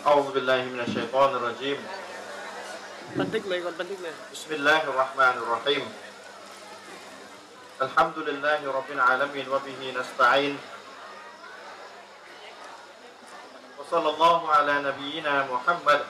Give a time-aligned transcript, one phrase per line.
[0.00, 1.76] أعوذ بالله من الشيطان الرجيم.
[4.32, 5.84] بسم الله الرحمن الرحيم.
[7.84, 10.56] الحمد لله رب العالمين وبه نستعين.
[13.76, 16.00] وصلى الله على نبينا محمد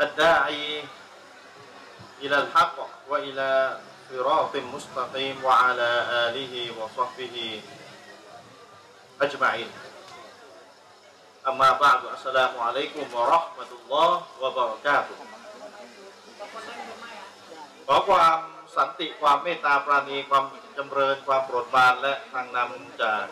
[0.00, 0.84] الداعي
[2.20, 2.76] إلى الحق
[3.08, 3.80] وإلى
[4.12, 5.90] صراط مستقيم وعلى
[6.28, 7.36] آله وصحبه
[9.20, 9.70] أجمعين.
[11.47, 14.09] أما بعد السلام عليكم ورحمة الله
[14.41, 15.17] وبركاته
[17.87, 18.37] ขอความ
[18.75, 20.45] สันติความเมตตาปราณีความ
[20.77, 23.25] จำเริญความโปรดปรานและทางนำจาก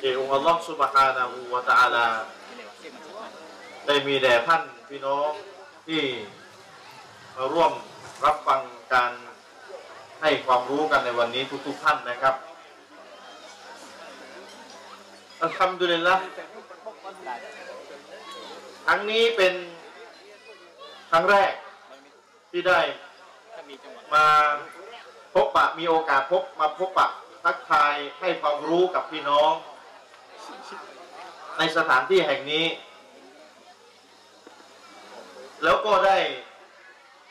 [0.00, 2.08] เอองค์อัลลอฮฺสุบฮานาหูวะตะอาลา
[3.86, 5.30] ได้มีแด่ท่านพี่น้อง
[5.86, 6.02] ที่
[7.36, 7.72] มาร่วม
[8.24, 8.60] รับฟัง
[8.94, 9.12] การ
[10.22, 12.34] ให้ความรู้กันในวันนี้ทุกๆท่านนะครับ
[15.43, 16.15] อัลฮัมดุลิลละ
[18.85, 19.53] ครั้งนี้เป็น
[21.11, 21.51] ครั้งแรก
[22.51, 22.79] ที่ได้
[24.13, 24.25] มา
[25.33, 27.07] พบปะมีโอกาสพบมาพบปะ
[27.43, 29.51] ทักทายให้ความรู้กับพี่น้อง
[31.57, 32.65] ในสถานที่แห่งนี้
[35.63, 36.17] แล้วก็ได้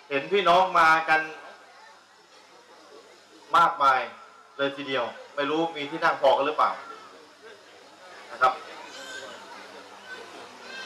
[0.08, 1.20] เห็นพี่น้องมากัน
[3.56, 4.00] มากมาย
[4.56, 6.72] เลยทีเดียว ไม่รู้มีที่นั่งพอกันหรือเปล่า
[8.32, 8.52] นะครับ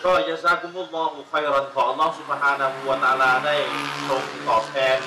[0.04, 3.56] ก็ยาซากุมุลลอฮุไครันขออัลลอฮฺสุบฮานะฮูวะตาลาได้
[4.08, 4.98] ทรงตอบแทน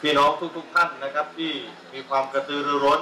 [0.00, 1.52] พี่น้องทุกๆท่านนะครับ ที่
[1.92, 3.00] มีความกระตือรือร้น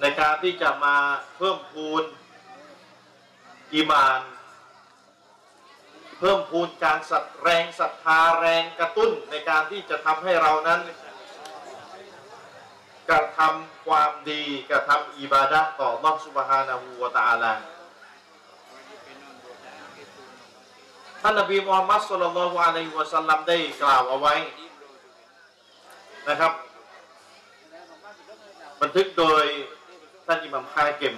[0.00, 0.96] ในการที่จะมา
[1.36, 2.02] เพิ่มพูน
[3.72, 4.20] อีมาน
[6.18, 10.80] เพิ่มพูนการสัตแรงศรัทธาแรงกระตุ้นในการที่จะทำให้เรานั้น
[13.08, 17.52] กระทำความดีกระทำอิบาดะห์ต่อมัสุบฮานะฮูวตาลา
[21.20, 24.34] ท่านนบีมูฮัมมัดสุลลัลลอฮุอะลัยวะสัลลัมได้กล่าวเอาไว้
[26.28, 26.52] นะครับ
[28.80, 29.44] บันทึกโดย
[30.26, 31.14] ท่านอิหม่ามฮากิม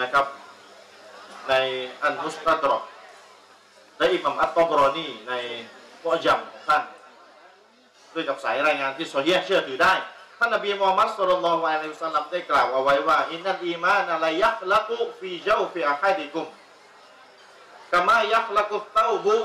[0.00, 0.26] นะครับ
[1.48, 1.52] ใน
[2.02, 2.82] อัลมุสตัดรอก
[3.98, 5.32] และอิหม่ามอัตตอบรอนีในมั
[6.04, 6.82] วะญัมของท่าน
[8.14, 9.94] ด้วยกับสายรายงานที่ซอเฮียะห์เชื่อถือได้
[10.38, 16.46] ท่านนบีมูฮัมมัดصلى الله عليه وسلمได้กล่าวเอาไว้ว่าإن الإيمان ليخلق في جوف أحدكم
[17.92, 19.38] กามายักละกุเต้าบุ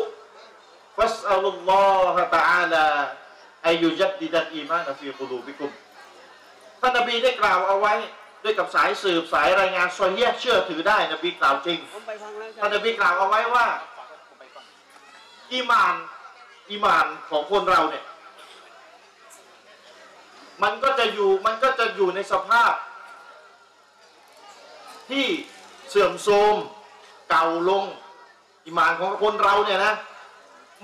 [0.97, 2.85] ฟัสอัลลอฮฺตะอาลา
[3.67, 5.71] อายุจัดดิดันอีมานฟีกุลูบิกุม
[6.81, 7.93] ท่านนบีได้กล่าวเอาไว้
[8.43, 13.65] ด้วยกับสายสืบสายรายงานโซเฮียเชื่อถือได้นบีกล่าวจริงผมไปฟังแล้วท่านนบีกล่าวเอาไว้ว่า
[15.53, 15.95] อีมาน
[16.71, 18.03] อีมานของคนเราเนี่ย
[20.63, 22.73] มันก็จะอยู่มันก็จะอยู่ในสภาพ
[25.09, 25.25] ที่
[25.89, 26.55] เสื่อมโทรม
[27.29, 27.83] เก่าลง
[28.65, 29.93] อีมานของคนเราเนี่ยนะ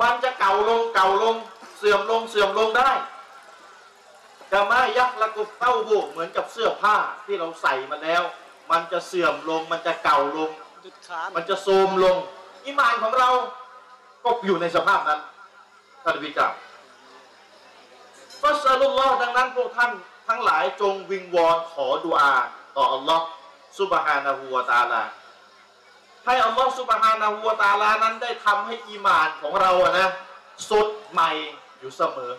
[0.01, 1.35] มันจะเก่าลงเก่าลง
[1.77, 2.91] เสื่อมลงเสื่อมลงได้
[4.51, 6.95] กามายักษ์ละกุเต้าบุเหมือนกับเสื้อผ้า
[7.25, 8.23] ที่เราใส่มาแล้ว
[8.71, 10.51] มันจะเสื่อมลง มันจะเก่าลง
[10.85, 12.17] จุดขามันจะโทรมลง
[12.65, 13.29] อิมานของเรา
[14.23, 15.19] ก็อยู่ในสภาพนั้น
[16.03, 16.53] ท่านนบีกล่าว
[18.43, 19.91] ฟัสลุลลอฮ์ดังนั้นพวกท่าน
[20.27, 22.35] ทั้งหลายจงวิงวอนขอดุอา
[22.75, 23.25] ต่ออัลลอฮ์
[23.79, 25.01] ซุบฮานะฮูวะตาลา
[26.25, 30.07] ให้อัลลอฮ์ซุบฮานะฮูวะตาลานั้นได้ทำให้อีมานของเราอะนะ
[30.69, 31.31] สดใหม่
[31.79, 32.31] อยู่เสมอ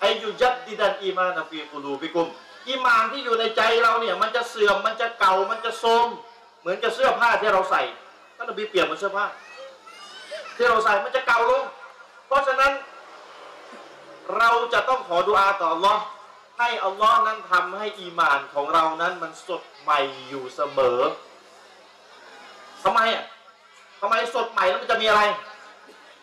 [0.00, 2.28] ไอยุยัดดิดันอีมานฟีกุลูบิกุม
[2.68, 6.06] อีมานที่อยู่ในใจเราเนี่ย มันจะเสื่อมมันจะเก่ามันจะโทรม
[6.60, 7.82] เหมือนกับเสื้อผ้าที่เราใส่
[8.36, 9.26] ท่านนบีเปรียบเหมือนเสื้อผ้า
[10.56, 11.64] ที่เราใส่มันจะเก่าลง
[12.26, 12.72] เพราะฉะนั้น
[14.36, 16.02] เราจะต้องขอดุอาต่ออัลลอฮ์
[16.58, 21.00] ให้อัลลอฮ์นั้นทำให้อีมานของเรานั้นมันสดใหม่อยู่เสมอ
[22.82, 23.24] ทำไมอะ
[24.00, 25.22] ทำไมสดใหม่แล้วมันจะมีอะไร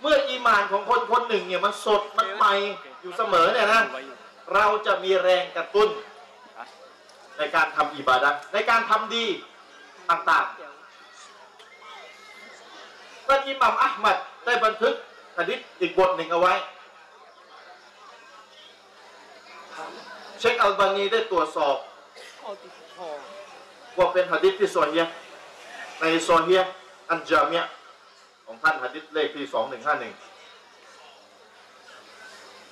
[0.01, 2.53] เมื่ออีมานของคนคนหนึ่งเนี่ยมันสดมันใหม่
[3.01, 3.83] อยู่เสมอเนี่ยนะ
[4.53, 5.89] เราจะมีแรงกระตุ้น
[7.37, 9.25] ในการทำอิบาดะในการทำดี
[10.09, 10.57] ต่างๆ
[13.27, 14.95] ท่านอิหมัมอัลมัดได้บันทึก
[15.37, 16.53] หะดิษอีกบทหนึ่งเอาไว้
[20.39, 21.77] เชคอัลบานีได้ตรวจสอบ
[22.41, 23.09] ข้อติดคอ
[23.97, 25.05] ว่าเป็นหะดิษที่โซเฮีย
[25.99, 26.61] ในโซเฮีย
[27.09, 27.65] อันจามียะ
[28.45, 30.13] ของท่านหะดิษเลขที่สองหนึ่งห้าหนึ่ง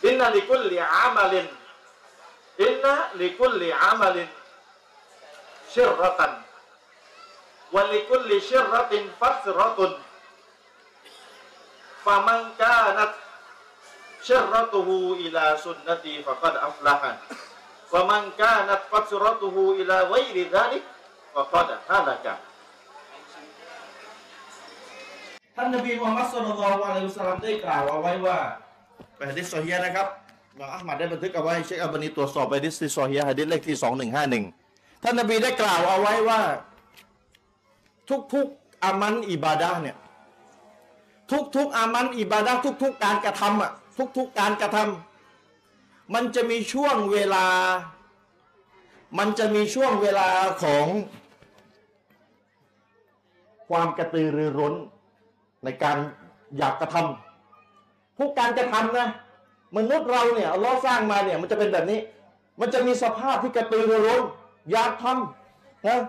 [0.06, 1.48] อินนาลิกุลลิอามาลิน
[2.64, 4.30] อินนาลิกุลลิอามาลิน
[5.74, 6.32] ชิรตัน
[7.76, 9.92] วะลิกุลลิชิรตินฟัสรตุน
[12.06, 13.12] ฟะมันกานัต
[14.29, 17.13] ชิรตุฮูอิลาสุนนตีฟะกัดอัฟละฮะ
[17.95, 20.83] ومن كانت قصرته إلى غير ذلك
[21.35, 22.27] فقد هلك
[25.57, 28.39] ท่านนบีมูฮัมมัดสุลลัลลอฮุอะลัยฮิวะซัลลัมได้กล่าวเอาไว้ว่า
[29.17, 30.07] เป็นฮะดิษซอฮีฮ์นะครับ
[30.59, 33.77] บางอัลมัดได้บันทึกเอาไว้เชคอัลบานีตรวจสอบไปดิษที่ซอฮีฮ์ฮะดิษเลขที่
[34.41, 36.41] 2151 ท่านนบีได้กล่าวเอาไว้ว่า
[38.35, 39.97] ทุกๆอามันอิบาดะห์เนี่ย
[41.57, 43.71] ทุกๆอามันอิบาดะห์ทุก ๆ การกระทำอ่ะ
[44.18, 47.46] ทุกๆการกระทำมันจะมีช่วงเวลา
[49.18, 50.30] มันจะมีช่วงเวลา
[50.64, 50.86] ของ
[53.70, 54.74] ความกระตือรือร้น
[55.64, 55.98] ในการ
[56.58, 59.10] อยากกระทำทุกการกระทำนะ
[59.78, 62.00] มนุษย์เราเนี่ยเลอฮ์สร้างมาเนี่ยมันจะเป็นแบบนี้
[62.60, 64.22] มันจะมีสภาพที่กระตือรือร้น
[64.72, 66.00] อยากทำนะ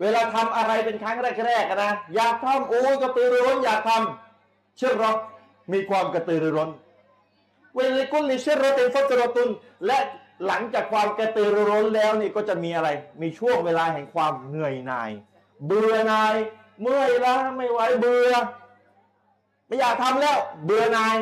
[0.00, 5.12] เวลาทำอะไรเป็นครั้งแรกๆนะอยากทำโอ้ยกระตือรือร้นอยากทำเชื่อเรา
[5.72, 6.70] มีความกระตือรือร้น
[7.76, 9.48] เวลากุลิเชรติฟัตรตุน
[9.86, 9.98] และ
[10.46, 12.88] หลังจากความกระตือรือร้นแล้วนี่ก็จะมีอะไร
[13.22, 15.10] มีช่วงเวลาแห่งความเหนื่อยหน่าย
[15.66, 16.34] เบื่อหน่าย
[16.82, 18.32] เมื่อยล้าไม่ไหวเบื่อ
[19.66, 21.16] ไม่อยากทำแล้ว เบื่อหน่าย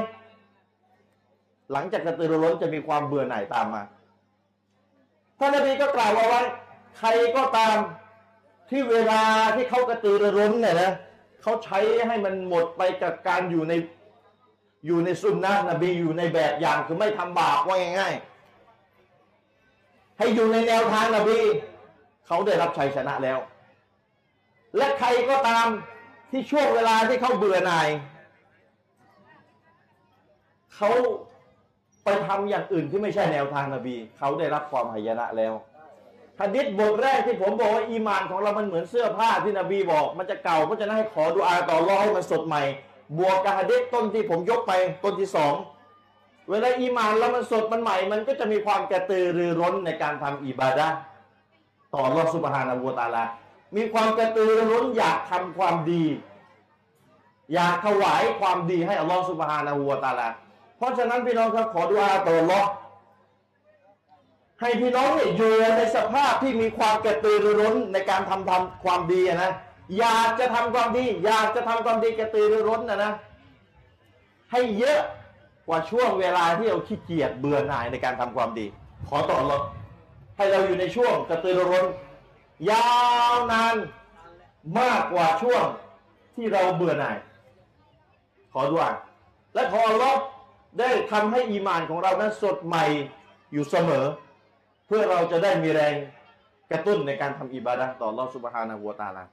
[1.73, 3.83] หลังจากกระตือรือร้นจะมีความเบื่อหน่ายตามมา
[5.39, 6.43] ท่านนบีก็กล่าวเอาไว้
[6.99, 7.77] ใครก็ตาม
[8.71, 9.23] ที่เวลา
[9.57, 10.93] ที่เขากระตือรือร้นเนี่ยนะ
[11.43, 13.75] เขาใช้ให้มันหมดไปกับการอยู่ใน
[14.87, 21.39] อยู่ในสุนนะนบีอยู่ในแบบอย่างคือไม่ทำบาปว่าง่ายๆให้อยู่ในแนวทางนบี
[22.27, 23.39] เขาได้รับชัยชนะแล้ว
[24.77, 25.67] และใครก็ตาม
[26.31, 27.89] ที่ช่วงเวลาที่เขาเบื่อหน่าย
[30.77, 30.91] เขา
[32.05, 35.53] ไปทำอย่างอื่นที่ไม่ใช่แนวทางนบีเขาได้รับความหายนะแล้ว
[36.41, 42.63] ฮะดิษบทแรกที่ผมบอกว่าอีมานของเรามันเหมือนเสื้อผ้าที่นบีบอก มันจะเก่าเพราะฉะนั้นให้ขอดุอาต่อรอให้มันสดใหม่
[43.19, 44.73] บวกกับฮะดิษต้นที่ผมยกไป
[45.05, 45.55] ต้นที่สอง
[46.51, 50.87] เวลาอีมานแล้วมันสดมันใหม่ มันก็จะมีความกระตือรือร้นในการทำอิบาดะ
[51.95, 53.25] ต่อรอสุบฮานาบูตาลา
[53.77, 56.05] มีความกระตือรือร้นอยากทำความดี
[57.55, 60.29] อยากถวายความดีให้อัลลอฮฺสุบฮานาหูวตาลา
[60.77, 62.61] เพราะฉะนั้นพี่น้องครับขอดุอาต่ออัลลอ
[64.61, 69.53] ให้พี่น้องเนี่ยอยู่ในสภาพที่มีความกระตือรือร้นในการทำทำความดีนะ
[69.99, 73.13] อยากจะทำความดี อยากจะทำความดีกระตือรือร้นนะนะ
[74.53, 75.01] ให้เยอะ
[75.67, 78.67] กว่าช่วงเวลาที่เราขี้เกียจเบื่อหน่ายในการทำความดี
[79.09, 79.65] ขอต่ออัลลอฮ์
[80.37, 81.87] ให้เราอยู่ในช่วงกระตือรือร้น
[82.71, 82.89] ยา
[83.33, 83.77] วนาน
[84.81, 85.65] มากกว่าช่วง
[86.35, 87.17] ที่เราเบื่อหน่าย
[88.53, 88.91] ขอดุอา
[89.55, 90.19] และขออัลลอฮ์
[90.79, 92.85] ได้ทำให้อีมานของเรานั้นสดใหม่
[93.53, 94.05] อยู่เสมอ
[94.87, 95.95] เพื่อเราจะได้มีแรง
[96.71, 99.25] กระตุ้นในการทำอิบาดะต่ออัลลอฮ์สุบฮานะฮูวตาลา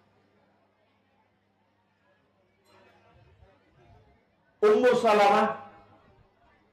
[4.64, 5.42] อุมมุสลามะ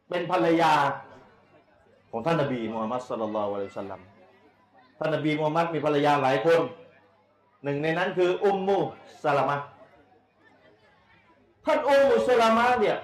[0.08, 0.72] เป็นภรรยา
[2.10, 4.00] ของท่านนบีมูฮัมมัดصلى الله عليه وسلم
[4.98, 6.60] ท่านนบีมูฮัมมัดมีภรรยาหลายคน
[7.64, 8.78] หนึ่งในนั้นคืออุมมุ
[9.24, 9.56] สลามะ
[11.64, 12.96] ท่านอุมมุสลามะเนี่ย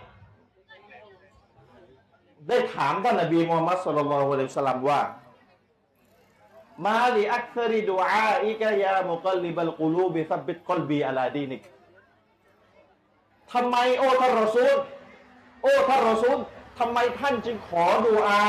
[2.48, 5.00] ได้ถามท่านนบีมูฮัมมัดصلى الله عليه وسلم ว่า
[6.86, 11.62] ما لأكثر دعائك يا مقلب القلوب ثبت قلبي على دينك
[13.52, 14.76] ทำไมโอ้ท่านรอซูล
[15.62, 16.38] โอ้ท่านรอซูล
[16.78, 18.40] ทำไมท่านจึงขอดูอา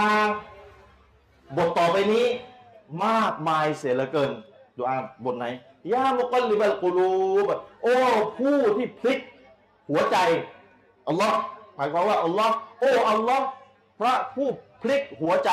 [1.57, 2.27] บทต่อไปนี้
[3.05, 4.31] มากมายเสียเหลือเกิน
[4.77, 4.95] ดูอา
[5.25, 5.45] บทไหน
[5.91, 7.13] ยามุกลลิบัลกุลู
[7.47, 7.49] บ
[7.83, 7.95] โอ้
[8.37, 9.19] ผู้ที่พลิก
[9.89, 10.17] หัวใจ
[11.07, 11.37] อัลลอฮ์
[11.75, 13.45] หมายความว่าอัลลอฮ์โอ้อัลลอฮ์
[13.99, 14.49] พระผู้
[14.81, 15.51] พลิกหัวใจ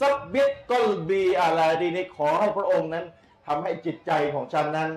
[0.00, 3.04] ซับบิดกลบีอาลาดีในขอให้พระองค์นั้น
[3.46, 4.90] ทำให้จิตใจของฉันนั้น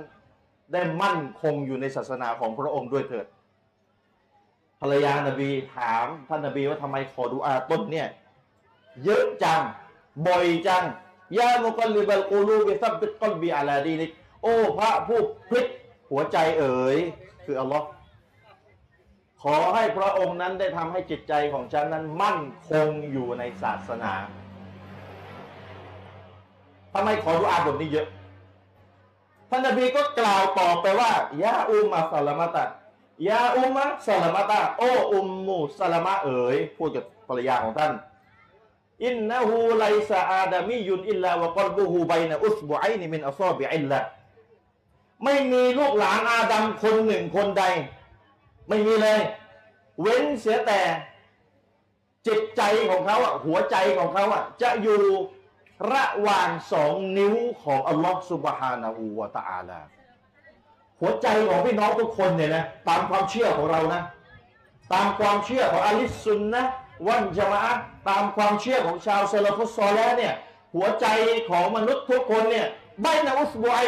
[0.74, 3.26] ได้มั่นคงอยู่ในศาสนาของพระองค์ด้วยเถิด
[4.82, 8.08] ภรรยานบีถามท่านนบีว่าทำไมขอดูอาต้นเนี่ย
[9.04, 9.62] เยอะจัง
[10.28, 10.84] บ่อยจัง
[11.38, 14.12] ยามุกลิบัลกูลูบิซับบิดกลบีอาลาดีนิก
[14.44, 15.68] โอ้พระผู้พลิก
[16.12, 16.98] หัวใจเอ๋ย
[17.46, 17.88] คืออัลลอฮ์
[19.42, 24.14] ขอให้พระองค์นั้นได้ทำให้จิตใจของฉันนั้นมั่นคงอยู่ในศาสนา
[26.94, 28.08] ทำไมขอดูอาบทนี้เยอะ
[29.50, 31.12] ท่านนบีก็กล่าวต่อไปว่า
[31.44, 32.64] يا أم سلمة
[33.28, 34.84] ยาอุมมะสลามะตะโอ
[35.14, 37.92] อุมมูสลามะเอ๋ยพูดกับภรรยาของท่าน
[39.06, 44.00] إنه ليس آدمي إلا وقلبه بين أصبعين من أصابع الله
[45.24, 47.64] ไม่มีลูกหลานอาดัมคนหนึ่งคนใด
[48.68, 49.20] ไม่มีเลย
[50.02, 50.82] เว้นเสียแต่
[52.28, 55.02] จิตใจของเขาอะหัวใจของเขาอะจะอยู่
[55.94, 59.80] ระหว่างสองนิ้วของอัลลอฮฺสุบฮานาอูวะตะอาลา
[61.02, 64.02] หัวใจของพี่น้องทุกคนเนี่ยนะตามความเชื่อของเรานะ
[64.94, 66.64] ตามความเชื่อของอาลิสซุนนะ
[67.08, 67.62] วันจามะ
[68.10, 70.34] ตามความเชื่อของชาวเซลฟุตซอลแล้วเนี่ย
[70.76, 71.06] หัวใจ
[71.50, 72.68] ของมนุษย์ทุกคนเนี่ย
[73.02, 73.86] ใบนาอุสบอย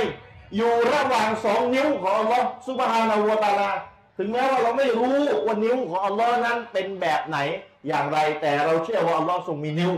[0.56, 3.70] อยู่ระหว่างสองนิ้วของอัลลอฮ์ซุบฮานาหูวตาลา
[4.18, 5.16] ถึงแม้ว่าเราไม่รู้
[5.46, 7.38] ว่านิ้วของอัลลอฮ์นั้นเป็นแบบไหน
[7.88, 9.92] อย่างไรแต่เราเชื่อว่าอัลลอฮ์ทรงมีนิ้ว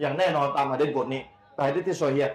[0.00, 1.22] อย่างแน่นอนตามหะดีษบทนี้
[1.54, 2.28] แต่หะดีษที่โซเฮีย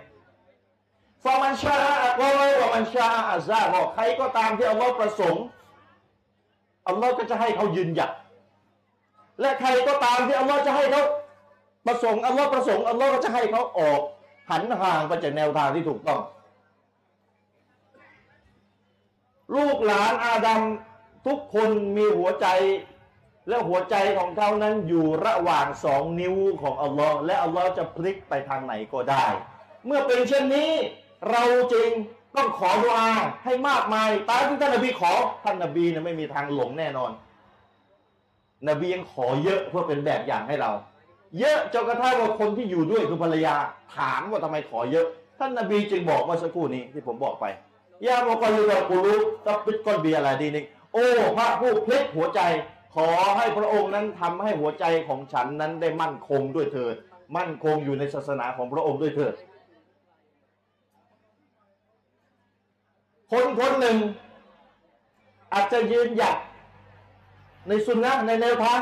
[1.25, 5.43] ฟามันชาอะก็ไว้ว่ามันชาอะซาบอกใครก็ตามที่อัลลอฮ์ประสงค์
[6.87, 8.11] อัลลอฮ์ก็จะให้เขายืนหยัด
[9.41, 11.03] และใครก็ตามที่อัลลอฮ์จะให้เขา
[11.85, 14.01] ประสงค์อัลลอฮ์ประสงค์อัลลอฮ์ก็จะให้เขาออก
[14.49, 16.21] หันห่างไปจากแนวทางที่ถูกต้อง
[19.55, 20.61] ลูกหลานอาดัม
[21.27, 22.47] ทุกคนมีหัวใจ
[23.47, 29.25] และหัวใจของเขานั้นอยู่ระหว่างสองนิ้วของอัลลอฮ์และอัลลอฮ์จะพลิกไปทางไหนก็ได้
[29.85, 30.71] เมื่อเป็นเช่นนี้
[31.31, 31.89] เราจริง
[32.35, 33.09] ต้องขอดุอา
[33.43, 35.11] ให้มากมาย ตามที่ท่านนบีขอ
[35.43, 37.11] ท่านนบีเนี่ยไม่มีทางหลงแน่นอน
[38.67, 40.71] นบียังขอเยอะเพื่อเป็นแบบอย่างให้เรา
[41.39, 43.55] เยอะจนกระทั่งว่าคนที่อยู่ด้วยคือภรรยา
[43.97, 45.05] ถามว่าทำไมขอเยอะ
[45.39, 47.45] ท่านนบีจึงบอกเมื่อสักครู่นี้ที่ผมบอกไป
[48.05, 49.15] ยาโมกอลิบกูรุ
[49.45, 52.41] ตับปิดก้อนเบียอะไรดีนึงโอ้พระผู้พลิกหัวใจ
[52.95, 56.95] ขอให้พระองค์นั้นทำให้หัวใจของฉันนั้นได้มั่นคงด้วยเถิด
[57.37, 59.33] มั่นคงอยู่ในศาสนาของพระองค์ด้วยเถิด
[63.31, 63.97] คนคนหนึ่ง
[65.53, 66.37] อาจจะยืนหยัด
[67.67, 68.81] ในสุนนะในแนวทาง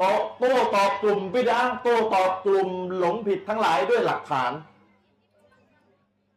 [0.00, 4.52] ต่อโต้ตอบกลุ่มพิดาโต้ตอบกลุ่มหลงผิดทั้งหลายด้วยหลักฐาน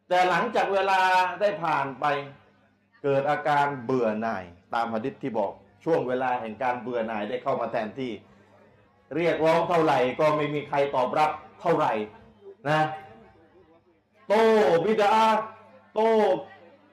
[0.08, 1.00] แต่หลังจากเวลา
[1.40, 2.04] ได้ผ่านไป
[3.02, 5.52] เกิดอาการเบื่อหน่าย ตามหะดิษที่บอก
[5.84, 8.12] ช่วงเวลาแห่งการเบื่อหน่ายได้เข้ามาแทนที่
[9.16, 11.92] เรียกร้องเท่าไหร่ก็ไม่มีใครตอบรับเท่าไหร่
[12.68, 12.80] นะ
[14.28, 14.32] โต
[14.84, 15.16] บิดา
[15.94, 16.10] โต้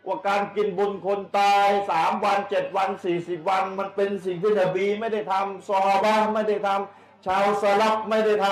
[0.07, 8.47] ว่าการกินบุญคนตายสามวันเจ็ดวันสี่สิบวัน มันเป็นสิ่งที่นบีไม่ได้ทำซอฮาบะไม่ได้ทชาวสลัฟไม่ได้ท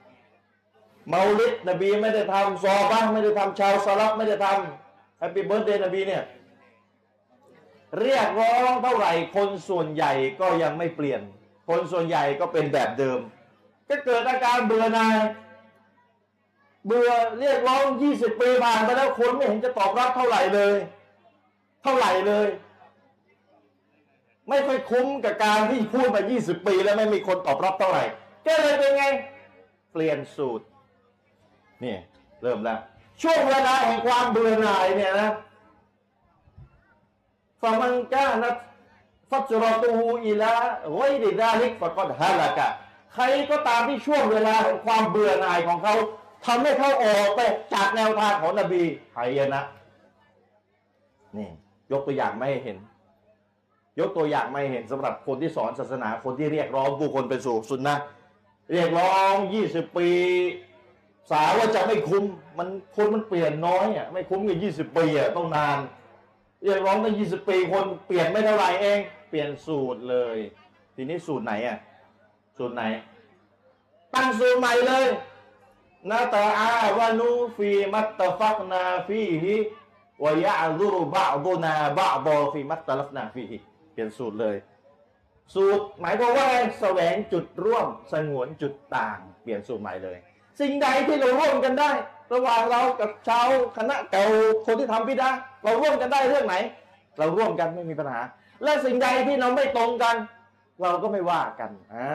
[0.00, 6.22] ำเมาลิดนบีไม่ได้ทำซอฮาบะไม่ได้ทำชาวสลัฟไม่ได้ทำ happy birthday นบีเนี่ย
[8.00, 11.20] เรียกร้องเท่าไหร่คนส่วนใหญ่ก็ยังไม่เปลี่ยน
[11.68, 13.20] คนส่วนใหญ่ก็เป็นแบบเดิม
[13.88, 15.16] ก็เกิดอาการเบื่อหน่าย
[16.88, 20.76] เบื่อเรียกร้อง20ปีผ่านไปแล้วคนไม่เห็นจะตอบรับเท่าไหร่เลย
[21.82, 22.48] เท่าไหร่เลย
[24.48, 28.04] ไม่ค่อยคุ้มกับการที่พูดมา20ปีแล้วไม่มีคนตอบรับเท่าไหร่
[28.46, 29.04] ก็เลยเป็นไง
[29.92, 30.64] เปลี่ยนสูตร
[31.84, 31.96] นี่
[32.42, 32.78] เริ่มแล้ว
[33.22, 35.30] ช่วงเวลาแห่งความเบื่อหน่ายเนี่ยนะ
[37.60, 38.50] ฟามันกานั
[39.30, 40.52] ฟัจรอตูฮูอิลา
[40.84, 42.68] โอยดิดาลิกฟะกอดฮาลากะ
[43.14, 45.94] ใครก็ตามที่ช่วงเวลาแห่งความเบื่อหน่ายของเขา
[46.46, 47.40] ทำให้เขาออกไป
[47.74, 48.82] จากแนวทางของนบี
[49.16, 49.62] หายนะ
[51.36, 51.48] นี่
[51.92, 52.78] ยกตัวอย่างไม่ให้เห็น
[54.00, 57.96] ยกตัวอย่างไม่เห็นสำหรับคนที่สอนศาสนาคนที่เรียกร้องผู้คนไปสู่สุนนะ
[58.72, 60.08] เรียกร้องยี่สิบปี
[61.30, 62.24] สาวว่าจะไม่คุ้ม
[62.58, 65.78] มันคนมันเปลี่ยนน้อยอะไม่คุ้มกับยี่สิบปีอะต้องนาน
[66.64, 70.36] เรียกร้องตั้งยี่สิบปีคนเปลี่ยนไม่เท่าไหร่เอง เปลี่ยนสูตรเลย
[70.94, 71.78] ทีนี้สูตรไหนอะ
[72.58, 72.82] สูตรไหน
[74.14, 75.04] ตั้งสูตรใหม่เลย
[76.10, 83.58] นาตาอาتعاون فيما اتفقنا فيه ويعذر بعضنا بعضا فيما اختلفنا فيه
[83.92, 84.56] เปลี่ยนสูตรเลย
[85.54, 90.16] สูตรหมายความว่าไงแสวงจุดร่วมสงวนจุดต่าง เปลี่ยนสูตรใหม่เลย
[90.60, 91.90] สิ่งใดที่เราร่วมกันได้
[92.32, 94.24] ระหว่างเรากับชาวคณะเก่า
[94.66, 95.30] คนที่ทำบิดอะฮ์
[95.64, 96.54] เราร่วมกันได้เรื่องไหน
[97.18, 98.20] เราร่วมกันไม่มีปัญหา
[98.64, 100.16] และสิ่งใดที่เราไม่ตรงกัน
[100.82, 102.06] เราก็ไม่ว่ากันอ่า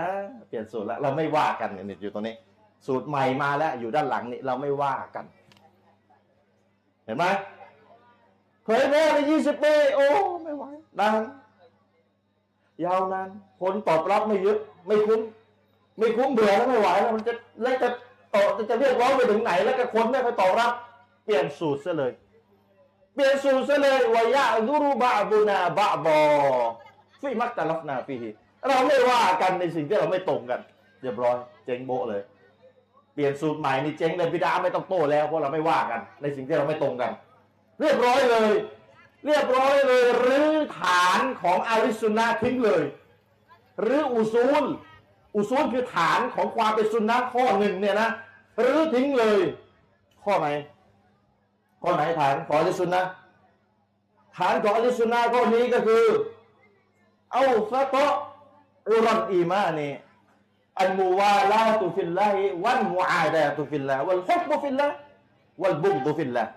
[0.47, 2.35] เปลี่ยนสูตรแล้วเราไม่ว่ากันเนี่ยอยู่ตรงนี้
[2.87, 5.25] สูตรใหม่มาแล้วอยู่ด้านหลังนี่เราไม่ว่ากัน
[7.05, 7.25] เห็นไหม
[8.63, 10.05] เผยแพร่ในยี่สิบปีโอ้
[10.43, 10.63] ไม่ไหว
[10.99, 11.21] นาน
[12.85, 13.29] ยาวนาน
[13.61, 15.21] คนตอบรับไม่เยอะไม่คุ้ม
[15.97, 17.89] ไม่คุ้มเบื่อแล้วไม่ไหวแล้วมันจะแล้วจะ
[18.33, 20.71] ต่อจะเรียกร้องไปถึงไหน แล้วก็คนไม่ไปตอบรับ
[21.25, 22.11] เปลี่ยนสูตรซะเลย
[23.13, 26.19] เปลี่ยนสูตรซะเลยวายะซุรุบะบุนาบะบอ
[27.21, 28.15] ฟิมักตะลัฟนาฟี
[28.67, 30.61] เราไม่ว่ากันในสิ่งที่เราไม่ตรงกัน
[31.01, 31.35] เรียบร้อย
[31.65, 32.21] เจงโบเลย
[33.13, 37.11] เปลี่ยนสูตรใหม่นี่เจ๊งเลยพิดาไม่ต้องโต้แล้วเพราะเราไม่ว่ากัน ในสิ่งที่เราไม่ตรงกัน
[37.79, 38.51] เรียบร้อยเลย
[39.25, 42.83] เรียบร้อยเลยหรือฐานของอาลิสุนนะห์ทิ้งเลย
[43.81, 44.63] หรืออุซูล
[45.35, 48.09] อุซูลคือฐานของความเป็นสุนนะข้อหนึ่งเนี่ยนะ
[48.59, 49.39] หรือทิ้งเลย
[50.23, 50.47] ข้อไหน
[51.81, 53.01] ข้อไหนฐานของอาลิสุนนะ
[54.37, 56.03] ฐานของอาลิสุนนะข้อนี้ก็คือ
[57.31, 58.13] เอาฟะโตะ
[58.89, 59.93] อุรันอีมานี่
[60.81, 64.95] อันมูวาลาตุฟิลลาฮิวันมูอาดาตุฟิลลาฮ์วัลฮุบบุฟิลลาฮ์
[65.61, 66.51] วัลบุกดุฟิลลาฮ์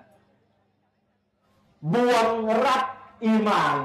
[1.95, 2.29] บวง
[2.65, 2.83] รับ
[3.27, 3.77] อีหมาน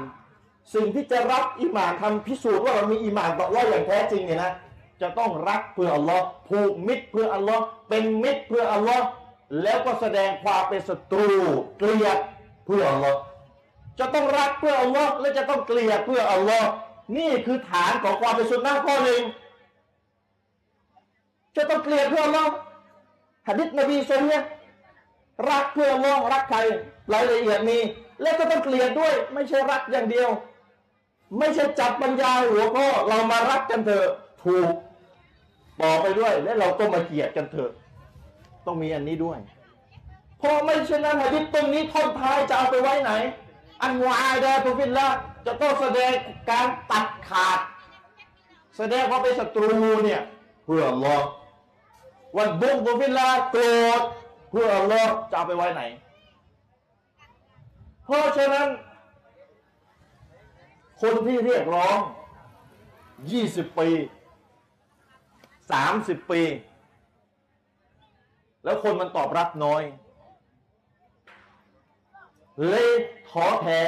[0.74, 4.52] สิ่งที่จะรัดอีหมานทำพิสูจน์ว่าเรามีอีหมานต่ออัลลอฮ์อย่างแท้จริงเนี่ยนะ
[5.00, 9.06] จะต้องรักเพื่ออัลลอฮ์ผูกมิตรเพื่ออัลลอฮ์เป็นมิตรเพื่ออัลลอฮ์
[9.62, 11.32] แล้วก็แสดงความเป็นศัตรู
[11.78, 12.18] เกลียด
[12.66, 13.18] เพื่ออัลลอฮ์
[13.98, 16.68] จะต้องรักเพื่ออัลลอฮ์และจะต้องเกลียดเพื่ออัลลอฮ์
[17.16, 19.22] นี่คือฐานของความเป็นสุนนะข้อหนึ่ง
[21.56, 22.52] จะต้องเกลียดเพื่ออัลลอฮ์
[23.48, 24.42] หะดิษนบีสุลเนีย
[25.48, 26.58] รักเพื่ออัลอฮ์รักใคร
[27.12, 27.78] รายละเอียดมี
[28.22, 30.28] และก็ต้องเกลียดด้วย ไม่ใช่รักอย่างเดียว
[31.38, 34.08] ไม่ใช่จับบรรยายหัวข้อเรามารักกันเถอะ
[34.42, 34.68] ถูก
[35.80, 37.70] บอกไปด้วย และเราก็มาเกลียดกันเถอะ
[38.66, 39.38] ต้องมีอันนี้ด้วย
[40.38, 43.12] เพราะไม่เช่นนั้นหะดิษตรงนี้ท่อนท้ายจะเอาไปไว้ไหน
[43.82, 45.08] อันวายดาตุฟิลละ
[45.46, 46.12] จะต้องแสดง
[46.50, 47.58] การตัดขาด
[48.76, 49.68] แสดงว่าเป็นศัตรู
[50.04, 50.22] เนี่ย
[50.64, 51.16] เพื่ออัลอ
[52.36, 53.62] วันบุกตุฟิลละโกร
[54.00, 54.02] ธ
[54.50, 55.82] เพื่ออัลลอฮ์จะเอาไปไว้ไหน
[58.04, 58.68] เพราะฉะนั้น
[61.00, 61.96] คนที่เรียกร้อง
[63.22, 63.88] 20 ปี
[65.68, 66.42] 30 ปี
[68.64, 69.82] แล้วคนมันตอบรับน้อย
[72.68, 72.88] เลย
[73.30, 73.80] ท้อแท้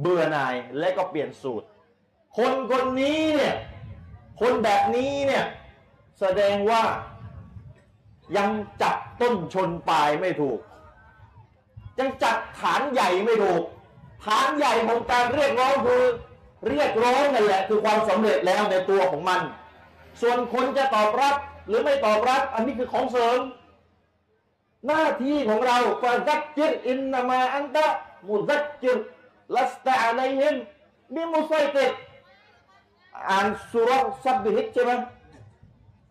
[0.00, 1.66] เบื่อหน่ายและก็เปลี่ยนสูตร
[2.36, 3.54] คนคนนี้เนี่ย
[4.40, 5.44] คนแบบนี้เนี่ย
[6.20, 6.82] แสดงว่า
[8.36, 8.50] ยัง
[8.82, 10.58] จับต้นชนปลายไม่ถูก
[11.98, 13.62] ยังจัดฐานใหญ่ไม่ถูก
[14.24, 16.02] ฐานใหญ่ของการเรียกร้องคือ
[16.68, 19.40] เรียกร้องนั่นแหละ คือความสำเร็จแล้วในตัวของมัน
[20.20, 21.34] ส่วนคนจะตอบรับ
[21.66, 23.40] หรือไม่ตอบรับ อันนี้คือของเสริม
[24.86, 27.86] หน้าที่ของเราฟาซักจิรอินนามาอันตะ
[28.28, 28.98] มุซักจิร
[29.56, 30.54] ลัสตะอะลัยฮิม
[31.14, 31.84] บิมุซัยติ
[33.28, 33.90] อ่านสุร
[34.24, 34.92] ซับบิฮิตใช่ไหม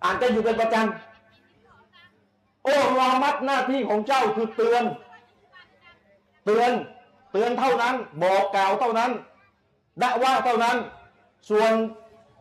[0.04, 1.05] อ่านกันอยู่เป็นประจำ
[2.66, 4.84] โอ้ลามัดหน้าที่ของเจ้าคือเตือน
[6.46, 6.72] เตือน
[7.32, 9.12] เตือนเท่านั้น บอกกล่าวเท่านั้น
[10.02, 10.78] ดะว่าเท่านั้น
[11.50, 11.72] ส่วน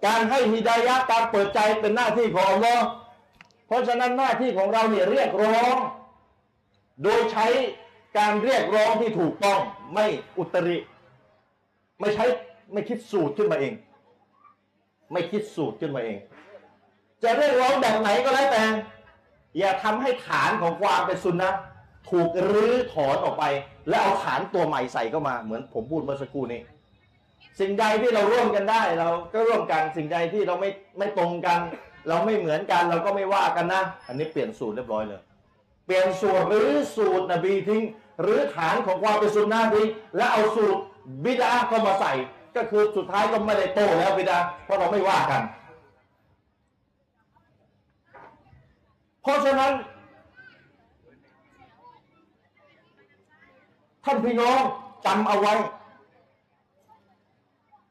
[0.06, 2.86] การให้ฮิดายะการเปิดใจเป็นหน้าที่ของอัลลอฮ์
[3.66, 5.76] เพราะฉะนั้นหน้าที่ของเราเนี่ยเรียกร้อง
[7.02, 7.46] โดยใช้
[8.18, 9.58] การเรียกร้องที่ถูกต้อง
[9.94, 10.06] ไม่
[10.38, 10.78] อุตริ
[12.00, 12.24] ไม่ใช้
[12.72, 13.74] ไม่คิดสูตรขึ้นมาเอง
[15.12, 16.18] ไม่คิดสูตรขึ้นมาเอง
[17.22, 18.62] จะเรียกร้องแบบไหนก็แล้วแต่
[19.58, 21.50] อย่าทำให้ฐานของความเป็นสุนนะ
[22.10, 23.44] ถูกรื้อถอนออกไป
[23.88, 26.60] แล้วเอาฐานตัวใหม่ใส่เข้ามาเหมือนผมพูดเมื่อสักครู่นี้
[27.60, 31.58] สิ่งใดที่เราร่วมกันได้ เราก็ร่วมกันสิ่งใดที่เราไม่ไม่ตรงกัน
[32.08, 35.20] เราไม่เหมือนกันเราก็ไม่ว่ากันนะ อันนี้เปลี่ยนสูตรเรียบร้อยเลย
[35.86, 37.82] เปลี่ยนสูตรหรือสูตรนบีทิ้ง
[38.22, 40.80] หรือฐานของความเป็นสุนนะทิ้งแล้วเอาสูตร
[41.24, 42.12] บิดาเข้ามาใส่
[42.56, 45.42] ก็คือสุดท้ายก็ไม่ได้โตแล้วบิดาเพราะเราไม่ว่ากัน
[49.24, 49.72] เพราะฉะนั้น
[54.04, 54.58] ท่านพี่น้อง
[55.06, 55.54] จำเอาไว้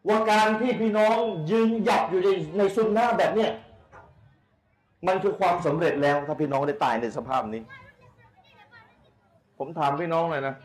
[0.08, 1.18] ว่าการที่พี่น้อง
[1.52, 3.52] ยืนหยัดอยู่ในในซุนนะแบบเนี้ย
[5.08, 7.62] มันคือความสำเร็จแล้วถ้าพี่น้องได้ตายในสภาพนี้
[9.58, 10.56] ผมถามพี่น้องหน่อยนะ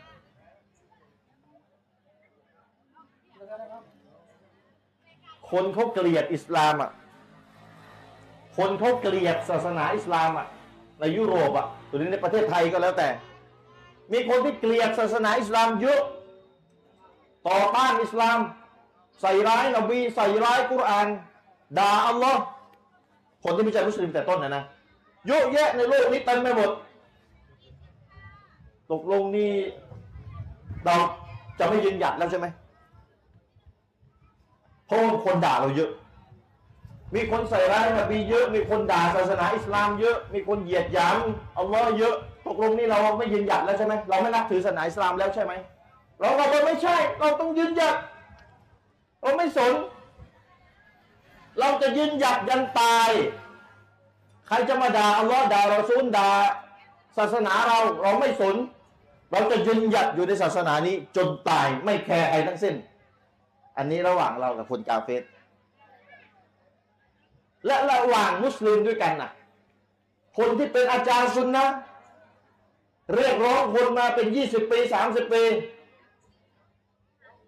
[5.51, 6.91] คนเขาเกลียดอิสลามอะ
[8.57, 10.47] คนเขาเกลียดศาสนาอิสลามอะ
[10.99, 13.07] ในยุโรปอะหรือในประเทศไทยก็แล้วแต่
[14.11, 16.01] มีคนที่เกลียดศาสนาอิสลามเยอะ
[17.47, 18.37] ต่อต้านอิสลาม
[19.21, 21.07] ใส่ร้ายนบีใส่ร้ายกุรอาน
[21.77, 22.41] ด่าอัลลอฮ์
[23.43, 24.63] คนที่ไม่ใช่มุสลิมแต่ต้นนะนะ
[25.27, 26.71] เยอะแยะในโลกนี้เต็มไปหมด
[28.91, 29.51] ตกลงนี่
[30.85, 30.95] เรา
[31.59, 32.47] จะไม่ยืนหยัดแล้วใช่ไหม
[34.85, 35.89] เพราะคนด่าเราเยอะ
[37.15, 41.17] มีคนใส่ร้ายนบีเยอะ มีคนด่าศาสนาอิสลามเยอะ มีคนเหยียดหยาม
[41.57, 42.15] อัลลอฮ์เยอะ
[42.47, 45.53] ตกลงนี่เราไม่ยืนหยัดแล้วใช่ไหมเราไม่นับถือศาสนาอิสลามแล้วใช่ไหม
[46.19, 47.95] เราเราไม่ใช่ เราต้องยืนหยัด
[49.21, 49.73] เราไม่สน
[51.59, 53.11] เราจะยืนหยัดยันตาย
[54.47, 56.29] ใครจะมาด่าอัลลอฮ์ด่าเราซูลด่า
[57.17, 58.55] ศาสนาเราเราไม่สน
[59.31, 62.75] เราจะยืนหยัดอยู่ในศาสนานี้ จนตายไม่แคร์ใครทั้งสิ้น
[63.77, 65.21] อันนี้ระหว่างเรากับคนกาเฟส
[67.65, 69.31] และระหว่างมุสลิมด้วยกันน่ะ
[70.37, 71.65] คนที่เป็นอาจารย์ซุนนะ
[73.15, 75.43] เรียกร้องคนมาเป็นยี่สิบปีสามสิบปี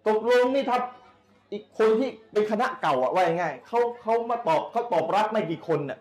[0.08, 0.78] ตกลงนี่ถ้า
[1.52, 5.98] อีกคนที่เป็นคณะเก่าอะว่าง่ายเขาเขามาตอบเขาตอบรับไม่กี่คนน่ะ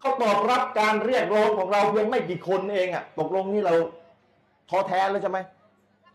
[0.00, 3.74] เขาตอบรับการเรียกร้องของเราเพียงไม่กี่คนเองอะตกลงนี่เรา
[4.70, 5.38] ท้อแท้แล้วใช่ไหม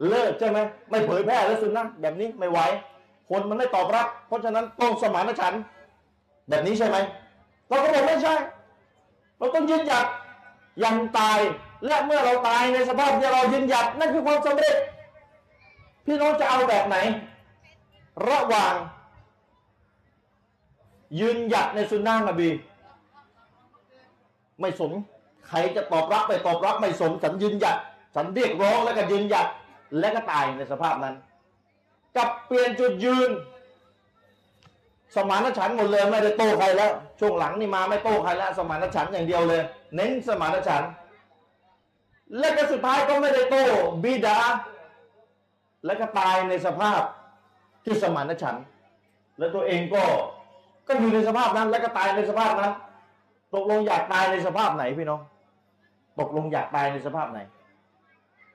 [0.09, 0.59] เลิกใช่ไหม
[0.89, 2.59] ไม่เผยแพร่แล้วสุนนะแบบนี้ไม่ไหว
[3.29, 5.62] คนมันไม่ตอบรับ เพราะฉะนั้นต้องสมานฉันท์
[6.49, 6.97] แบบนี้ใช่ไหม
[7.67, 8.35] เราก็บอกไม่ใช่
[9.38, 10.05] เราต้องยืนหยัด
[10.83, 11.39] ยันตาย
[11.85, 14.75] และเมื่อเราตายในสภาพที่เรายืนหยัดนั่นคือความสำเร็จ
[16.05, 16.97] พี่น้องจะเอาแบบไหน
[18.29, 18.73] ระหว่าง
[21.19, 22.49] ยืนหยัดในสุนนะนบี
[24.62, 24.91] ไม่สน
[25.47, 27.77] ใครจะตอบรับไปตอบรับไม่สนฉันยืนหยัด
[28.15, 29.47] ฉันเรียกร้องแล้วก็ยืนหยัด
[29.99, 31.15] และก็ตายในสภาพนั้น
[32.15, 33.29] กับเปลี่ยนจุดยืน
[35.15, 39.61] สมานฉันท์หมดเลยไม่ได้โต้ใครแล้ว ช่วงหลังนี่มาไม่โต้ใครแล้ว สมานฉันท์อย่างเดียวเลย
[39.95, 40.89] เน้นสมานฉันท์
[42.37, 43.63] และก็สุดท้ายก็ไม่ได้โต้
[44.03, 44.39] บิดา
[45.85, 47.01] และก็ตายในสภาพ
[47.85, 48.63] ที่สมานฉันท์
[49.37, 50.03] และตัวเองก็
[50.87, 52.73] ก็อยู่ในสภาพนั้น และก็ตายในสภาพนั้น
[53.53, 55.21] ตกลงอยากตายในสภาพไหนพี่น้อง
[56.19, 57.39] ตกลงอยากตายในสภาพไหน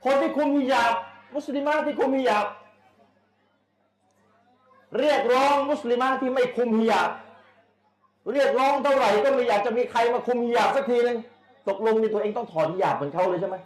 [0.04, 0.92] คนที่คุมฮิญาบ
[1.34, 2.46] มุสลิมที่คุมฮิญาบ
[4.98, 7.10] เรียกร้องมุสลิมะที่ไม่คุมฮิญาบ
[8.32, 11.18] เรียกร้องเท่าไหร่ก็ไม่อยากจะมีใครมาคุมฮิญาบสักทีนึง
[11.68, 13.56] ตกลงในตัวเองต้องถอนฮิญาบเหมือนเขาเลยใช่ไหม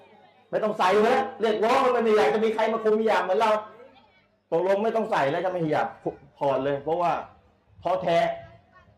[0.50, 3.50] ไม่ต้องใส่เลยเรียกร้องแล้วไม่อยากจะมีใครมาคุมฮิญาบเหมือนเรา
[4.52, 5.86] ตกลงไม่ต้องใส่แล้วจะไม่ฮิญาบ
[6.38, 7.12] ถอดเลย เพราะว่า
[7.82, 8.18] ท้อแท้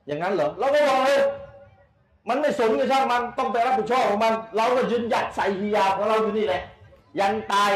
[0.07, 1.21] อย่างนั้นเหรอเราก็บอกเลย
[2.29, 6.63] มันไม่สนกับช่างมันต้องไปรับผิดชอบของมัน เราก็ยืนหยัดใส่ฮิญาบของเราอยู่นี่แหละ
[7.19, 7.73] ยันตาย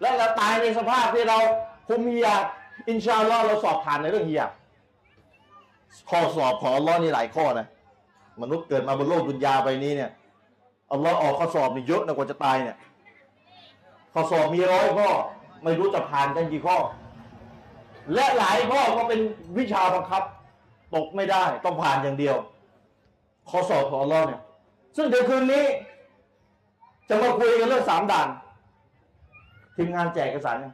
[0.00, 1.38] และเราตายในสภาพที่เรา
[1.88, 2.44] คุมฮิญาบ
[2.88, 4.50] อินชาอัลลอฮ์เราสอบผ่านในเรื่องฮิญาบ
[6.10, 7.66] ข้อสอบของอัลลอฮ์นี่หลายข้อนะ
[8.42, 10.10] มนุษย์เกิดมาบนโลกดุนยาใบนี้เนี่ย
[10.92, 12.76] อัลลอฮ์ออกข้อสอบนี่เยอะนะกว่าจะตายเนี่ย
[14.14, 15.08] ข้อสอบมีร้อยข้อ
[15.64, 16.76] ไม่รู้จะผ่านกันกี่ข้อ
[18.14, 19.20] และหลายข้อก็เป็น
[19.58, 20.22] วิชาบังคับ
[20.94, 22.36] ตกไม่ได้ต้องผ่านอย่างเดียว
[23.50, 24.40] ข้อสอบของอัลลอฮ์เนี่ย
[24.96, 25.64] ซึ่งเดี๋ยวคืนนี้
[27.08, 28.28] จะมาคุยกันเรื่องสามด่าน
[29.76, 30.72] ทีมงานแจกเอกสารยัง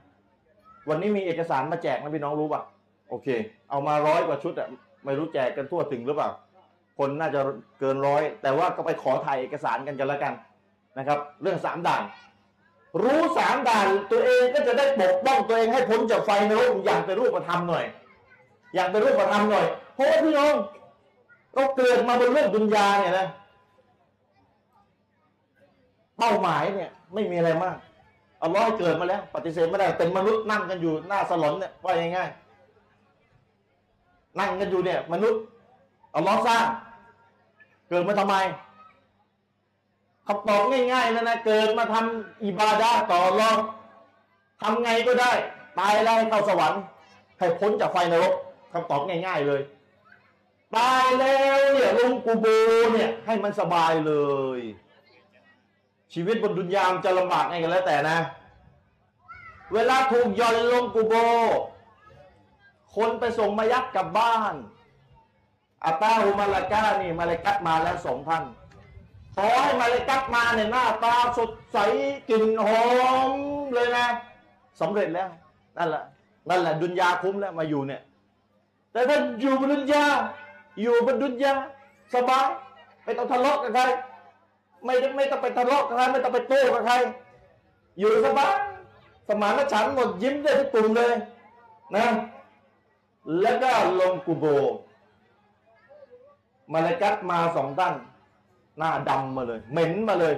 [0.89, 2.63] วันนี้มีเอกสารมาแจกนะพี่น้องรู้ป่ะ
[3.11, 3.29] โอเค
[3.71, 4.69] เอามาร้อยกว่าชุดอะ
[5.05, 6.31] ไม่รู้แจกกันทั่วถึงหรือเปล่า
[6.99, 7.41] คนน่าจะ
[7.81, 10.35] เกินร้อย แต่ว่าก็ไปขอถ่ายเอกสารกันกันแล้วกัน
[10.99, 12.03] นะครับ เรื่องสามด่าน
[13.03, 17.85] รู้สามด่านตัวเองก็จะได้ปกป้องตัวเองให้พ้นจากไฟนรกอย่างเป็นรูปธรรมหน่อย
[18.75, 20.55] อย่างเป็นรูปธรรมหน่อย เพราะว่าพี่น้อง
[21.55, 23.27] เราเกิดมาบนโลกดุนยาเนี่ยนะ
[26.19, 27.77] เป้าหมายเนี่ย ไม่มีอะไรมาก
[28.47, 35.41] อาร้อยเกิดมาแล้ว ปฏิเสธไม่ได้เป็นมนุษย์นั่งกันอยู่หน้าสลอนเนี่ยว่าง่ายๆนั่งกันอยู่เนี่ย มนุษย์
[36.11, 36.65] เอาล้อสร้าง
[37.89, 38.37] เกิดมาทำไม
[40.27, 43.59] คำตอบง่ายๆแล้วนะเกิดมาทำอิบาดาต่อรอง
[44.63, 45.33] ทำไงก็ได้
[45.79, 46.81] ตายแล้วให้เข้าสวรรค์
[47.39, 48.35] ให้พ้นจากไฟนรก
[48.73, 49.61] คำตอบง่าย ๆเลย
[50.77, 52.47] ตายแล้วเนี่ยลงกูโบ
[52.93, 54.13] เนี่ย ให้มันสบายเล
[54.59, 54.61] ย
[56.15, 58.19] ชีวิตบนดุนยามจะลำบากไงกันแล้วแต่นะ
[59.73, 61.15] เวลาถูกย่อนลงกูโบ
[62.95, 64.55] คนไปส่งมายัดกลับบ้าน
[65.85, 68.45] อาตาหุมาลากานี่มาเลกัดมาแล้วสองท่าน
[69.37, 71.79] ขอให้มาเลกัดมาเนี่ยหน้าตาสดใส
[72.29, 72.85] กลิ่นหอ
[73.29, 73.31] ม
[73.75, 74.07] เลยนะ
[74.81, 75.29] สำเร็จแล้ว
[75.77, 76.03] นั่นแหละ
[76.49, 78.03] นั่นแหละดุนยาคุ้มแล้วมาอยู่เนี่ย
[78.93, 80.05] แต่ถ้าอยู่บนดุนยา
[80.81, 81.53] อยู่บนดุนยา
[82.15, 82.47] สบาย
[83.05, 83.83] ไม่ต้องทะเลาะกับใคร
[84.87, 86.95] ไม่ไม่ต้องไปทะเลาะกับใครไม่ต้องไปโต้กับใคร
[87.99, 88.55] อยู่สบาย
[89.29, 91.13] สมานฉันหมดยิ้มได้ทุกกลุ่มเลย
[91.97, 92.07] นะ
[93.41, 93.71] แล้วก็
[94.01, 94.45] ลงกูโบ
[96.73, 97.95] มาเลกัดมาสองท่าน
[98.79, 100.35] หน้าดำมาเลย เหม็นมาเลย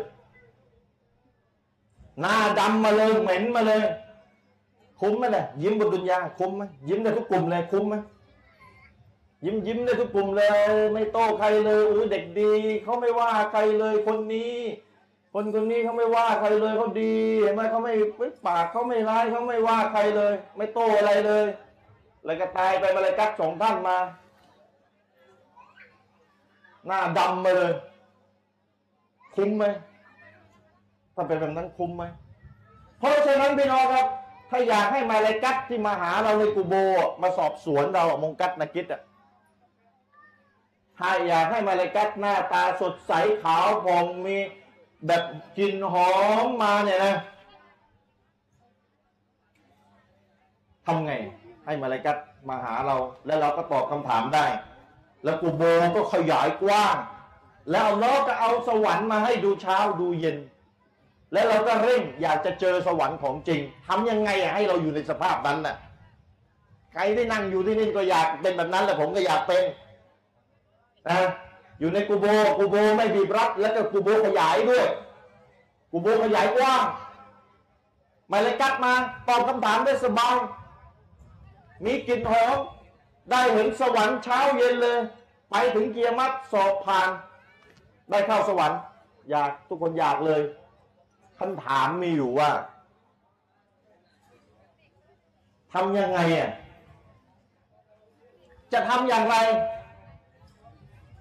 [2.21, 3.83] หน้าดำมาเลยเหม็นมาเลย
[5.01, 7.95] คุ้มไหมเนี่ยยิ้มบนดุนยาคุ้มไหมยิ้มได้ทุกกลุ่มเลยคุ้มไหม
[9.45, 10.49] ยิ้มยิ้มได้ทุกกลุ่มเลย
[10.95, 12.53] ไม่โต้ใครเลยอุ้ยเด็กดี
[12.85, 14.55] เขาไม่ว่าใครเลยคนนี้
[15.35, 17.93] คนคนนี้เขาไม่ว่าใครเลยเขาดีเห็นไหมเขาไม่
[18.47, 21.47] ปากเขาไม่ร้ายเขาไม่ว่าใครเลย ไม่โต้อะไรเลย
[22.25, 23.99] แล้วก็ตายไปมาเลยกัดสองท่านมา
[26.87, 27.73] หน้าดำมาเลย
[29.35, 29.65] คุ้มไหม
[31.15, 32.05] ถ้าเป็นแบบนั้นคุ้มไหม
[32.99, 34.07] เพราะฉะนั้นพี่น้องครับ
[34.51, 36.75] ถ้าอยากให้มาเลกัตที่มาหาเราในกูโบ
[37.23, 39.01] มาสอบสวนเราอะมงกัตนากิดอะ
[40.99, 43.13] ถ้าอยากให้มาเลกัตหน้าตาสดใส
[43.45, 44.37] ขาวผ่องมี
[45.07, 45.23] แบบ
[45.59, 46.13] กลิ่นหอ
[46.45, 47.15] มมาเนี่ยนะ
[50.87, 51.13] ทำไง
[51.65, 52.17] ให้มาเลกัต
[52.49, 54.47] มาหาเรา แล้วเราก็ตอบคำถามได้
[55.25, 55.63] แล้วกูโบ
[55.97, 56.97] ก็ขยายกว้าง
[57.71, 60.37] แล้วอัลเลอฮ์ก็เอาสวรรค์มาให้ดูเช้าดูเย็น
[61.33, 65.77] แล้วเราก็เร่งอยากจะเจอสวรรค์ของจริงทำยังไงให้เราอยู่ในสภาพนั้นน่ะ
[66.93, 69.63] ใครที่นั่งอยู่ที่นี่ก็อยากเป็นแบบนั้นแหละผมก็อยากเป็น
[71.11, 71.21] นะ
[71.79, 72.27] อยู่ในกูโบ
[72.59, 74.87] กูโบไม่บีบรัดแล้วก็กูโบขยายด้วย
[75.91, 76.83] กูโบขยายกว้าง
[78.31, 78.93] มาเลยกัดมา
[79.29, 80.35] ตอบคำถามได้สบาย
[81.85, 82.57] มีกลิ่นหอม
[83.31, 84.99] ได้เห็นสวรรค์เช้าเย็นเลย
[85.51, 87.09] ไปถึงเกียรมัดสอบผ่าน
[88.11, 88.79] ได้เข้าสวรรค์
[89.31, 90.41] อยากทุกคนอยากเลย
[91.39, 92.51] คำถามมีอยู่ว่า
[95.73, 96.51] ทำยังไงอะ
[98.73, 99.37] จะทำอย่างไร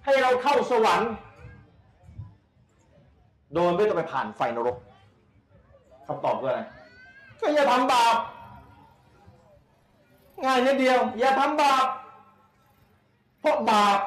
[0.08, 1.12] ให้เราเข้าสวรรค์
[3.54, 4.78] โดยไม่ต้องไปผ่านไฟนรก
[6.08, 6.62] คำตอบคืออะไร
[7.40, 8.16] ก็อย่าทำบาป
[10.44, 11.88] ง่ายนิดเดียว อย่าทำบาป
[13.40, 14.00] เพราะบาป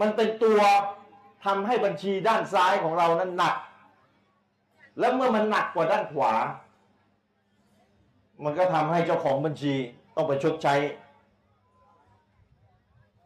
[0.00, 0.60] มันเป็นตัว
[1.44, 3.54] ทำให้บัญชีด้านซ้ายของเรานั้นหนัก
[4.98, 6.32] แล้วเมื่อมันหนักกว่าด้านขวา
[8.44, 9.74] มันก็ทำให้เจ้าของบัญชี
[10.16, 10.74] ต้องไปชดใช้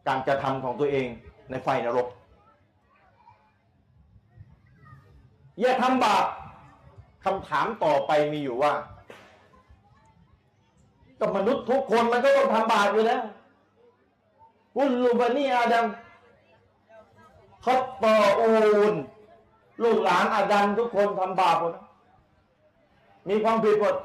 [0.07, 1.07] การกระทำของตัวเอง
[1.49, 2.07] ในไฟนรก
[5.59, 6.25] อย่าทำบาป
[7.25, 8.73] คำถามต่อไปมีอยู่ว่า
[11.19, 13.21] กับมนุษย์ทุกคนมันก็ต้องทำบาปอยู่แล้ว
[14.75, 15.85] กุลลูบานีอาดัม
[17.63, 18.49] ขอตออู
[18.91, 18.93] น
[19.83, 21.75] ลูกหลานอาดัมทุกคนทำบาปหมด
[23.27, 23.95] มีความผิดหมด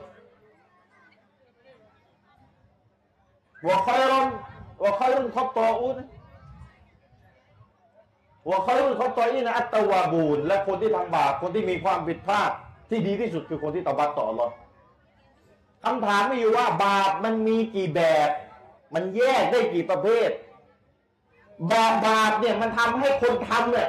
[3.62, 4.26] หัวคอยรอน
[4.84, 5.98] หัวคอยรุนขอตออูน
[8.46, 12.50] หัวคอยรุนขอตออีนะอัตวาบูนและคนที่ทำบาปคนที่มีความผิดพลาด
[12.90, 14.52] ที่ดีที่สุดคือคนที่ตอบัตต่ออัลลอฮ์
[15.84, 18.28] คำถามไมีอยู่ว่าบาปมันมีกี่แบบ
[18.94, 20.30] มันแยกได้กี่ประเภท
[21.72, 23.88] บาปบาปเนี่ยมันทำให้คนทำเนี่ย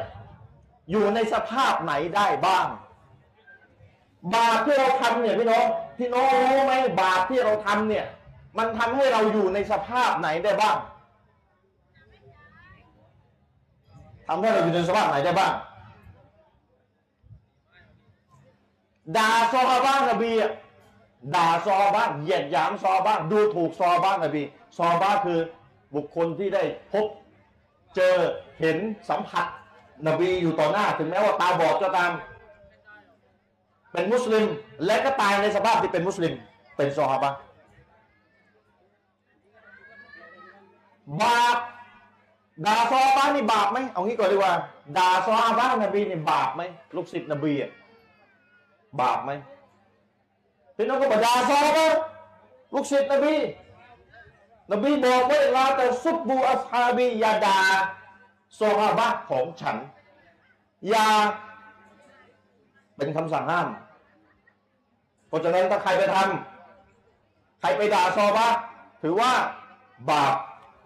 [0.92, 2.68] อยู่ในสภาพไหนได้บ้าง
[4.36, 5.66] บาปที่เราทำเนี่ยพี่น้อง
[5.98, 8.06] พี่น้องรู้ไหมบาปที่เราทำเนี่ย
[8.58, 10.78] มันทำให้เราอยู่ในสภาพไหนได้บ้าง
[14.28, 15.54] ทำให้เราอยู่ในสภาพไหนได้บ้าง
[19.18, 20.52] ด่าซอบ้านนบีอะ
[21.36, 24.44] ด่าซอบ้างเหยียดหยามซอบ้างดูถูกซอบ้างนบี
[24.78, 25.40] ซอบ้าคือ
[25.96, 27.06] บุคคลที่ได้พบ
[27.96, 28.16] เจอ
[28.60, 28.78] เห็น
[29.10, 29.46] สัมผัส
[30.08, 32.12] นบีอยู่ต่อหน้า ถึงแม้ว่าตาบอดก็ตาม
[33.92, 34.46] เป็นมุสลิม
[34.86, 36.34] และก็ตายในสภาพที่เป็นมุสลิม
[36.78, 37.32] เป็นซอฮาบะ
[41.22, 41.58] บาป
[42.66, 44.54] ด่าซอฮาบะห์นี่บาปไหมเอางี้ก่อนดีกว่า
[44.98, 46.62] ด่าซอฮาบะห์นบีนี่บาปไหม
[46.96, 47.72] ลูกศิษย์นบีอะ
[49.02, 49.32] บาปไหม
[50.76, 51.88] พี่น้องก็บดาซอฮา
[52.74, 53.36] ลูกศิษย์นบี
[54.72, 57.58] นบีบอกว่าลาแต่ซุบบูอัสฮาบียาด่า
[58.60, 59.78] ซอฮาบะของฉัน
[60.90, 61.08] อย่า
[62.96, 63.68] เป็นคำสั่งห้าม
[65.28, 68.48] เพราะฉะนั้นถ้าใครไปทำใครไปด่าซอฮา
[69.04, 69.32] ถือว่า
[70.10, 70.34] บาป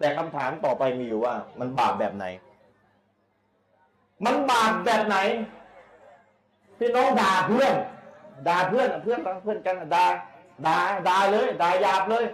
[0.00, 2.26] แต่คำถามต่อไปมีอยู่ว่า มันบาปแบบไหน
[4.24, 5.16] มันบาปแบบไหน
[6.78, 7.74] พี่น้องด่าเพื่อน
[8.48, 10.06] ด่าเพื่อนเพื่อนเพื่อนกันด่า
[10.66, 10.76] ด่า
[11.08, 12.24] ด่าเลยด่าหยาบเลย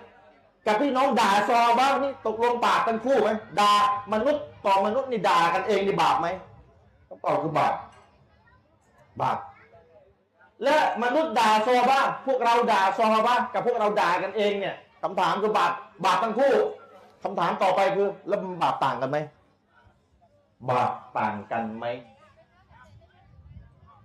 [0.67, 3.73] กับพี่น้องด่าซอบ้างนี่ตกลงบาปกันคู่ไหมด่า
[4.13, 6.29] มนุษย์ต่อมนุษย์นี่ด่ากันเองนี่บาปไหม
[7.09, 7.75] คำตอบคือบาป
[9.21, 9.39] บาป
[10.65, 15.73] และมนุษย์ด่าซอบ้างพวกเราด่าซอบ้างกับพวกเราด่ากันเองเนี่ยคำถามคือบาป
[16.05, 16.53] บาปทั้งคู่
[17.23, 19.19] คำถามต่อไปคือแล้วมันบาปต่างกันไหม
[20.71, 21.87] บาปต่างกันไหม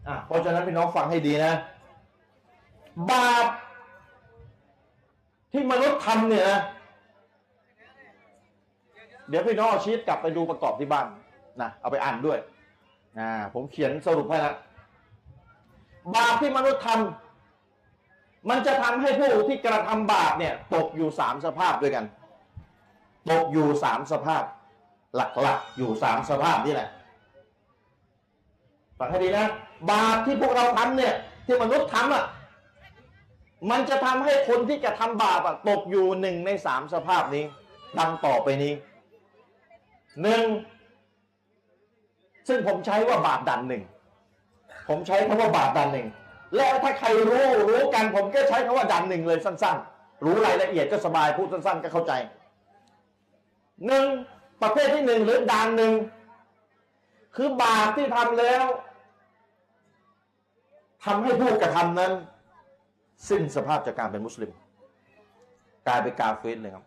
[0.08, 1.54] อะเพราะฉะนั้นพี่น้องฟังให้ดีนะ
[3.12, 3.46] บาป
[5.52, 6.60] ที่มนุษย์ทำเนี่ยนะ
[9.30, 11.08] เดี๋ยวพี่น้องเอาชีตกลับไปดูประกอบที่บ้าน
[11.62, 12.38] นะเอาไปอ่านด้วย
[13.20, 14.54] อ่าผมเขียนสรุปให้ละ
[16.16, 22.06] บาปที่มนุษย์ทำมันจะทำให้ผู้ที่กระทำบาปเนี่ย ตกอยู่สามสภาพด้วยกัน
[23.30, 24.44] ตกอยู่สามสภาพ
[25.16, 26.90] หลักๆ อยู่สามสภาพนี่แหละ
[29.00, 29.46] ฟังให้ดีนะ
[29.92, 31.14] บาปที่พวกเราทำเนี่ย
[31.46, 32.26] ที่มนุษย์ทำอะ
[33.72, 37.46] มันจะทำให้คนที่จะทำบาปอะตกอยู่หนึ่งในสามสภาพนี้
[38.00, 38.74] ดังต่อไปนี้
[40.22, 40.44] หนึ่ง
[42.48, 43.84] ซึ่งผมใช้ว่าบาปดันหนึ่ง
[44.90, 46.08] ผมใช้คำว่าบาปดันหนึ่ง
[46.56, 52.14] และถ้าใครรู้รู้กันผมก็ใช้คำว่าดันหนึ่งเลยสั้น ๆ รู้รายละเอียดก็สบายพูดสั้น ๆ ก็เข้าใจ
[53.88, 54.06] หนึ่ง
[54.62, 55.94] ประเภทที่หนึ่งหรือดันหนึ่ง
[57.36, 58.66] คือบาปที่ทำแล้ว
[61.04, 62.14] ทำให้ผู้กระทำนั้น
[63.30, 64.52] สิ้นสภาพจากการเป็นมุสลิม
[65.88, 66.86] กลายเป็นกาเฟสเลยครับ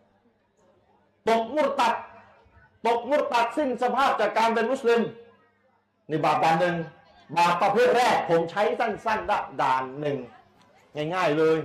[1.29, 1.95] ตกมุรตัด
[2.87, 5.01] ตกมุรตัดสิ้นสภาพจากการเป็นมุสลิม
[6.09, 6.75] นี่บาปด่านหนึ่ง
[7.37, 10.17] บาปประเภทแรกผมใช้สั้นๆด่านหนึ่ง
[11.13, 11.57] ง่าย ๆเลย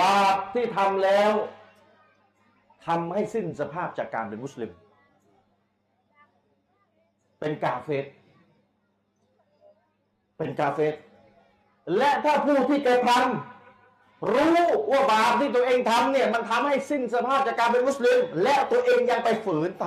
[0.00, 1.32] บาปที่ทำแล้ว
[2.86, 4.70] ทำให้สิ้นสภาพจากการเป็นมุสลิม
[7.38, 8.04] เป็นกาเฟส
[10.38, 10.94] เป็นกาเฟส
[11.96, 14.56] และถ้าผู้ที่กระทำรู้
[14.90, 19.86] ว่าบาปที่ตัวเองทำเนี่ยมันทำให้สิ้นสภาพจากการเป็นมุสลิม และตัวเองยังไปฝืนท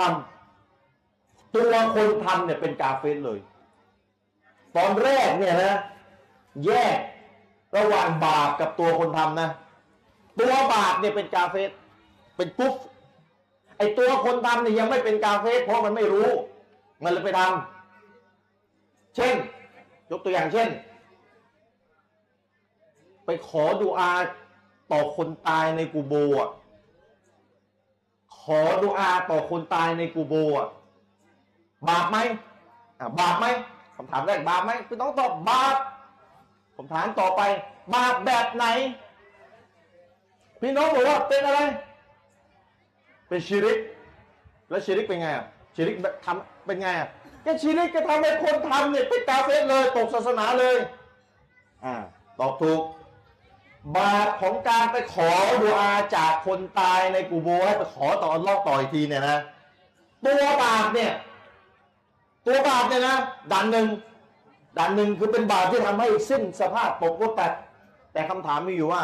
[0.77, 3.39] ำตัวคนทำเนี่ยเป็นกาเฟสเลย
[4.75, 5.75] ตอนแรกเนี่ยนะ
[6.65, 6.97] แยก
[7.77, 9.49] ระหว่างบาปกับตัวคนทำนะ
[10.39, 11.71] ตัวบาปเนี่ยเป็นกาเฟส
[12.37, 12.75] เป็นกุฟ
[13.77, 16.29] ไอตัวคนทำเนี่ยยังไม่เป็นกาเฟสเพราะมันไม่รู้
[17.03, 19.35] มันเลยไปทำเช่น
[20.11, 20.69] ยกตัวอย่างเช่น
[23.25, 24.11] ไปขอดูอา
[24.91, 26.49] ต่อคนตายในกูโบอะ
[28.41, 30.67] ขอดูอาต่อคนตายในกูโบอะ
[31.89, 32.17] บาปไหม
[32.99, 33.45] อะบาปไหม
[33.95, 35.75] คำถามแรกบาปไหมพี่ต้องตอบบาป
[36.75, 37.41] ผมถามต่อไป
[37.93, 38.65] บาปแบบไหน
[40.61, 41.59] พี่น้องบอกว่าเป็นอะไร
[43.27, 43.77] เป็นชิริก
[44.69, 47.09] แล้วชิริกเป็นไงอะชิริกทำเป็นไงอะ
[47.45, 50.75] ก็ชิริกก็ทำให้คนทำเนี่ยเป็นกาเฟสเลยตกศาสนาเลย
[51.83, 51.95] อ่า
[52.39, 52.81] ตอบถูก
[53.97, 55.29] บาปของการไปขอ
[55.61, 59.37] ดุอาจากคนตายในกูโบให้ไปขอต่อลอฮ์ต่ออีกทีเนี่ยนะ
[60.25, 61.11] ตัวบาปเนี่ย
[62.45, 63.15] ตัวบาปเนี่ยนะ
[63.51, 63.87] ด่านหนึ่ง
[64.77, 67.47] ด่านหนึ่งคือเป็นบาปที่ทำให้สิ้นสภาพตกรถแต่
[68.13, 69.01] แต่คำถามมีอยู่ว่า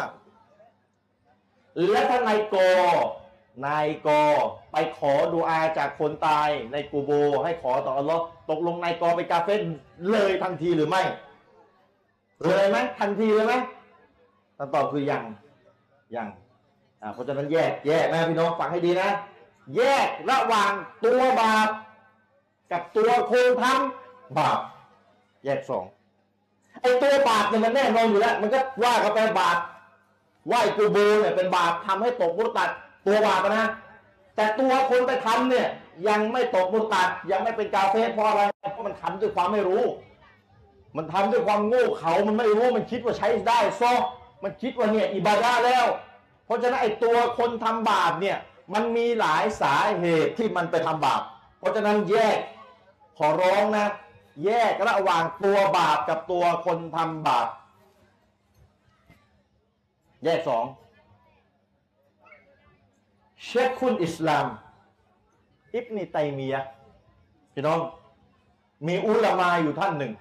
[1.90, 2.56] และถ้านายก
[3.66, 4.08] นายก
[4.72, 7.10] ไปขอดูอาจากคนตายในกูโบ
[7.44, 9.62] ให้ขอต่ออัลลอฮ์ตกลงนายกไปกาเฟน
[10.10, 11.02] เลยทันทีหรือไม่
[12.42, 13.54] เลยไหมทันทีเลยไหม
[14.58, 15.22] คำตอบคือยัง
[16.16, 16.28] ยัง
[17.02, 19.08] อ่าเพราะฉะนั้นแยกแยกนะพี่น้องฟังให้ดีนะ
[19.76, 20.72] แยกระหว่าง
[21.04, 21.68] ตัวบาป
[22.72, 24.58] กับตัวคนทำบาป
[25.44, 25.84] แยกสอง
[26.80, 29.58] ไอ้ตัวบาปเนี่ยมันแน่นอนอยู่แล้ว มันก็ว่ากันไปบาป
[30.46, 32.70] ไหว้กูโบเนี่ยเป็นบาปทำให้ตกมุตัด
[33.06, 33.68] ตัวบาปนะ
[34.36, 35.68] แต่ตัวคนไปทำเนี่ย
[36.08, 39.82] ยังไม่ตกมุตัดยังไม่เป็นกาเฟสเพราะอะไรเพราะมันทำด้วยความไม่รู้
[40.96, 43.92] มันทำด้วยความโง่เขามันไม่รู้มันคิดว่าใช้ได้ซอ
[44.42, 45.86] มันคิดว่าเนี่ยอิบาดาแล้ว
[46.44, 48.38] เพราะฉะนั้นไอ้ตัวคนทำบาปเนี่ย
[48.74, 51.22] มันมีหลายสาเหตุที่มันไปทำบาป
[51.58, 52.38] เพราะฉะนั้นแยก
[53.18, 53.86] ขอร้องนะ
[54.44, 57.48] แยกระหว่างตัวบาปกับตัวคนทำบาป
[60.24, 60.64] แยกสอง
[63.44, 64.46] เชคคุณอิสลาม
[65.74, 66.70] อิบนิตัยมียะห์
[67.52, 67.80] พี่น้อง
[68.86, 70.12] มีอุลามาอยู่ท่านหนึ่ง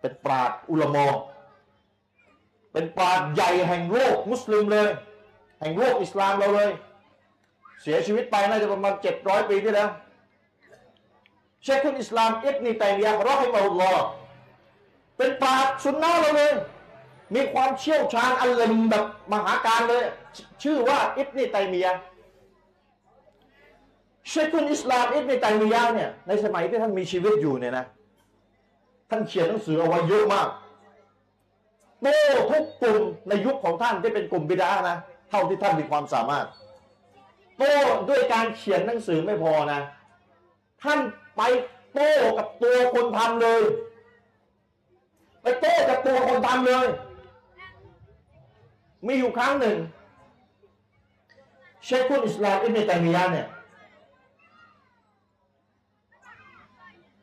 [0.00, 1.06] เป็นปราดอุลามอ
[2.72, 4.88] เป็นปราดใหญ่แห่งโลกมุสลิมเลย
[5.60, 6.70] แห่งโลกอิสลามเราเลย
[7.82, 9.88] เสียชีวิตไปน่าจะประมาณเจ็ดร้อยปีที่แล้ว
[11.62, 14.04] เชคคุนอิสลามอิบนีตัยมียะห์รอฮิมะฮุลลอฮ์
[15.16, 16.52] เป็นปราชญ์สุนนะเราเลย
[17.34, 20.04] มีความเชี่ยวชาญอัลลิมแบบมหาการเลย
[20.62, 21.92] ชื่อว่าอิบนีตัยมียะ
[24.28, 27.84] เชคุนอิสลามอิบนีตัยมียะเนี่ยในสมัยที่ท่านมีชีวิตอยู่เนี่ยนะ
[29.10, 30.48] ท่านเขียนหนังสือเอาไว้เยอะมาก
[32.02, 32.18] โต้
[32.50, 34.96] ทุกกลุ่มในยุคของท่านที่เป็นกลุ่มบิดานะ
[35.30, 36.46] เท่าที่ท่านมีความสามารถ
[37.58, 37.74] โต้
[38.08, 39.80] ด้วยการเขียนหนังสือไม่พอนะ
[40.82, 40.98] ท่าน
[41.36, 41.42] ไป
[41.92, 43.62] โต้กับตัวคนทำเลย
[45.42, 46.86] ไปโต้กับตัวคนทำเลย
[49.06, 49.76] มีอยู่ครั้งหนึ่ง
[51.84, 53.46] เชคคุนอิสลามอิบเนตัยมียะเนี่ย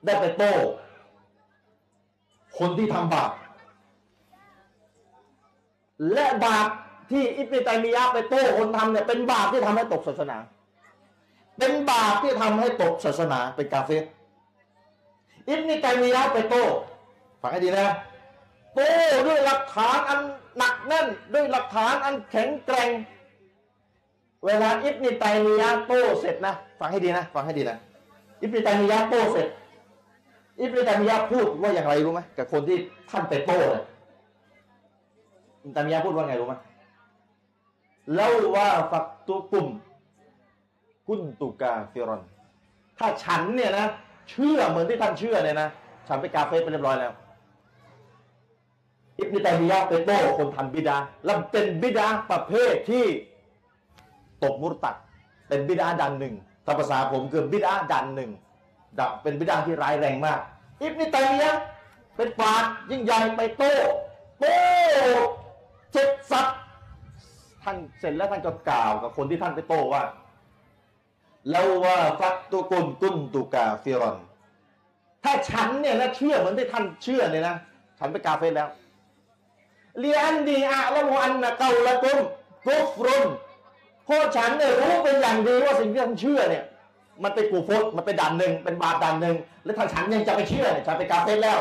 [0.05, 0.51] ได้ไปโต้
[2.57, 3.31] คนที่ทำบาป
[6.13, 6.67] และบาป
[7.11, 10.37] ที่อิบเนตัยมียะไปโต้คนทำเนี่ยเป็นบาปที่ทำให้ตกศาสนา
[11.59, 13.91] เป็นบาปที่ทำให้ตกศาสนาเป็นกาเฟ
[15.49, 16.63] อิบเนตัยมียะไปโต้
[17.41, 17.87] ฟังให้ดีนะ
[18.73, 18.89] โต้
[19.27, 20.19] ด้วยหลักฐานอัน
[20.57, 22.89] หนักแน่นด้วยหลักฐานอันแข็งแกร่ง
[24.45, 27.77] เวลาอิบนิตัยมียะโต้เสร็จนะ ฟังให้ดีนะ ฟังให้ดีนะ
[28.41, 29.47] อิบนิตัยมียะโต้เสร็จ
[30.59, 32.77] อิบนิตัยมียะพูดว่าอย่างไรรู้ไหมกับคนที่
[33.09, 33.83] ท่านไปโต้เนี่ย
[35.63, 36.53] อิบนิตัยมียะพูดว่าไงรู้ไหม
[38.15, 39.67] เล่าว่าฟักตุกุม
[41.07, 42.21] กุนตุกาฟิรอน
[42.97, 43.85] ถ้าฉันเนี่ยนะ
[44.29, 45.69] เชื่อเหมือนที่ท่านเชื่อเนี่ยนะ
[46.07, 47.11] ฉันไปกาเฟสไปเรียบร้อยแล้ว
[49.19, 53.05] อิบนิตัยมียะห์ไปโต้คนทำบิดา แล้วเป็นบิดาประเภทที่
[54.43, 54.95] ตกมุรตัด
[55.47, 58.31] เป็นบิดาดันหนึ่งถ้าภาษาผมคือบิดาดันหนึ่ง
[58.99, 60.39] ดับเป็นบิดาที่ร้ายแรงมาก
[60.81, 61.61] อิบนิตัยมียะห์
[62.15, 63.73] เป็นปาชญ์ยิ่งใหญ่ไปโต้
[64.39, 64.57] โต้
[65.93, 66.59] เจ็ดสัตว์
[67.63, 70.03] ท่านเสร็จแล้วท่านก็กล่าวกับคนที่ท่านไปโต้ว่า
[71.49, 74.17] แล้วว่าฟักตุกุนตุนตุกาฟิรอน
[75.23, 77.55] ถ้าฉันเนี่ยนะเชื่อเหมือนที่ท่านเชื่อเนี่ยนะ
[77.99, 78.67] ฉันไปกาเฟสแล้ว
[80.03, 82.19] ลียนดีอะละมอันนะเกาละกุม
[82.65, 83.25] กุฟรุน
[84.05, 86.63] เพราะฉันเนี่ยรู้เป็นอย่างดีว่าสิ่งที่ท่านเชื่อเนี่ย
[87.23, 91.59] มันเป็นกูฟตมันเป็นด่านหนึ่งเป็นบาปด่านหนึ่งแล้วถ้าฉันยังจะไปเชื่อเนี่ยฉันไปกาเฟสแล้ว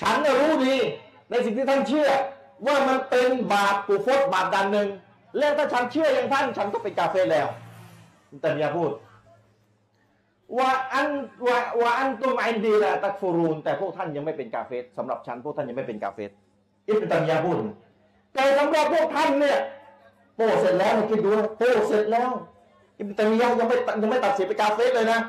[0.00, 0.74] ฉันเนี่ยรู้ดี
[1.30, 2.08] ในสิ่งที่ท่านเชื่อ
[2.66, 4.88] ว่ามันเป็นบาปกูฟตบาปด่านหนึ่ง
[5.38, 7.46] แล้วถ้าฉันเชื่ออย่างท่านฉันก็เป็นกาเฟสแล้ว
[8.40, 8.90] แต่เมียพูด
[10.58, 11.08] ว่าอัน
[11.46, 16.30] ว่าว่าอันตุมอินดีละตักฟูรูนแต่พวกท่านยังไม่เป็นกาเฟสสำหรับฉันพวกท่านยังไม่เป็นกาเฟส
[16.88, 17.56] อิบตัมยาพูด
[18.34, 19.58] แต่สำหรับพวกท่านเนี่ย
[20.36, 22.30] โป้เสร็จแล้วคิดดูนะโป้เสร็จแล้ว
[22.98, 25.20] อิบนตัยมียะห์ยังไม่ยังไม่ตัดสินเป็นกาเฟสเลยนะ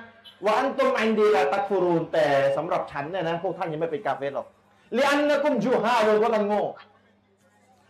[0.43, 4.47] ว่าอันตุมอันดีละตักฟูรูนแต่สำหรับฉันเนี่ยนะพวกท่านยังไม่เป็นกาเฟสหรอก
[4.93, 6.63] เลียนนะกุมจูฮาเลยเพราะท่านโง่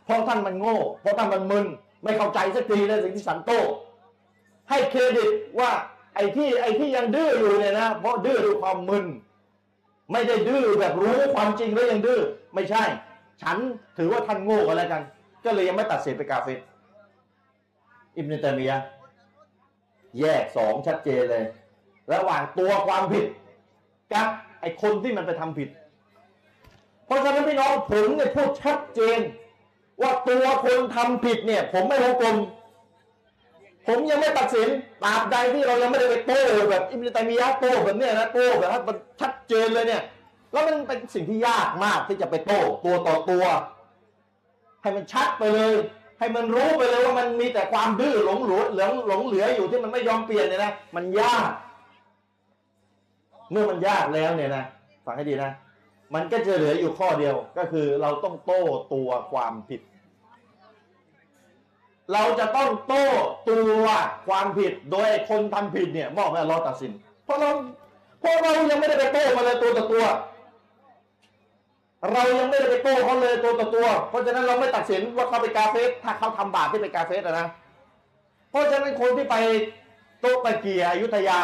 [0.05, 1.65] เพราะท่านมันโง่เพราะท่านมันมึน
[2.03, 3.51] ไม่เข้าใจสักทีในสิ่งที่ฉันโต
[4.69, 5.71] ให้เครดิตว่า
[6.15, 9.05] ไอ้ที่ไอ้ที่ยังดื้ออยู่เนี่ยนะ เพราะดื้อด้วยความมึน
[10.11, 12.19] ไม่ได้ดื้อแบบรู้ความจริงแล้วยังดื้อ
[12.55, 12.83] ไม่ใช่
[13.41, 13.57] ฉัน
[13.97, 15.01] ถือว่าท่านโง่กันแล้วกัน
[15.45, 16.51] ก็เลยยังไม่ตัดสินไปกาเฟร
[18.15, 18.77] อิบนุตัยมียะ
[20.19, 21.45] แยกสองชัดเจนเลย
[22.13, 23.25] ระหว่างตัวความผิด
[24.13, 24.27] กับ
[24.61, 25.69] ไอคนที่มันไปทำผิด
[27.05, 29.19] เพราะฉะนั้นพี่น้องผมเนี่ยพูดชัดเจน
[30.01, 32.37] ว่าตัวคนทำผิดเนี่ย ผมไม่วงกลม
[33.87, 34.67] ผมยังไม่ตัดสิน
[35.03, 40.01] ตราบใดที่เรายังไม่ได้ไปโต้แบบอิบนุตัยมียะโต้แบบเนี้ยนะโต้แบบให้มันชัดเจนเลยเนี่ย
[40.51, 43.43] แล้วมันเป็นสิ่งที่ยากมากที่จะไปโต้ตัวต่อตัว
[44.81, 45.73] ให้มันชัดไปเลย
[46.19, 51.49] ให้มันรู้ไปเลยว่ามันมีแต่ความดื้อหลงหลวหลงหลงเหลืออยู่ที่มันไม่ยอมเปลี่ยนเนี่ยนะมันยาก
[53.51, 54.65] เมื่อมันยากแล้วเนี่ยนะ
[55.05, 55.51] ฟังให้ดีนะ
[56.13, 59.81] มันก็จะเหลืออยู่ข้อเดียวก็คือเราต้องโต้ตัวความผิด
[62.13, 63.07] เราจะต้องโต้
[63.49, 63.85] ตัว
[64.27, 66.91] ความผิดโดยคนทำผิดเนี่ยมอบให้เราตัดสิน
[67.25, 67.49] เพราะเรา
[68.19, 70.05] เพราะเรายังไม่ได้ไปโต้มาเลยตัวต่อตัว
[72.13, 77.47] เรายังไม่ได้ไปโต้เขาเลยตัวต่อตัว เพราะฉะนั้นเราไม่ตัดสินว่าเขาเป็นกาเฟสถ้าเขาทำบาปที่เป็นกาเฟสนะ
[78.49, 79.35] เพราะฉะนั้นคนที่ไป
[80.21, 81.39] โต๊ะตะเกียอยุธยา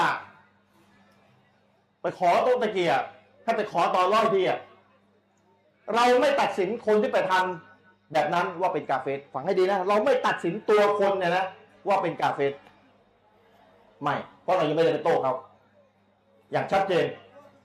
[2.02, 2.92] ไปขอโต๊ะตะเกีย
[3.46, 4.60] ถ้าไปขอต่อร้อยทีอะ
[5.94, 11.46] เราไม่ตัดสินคนที่ไปทำแบบนั้นว่าเป็นกาเฟสฟังให้ดีนะ เราไม่ตัดสินตัวคนเนี่ยนะ
[11.88, 12.54] ว่าเป็นกาเฟส
[14.04, 15.34] ไม่ เพราะเรายังไม่ได้ไปโต้เขา
[16.52, 17.06] อย่างชัดเจน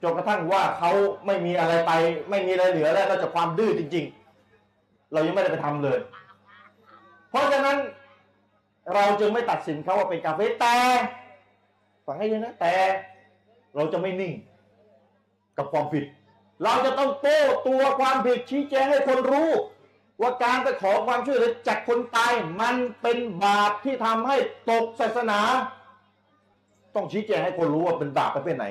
[0.03, 0.91] จนกระทั่งว่าเขา
[1.25, 1.91] ไม่มีอะไรไป
[2.29, 4.05] ไม่มีอะไรเหลือแล้วนอกจากความดื้อจริง
[4.59, 5.99] ๆ เรายังไม่ได้ไปทำเลย
[7.29, 7.77] เพราะฉะนั้น
[8.93, 10.75] เราจึงไม่ตัดสินเขาว่าเป็นกาเฟสแต่
[12.05, 12.73] ฟังให้ดีนะแต่
[13.75, 14.33] เราจะไม่นิ่ง
[15.57, 16.03] กับความผิด
[16.63, 19.49] เราจะต้องโต้ตัวความผิดชี้แจงให้คนรู้
[20.21, 24.37] ว่าการไปขอความช่วยเหลือจากคนตายมันเป็นบาปที่ทำให้
[24.69, 25.39] ตกศาสนา
[26.95, 28.65] ต้องชี้แจงให้คนรู้ว่าเป็นบาปประเภทไหน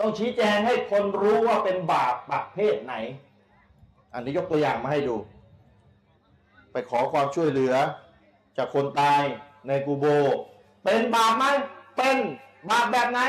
[0.00, 2.94] ต้องชี้แจงให้คนรู้ว่าเป็นบาปประเภทไหน
[4.14, 5.16] อันนี้ยกตัวอย่างมาให้ดู
[6.72, 7.74] ไปขอความช่วยเหลือ
[8.56, 9.22] จากคนตาย
[9.66, 10.04] ในกูโบ
[10.84, 11.44] เป็นบาปไหม
[11.96, 12.16] เป็น
[12.70, 13.20] บาปแบบไหน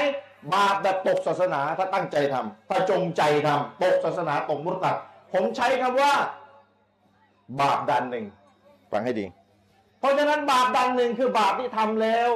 [0.53, 4.95] บาปแบบตกศาสนาถ้าตั้งใจทำถ้าจงใจทำตกศาสนาตกมุตตัด
[5.34, 6.13] ผมใช้คำว่า
[7.61, 8.26] บาปดันหนึ่ง
[8.91, 9.26] ฟังให้ดี
[9.99, 12.30] เพราะฉะนั้นบาปดันหนึ่งคือบาปที่ทำแล้ว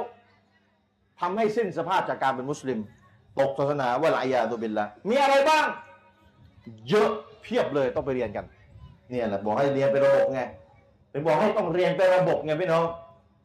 [1.20, 2.80] ทำให้สิ้นสภาพจากการเป็นมุสลิม
[3.38, 5.66] ตกศาสนาวะลายาตุบิลละมีอะไรบ้าง
[6.90, 7.10] เยอะ
[7.44, 8.46] เพียบเลยต้องไปเรียนกัน
[9.10, 10.42] เนี่ยแหละบอกให้เรียนเป็นระบบไง
[11.12, 12.84] เป็นบอกให้ต้องเรียนเป็นระบบไงพี่น้อง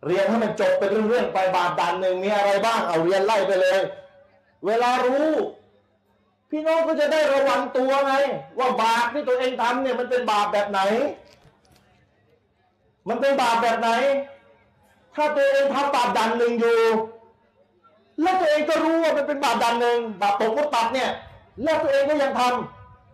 [0.07, 3.79] เรียนให้มันจบเป็นเรื่องๆไปบาปดันหนึ่งมีอะไรบ้างเอาเรียนไล่ไปเลย
[4.67, 5.31] เวลารู้
[6.51, 8.15] พี่น้องก็จะได้ระวังตัวไง
[8.59, 10.81] ว่าบาปที่ตัวเองทำเนี่ยมันเป็นบาปแบบไหน
[13.09, 13.91] มันเป็นบาปแบบไหน
[15.15, 16.81] ถ้าตัวเองทำบาปดันหนึ่งอยู่
[18.23, 21.11] แล้วตัวเองก็รู้ว่ามันเป็นบาปดันหนึ่งบาปตกมุตัดเนี่ย
[21.63, 22.43] แล้วตัวเองก็ยังท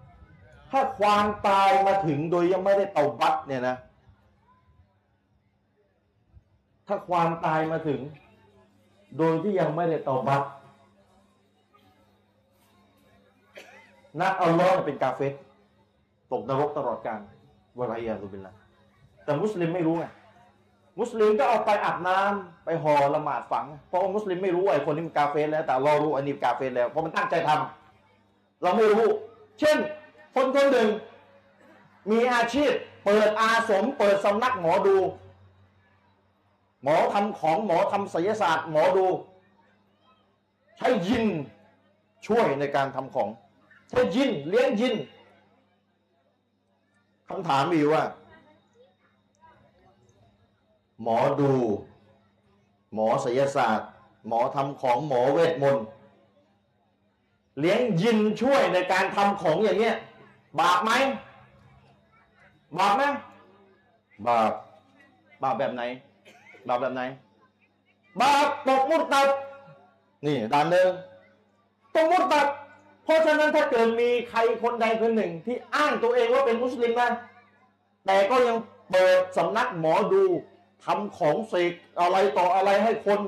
[0.01, 3.76] ำถ้าความตายมาถึงโดยยังไม่ได้เตาบัตเนี่ยนะ
[6.86, 8.01] ถ้าความตายมาถึง
[9.18, 10.42] โดยที่ยังไม่ได้เตาบัต
[14.20, 15.34] นักอัลลอฮ์เป็นกาเฟส
[16.32, 17.20] ตกนรกตลอดกาล
[17.78, 18.53] วะลัยาตุบิลละ
[19.24, 20.05] แต่มุสลิมไม่รู้ไง
[21.01, 29.07] มุสลิมก็เอาไปอาบน้ำไปห่อละหมาดฝัง เพราะมุสลิมไม่รู้ไอ้คนนี้มันกาเฟสแล้วแต่เรารู้อันนี้กาเฟสแล้วเพราะมันตั้งใจทำเราไม่รู้
[29.59, 29.76] เช่น
[30.34, 30.88] คนคนหนึ่ง
[32.11, 32.72] มีอาชีพ
[33.05, 34.96] เปิดอาสม เปิดสำนักหมอดู
[36.82, 39.07] หมอทำของหมอทำศิลศาสตร์ หมอดู
[40.78, 41.24] ใช้ยิน
[42.26, 43.28] ช่วยในการทำของ
[43.90, 44.94] ใช้ยินเลี้ยงยิน
[47.28, 48.03] คำถามมีว่า
[51.03, 51.53] หมอดู
[52.94, 53.88] หมอศิลศาสตร์
[54.28, 55.84] หมอทำของหมอเวทมนต์
[57.59, 59.96] เลี้ยงยินช่วยในการทำของอย่างเงี้ย
[60.61, 60.90] บาปไหม
[62.78, 63.03] บาปไหม
[64.26, 64.53] บาป
[65.42, 65.82] บาปแบบไหน
[66.68, 67.03] บาปแบบไหน
[68.20, 69.28] บาปตกมุตตัด
[70.26, 70.88] นี่ด่านหนึ่ง
[71.94, 72.46] ตกมุตตัด
[73.05, 77.11] เพราะฉะนั้นถ้าเกิดมีใครคนใดคนหนึ่ง ที่อ้างตัวเองว่าเป็นมุสลิมนะ
[78.07, 78.57] แต่ก็ยัง
[78.90, 80.22] เปิดสำนักหมอดู
[80.85, 83.20] ทำของเสกอะไรต่ออะไรให้คน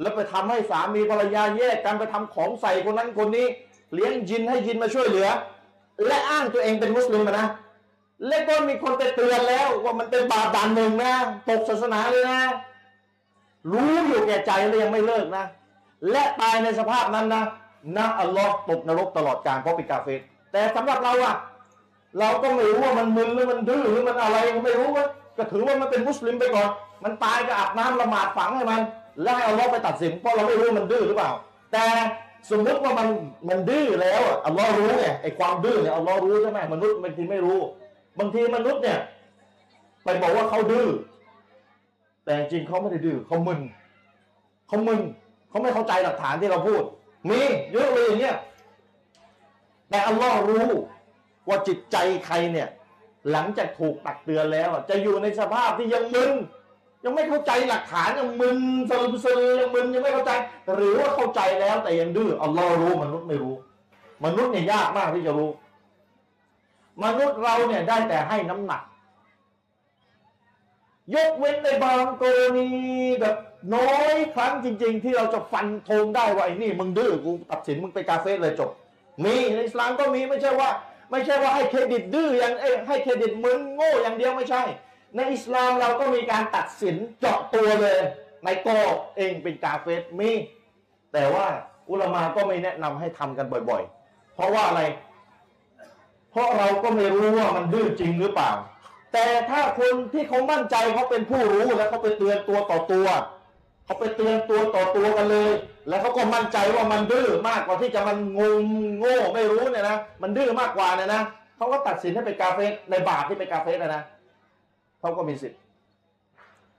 [0.00, 3.46] แล้วไปทำให้สามีภรรยาแยกกันไปทำของใส่คนนั้นคนนี้
[3.94, 5.28] เลี้ยงยินให้ยินมาช่วยเหลือ
[6.06, 7.46] และอ้างตัวเองเป็นมุสลิมนะ
[8.26, 11.12] และก็มีคนไปเตือนแล้วว่ามันเป็นบาปด่านหนึ่งนะ
[11.48, 12.40] ตกศาสนาเลยนะ
[13.72, 15.44] รู้อยู่แก่ใจแล้วยังไม่เลิกนะ
[16.10, 17.44] และตายในสภาพนั้นนะ
[17.96, 20.12] นะอัลลอฮ์ตกนรกตลอดกาลเพราะเป็นกาเฟร
[20.52, 21.34] แต่สำหรับเราอะ
[22.18, 25.04] เราก็ไม่รู้ว่ามันมึนหรือมันดื้อหรือมันอะไรก็ไม่รู้ว่า
[25.36, 26.70] ก็ถือว่ามันเป็นมุสลิมไปก่อน
[27.04, 28.80] มันตายก็อาบน้ำละหมาดฝังให้มัน
[29.22, 31.30] แล้วให้เอัลลอไปตัดสินเพราะเราไม่รู้มันดื้อหรือเปล่า
[31.72, 31.84] แต่
[32.50, 33.08] สมมติว่ามัน
[33.48, 37.58] มันดื้อแล้วอะอัลลอฮ์รู้ไงไอ้ความดื้อเนี่ยอัลลอฮ์รู้ใช่ไหมมนุษย์บางทีไม่รู้
[38.18, 38.98] บางทีมนุษย์เนี่ย
[40.04, 40.88] ไปบอกว่าเขาดื้อ
[42.24, 43.60] แต่จริงเขาไม่ได้ดื้อเขามึน
[44.68, 45.00] เขามึน
[45.48, 46.82] เขาไม่เข้าใจหลักฐานที่เราพูด
[47.28, 47.40] มี
[47.72, 48.36] เยอะเลยอย่างเงี้ย
[49.90, 50.68] แต่อัลลอฮ์รู้
[51.48, 52.68] ว่าจิตใจใครเนี่ย
[53.30, 56.32] หลังจากถูกตักเตือนแล้วจะอยู่ในสภาพที่ยังมึน
[57.06, 58.58] ยังไม่เข้าใจหลักฐานยังมึน
[58.90, 60.32] สลืมสลือยังมึนยังไม่เข้าใจ
[60.74, 63.54] หรือว่าเข้าใจแล้วแต่ยังดื้ออัลลอฮ์รู้มนุษย์ไม่รู้
[64.24, 65.50] มนุษย์เนี่ยยากมากที่จะรู้
[67.04, 68.82] มนุษย์เราเนี่ยได้แต่ให้น้ำหนัก
[71.14, 72.68] ยกเว้นในบางกรณี
[73.20, 73.36] แบบ
[73.74, 78.70] น้อยครั้งจริง ๆ ที่เราจะฟันธงได้ว่าไอ้นี่มึงดื้อกูตัดสินมึงไปกาเฟ่เลยจบ
[79.24, 80.70] มีในอิสลามก็มีไม่ใช่ว่า
[81.10, 84.62] ไม่ใช่ว่าให้เครดิตดื้ออย่างเอ้ให้เครดิตมึงโง่อย่างเดียวไม่ใช่
[85.16, 87.98] ในอิสลามเราก็มีการตัดสินเจาะตัวเลย
[88.44, 88.68] ในโก
[89.16, 90.30] เองเป็นกาเฟสมี
[91.12, 91.46] แต่ว่า
[91.90, 94.82] อุลามาก็ไม่แนะนำให้ทำกันบ่อยๆ เพราะว่าอะไร
[96.30, 98.50] เพราะเราก็ไม่รู้ว่ามันดื้อจริงหรือเปล่า
[99.12, 103.06] แต่ถ้าคนที่เขามั่นใจเขาเป็นผู้รู้แล้วเขาไปเตือนตัวต่อตัว
[103.84, 105.50] เขาไปเตือนตัวต่อตัวกันเลย
[105.88, 108.62] แล้วเขาก็มั่นใจว่ามันดื้อมากกว่าที่จะมันงง
[108.98, 111.22] โง่ไม่รู้เนี่ยนะมันดื้อมากกว่าเนี่ยนะ
[111.56, 114.02] เขาก็ตัดสินให้เป็นกาเฟสในบาปที่เป็นกาเฟสนะนะ
[115.00, 115.60] เขาก็มีสิทธิ์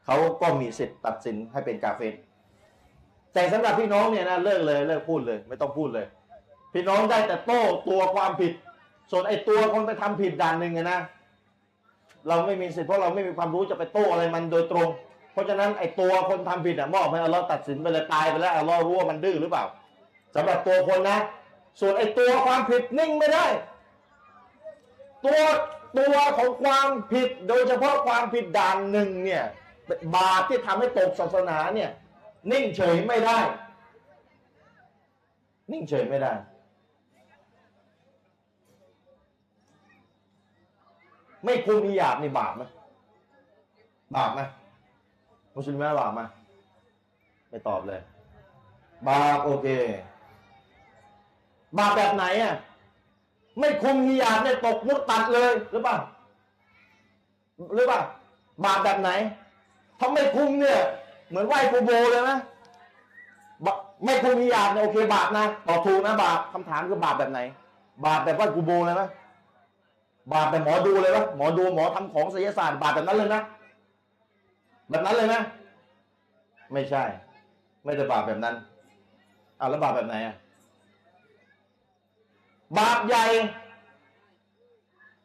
[0.05, 2.15] เขาก็มีสิทธิ์ตัดสินให้เป็นกาเฟส
[3.33, 6.05] แต่สำหรับพี่น้องเนี่ยนะเลิกเลยเลิกพูดเลย ไม่ต้องพูดเลย
[6.73, 8.53] พี่น้องได้แต่โต้ตัวความผิด
[9.11, 10.99] ส่วนไอ้ตัวคนไปทำผิดด่านหนึ่งนะ
[12.27, 14.87] เราไม่มีสิทธิ์เพราะเราไม่มีความรู้จะไปโต้อะไรมันโดยตรง
[15.31, 19.65] เพราะฉะนั้นไอ้ตัวคนทำผิดอะมอบให้อัลลอฮ์ตัดสินไปเลยตายไปแล้วอัลลอฮ์รู้ว่ามันดื้อหรือเปล่า
[20.35, 21.17] สำหรับตัวคนนะ
[21.79, 23.45] ส่วนไอ้ตัวความผิดนิ่งไม่ได้
[25.25, 25.39] ตัว
[25.97, 29.43] ตัวของความผิดโดยเฉพาะความผิดด่านหนึ่งเนี่ย
[30.15, 31.91] บาปที่ทำให้ตกศาสนาเนี่ย
[32.51, 33.37] นิ่งเฉยไม่ได้
[35.71, 36.33] นิ่งเฉยไม่ได้
[41.45, 42.63] ไม่คุมฮิญาบนี่บาปไหม
[44.15, 44.39] บาปไหม
[45.53, 46.21] มุสลิมว่าบาปไหม
[47.49, 48.01] ไม่ตอบเลย
[49.07, 49.67] บาปโอเค
[51.77, 52.55] บาปแบบไหนอะ
[53.59, 55.97] ไม่คุมฮิญาบเนี่ยตกมุดตัดเลยหรือเปล่า
[57.75, 58.01] หรือเปล่า
[58.65, 59.09] บาปแบบไหน
[59.99, 60.79] ถ้าไม่คุมเนี่ย
[61.29, 62.39] เหมือนไหว้กูโบเลยนะ
[64.05, 67.39] ไม่คุมฮิญาบเนี่ยโอเคบาปนะตอบถูกนะบาปคำถามคือบาปแบบไหน
[68.05, 69.03] บาปแบบไหว้กูโบเลยไหม
[70.33, 73.41] บาปแบบหมอดูเลยปะหมอดูหมอทำของศิลศาสตร์บาปแบบนั้นเลยนะ
[74.89, 75.41] แบบนั้นเลยนะ
[76.73, 77.03] ไม่ใช่
[77.83, 78.55] ไม่ได้บาปแบบนั้น
[79.59, 80.35] อ่าแล้วบาปแบบไหนอะ
[82.79, 83.25] บาปใหญ่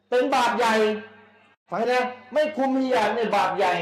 [0.09, 0.73] เป็นบาปใหญ่
[1.69, 3.73] ฟังนะ ไม่คุมฮิญาบเนี่ยบาปใหญ่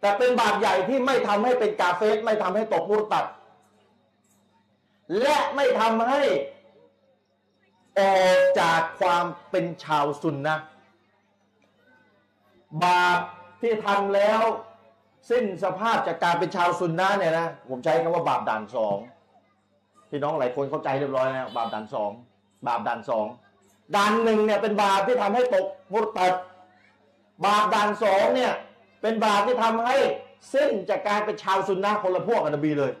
[0.00, 3.24] แต่เป็นบาปใหญ่ที่ไม่ทำให้เป็นกาเฟสไม่ทำให้ตกมุรตัด
[5.20, 6.22] และไม่ทำให้
[7.98, 10.58] ออกจากความเป็นชาวซุนนะ
[12.84, 13.20] บาป
[13.60, 14.40] ที่ทำแล้ว
[15.30, 18.96] สิ้นสภาพจากการเป็นชาวซุนนะเนี่ยนะ ผมใช้คำว่าบาปด่านสอง
[20.10, 22.10] พี่น้องหลายคนเข้าใจเรียบร้อยแล้วบาปด่านสอง
[22.66, 23.26] บาปด่านสอง
[23.96, 26.32] ด่านหนึ่งเนี่ยเป็นบาปที่ทำให้ตกมุตตัด
[27.46, 28.52] บาปด่านสองเนี่ย
[29.02, 29.96] เป็นบาปที่ทำให้
[30.54, 32.92] สิ้นจากการเป็นชาวซุนนะคนละพวกกับนบีเลย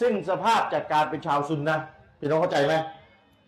[0.00, 1.78] สิ้นสภาพจากการเป็นชาวซุนนะ
[2.18, 2.74] พี่น้องเข้าใจไหม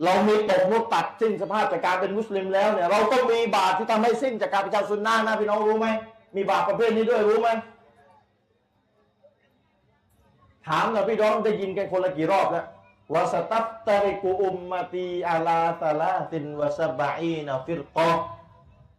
[0.05, 5.89] เรามีตกมุตัดสิ้นสภาพจากการเป็นมุสลิมแล้วเนี่ยเราต้องมีบาปที่ทำให้สิ้นจากการเป็นชาวซุนนะนะพี่น้องรู้ไหม
[6.37, 7.49] มีบาปประเภทนี้ด้วยรู้ไหม
[10.67, 12.67] ถามหน่อยพี่น้องได้ยินกันคนละกี่รอบแล้ว
[13.13, 18.11] วาสตัฟตาริกุอุมมาตีอาลาซาลาตินวะสบะอีนาฟิรกอ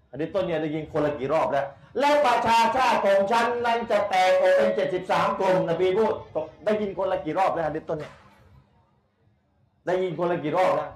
[0.10, 1.66] อันนี้ต้นเนี่ยได้ยินคนละกี่รอบแล้ว
[2.00, 6.14] แล้วประชาชาติของฉันนั้นจะแตกออกเป็นเจ็ดสิบสามกลุ่มนบีพูด
[6.66, 8.14] ได้ยินคนละกี่รอบแล้วอันนี้ต้นเนี่ย
[9.86, 10.90] ได้ยินคนละกี่รอบแล้ว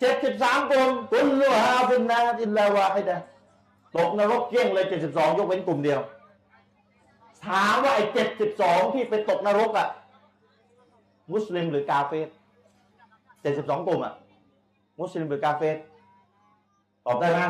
[0.00, 3.16] เจ็ดสิบสามคนกุลลูฮาฟินนาอินลาวาฮิดะ
[3.96, 6.00] ตกนรกเกี้ยงเลยเจ็ดสิบสองยกเว้นกลุ่มเดียว
[7.46, 9.88] ถามว่าไอ้เจ็ดสิบสองที่ไปตกนรกอะ
[11.32, 12.28] มุสลิมหรือกาเฟส
[13.40, 14.14] เจ็ดสิบสองกลุ่มอะ
[15.00, 15.76] มุสลิมหรือกาเฟส
[17.06, 17.40] ตอบได้ไหม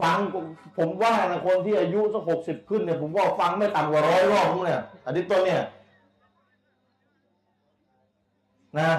[0.00, 0.18] ฟัง
[0.78, 5.62] ผมว่านะคนที่อายุสักหกสิบขึ้นเนี่ยผมว่าฟังไม่ต่ำกว่าร้อยรอบมั้งเนี่ยอันนี้ต้นเนี่ย
[8.78, 8.90] นะ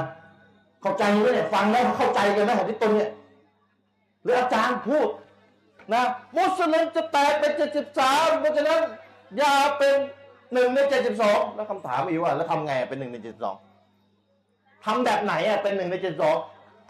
[0.82, 3.10] เข้าใจไหมเนี่ยฟังแล้วเข้าใจกันไหมหะดิษต้นเนี่ย
[4.24, 5.08] หรืออาจารย์พูด
[5.94, 6.04] นะ
[6.38, 8.82] มุสลิมจะแตกเป็นเจ็ดสิบสามเพราะฉะนั้น
[9.38, 9.96] อย่าเป็น
[10.54, 13.56] หนึ่งในเจ็ดสิบสองแล้วคำถามอีกว่าแล้วทำไงเป็นหนึ่งในเจ็ดสิบสอง
[14.86, 16.36] ทำแบบไหนอะเป็นหนึ่งในเจ็ดสอง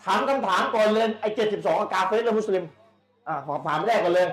[0.03, 2.63] ถามคำถามก่อนเลยไอ้เจ็ดสิบสองกาเฟสหรือมุสลิม
[3.27, 4.27] อ่าขอถามแรกกันเลย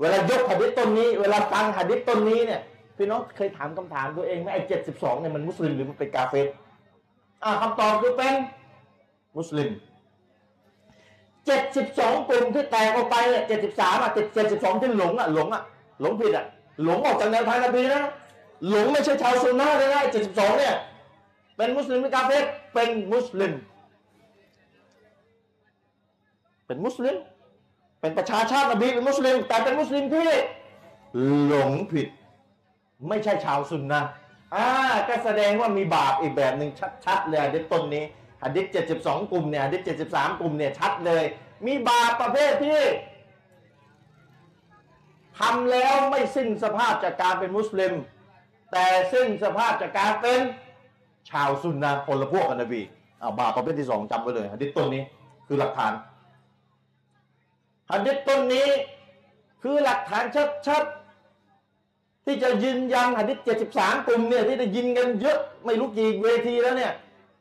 [0.00, 2.60] เวลายกหะดิษต้นนี้ เวลาฟังหะดิษต้นนี้เนี่ย
[2.96, 6.48] พี่น้องเคยถามคำถามตัวเองไหมไอ้เจ็ดสิบสองเนี่ยมันมุสลิมหรือมันเป็นกาเฟส
[7.44, 8.34] อ่าคำตอบคือเป็น
[9.38, 9.70] มุสลิม
[11.46, 15.62] เจ็ดสิบสองกลุ่มที่แตกออกไปเนี่ยเจ็ดสิบสามอะเจ็ดเจ็ดสิบสองที่หลงอะหลงอะ
[16.00, 16.46] หลงผิดอะ
[16.84, 18.02] หลงออกจากแนวทางนบีนะ
[18.68, 20.74] หลงไม่ใช่ชาวซุนนะห์เลยนะเจ็ดสิบสองเนี่ย
[21.56, 23.52] เป็นมุสลิมหรือกาเฟสเป็นมุสลิม
[26.66, 27.16] เป็นมุสลิม
[28.00, 30.30] เป็นประชาชาตินบีเป็นมุสลิม แต่เป็นมุสลิมที่
[31.46, 32.08] หลงผิด
[33.08, 34.02] ไม่ใช่ชาวซุนนะ
[34.54, 34.66] อ่า
[35.08, 36.70] ก็แสดงว่ามีบาปอีกแบบหนึ่ง
[37.04, 38.04] ชัดๆเลยหะดิษต้นนี้
[38.42, 38.66] หะดิษ
[38.98, 41.24] 72 กลุ่มเนี่ยหะดิษ73 กลุ่มเนี่ยชัดเลย
[41.66, 42.80] มีบาปประเภทที่
[45.38, 47.92] ทำแล้วไม่สิ้นสภาพจากการเป็นมุสลิม
[48.72, 50.40] แต่สิ้นสภาพจากการเป็น
[51.30, 52.82] ชาวซุนนะคนละพวกกันนบี
[53.22, 55.02] อ่าบาปประเภทที่สองจำไว้เลยหะดิษต้นนี้
[55.46, 55.92] คือหลักฐาน
[57.90, 58.68] หัดดิษต้นนี้
[59.62, 60.24] คือหลักฐาน
[60.66, 63.38] ชัดๆที่จะยืนยันหัดดิษ
[63.72, 66.92] 73 กลุ่มเนี่ยที่ได้ยินกันเยอะไม่รู้กี่เวทีแล้วเนี่ย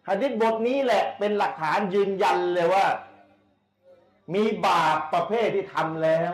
[0.07, 2.85] หัดดิษบทนี้แหละเป็นหลักฐานยืนยันเลยว่า
[4.33, 6.33] มีบาปประเภทที่ทำแล้ว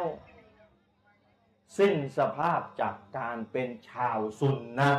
[1.77, 4.91] สิ้นสภาพจากการเป็นชาวซุนนะ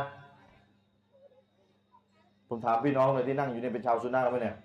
[2.47, 4.55] ผมถามพี่น้องเลยที่นั่งอยู่เนี่ยเป็นชาวซุนนะห์ไหมเนี่ย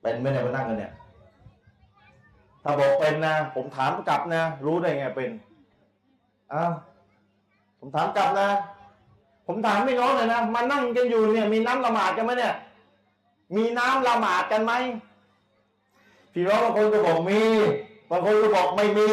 [0.00, 0.92] เป็นไหมเนี่ยมานั่งกันเนี่ย
[2.62, 5.30] ถ้าบอกเป็นนะ ผมถามกลับนะ รู้ได้ไงเป็น
[6.52, 6.72] อ้าว
[7.78, 8.48] ผมถามกลับนะ
[9.46, 12.54] ผมถามพี่น้องเลยนะมานั่งกันอยู่เนี่ย มีน้ำละหมาดกันไหมเนี่ย
[13.56, 14.72] มีน้ำละหมาดกันไหม
[16.32, 17.42] พี่น้องบางคนก็บอกมี
[18.10, 19.08] บางคนก็บอกไม่มี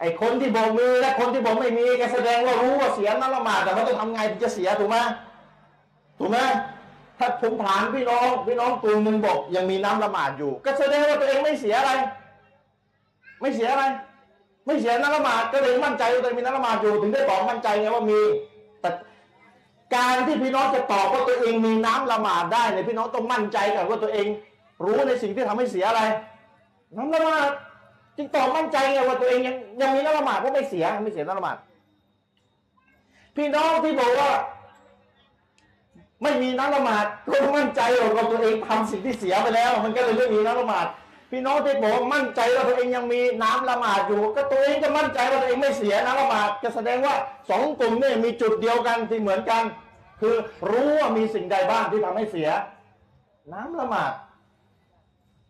[0.00, 4.96] ไอ้คนที่บอกมีและคนที่บอกไม่มีก็แสดงว่ารู้ว่าเสียน้ำละหมาดแต่ว่าต้องทำไงถึงจะเสียถูกไหม
[6.18, 6.38] ถูกไหม
[7.18, 11.92] ถ้าผมถามพี่น้อง พี่น้องกลุ่มหนึ่งบอกยังมีน้ำละหมาดอยู่ ก็แสดงว่าตัวเองไม่เสียอะไร
[13.40, 13.84] ไม่เสียอะไร
[14.66, 18.20] ไม่เสียน้ำละหมาดก็เลยมั่นใจว่าตัวเองมีน้ำละหมาดอยู่ ถึงได้บอกมั่นใจไงว่ามี
[18.80, 18.90] แต่
[19.94, 24.26] การที่พี่น้องจะตอบว่าตัวเองมีน้ำละหมาดได้เนี่ยพี่น้องต้องมั่นใจก่อนว่าตัวเอง
[24.84, 26.02] รู้ในสิ่งที่ทำให้เสียอะไร
[26.96, 27.50] น้ำละหมาด
[28.16, 31.56] จึงตอบมั่นใจไงว่าตัวเองยังยังมีน้ำละหมาดเพราะไม่เสียไม่เสียน้ำละหมาด
[33.36, 34.30] พี่น้องที่บอกว่า
[36.22, 37.80] ไม่มีน้ำละหมาดก็มั่นใจ
[38.16, 40.86] ว่าตัวเองทำสิ่งที่เสียไปแล้ว มันก็เลยไม่มีน้ำละหมาด
[41.30, 47.14] พี่น้องที่บอกมั่นใจว่าตัวเองยังมีน้ำละหมาดอยู่ ก็ตัวเองจะมั่นใจว่าตัวเองไม่เสียน้ำละหมาดจะแสดงว่า
[47.50, 49.62] สองกลุ่มนี่มีจุดเดียวกันที่เหมือนกัน
[50.20, 50.34] คือ
[50.70, 52.48] รู้ว่ามีสิ่งใดบ้างที่ทำให้เสีย
[53.52, 54.12] น้ำละหมาด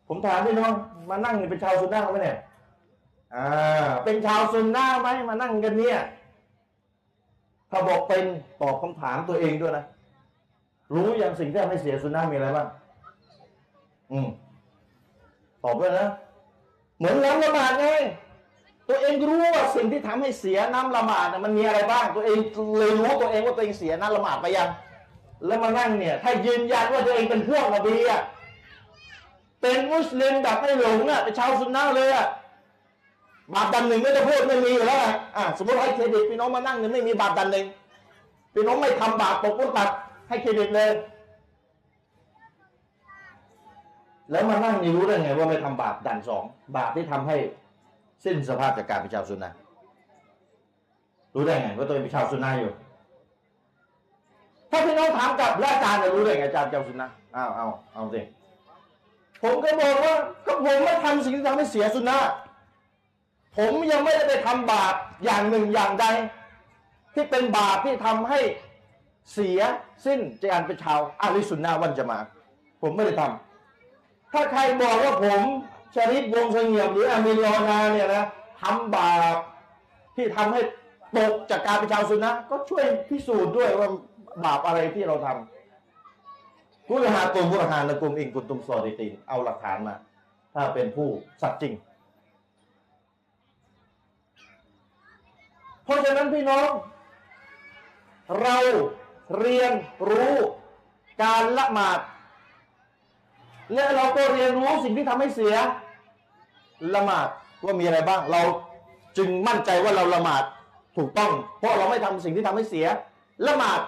[0.09, 0.73] ผมถามพี่น้อง
[1.11, 2.39] มานั่งนี่เป็นชาวซุนนะห์ไหมเนี่ย
[3.35, 3.49] อ่า
[4.05, 5.99] เป็นชาวซุนนะไหมมานั่งกันเนี่ย
[7.71, 8.25] ถ้าบอกเป็น
[8.61, 9.85] ตอบคำถามตัวเองด้วยนะ
[10.95, 12.69] รู้อย่างสิ่งที่ทำให้เสียซุนนะมีอะไรบ้าง
[14.13, 14.29] อืม
[15.65, 16.09] ตอบด้วยนะ
[16.99, 17.87] เหมือนน้ำละหมาดไง
[18.89, 22.39] ตัวเองรู้ว่าสิ่งที่ทำให้เสียน้ำละหมาดมันมีอะไรบ้าง ตัวเอง
[22.79, 24.69] เลยรู้ตัวเองว่าตัวเองเสียน้ำละหมาดไปยัง
[25.47, 28.21] แล้วมานั่งเนี่ย ถ้ายืนยันว่าตัวเองเป็นพวกนบีอะ
[29.61, 32.27] เป็นมุสลิมแบบไม่หลงอะเป็นชาวซุนนะเลยอะ
[33.55, 37.67] บาปดันหนึ่งไม่ได้พูดไม่มีอยู่แล้วอะอะสมมติให้เครดิตพี่น้องมานั่งเนี่ยไม่มีบาปดันหนึ่ง
[38.55, 39.89] พี่น้องไม่ทำบาปปกปุตัด
[40.29, 40.91] ให้เครดิตเลย
[44.31, 46.45] แล้วมานั่งนี่รู้ได้ไงว่าไม่ทำบาปด่านสอง
[46.77, 47.37] บาปที่ทำให้
[48.25, 49.53] สิ้นสภาพจากการเป็นชาวซุนนะ
[51.35, 52.71] รู้ได้ไงว่าตัวเองเป็นชาวซุนนะอยู่
[54.71, 58.21] ถ้าพี่น้องถามกับอาจารย์จะรู้ได้ไงอาจารย์ชาวซุนนะอ้าวเอาเอาสิ
[59.43, 60.15] ผมก็บอกว่า
[60.47, 62.19] ก็ผมไม่ทำสิ่งที่ทำให้เสียซุนนะ
[63.57, 64.95] ผมยังไม่ได้ไปทำบาป
[65.25, 66.07] อย่างหนึ่งอย่างใด
[67.15, 68.39] ที่เป็นบาปที่ทำให้
[69.33, 69.61] เสีย
[70.05, 72.19] สิ้นจากการเป็นชาวอาลิสุนนะวันจะมา
[72.83, 75.43] ผมไม่ได้ทำถ้าใครบอกว่าผม
[75.95, 78.25] ชริปวงเสงี่ยมหรืออามินลอนาเนี่ยนะ
[78.61, 79.37] ทำบาป
[80.17, 80.61] ที่ทำให้
[81.17, 83.89] ตกจากการเป็นชาวซุนนะก็ช่วยพิสูจน์ด้วยว่า
[84.45, 89.95] บาปอะไรที่เราทำกุลหาตุมกุลหานะกุมอิงกุลตุมซอดิตินเอาหลักฐานมา
[90.55, 91.09] ถ้าเป็นผู้
[91.43, 91.75] สัตย์จริง
[95.80, 96.71] เพ ราะฉะนั้นพี่น้อง
[98.41, 98.57] เรา
[99.39, 99.73] เรียน
[100.11, 100.37] รู้
[101.23, 101.99] การละหมาด
[103.75, 105.55] และเราก็เรียนรู้สิ่งที่ทำให้เสีย
[106.95, 107.29] ละหมาด
[107.65, 108.43] ว่ามีอะไรบ้าง เรา
[109.17, 110.45] จึงมั่นใจว่าเราละหมาด
[110.97, 112.87] ถูกต้อง เพราะเราไม่ทำสิ่งที่ทำให้เสีย
[113.47, 113.81] ละหมาด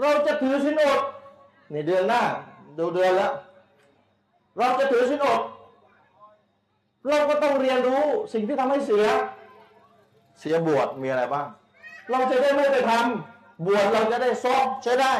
[0.00, 1.00] เราจะถือสินอด
[1.72, 2.22] ในเดือนหน้า
[2.78, 3.32] ดูเดือนแล้ว
[4.58, 5.40] เราจะถือสินอด
[7.08, 8.02] เราก็ต้องเรียนรู้
[8.32, 9.06] สิ่งที่ทำให้เสีย
[10.38, 11.46] เสียบวชมีอะไรบ้าง
[12.10, 15.14] เราจะได้ไม่ไปทำบวชเราจะได้ซ้อมใช้ได้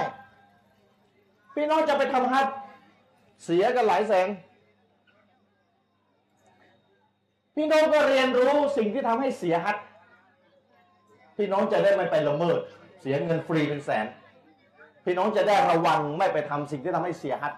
[1.54, 2.46] พี่น้องจะไปทำฮัท
[3.44, 4.28] เสียกันหลายแสน
[7.56, 9.76] พี่น้องก็เรียนรู้สิ่งที่ทำให้เสียฮัท
[11.36, 12.60] พี่น้องจะได้ไม่ไปละเมิด
[13.00, 14.06] เสียเงินฟรีเป็นแสน
[15.04, 17.52] พี่น้องจะได้ระวังไม่ไปทำสิ่งที่ทำให้เสียฮัท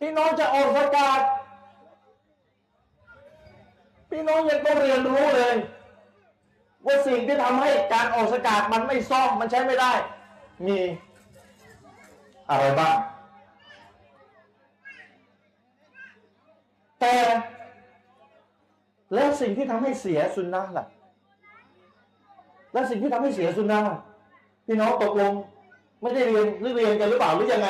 [0.00, 1.20] พี่น้องจะออกสกาด
[4.12, 5.54] พี่น้องยังต้องเรียนรู้เลย
[6.86, 9.92] ว่าสิ่งที่ทำให้การออกสกาดมันไม่ซ่อมมันใช้ไม่ได้
[10.66, 10.78] มี
[12.50, 12.96] อะไรบ้าง
[17.00, 17.14] แต่
[19.14, 20.84] แล้วสิ่งที่ทำให้เสียสุนนะล่ะ
[22.72, 23.80] แล้วสิ่งที่ทำให้เสียสุนนะ
[24.66, 25.32] พี่น้องตกลง
[26.00, 27.68] ไม่ได้เรียนหรือเรียนกันหรือเปล่าหรือยังไง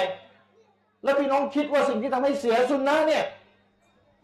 [1.05, 3.24] แล้วพี่น้องคิดว่าสิ่งที่ทำให้เสียสุนนะเนี่ย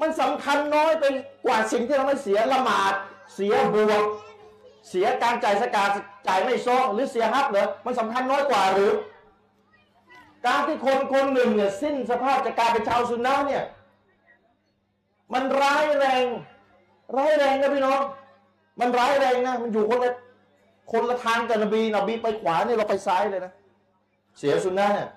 [0.00, 1.04] มันสำคัญน้อยไป
[1.44, 2.92] กว่าสิ่งที่ทำให้เสียละหมาด
[3.34, 4.04] เสียบวก
[4.88, 5.88] เสียการจ่ายสกาด
[6.26, 8.92] จ่ายไม่ซ้อหรือเสียฮับเหรอมันสำคัญน้อยกว่าหรือ
[10.46, 13.64] การที่คนคนหนึ่งเนี่ยสิ้นสภาพจากการเป็นชาวซุนนะเนี่ย
[15.32, 16.24] มันร้ายแรง
[17.16, 18.00] ร้ายแรงนะพี่น้อง
[18.80, 20.10] มันร้ายแรงนะมันอยู่คนละ
[20.92, 23.52] คนละทางกับนบีนบีไปขวาเนี่ยเราไปซ้ายเลยนะ
[24.38, 25.08] เสียสุนนะเนี่ย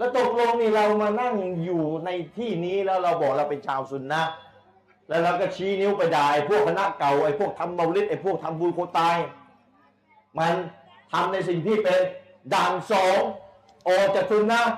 [0.00, 1.34] แล้วตกลงนี่เรามานั่ง
[1.64, 4.22] อยู่ในที่นี้แล้วเราบอกเราเป็นชาวซุนนะ
[5.08, 9.16] แล้วเราก็ชี้นิ้วไปด่าไอ้พวกคณะเก่าไอ้พวกทำเมาลิดไอ้พวกทำบุญโคตาย
[10.38, 10.54] มัน
[11.12, 11.98] ทำในสิ่งที่เป็น
[12.54, 13.18] ด่านสอง
[13.88, 14.72] ออกจากซุนนะห์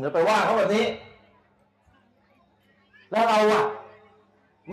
[0.00, 0.84] เราไปว่าเขาแบบนี้
[3.10, 3.64] แล้วเราอะ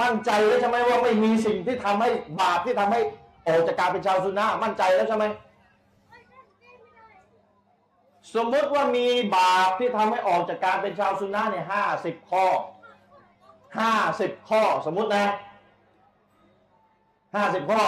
[0.02, 2.10] มั่นใจแล้วใช่ไหมว่าไม่มีสิ่งที่ทำให้
[2.40, 3.00] บาปที่ทำให้
[3.48, 5.26] ออกจากการเป็นชาวซุนนะมั่นใจแล้วใช่ไหม
[8.34, 12.46] สมมติว่ามีบาปที่ทำให้ออกจากการเป็นชาวซุนนะเนี่ยห้าสิบข้อ
[13.80, 15.26] ห้าสิบข้อสมมตินะ
[17.36, 17.84] ห้าสิบข้อ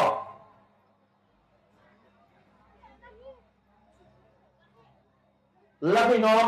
[5.92, 6.46] แล้วพี่น้อง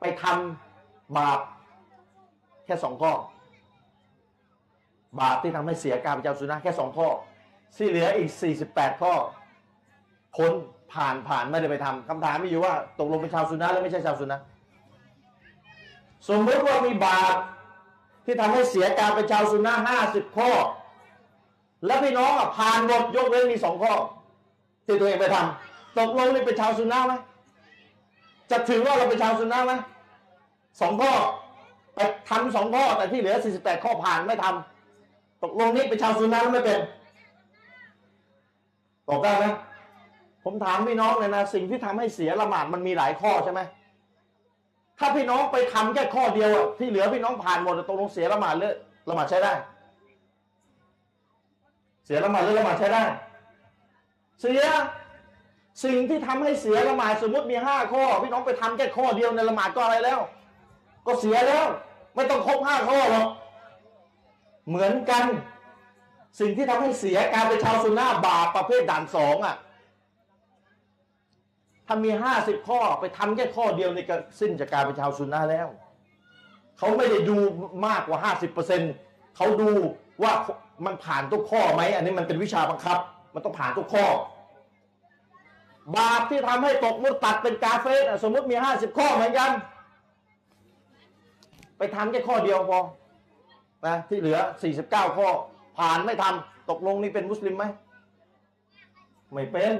[0.00, 1.40] ไปทำบาป
[2.64, 3.12] แค่สองข้อ
[5.20, 7.08] บาปที่ทำให้เสียการเป็นเจ้าสุนัขแค่สองข้อ
[7.76, 9.14] ที่เหลืออีกสี่สิบแปดข้อ
[10.36, 10.52] พ้น
[10.92, 14.40] ผ่านผ่านไม่ได้ไปทำคำถามมีอยู่ว่าตกลงเป็นชาวสุนัขหรือไม่ใช่ชาวสุนัข
[16.28, 17.36] สมมติว่ามีบาป
[18.24, 20.50] ที่ทำให้เสียการเป็นชาวสุนัขห้าสิบข้อ
[21.86, 23.92] แล้วพี่น้องอะผ่านหมดยกเว้นมีสองข้อ
[24.86, 27.14] ที่ตัวเองไปทำตกลงนี่เป็นชาวสุนัขไหม
[28.50, 29.72] จะถือว่าเราเป็นชาวสุนัขไหม
[30.80, 31.12] สองข้อ
[31.94, 31.98] ไป
[32.30, 36.78] ทำสองข้อแต่ที่เหลือ48ข้อผ่านไม่ทำตกลงนี่เป็นชาวสุนัขหรือไม่เป็น
[39.08, 39.44] บอกได้ไหม
[40.44, 43.60] ผมถามพี่น้องเลยนะสิ่งที่ทำให้เสียละหมาดมันมีหลายข้อใช่ไหม
[44.98, 48.74] ถ้าพี่น้องไปทำแค่ข้อเดียวอะที่เหลือพี่น้องผ่านหมดอะตกลงเสียละหมาดหรือ
[49.08, 49.52] ละหมาดใช้ได้
[52.06, 53.02] เสียละหมาดหรือละหมาดใช้ได้
[54.40, 54.62] เสีย
[55.84, 60.20] สิ่งที่ทำให้เสียละหมาดสมมติมีห้าข้อ พี่น้องไปทำแค่ข้อเดียวในละหมาดก็อะไรแล้ว
[61.06, 61.66] ก็เสียแล้ว
[62.14, 63.28] ไม่ต้องครบห้าข้อหรอก
[64.68, 65.24] เหมือนกัน
[66.40, 69.56] สิ่งที่ทำให้เสียการเป็นชาวซุนนะบาปประเภทด่านสองอะ
[71.92, 75.68] ถ้ามีห้าสิบข้อไปทำแค่ข้อเดียวในก็สิ้นจากการเป็นชาวซุนนะแล้ว
[76.78, 77.36] เขาไม่ได้ดู
[77.86, 78.80] มากกว่าห้าสิบเปอร์เซ็น
[79.36, 79.70] เขาดู
[80.22, 80.32] ว่า
[80.84, 82.98] มันผ่านทุกข้อไหมอันนี้มันเป็นวิชาบังคับ
[83.34, 84.06] มันต้องผ่านทุกข้อ
[85.96, 89.50] บาปที่ทำให้ตกมุตัดเป็นกาเฟสสมมติมีห้าสิบข้อเหมือนกัน
[91.78, 92.80] ไปทำแค่ข้อเดียวพอ
[93.86, 95.28] นะที่เหลือสี่สิบเก้าข้อ
[95.78, 97.64] ผ่านไม่ทำตกลงนี่เป็นมุสลิมไหม
[99.32, 99.74] ไม่เป็น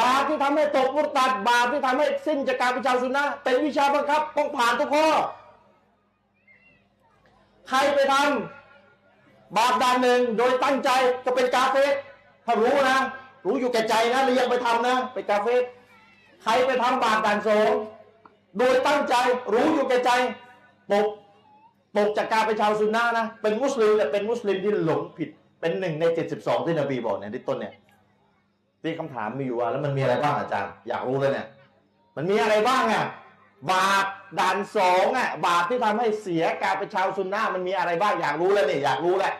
[0.00, 5.06] บาปที่ทำให้ตกมุตัด บาปที่ทำให้สิ้นจากการเป็นชาวซุนนะเป็นวิชาบังคับต้องผ่านทุกข้อ
[7.68, 10.90] ใครไปทำบาปด่านหนึ่งโดยตั้งใจ
[11.24, 11.92] จะเป็นกาเฟส
[12.46, 12.98] ถ้ารู้นะ
[13.44, 15.62] รู้อยู่แก่ใจนะหรือยังไปทำนะไปกาเฟส
[16.42, 17.70] ใครไปทำบาปด่านสอง
[18.58, 19.14] โดยตั้งใจ
[19.52, 20.10] รู้อยู่แก่ใจ
[20.92, 21.06] ตก
[21.96, 25.28] ตกจากการเป็นชาวซุนนะนะ เป็นมุสลิมแต่เป็นมุสลิมที่หลงผิด
[25.60, 27.74] เป็นหนึ่งในเจ็ดสิบสองที่นบีบอกเนี่ยที่ต้นเนี่ย
[28.86, 31.46] ที่คำถามมีอยู่ว่าแล้วมันมีอะไรบ้างอาจารย์อยากรู้เลยเนี่ย
[32.16, 33.04] มันมีอะไรบ้างอะ
[33.72, 34.06] บาป
[34.38, 39.32] ด่านสองอะบาปที่ทำให้เสียการเป็นชาวซุนนะห์มันมีอะไรบ้างอยากรู้แล้วเนี่ยอยากรู้แหละ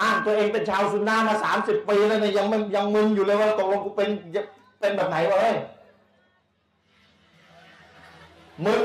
[0.00, 4.10] อ้างตัวเองเป็นชาวซุนนะห์มาสามสิบปีแล้วเนี่ยยังไม่ยังมึนอยู่เลยว่าตกลงกูเป็น
[4.80, 5.56] เป็นแบบไหนวะเฮ้ย
[8.66, 8.84] มึง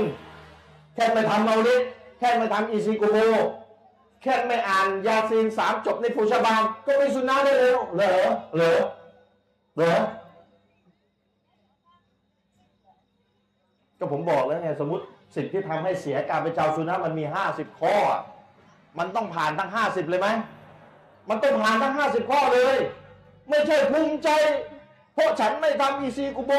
[0.95, 1.81] แค่ไม่ทำเมาลิด
[2.19, 3.17] แค่ไม่ทำอีซีกูโม
[4.23, 8.79] แค่ไม่อ่านยาซีนสามจบในฟูชบานก็เป็นซุนนะห์ได้แล้วเหรอเหรอ
[9.77, 9.97] เหรอ
[13.99, 15.03] ก็ผมบอกแล้วไงสมมติ
[15.35, 17.95] สิ่งที่ทำให้เสียการเป็นชาวซุนนะมันมีห้าสิบข้อ
[18.99, 20.27] มันต้องผ่านทั้งห้าสิบเลยไหม
[21.29, 22.77] มันต้องผ่านทั้งห้าสิบข้อเลย
[23.49, 24.29] ไม่ใช่ภูมิใจ
[25.13, 26.53] เพราะฉันไม่ทำอีซีกูโบ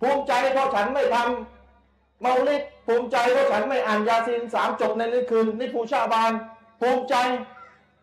[0.00, 6.32] ภูมิใจเพราะฉันไม่ทำเมาลิดภูมิใจเพราะฉันไม่อ่านยาซีนสามจบในนี้คืนนี่ภูชาบาน
[6.80, 7.14] ภูมิใจ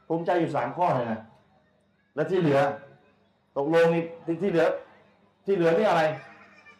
[0.07, 1.21] ภูมิใจอยู่สามข้อเลยนะ
[2.15, 2.59] แล้วที่เหลือ
[3.57, 4.03] ตกลงนี่
[4.41, 4.67] ที่เหลือ
[5.45, 6.03] ที่เหลือนี่อะไร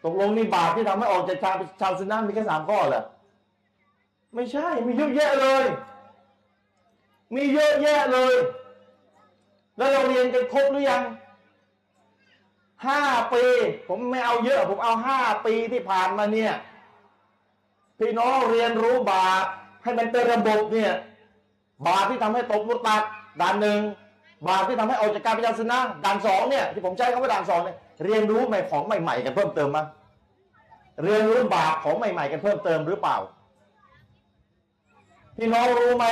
[0.04, 3.02] ตกลงนี่บาปที่ทำให้ออกจากชาวชาวซุนนะมีแค่สามข้อเหรอ
[4.34, 5.64] ไม่ใช่มีเยอะแยะเลย
[7.34, 8.34] มีเยอะแยะเลย
[9.76, 11.02] แล้วเราเรียนกันครบหรือยัง
[12.86, 13.02] ห้า
[13.32, 13.44] ปี
[13.88, 16.52] ผมไม่เอาเยอะ ผมเอาห้าปีที่ผ่านมาเนี่ย
[17.98, 19.44] พี่น้องเรียนรู้บาป
[19.82, 20.92] ให้มันเป็นระบบเนี่ย
[21.86, 23.02] บาปที่ทำให้ตกมุตัด
[23.40, 23.80] ด่านหนึ่ง
[24.48, 29.86] บาปที่ทำให้ออกจากการเป็นชาวซุนะด่านสองเนี่ยที่ผมใช้คำว่าด่านสองเนี่ยเรียนรู้ใหม่ของใหม่ ๆ กันเพิ่มเติมมั้ย
[31.02, 33.16] เรียนรู้บาปของใหม่ ๆ กันเพิ่มเติมหรือเปล่า
[35.36, 36.06] พี่น้องรู้ไหม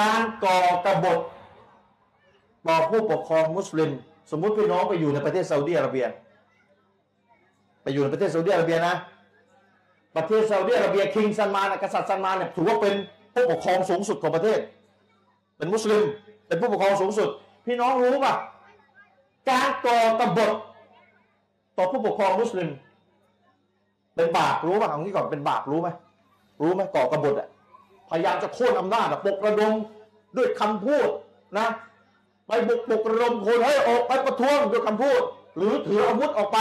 [0.00, 1.18] การก่อกบฏ
[2.66, 3.90] ต่อผู้ปกครองมุสลิม
[4.30, 6.06] สมมุติพี่น้องไปอยู่ในประเทศซาอุดิอาระเบีย
[7.82, 8.94] ไปอยู่ในประเทศซาอุดิอาระเบียนะ
[10.16, 12.94] ประเทศซาอุดิอาระเบีย king ซัลมานกษัตริย์ซัลมานเนี่ยถือว่าเป็น
[13.34, 14.60] ผู้ปกครองสูงสุดของประเทศ
[15.56, 16.02] เป็นมุสลิม
[16.46, 17.28] เป็นผู้ปกครองสูงสุด
[17.66, 18.34] พี่น้องรู้ป่ะ
[19.48, 20.52] การก่อกบฏ
[21.76, 22.68] ต่อผู้ปกครองมุสลิม
[24.16, 25.88] เป็นบาปรู้ป่ะเอางี้ก่อนเป็นบาปรู้ไหม
[26.60, 27.48] รู้ไหมก่อกบฏอะ
[28.10, 29.72] พยายามจะโค่นอำนาจปกระดม
[30.36, 31.08] ด้วยคำพูด
[31.58, 31.66] นะ
[32.46, 35.22] ไปบุกปลุกระดมคนให้ออกไปประท้วงด้วยคำพูด
[35.56, 36.58] หรือถืออาวุธออกไป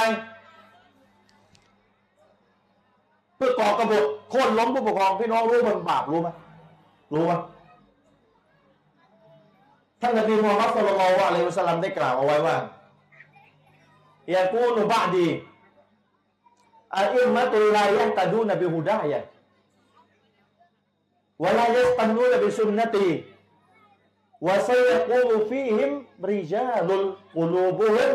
[3.35, 6.29] เพื่อก่อกบฏโค่นล้มผู้ปกครองพี่น้องรู้มันบาปรู้ไหม
[7.14, 7.32] รู้ไหม
[10.00, 12.56] ท่านนบีมูฮัมมัดสุลลัลลอฮุอะลัยฮิวะสัลลัมได้กล่าวเอาไว้ว่า
[14.30, 15.26] อย่ากูนุบะดี
[16.96, 19.20] อาอิมมะตุลลายะตะดูนบิฮุดายะ
[21.42, 23.08] วะลายัสตันนูนบิสุนนตี
[24.46, 25.92] วะซัยกูลฟีฮิม
[26.30, 27.04] ริจาลุล
[27.36, 28.12] กุลูบุฮิม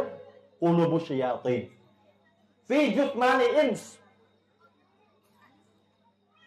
[0.62, 1.64] กุลูบุชยาตีน
[2.68, 3.92] ฟีจุตมานีอินส์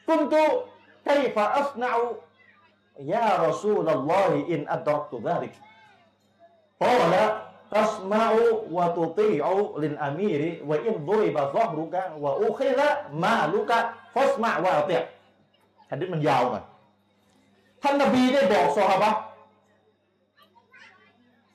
[0.07, 0.35] كنت
[1.09, 1.93] كيف أصنع
[3.14, 5.54] يا رسول الله إن أدركت ذلك
[6.80, 7.24] قال
[7.76, 8.46] ตัสมาอุ
[8.76, 12.88] วะตุตีอุลินอามีริวะอินดุริบะซอฮรุกะวะอเคละ
[13.24, 13.78] มาลุกะ
[14.16, 15.02] ฟัสมาวะเตีย
[15.90, 16.64] ฮันดิษมันยาวหน่อย
[17.82, 19.10] ท่านนบีได้บอกซอฮาบะ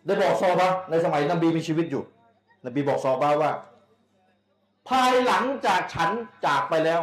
[0.06, 2.02] ได้บอกซอฮาบะในสมัยนบีมีชีวิตอยู่
[2.66, 3.52] นบีบอกซอฮาบะว่า
[4.88, 6.10] ภายหลังจากฉัน
[6.46, 7.00] จากไปแล้ว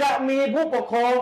[0.00, 1.16] จะมีผู้ปกครอง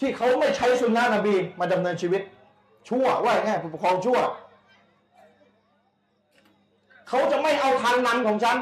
[0.00, 2.22] ที่เขาไม่ใช้สุนนะนบีมาดำเนินชีวิต
[2.88, 4.18] ชั่วว่าง่ายผู้ปกครองชั่ว
[7.08, 8.56] เขาจะไม่เอาทางนำของฉัน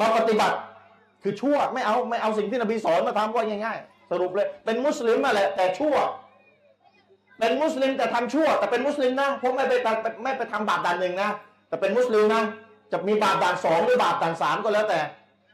[0.00, 0.56] มาปฏิบัติ
[1.22, 5.94] คือชั่วไม่เอาไม่เอาสิ่งที่นบีสอนมาทำว่าง่ายๆ สรุปเลย เป็นมุสลิมมาแหละแต่ชั่ว
[7.38, 9.72] เป็นมุสลิมแต่ทำชั่ว แต่เป็นมุสลิมนะเพราะไม่ไป
[10.22, 11.30] ไม่ไปทำบาปด่านหนึ่งนะ
[11.68, 12.42] แต่เป็นมุสลิมนะ
[12.92, 14.98] จะมีบาปด่านสองหรือบาปด่านสามก็แล้วแต่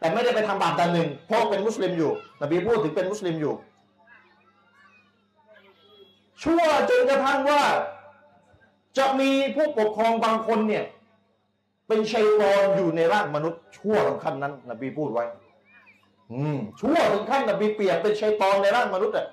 [0.00, 2.10] แต่ไม่ได้ไปทำบาปด่านหนึ่งเพราะเป็นมุสลิมอยู่
[2.42, 3.54] นบีพูดถึงเป็นมุสลิมอยู่
[6.42, 7.62] ชั่วจนกระทั่งว่า
[8.98, 10.84] จะมีผู้ปกครองบางคนเนี่ย
[11.88, 15.24] เป็นชัยตอนอยู่ในร่างมนุษย์ชั่วถึงขั้นนั้นนบีพูดไว้
[16.32, 19.26] อืม ชั่วถึงขั้นนบีเปลี่ยนเป็นชัยตอนในร่างมนุษย์อะ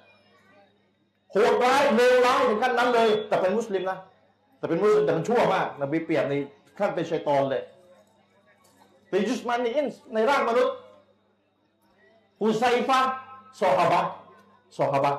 [1.31, 3.97] โหดร้ายเลวร้ายถึงขั้นนั้นเลย แต่เป็นมุสลิมนะ
[4.57, 6.33] แต่เป็นมุสลิมแต่มันชั่วมากนบีเปลี่ยนใน
[6.79, 7.63] ขั้นเป็นชัยตอนเลย
[9.09, 10.75] เป็นยุสมันนีอินในร่างมนุษย์
[12.41, 12.99] ฮุไซฟะ
[13.59, 14.01] ซอฮาบะ
[14.77, 15.11] ซอฮาบะ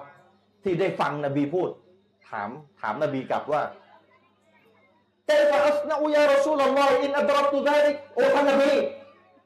[0.66, 1.70] ที่ได้ฟังนบีพูด
[2.30, 2.50] ถาม
[2.80, 3.62] ถามนบีกลับว่า
[5.26, 7.76] เตฟะอัสนาอุยารอซูลลอฮอินอัดรับตุได้
[8.14, 8.70] โอ้ท่านนบี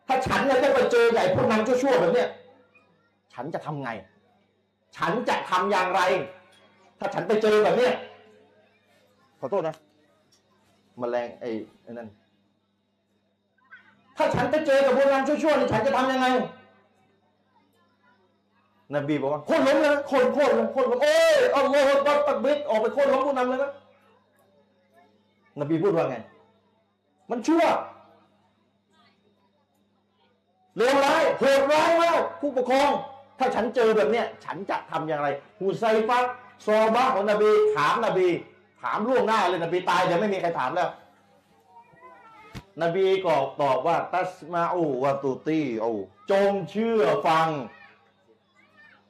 [0.07, 2.29] ถ้าฉันเนี่ยต้ไปเจอใหญ่พวกนั้นชั่วๆแบบเนี้ย
[3.35, 3.91] ฉันจะทำไง
[4.97, 6.01] ฉันจะทำอย่างไร
[6.99, 7.93] ถ้าฉันไปเจอแบบเนี้ย
[9.41, 9.77] ขอโทษนะ
[11.01, 11.51] มแมลงไอ้
[11.93, 12.09] นั่น
[14.17, 16.27] ถ้าฉันไปเจอกับพวกนั้นชั่วๆนี่ฉันจะทำยังไง
[18.95, 23.73] นบีบอกว่าคนล้มเลยนะคนโค่นล้มคนล้มโอ้ยอัลลอฮฺบัตตักบิดออกไปโค่นล้มผู้นำเลยนะ
[25.61, 26.17] นบีพูดว่าไง
[27.31, 27.65] มันชั่ว
[30.77, 32.91] เลวร้ายโหดร้ายมากผู้ปกครอง
[33.39, 35.29] ถ้าฉันเจอแบบเนี้ยฉันจะทำอย่างไร
[35.61, 36.19] ฮูไซฟะ
[36.67, 38.29] ซอบะของนบี ถามนบี
[38.83, 40.91] ถามล่วงหน้าเลยนบีตายเดี๋ยวไม่มีใครถามแล้ว
[42.83, 45.93] นบีก็ตอบว่า ตัสมาอูวะตุตีอู
[46.31, 47.49] จงเชื่อฟัง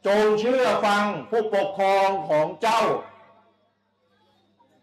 [0.07, 2.83] จงเชื่อฟังผู้ปกครองของเจ้า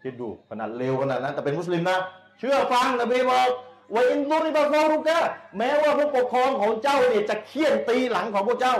[0.02, 1.98] คิดดูขนาดเลวขนาดนั้นแต่เป็นมุสลิมนะ
[2.38, 3.48] เชื่อฟังนบีบอก
[3.94, 5.18] ว่าอินดุริบาฟารุกะ
[5.58, 8.76] แม้ว่าผู้ปกครองของเจ้าเนี่ยจะเคี่ยนตีหลังของพวกเจ้า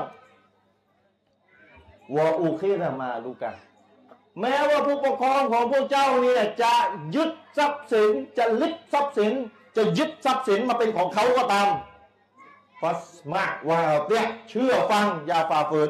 [2.16, 3.50] วาอูคีรามาลูกะ
[4.40, 6.74] แม้ว่าผู้ปกครองของพวกเจ้าเนี่ยจะ
[7.14, 9.32] ยึดทรัพย์สินจะลิดทรัพย์สิน
[9.76, 11.68] จะยึดทรัพย์สินมาเป็นของเขาก็ตาม
[12.80, 13.00] ฟัส
[13.32, 15.88] มาว่าเนี่ยเชื่อฟังอย่าฝ่าฝืน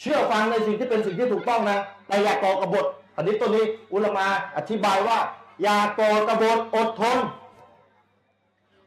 [0.00, 2.86] เชื่อฟังในสิ่งที่เป็นสิ่งที่ถูกต้องนะแต่อย่าก่อกบฏ
[3.16, 4.26] อันนี้ตัวนี้อุลมา
[4.56, 5.18] อธิบายว่า
[5.62, 7.18] อย่าก่อกบฏอดทน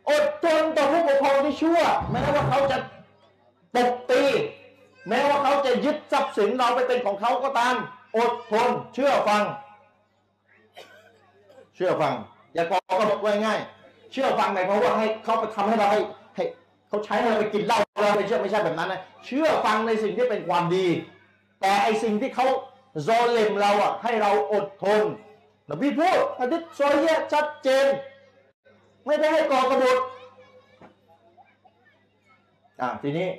[0.10, 1.80] อดทนต่อผู้ปกครองที่ชั่ว
[2.12, 2.78] แม้ว่าเขาจะ
[3.76, 4.24] ตบตี
[5.08, 7.76] แม้ว่าเขาจะยึดทรัพย์สินเราไปเป็นของเขาก็ตาม
[8.18, 9.44] อดทน เชื่อฟัง
[11.76, 12.14] เชื่อฟัง
[12.54, 13.60] อย่าก่อกบฏไว้ง่าย
[14.12, 15.88] เชื่อฟังหมายความว่าให้เขาไปทำให้เรา
[16.36, 16.44] ให้
[16.88, 20.88] เขาใช้เราไปกินเหล้าเราไม่เชื่อไม่ใช่แบบนั้นนะเชื่อฟังในสิ่งที่เป็นความดี
[21.62, 22.48] แต่ไอสิ่งที่เขา
[23.04, 25.02] โซเลมเราอะให้เราอดทน
[25.70, 27.86] นบีพูดอะดิษซอยเยชัดเจน
[29.06, 29.98] ไม่ได้ให้ก่อกระบฏ
[32.82, 33.30] อะทีนี้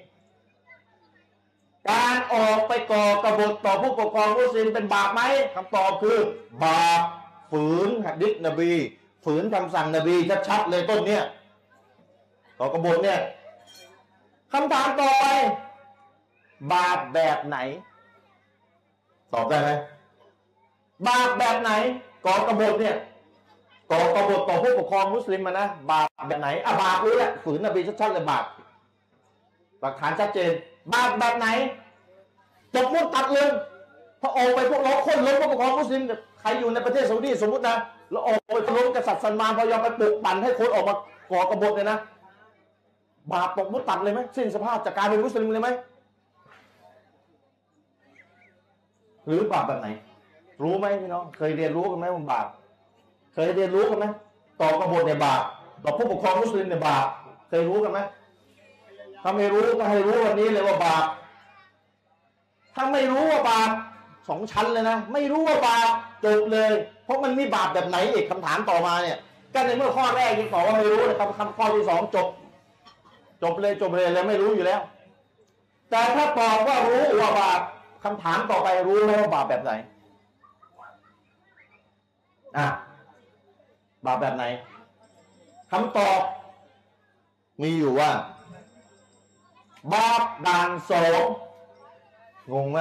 [1.90, 5.20] การออกไปก่อกระบฏต่อผู้ปกครองมุสลิมเป็นบาปไหม
[5.54, 6.18] คำตอบคือ
[6.62, 7.02] บาป
[7.50, 8.70] ฝืนหัดดิษนบี
[9.24, 10.14] ฝืนคำสั่งนบี
[10.48, 11.24] ชัดๆเลยต้นเนี้ย
[12.58, 13.20] ก่อกระบฏเนี่ย
[14.52, 15.24] คำถามต่อไป
[16.72, 17.58] บาปแบบไหน
[19.34, 19.70] ตอบได้ไหม
[21.06, 21.70] บาปแบบไหน
[22.26, 22.96] ก่อกบฏเนี่ย
[23.90, 28.44] ก่อกบฏต่อผู้ปกครองมุสลิมมานะบาปแบบไหนอะบาปรู้แหละฝืนนบีชัดๆเลยบาป
[29.80, 30.50] หลักฐานชัดเจน
[30.92, 31.46] บาปแบบไหน
[32.74, 33.48] ตกมุรตัดเลย
[34.20, 36.02] พอออกไปพวกเราคนล้มผู้ปกครองมุสลิม
[36.40, 37.76] ใครอยู่ในประเทศซาอุดีสมมตินะ
[38.10, 40.94] แล้วออกไปล้มกษัตริย์ซัลมานพอยอมไปปลุกปั่นให้คนออกมา
[41.30, 41.98] ก่อกบฏเลยนะ
[43.32, 45.68] บาปตกมุรตัดเลยไหมสิ้นสภาพจากการเป็นมุสลิมเลยไหม
[49.26, 49.88] หรือบาปแบบไหน
[50.62, 52.46] รู้ไหมพี่น้องเคยเรียนรู้กันไหมว่าบาป
[53.34, 54.06] เคยเรียนรู้กันไหม
[54.60, 55.42] ต่อกบฏในบาป
[55.84, 57.06] ต่อผู้ปกครองมุสลิมในบาป
[57.48, 58.00] เคยรู้กันไหม
[59.22, 61.04] ถ้าไม่รู้ก็ให้รู้วันนี้เลยว่าบาป
[62.74, 63.70] ถ้าไม่รู้ว่าบาป
[64.28, 65.88] สองชั้นเลยนะ ไม่รู้ว่าบาป
[66.24, 66.70] จบเลย
[67.04, 69.18] เพราะมันมีบาปแบบไหนอีกคำถามต่อมาเนี่ย
[69.54, 72.26] ก็ในเมื่อข้อแรกยังตอบว่าไม่รู้นะครับคำข้อที่สองจบ
[73.42, 74.80] จบเลยจบเลยแล้วไม่รู้อยู่แล้ว
[75.90, 77.60] แต่ถ้าตอบว่ารู้ว่าบาป
[78.04, 79.72] คำถามต่อไปรู้ไหมว่าบาปแบบไหน
[82.56, 82.66] อะ
[84.06, 84.44] บาปแบบไหน
[85.72, 86.20] คำตอบ
[87.62, 88.10] มีอยู่ว่า
[89.92, 91.22] บาปด่านสอง
[92.52, 92.78] งงไหม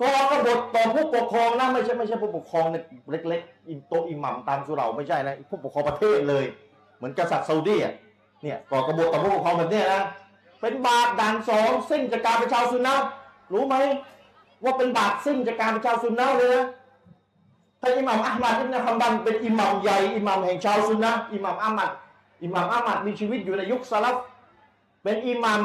[0.00, 2.66] ก็กบฏต่อผู้ปกครองนะไม่ใช่ไม่ใช่ผู้ปกครอง
[3.10, 6.44] เล็กๆอินโตอิหมัมตามสุเหราไม่ใช่นะผู้ปกครองประเทศเลย
[6.96, 7.94] เหมือนกษัตริย์ซาอุดีอะ
[8.42, 10.02] เนี่ยก่อกระบฏต่อผู้ปกครองแบบเนี้ยนะ
[10.60, 12.94] เป็นบาปด่านสองซึ่งจากการเป็นชาวซุนนะ
[13.52, 13.76] รู้ไหม
[14.64, 16.64] ว่าเป็นบาปซึ่งจากการเป็นชาวซุนนะเลยนะ
[17.80, 21.90] ท่านอิหม่ามอัลมัดอิบนะฮัมบันเป็นอิหม่ามใหญ่อิหม่ามแห่งชาวซุนนะอิหม่ามอัลมัด
[22.42, 24.16] อิหม่ามอัลมัดมีชีวิตอยู่ในยุคสลับ
[25.02, 25.60] เป็นอิหม่าม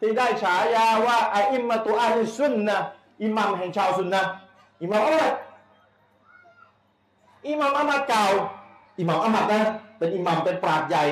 [0.00, 2.76] ที่ได้ฉายาว่าไออิมมะตุอาลิซุนนะ
[3.22, 4.22] อิหม่ามแห่งชาวซุนนะ
[4.82, 5.34] อิหม่ามอัลมัด
[7.48, 8.24] อิหม่ามอัลมัดเก่า
[8.98, 9.62] อิหม่ามอัลมัดนะ
[9.98, 11.04] เป็นอิหม่ามเป็นปราชญ์ใหญ่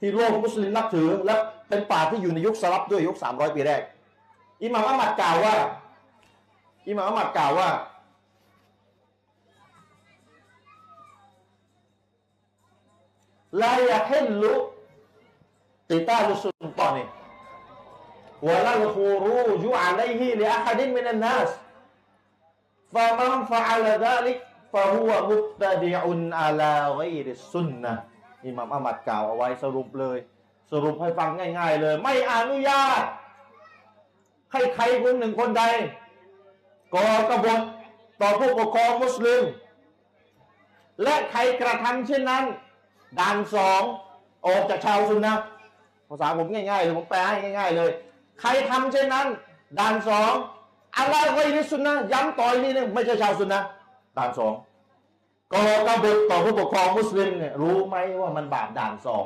[0.00, 1.34] ที่โลกมุสลิมนับถือ และ
[1.68, 3.82] เป็นป่าที่อยู่ในยุคสลับด้วยยุค 300 ปีแรก
[4.62, 5.54] อิหม่ามอัมัดกล่าวว่า
[6.88, 7.68] อิหม่ามอัมัดกล่าวว่า
[13.62, 14.52] ลายะเฮลลุ
[15.90, 17.04] ติตาลุสุลตานี
[18.46, 21.50] วะลัลคูรูจุอะลัยฮิลิอะฮัดินมินันนัส
[22.94, 24.38] ฟะมันฟะอะลซาลิก
[24.72, 27.92] ฟะฮุวะมุบตะดิอุนอะลาฆอยริสซุนนะ
[28.44, 30.18] อิหม่ามอัมมัดกล่าวเอาไว้สรุปเลย
[30.72, 31.28] สรุปให้ฟัง
[31.58, 33.02] ง่าย ๆ เลย ไม่อนุญาต
[34.52, 35.64] ให้ใครคนหนึ่งคนใด
[36.94, 37.60] ก่อกบฏ
[38.20, 39.42] ต่อผู้ปกครองมุสลิม
[41.02, 42.44] และใครกระทำเช่นนั้น
[43.18, 43.82] ด่านสอง
[44.46, 45.34] ออกจากชาวซุนนะ
[46.08, 47.90] ภาษาผมง่ายๆเลยผมแปลให้ง่าย ๆ เลย
[48.40, 49.26] ใครทำเช่นนั้น
[49.78, 50.32] ด่านสอง
[50.96, 53.60] อะไรก็อิสุนนะย้ำต่อยนี่นึงไม่ใช่ชาวซุนนะ
[54.16, 54.52] ด่านสอง
[55.52, 59.24] ก่อกบฏต่อผู้ปกครองมุสลิมเนี่ยรู้ไหมว่ามันบาปด่านสอง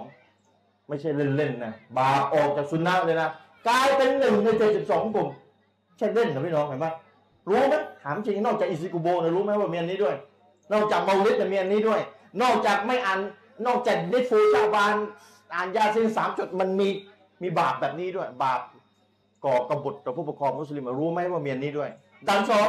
[0.88, 3.28] ไม่ใช่เล่นๆนะบาปออกจากซุนนะเลยนะ
[3.68, 5.28] กลายเป็นหนึ่งในเจ็ดสิบสองกลุ่ม
[5.98, 6.92] ใช่เล่นนะพี่น้องเห็นปะ
[7.50, 10.14] รู้ไหมถามจริงนอกจากอิซิกุโบนะรู้ไหมว่าเมีอันนี้ด้วย
[10.72, 12.00] นอกจากเมาลิดเนี่ยมีอันนี้ด้วย
[12.42, 13.18] นอกจากไม่อ่าน
[13.66, 14.94] นอกจากนิฟูชาบาน
[15.54, 16.88] อ่านยาซินสามจุดมันมี
[17.42, 18.60] มีบาปแบบนี้ด้วย บาป
[19.44, 21.90] ก่อกบฏต่อผู้ปกครองมุสลิมรู้ไหมว่าเมีอันนี้ด้วย
[22.28, 22.68] ดันสอง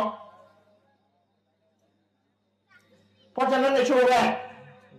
[3.36, 4.30] เพราะฉะนั้นในช่วงแรก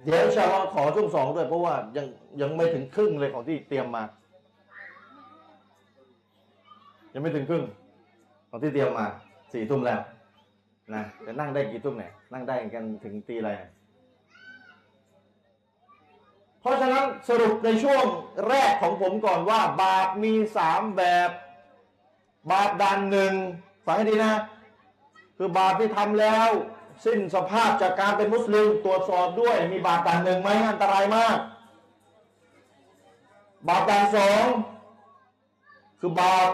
[0.04, 2.06] เดี๋ยวชาเราขอช่วงสองด้วยเพราะว่ายัง
[2.40, 4.02] ยังไม่ถึงครึ่งเลยของที่เตรียมมา
[7.14, 7.64] ยังไม่ถึงครึ่ง
[8.50, 9.06] ของที่เตรียมมา
[9.52, 10.00] สี่ทุ่มแล้ว
[10.94, 13.70] นะจะนั่งได้กี่ทุ่มเนี่ยนั่งได้กันถึงตีอะไรเนี่ย
[16.60, 18.04] เพราะฉะนั้นสรุปในช่วง
[18.48, 21.30] แรกของผมก่อนว่า บาปมีสามแบบ
[22.50, 23.32] บาปด่านหนึ่ง
[23.86, 24.32] ฟังให้ดีนะ
[25.36, 26.48] คือบาปที่ทำแล้ว
[27.04, 31.36] สิ้นสภาพจากการเป็นมุสลิมตรวจสอบด้วยมีบาปด่านหนึ่งไหมอันตรายมาก
[33.68, 34.44] บาปด่านสอง
[36.00, 36.48] คือบาป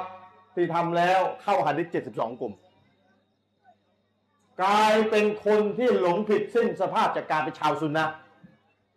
[0.55, 2.53] ที่ทำแล้วเข้าหะดิษ72กลุ่ม
[4.63, 8.07] กลายเป็นคนที่หลงผิดสิ้นสภาพจากการเป็นชาวซุนนะ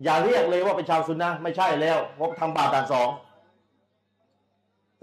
[0.03, 3.09] อย่าเรียกเลยว่าเป็นชาวซุนนะไม่ใช่แล้วเพราะทำบาปด่านสอง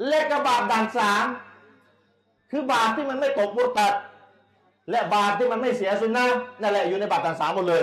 [0.09, 1.25] และกบาปด่านสาม
[2.51, 3.95] คือบาปที่มันไม่ตกมุตัด
[4.91, 6.27] และบาปที่มันไม่เสียซุนนะ
[6.61, 7.83] นั่นแหละอยู่ในบาปด่านสามหมดเลย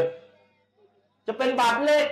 [1.28, 2.06] จะเป็นบาปเล็ก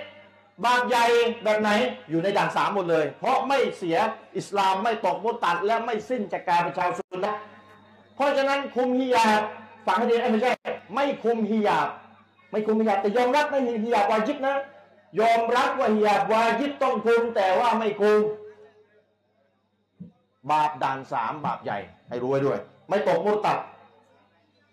[0.66, 1.06] บาปใหญ่
[1.44, 1.70] แบบไหน
[2.10, 3.96] อยู่ในด่านสามหมดเลย เพราะไม่เสีย
[4.36, 7.34] อิสลามไม่ตกมุตัดและไม่สิ้นจากการเป็นชาวซุนนะ
[8.14, 9.42] เพราะฉะนั้นคุมฮิญาบ
[9.86, 10.52] ฟังให้ดีเอ้ไม่ใช่
[10.94, 11.88] ไม่คุมฮิญาบ
[12.50, 14.56] ไม่คุมฮิญาบแต่ยอมรับไม่มีฮิญาบวาจิบนะ
[15.20, 18.20] ยอมรับว่าฮิญาบวาจิบต้องคุมแต่ว่าไม่คุม
[20.50, 21.78] บาปด่านสามบาปใหญ่
[22.08, 22.58] ให้รู้ไว้ด้วย
[22.88, 23.58] ไม่ตกมุตัด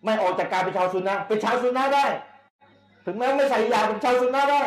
[0.05, 2.05] ไม่ออกจากการเป็นชาวซุนนะเป็นชาวซุนนะได้
[3.05, 4.61] ถึงแม้ไม่ใส่ฮิญาเป็นชาวซุนนะได้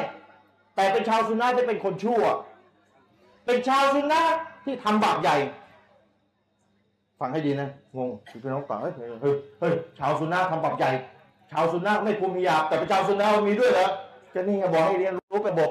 [0.76, 2.22] แต่เป็นชาวซุนนะที่เป็นคนชั่ว
[3.47, 4.20] เป็นชาวซุนนะ
[4.64, 5.36] ที่ทำบาปใหญ่
[7.20, 8.11] ฟังให้ดีนะงง
[8.43, 10.91] พี่น้องฟังเฮ้ยเฮ้ยเฮ้ยเฮ้ยชาวซุนนะทำบาปใหญ่
[11.53, 13.89] ชาวซุนนะไม่คุมฮิญาแต่เป็นชาวซุนนะมีด้วยเหรอ
[14.34, 15.70] ก็นี่ไงบอกให้เรียนรู้ระบบ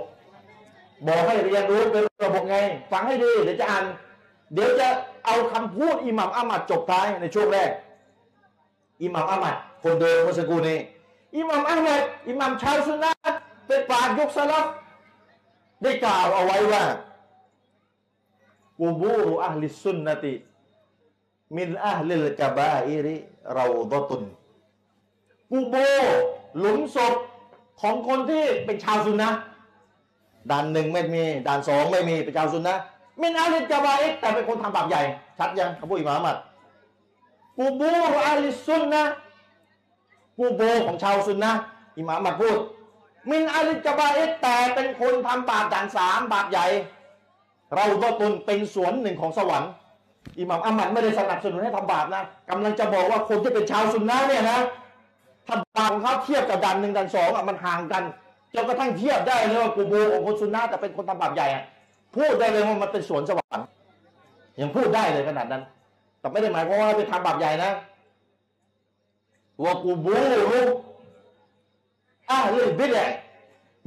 [1.07, 2.57] บอกให้เรียนรู้เป็นระบบไง
[2.91, 3.84] ฟังให้ดีเดี๋ยวจะอ่าน
[4.53, 4.88] เดี๋ยวจะ
[5.26, 7.70] เอาคำพูดอิหมัมอามัดจบท้ายในช่วงแรก
[9.04, 10.78] อิหมัมอามัดคนเดิมเมื่อสักครู่นี้
[11.38, 13.12] อิหมัมอามัดอิหมัมชาวซุนนะ
[13.68, 14.66] เป็นปราชญ์ยุคสลับ
[15.82, 16.84] ได้กล่าวเอาไว้ว่า
[18.80, 24.24] قبور أهل السنة من أهل الكبائر روضة
[25.52, 25.76] กูโบ
[26.60, 27.14] หลุมศพ
[27.82, 29.30] ของคนที่เป็นชาวซุนนะ
[30.52, 32.76] ด่านหนึ่งไม่มีด่านสองไม่มีเป็นชาวซุนนะ
[33.22, 35.02] من أهل الكبائر แต่เป็นคนทำบาปใหญ่
[35.38, 36.38] ชัดยังคำพูดอิหม่ามอามัด
[37.58, 37.95] กูบูร
[38.28, 39.03] อัลลิสซุนนะ
[40.38, 41.51] กูโบของชาวซุนนะ
[41.97, 42.58] อิหม่ามอะห์มัดพูด
[43.32, 46.66] من أهل الكبائر แต่เป็นคนทำบาปด่านสามบาปใหญ่
[47.76, 49.72] เราก็ตนเป็นสวนหนึ่งของสวรรค์
[50.39, 54.60] อิหม่ามอามัดไม่ได้สนับสนุนให้ทำบาปนะกำลังจะบอกว่าคนที่เป็นชาวซุนนะเนี่ยนะ
[55.47, 58.03] ถ้าบาปของเขาเทียบกับด่านหนึ่งด่านสองอะมันห่างกัน
[58.53, 61.64] จนกระทั่งเทียบได้เลยว่ากูโบของคนซุนนะแต่เป็นคนทำบาปใหญ่อะ
[62.16, 63.66] พูดได้เลยว่ามันเป็นสวนสวรรค์
[64.62, 65.64] ยังพูดได้เลยขนาดนั้น
[66.28, 67.71] แต่ไม่ได้หมายความว่าไปทำบาปใหญ่นะ
[69.63, 70.07] ว่ากูโบ
[70.51, 70.67] รู้
[72.32, 73.05] อาลิบิดะ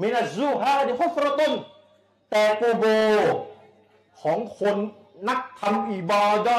[0.01, 1.53] มินัซูฮาดิฮุฟรตุน
[2.30, 2.84] แต่กูโบ
[4.20, 4.76] ของคน
[5.28, 6.57] นักทำอิบาดะ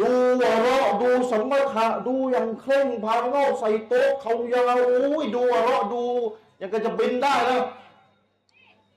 [0.00, 6.04] ดูวะเราะดูสมถะดูอย่างเคร่งพางโนใส่โต๊ะเขายาวอุ้ยดูวะเราะดู
[6.60, 7.62] ยังก็จะบินได้แล้ว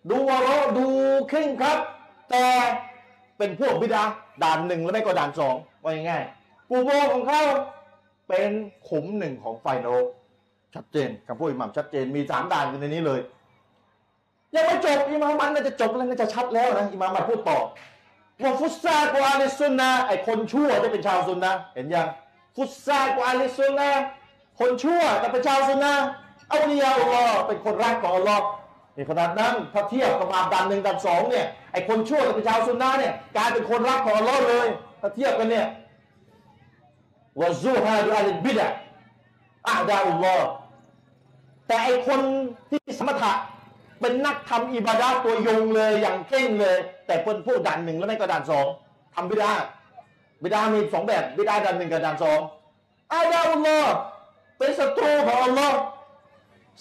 [0.09, 0.87] ดูวะเราะดู
[1.29, 1.79] เคร่งครับ
[2.29, 2.45] แต่
[3.37, 4.03] เป็นพวกบิดา
[4.43, 7.41] ด่านหนึ่งแล้วไม่ก็ด่านสองว่าง่ายๆกูโบของเขา
[8.27, 8.49] เป็น
[8.89, 10.07] ขุมหนึ่งของไฟนรก
[10.75, 13.19] ชัดเจนคำพูดอิหมัมชัดเจนมีสามด่านอยู่ในนี้เลย
[14.53, 17.59] ยังไม่จบอิหมัมมันน่าจะจบแล้วน่าจะชัดแล้วนะอิหมัมมันพูดต่อ
[18.41, 22.07] ว่าฟุตซากวาลิซุนนะไอคนชั่วจะเป็นชาวซุนนะเห็นยัง
[22.55, 23.89] ฟุตซากวาลิซุนนะ
[24.59, 25.93] คนชั่วแต่เป็นชาวซุนนะ
[26.49, 28.45] เอาลียาอัลลอฮ์เป็นคนรักของอัลลอฮ์
[28.97, 34.67] นขนาดนั้นถ้าเทียบกับบาปด่านหนึ่งด่านสองเนี่ยไอคนชั่วแต่เป็นชาวซุนนะเนี่ยกลายเป็นคนรักของอัลลอฮ์เลย
[35.01, 35.65] ถ้าเทียบกันเนี่ย
[37.41, 38.67] วะซูฮาดูอัลบิดะ
[39.69, 40.47] อาดาอุลลอฮ์
[41.67, 42.19] แต่ไอคน
[42.69, 43.31] ที่สมถะ
[44.01, 48.65] เป็นนักทำอิบาดาตัวยงเลยอย่างเข่งเลย แต่เป็นผู้ด่านหนึ่งแล้วไม่ก็ด่านสอง
[49.15, 49.51] ทำบิดา
[50.43, 52.39] บิดามีสองแบบบิดาด่านหนึ่งกับด่านสอง
[53.13, 53.93] อาดาอุลลอฮ์
[54.57, 55.77] เป็นศัตรูของอัลลอฮ์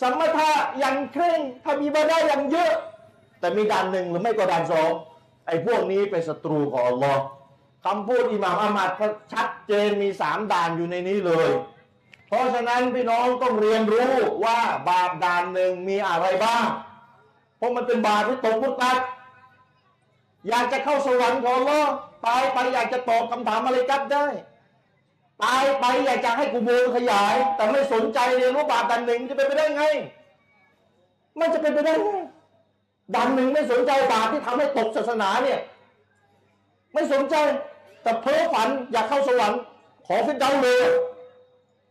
[0.01, 2.73] สมถะอย่างเคร่งทำอิบาดาอย่างเยอะ
[3.41, 4.91] แต่มีด่านหนึ่งหรือไม่ก็ด่านสอง
[5.47, 7.23] ไอ้พวกนี้เป็นศัตรูของอัลลอฮ์
[7.85, 8.91] คำพูดอิหม่ามอามัด
[9.33, 11.49] ชัดเจนมีสามด่านอยู่ในนี้เลย
[12.29, 14.11] เพราะฉะนั้นพี่น้องต้องเรียนรู้
[14.45, 14.59] ว่า
[14.89, 16.67] บาปด่านหนึ่งมีอะไรบ้าง
[17.57, 18.99] เพราะมันเป็นบาปที่ตกมุตัด
[20.49, 21.91] อยากจะเข้าสวรรค์ของอัลลอฮ์
[22.27, 24.27] ตายไปอยากจะตอบคำถามอะไรกับได้
[25.43, 29.85] ตายไปอยากจะให้กูโบขยาย แต่ไม่สนใจเรียนรู้บาปด่านหนึ่งจะเป็นไปได้ไง
[31.39, 32.11] มันจะเป็นไปได้ไง
[33.15, 35.61] ด่านหนึ่งไม่สนใจบาปที่ทำให้ตกศาสนาเนี่ย
[36.95, 37.35] ไม่สนใจ
[38.03, 39.61] แต่เพ้อฝันอยากเข้าสวรรค์
[40.07, 40.87] ขอฟิดเดาเลย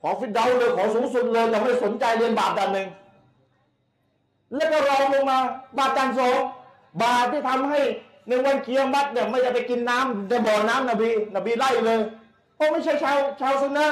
[0.02, 2.88] ขอฟิดเดาเลยขอสูงสุดเลยแต่ไม่สนใจเรียนบาปด่านหนึ่ง
[4.56, 5.38] แล้วก็รองลงมา
[5.78, 6.38] บาปด่านสอง
[7.04, 7.80] บาปที่ทำให้
[8.28, 12.00] ในวันเกียรมัดเนี่ยไม่จะไปกินน้ำในบ่อน้ำนบีนบีไล่เลย
[12.58, 13.88] พราะไม่ใช่ชาวชาวซุนนะ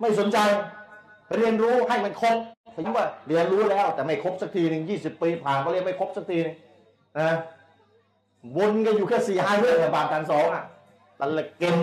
[0.00, 0.38] ไม่สนใจ
[1.36, 2.36] เรียนรู้ให้มันครบ
[2.76, 6.56] ถึงว่าเรียนรู้แล้วแต่ไม่ครบสักทีหนึ่งยี่สิบปีผ่านก็เรียนไม่ครบสักทีหนึง
[7.18, 7.36] นะ
[8.56, 10.64] วนกันอยู่แค่สี่ห้าเรื่องอะบาทกันสองอะ
[11.20, 11.76] ตัลละเกน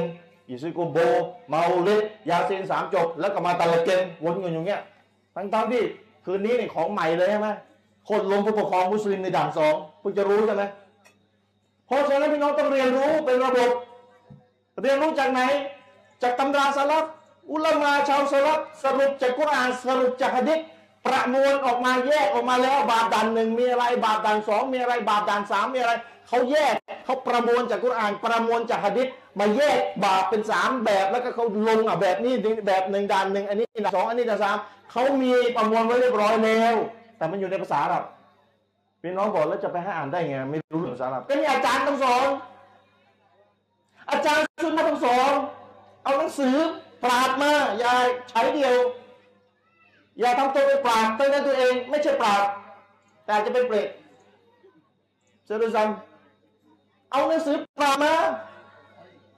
[0.48, 0.98] อิซิโกโบ
[1.50, 4.82] เมาเลดยาเซนสามจบ แล้วก็มาตัลละเกนวนกันอยู่เงี้ย
[5.36, 5.84] ทั้งๆที่
[6.26, 7.50] คืนนี้นี่ของใหม่เลยใช่ไหม
[8.10, 10.64] คนลงผู้ปกครองมุสลิมในด่านสองเพิ่งจะรู้ใช่ไหม
[11.90, 13.70] เพราะฉะนั้นพี่น้องต้องเรียนรู้เป็นระบบ
[14.82, 15.42] เรียนรู้จากไหน
[16.22, 17.06] จากตำราสลับ
[17.52, 20.60] อุลามาชาวสลับสรุปจากกุรอานสรุปจากฮะดิษ
[21.06, 25.94] ประมวลออกมาแยกออกมาแล้วบาปด่านหนึ่งมีอะไรบาปด่านสองมีอะไรบาปด่านสามมีอะไร
[26.28, 26.76] เขาแยก
[27.06, 29.08] เขาประมวลจากกุรอานประมวลจากฮะดิษ
[29.40, 32.34] มาแยกบาปเป็นสามแบบแล้วก็เขาลงอะแบบนี้
[32.68, 34.58] แบบหนึ่งด่านหนึ่งอันนี้ด่านสองอันนี้ด่านสาม
[34.92, 36.76] เขามีประมวลไว้เรียบร้อยแล้ว
[37.18, 38.04] แต่มันอยู่ในภาษาอับ
[39.02, 42.28] พี่น้องบอกแล้วจะไปให้อ่านได้ไง ไม่รู้เรื่องภาษาอาหรับก็นี่อาจารย์ต้องสอน
[44.12, 45.32] อาจารย์ชุนนะต้องสอน
[46.04, 46.56] เอาหนังสือ
[47.04, 47.94] ปราดมา อย่า
[48.30, 48.76] ใช้เดียว
[50.20, 52.44] อย่าทำตัวเป็นปราดตั้งแต่ตัวเอง ไม่ใช่ปราด
[53.26, 53.88] แต่จะเป็นเปรต
[55.46, 55.90] เจอร์ซัม
[57.12, 58.14] เอาหนังสือปราดมา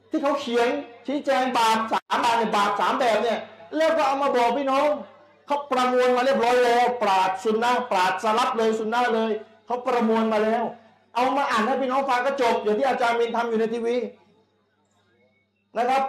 [0.10, 0.68] ที่เขาเขียน
[1.08, 3.40] ชี้แจงบาปสามบาปเนี่ยบาปสามแบบเนี่ย
[3.78, 4.88] แล้วก็เอามาบอกพี่น้อง
[5.48, 9.32] เขาประมวลมาเรียบร้อยแล้วปราดซุนนะปราดสลับเลยซุนนะเลย
[9.71, 10.65] เขาประมวลมาแล้ว
[11.15, 13.97] เอามาอ่านให้พี่น้องฟังก็จบอย่างที่อาจารย์มินทำอยู่ในทีวี
[15.79, 16.03] นะครับ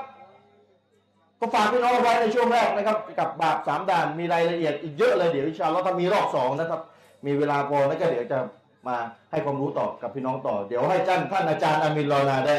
[1.39, 6.81] ก็ฝากพี่น้องเอาไว้ในช่วงแรกนะครับ กับบาปสามด่านมีรายละเอียดอีกเยอะเลยเดี๋ยวอินชาอัลลอฮ์ถ้ามีรอบสองนะครับ
[7.25, 8.39] มีเวลาพอแล้วก็เดี๋ยวจะ
[8.87, 8.97] มา
[9.31, 12.57] ให้ความรู้ต่อกับพี่น้องต่อ เดี๋ยวให้ท่านท่านอาจารย์อามินรอนาได้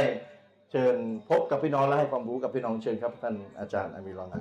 [0.71, 0.97] เชิญ
[1.29, 4.41] พบกับพี่น้องและให้ความรู้กับพี่น้องเชิญครับท่านอาจารย์อามินรอนา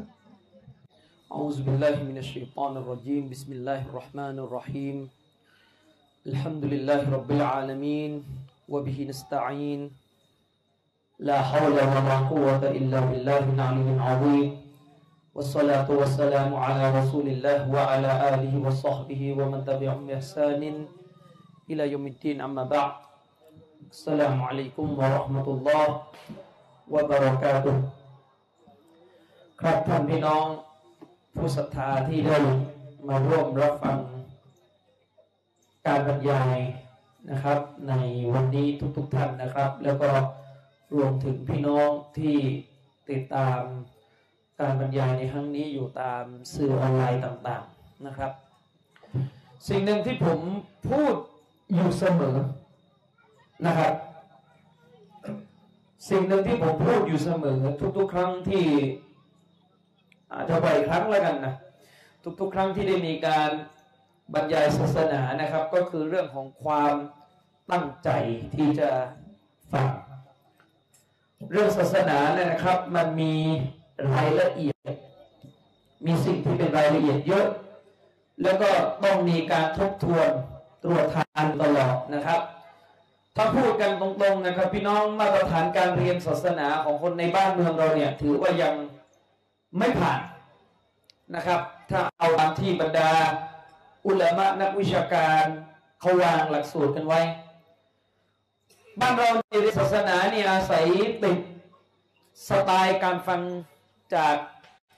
[1.35, 4.97] أعوذ بالله من الشيطان الرجيم بسم الله الرحمن الرحيم
[6.22, 8.22] الحمد لله رب العالمين
[8.70, 9.90] وبه نستعين.
[11.18, 14.50] لا حول ولا قوة إلا بالله العلي العظيم.
[15.34, 20.62] والصلاة والسلام على رسول الله وعلى آله وصحبه ومن تبعهم بإحسان
[21.70, 22.38] إلى يوم الدين.
[22.38, 22.92] أما بعد
[23.90, 25.86] السلام عليكم ورحمة الله
[26.86, 27.76] وبركاته.
[29.60, 30.46] ครับท่านพี่น้อง
[31.34, 32.36] ผู้ศรัทธาที่ได้
[33.08, 33.98] มาร่วมรับฟัง
[35.86, 36.58] การบรรยาย
[37.30, 37.94] นะครับ ใน
[38.34, 40.10] วันนี้ทุกๆทท่านนะครับ แล้วก็
[40.94, 42.36] รวมถึงพี่น้องที่
[43.10, 43.60] ติดตาม
[44.60, 48.32] การบรรยายในครั้งนี้อยู่ตามสื่อออนไลน์ต่างๆนะครับ
[49.68, 50.40] สิ่งหนึ่งที่ผม
[50.90, 51.14] พูด
[51.74, 52.36] อยู่เสมอ
[53.66, 53.92] นะครับ
[56.10, 57.60] สิ่งหนึ่งที่ผมพูดอยู่เสมอ
[57.96, 58.66] ทุกๆ ครั้งที่
[60.32, 61.54] อาจจะบ่อยครั้งแล้วกันนะ
[62.40, 63.50] ทุกๆ ครั้งที่ได้มีการ
[64.34, 66.94] บรรยายศาสนานะครับ ก็คือเรื่องของความ
[67.70, 68.10] ตั้งใจ
[68.54, 68.90] ที่จะ
[69.72, 69.88] ฟัง
[71.50, 73.34] เรื่องศาสนาเนี่ยนะครับ มันมี
[74.14, 74.92] รายละเอียด
[76.06, 77.46] มีสิ่งที่เป็นรายละเอียดเยอะ
[78.42, 78.70] แล้วก็
[79.04, 80.28] ต้องมีการทบทวน
[80.84, 82.40] ตรวจทานตลอดนะครับ
[83.36, 88.74] ถ้าพูดกันตรงๆนะครับ พี่น้องมาตรฐานการเรียนศาสนาของคนในบ้านเมืองเราเนี่ย ถือว่ายัง
[89.78, 90.20] ไม่ผ่าน
[91.34, 93.10] นะครับ ถ้าเอาตามที่บรรดา
[94.06, 95.44] อุลามะนักวิชาการ
[96.00, 97.20] เขาวางหลักสูตรกันไว้
[99.00, 99.30] บ้านเรา
[99.62, 100.84] ในศาสนาเนี่ยอาศัย
[101.24, 101.38] ติด
[102.48, 103.40] สไตล์การฟัง
[104.14, 104.36] จาก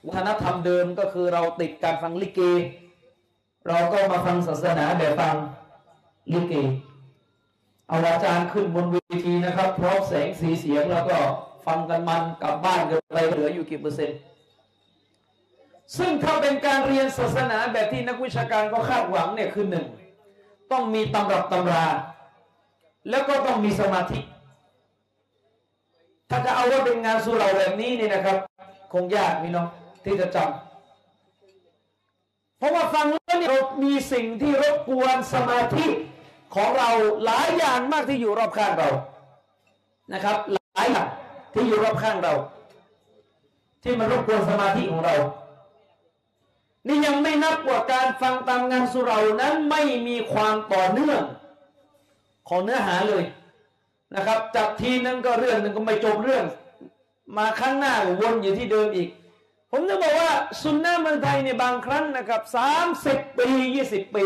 [0.05, 2.41] วัฒนธรรมเดิมก็คือเราติดการฟังลิเก
[3.67, 5.35] เราก็มาฟังศาสนาแบบฟัง
[6.33, 6.53] ลิเก
[7.87, 8.95] เอาอาจารย์ขึ้นบนเว
[9.25, 11.17] ทีนะครับพร้อมแสงสีเสียงแล้วก็
[11.65, 14.17] ฟังกันมันกลับบ้านกันไปเหลืออยู่กี่เปอร์เซ็นต์
[15.97, 19.85] ซึ่งถ้าเป็นการเรียนศาสนาแบบที่นักวิชาการก็คาดหวังเนี่ยคือหนึ่ง
[20.71, 21.85] ต้องมีตำรับตำรา
[23.09, 24.19] แล้วก็ต้องมีสมาธิ
[26.29, 28.37] ถ้าจะเอาว่าเป็นงานสุเราแบบนี้นี่นะครับ
[28.93, 29.67] คงยากพี่น้อง
[30.05, 35.85] ที่จะจำเพราะว่าฟังแล้วเนี่ยเรามีสิ่งที่รบกวนสมาธิ
[36.55, 36.89] ของเรา
[37.25, 38.89] หลายอย่างมากที่อยู่รอบข้างเรา
[40.13, 41.07] นะครับ หลายอย่าง
[41.53, 42.33] ที่อยู่รอบข้างเรา
[43.83, 45.15] ที่มันรบกวนสมาธิของเรา
[46.87, 51.21] นี่ยังไม่นับว่าการฟังตามงานสุเรานั้นไม่มีความต่อเนื่อง
[52.49, 53.23] ของเนื้อหาเลย
[54.15, 56.45] นะครับจับทีนึงก็เรื่องหนึ่งก็ไม่จบเรื่อง
[57.37, 59.09] มาครั้งหน้าวนอยู่ที่เดิมอีก
[59.71, 60.31] ผมจะบอกว่า
[60.61, 64.25] ซุนนะเมืองไทยในบางครั้งนะครับสามสิบปียี่สิบปี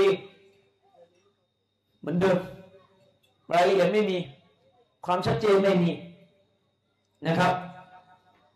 [1.99, 2.37] เหมือนเดิม
[3.51, 4.17] รายละเอียดไม่มี
[5.05, 5.91] ความชัดเจนไม่มี
[7.27, 7.53] นะครับ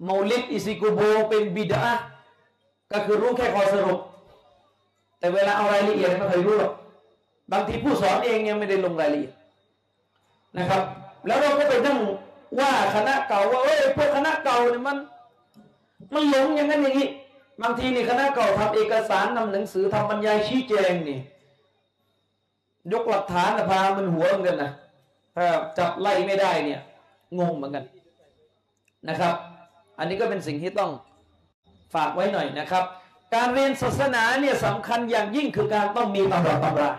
[0.07, 0.99] มอลิดอิซิกุโบ
[1.29, 1.83] เป็นบิดา
[2.93, 3.99] ก็คือรู้แค่ข้อสรุป
[5.19, 6.73] แต่เวลาเอารายละเอียดไม่เคยรู้หรอก
[7.51, 9.33] บางทีผู้สอนเองยังไม่ได้ลงรายละเอียด
[10.57, 10.81] นะครับ
[11.25, 11.97] แล้วเราก็ไปนั่ง
[12.59, 14.97] ว่าคณะเก่าว่าเอ้ยพวกคณะเก่าเนี่ยมัน
[16.13, 17.09] มันหลงอย่างนั้นอย่างนี้
[17.61, 21.17] บางทีนี่คณะเก่าทำเอกสารนำหนังสือทำบรรยายชี้แจงนี่
[22.91, 24.71] ยกหลักฐานพามันหัวเหมือนกันนะ
[25.35, 25.45] ถ้า
[25.77, 26.79] จับไล่ไม่ได้เนี่ย
[27.39, 27.85] งงเหมือนกัน
[29.09, 29.33] นะครับ
[29.99, 30.91] อันนี้ก็เป็นสิ่งที่ต้อง
[31.93, 32.83] ฝากไว้หน่อยนะครับ
[33.35, 36.91] การเรียนศาสนาเนี่ยสำคัญอย่างยิ่งคือการต้องมีตำราตำรา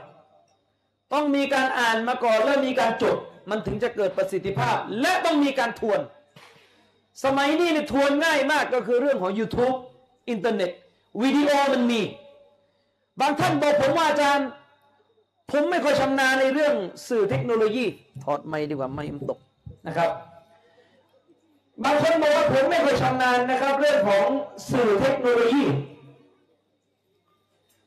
[1.12, 3.16] ต้องมีการอ่านมาก่อนแล้วมีการจด
[3.50, 6.00] มันถึงจะเกิดประสิทธิภาพ และต้องมีการทวน
[7.24, 9.76] สมัยนี้เนี่ยทวนง่ายมากก็คือเรื่องของ YouTube
[10.30, 10.70] อินเทอร์เน็ต
[11.22, 12.00] วิดีโอมันมี
[13.20, 14.48] บางท่านบอกผมว่าอาจารย์
[15.50, 16.74] ผมไม่ค่อยชำนาญในเรื่อง
[17.08, 17.84] สื่อเทคโนโลยี
[18.24, 19.38] ถอดไม่ดีกว่าไม่มันตก
[19.86, 20.10] นะครับ
[21.82, 24.26] บางคนบอกว่าผมไม่เคยชำนาญนะครับ เรื่องของ
[24.70, 25.64] สื่อเทคโนโลยี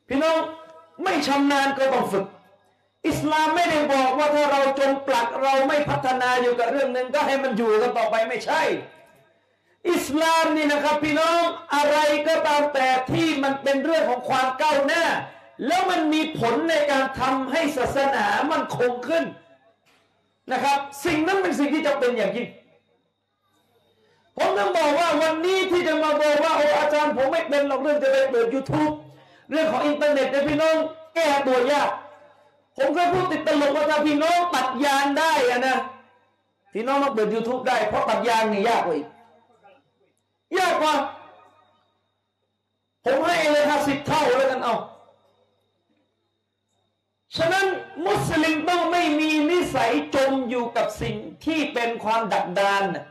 [0.08, 0.38] พี่น้อง
[1.04, 2.26] ไม่ชำนาญก็ต้องฝึก
[3.08, 8.62] อิสลามไม่ได้บอกว่าถ้าเราจงปลักเราไม่พัฒนาอยู่กับเรื่องหนึ่งก็ให้มันอยู่กันต่อไปไม่ใช่
[9.90, 11.42] อิสลามนี่นะครับ พี่น้อง
[11.74, 15.04] อะไรก็ตามแต่ที่มันเป็นเรื่องของความก้าวหน้า
[15.66, 19.24] แล้วมันมีผลในการทำให้ศาสนามันคงขึ้น
[20.52, 22.48] นะครับ สิ่งนั้นเป็นสิ่งที่จำเป็นอย่างยิ่ง
[24.38, 28.92] ผมต้องบอกว่าวันนี้ที่จะมาบอกว่าโอ้อาจารย์ผมไม่เป็นหรอกเรื่องจะไปเปิด YouTube
[29.50, 30.76] เรื่องของอินเทอร์เน็ตเนี่ยพี่น้อง
[31.14, 31.90] แก้ตัวยาก
[32.76, 35.76] ผมเคยพูดติดตลกว่าถ้าพี่น้องตัดยางได้อะนะ
[36.72, 39.08] พี่น้องต้องเปิด YouTube ได้เพราะตัดยางนี่ยากกว่าอีก
[40.58, 40.94] ยากกว่า
[43.04, 44.74] ผมให้เลยค่ะสิบเท่าแล้วกันเอา
[47.36, 47.66] ฉะนั้น
[48.06, 53.04] มุสลิมต้องไม่มีนิสัยจมอยู่กับสิ่งที่เป็นความดักดานนะ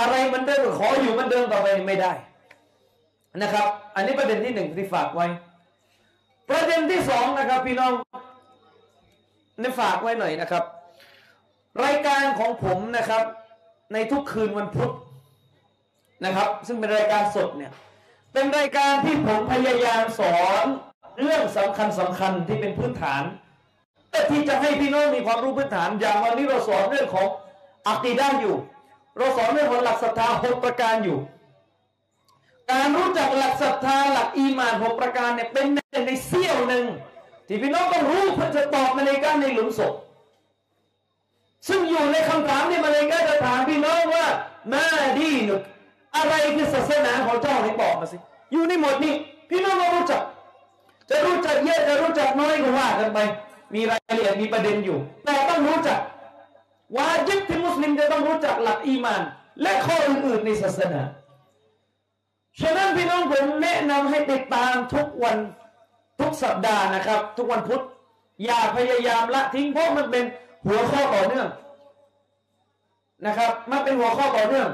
[0.00, 2.12] อะไรมันเดิมขออยู่มันเดิมต่อไปไม่ได้
[3.42, 5.26] นะครับ อันนี้ประเด็นที่หนึ่งที่ฝากไว้
[6.50, 7.92] ประเด็นที่สองนะครับ พี่น้อง
[9.60, 10.64] นี่ฝากไว้หน่อยนะครับ
[11.84, 13.22] รายการของผมนะครับ
[13.92, 14.92] ในทุกคืนวันพุธ
[16.24, 17.72] นะครับ ซึ่งเป็นรายการสดเนี่ย
[18.32, 20.66] เป็นรายการที่ผมพยายามสอน
[21.22, 23.22] เรื่องสำคัญสำคัญที่เป็นพื้นฐาน
[24.10, 27.26] แต่ที่จะให้พี่น้องมีความรู้พื้นฐาน อย่างวันนี้เราสอนเรื่องของ
[27.88, 28.56] อักีด้าอยู่
[29.16, 31.18] เราสอนเรื่องของหลักศรัทธาหกประการอยู่
[32.70, 36.84] การรู้จักหลักศรัทธาหลักอีมานหกประการเนี่ยเป็นหนึ่งในเสี้ยวหนึ่ง
[37.46, 39.94] ที่พี่น้องต้องรู้เพื่อจะตอบมาในกาในหลุมศพ
[41.68, 44.26] ซึ่งอยู่ในคำถามที่มาเลกาจะถามพี่น้องว่า
[44.72, 44.84] มา
[45.18, 45.60] ดีนุก
[46.16, 48.16] อะไรคือศาสนาของเจ้าให้บอกมาสิ
[48.52, 49.14] อยู่ในหมดนี้
[49.50, 50.22] พี่น้องต้องรู้จัก
[51.10, 53.18] จะรู้จักเยอะจะรู้จักน้อยก็ว่ากันไป
[53.74, 55.98] มีรายละเอียดมีประเด็นอยู่ แต่ต้องรู้จัก
[56.96, 59.22] วาจิบที่มุสลิมจะต้องรู้จักหลักอีมาน
[59.62, 61.02] และข้ออื่นๆในศาสนา
[62.60, 65.36] ฉะนั้นพี่น้องผมแนะนำให้ติดตามทุกวัน
[66.20, 67.82] ทุกสัปดาห์นะครับ ทุกวันพุธ
[68.44, 70.24] อย่าพยายามละทิ้งเพราะมันเป็น
[70.66, 71.48] หัวข้อต่อเนื่อง
[73.26, 74.68] นะครับ มันเป็นหัวข้อต่อเนื่อง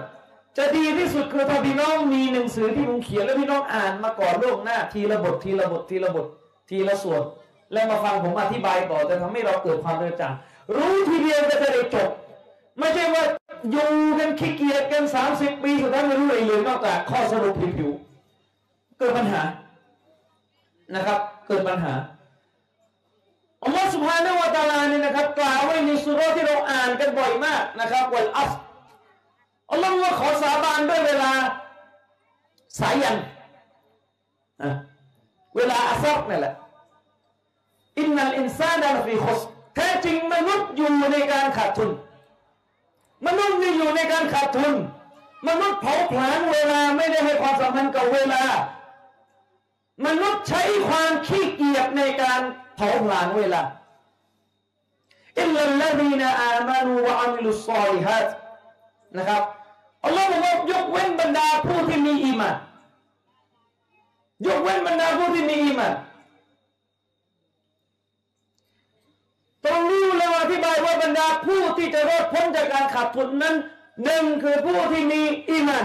[0.58, 6.26] จะดีที่สุดคือถ้าพี่น้องมีหนังสือที่ผมเขียนแล้วพี่น้องอ่านมาก่อนล่วงหน้า ทีละบททีละบททีละบท
[6.68, 7.22] ทีละส่วน
[7.72, 10.34] แล้วมาฟังผมอธิบายต่อจะทำให้เราเกิดความกระจ่าง
[10.76, 12.10] รู้ทีเดียวก็จะได้จบ
[12.78, 13.24] ไม่ใช่ว่า
[13.70, 19.42] อยู่กันขี้เกียจกันสามสิบปีสุดท้ายไม่รู้อะไรเลยนอกจากข้อสรุปผิวๆเกิดปัญหา
[20.94, 21.92] นะครับ เกิดปัญหา
[23.64, 28.52] อัลลอฮฺสุบฮานะฮูวะตาลาเนี่ยนะครับกล่าวไว้ในสุรที่เราอ่านกันบ่อยมากนะครับวัลอัส
[29.70, 31.32] อัลลอฮฺว่าขอสาบานด้วยเวลา
[32.80, 33.16] สายัน
[34.62, 34.70] อะ
[35.56, 36.54] เวลาอัสรนั่นแหละ
[38.00, 39.40] อินนัลอินซานะฟีคุส
[39.74, 41.90] แท้จริงมนุษย์อยู่ในการขาดทุน
[43.26, 44.74] มนุษย์นี่อยู่ในการขาดทุน
[45.48, 48.42] มนุษย์เผาผลาญเวลาไม่ได้ให้ความสำคัญกับเวลา
[50.06, 52.40] มนุษย์ใช้ความขี้เกียจในการ
[52.76, 53.62] เผาผลาญเวลา
[55.40, 58.26] إلا الذين آمنوا وعملوا الصالحات
[59.16, 59.42] นะครับ
[60.04, 62.54] อัลลอฮ์บอกว่ายกเว้นบรรดาผู้ที่มีอีมาน
[64.46, 65.92] ยกเว้นบรรดาผู้ที่มีอีมาน
[70.62, 73.54] แปลว่าบรรดาผู้ที่จะรอดพ้นจากการขาดทุนนั้น
[74.04, 75.84] หนึ่งคือผู้ที่มีอีมาน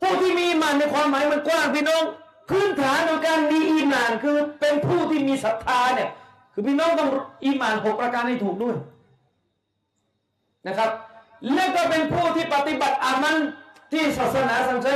[0.00, 2.02] ผู้ที่มีอีมานในความหมายมันกว้างพี่น้อง
[2.50, 6.08] พื้นฐานของการมีอีมานคือเป็นผู้ที่มีศรัทธาเนี่ย
[6.52, 7.08] คือพี่น้องต้อง
[7.44, 8.76] อีมานหกประการให้ถูกด้วย
[10.66, 10.90] นะครับ
[11.54, 13.36] และก็เป็นผู้ที่ปฏิบัติอามัล
[13.92, 14.94] ที่ศาสนาสั่งใช้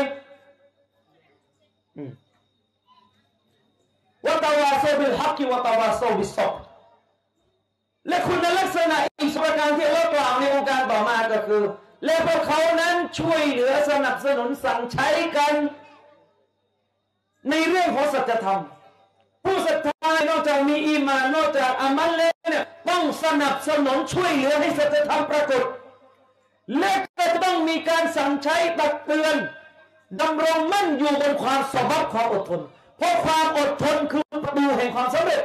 [4.26, 6.52] وتواصوا بالحق وتواصوا بالصبر
[8.08, 11.62] และคุณลักษณะอีกสประการที่เรากล่าวในองค์การต่อมาก็คือ
[12.04, 15.52] และพวกเขานั้นช่วยเหลือสนับสนุนสั่งใช้กัน
[17.50, 18.60] ในเรื่องของสัจธรรม
[19.44, 25.62] ผู้ศรัทธานอกจากมีอีมานนอกจากอามันแล้วเนี่ยต้องสนับสนุนช่วยเหลือให้สัจธรรมปรากฏ
[26.78, 29.36] และก็ต้องมีการสั่งใช้ตักเตือน
[30.20, 32.60] ดำรงมั่นอยู่บนความสบับความอดทน
[32.96, 35.42] เพราะความอดทนคือประตูแห่งความสำเร็จ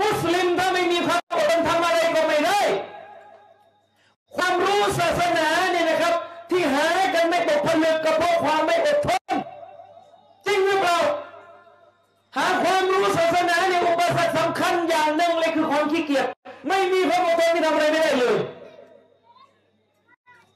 [0.00, 2.60] มุสลิมถ้าไม่มีความอดทนทำอะไรก็ไม่ได้
[4.36, 6.14] ความรู้ศาสนาเนี่ยนะครับ
[6.50, 9.32] ที่หากันไม่ตกผลึกก็เพราะความไม่อดทน
[10.46, 10.98] จริงหรือเปล่า
[12.36, 16.26] หาความรู้ศาสนาเนี่ยอุปสรรคสำคัญอย่างหนึ่งเลยคือความขี้เกียจ
[16.68, 18.36] ไม่มีความอดทนที่ทำอะไรไม่ได้เลย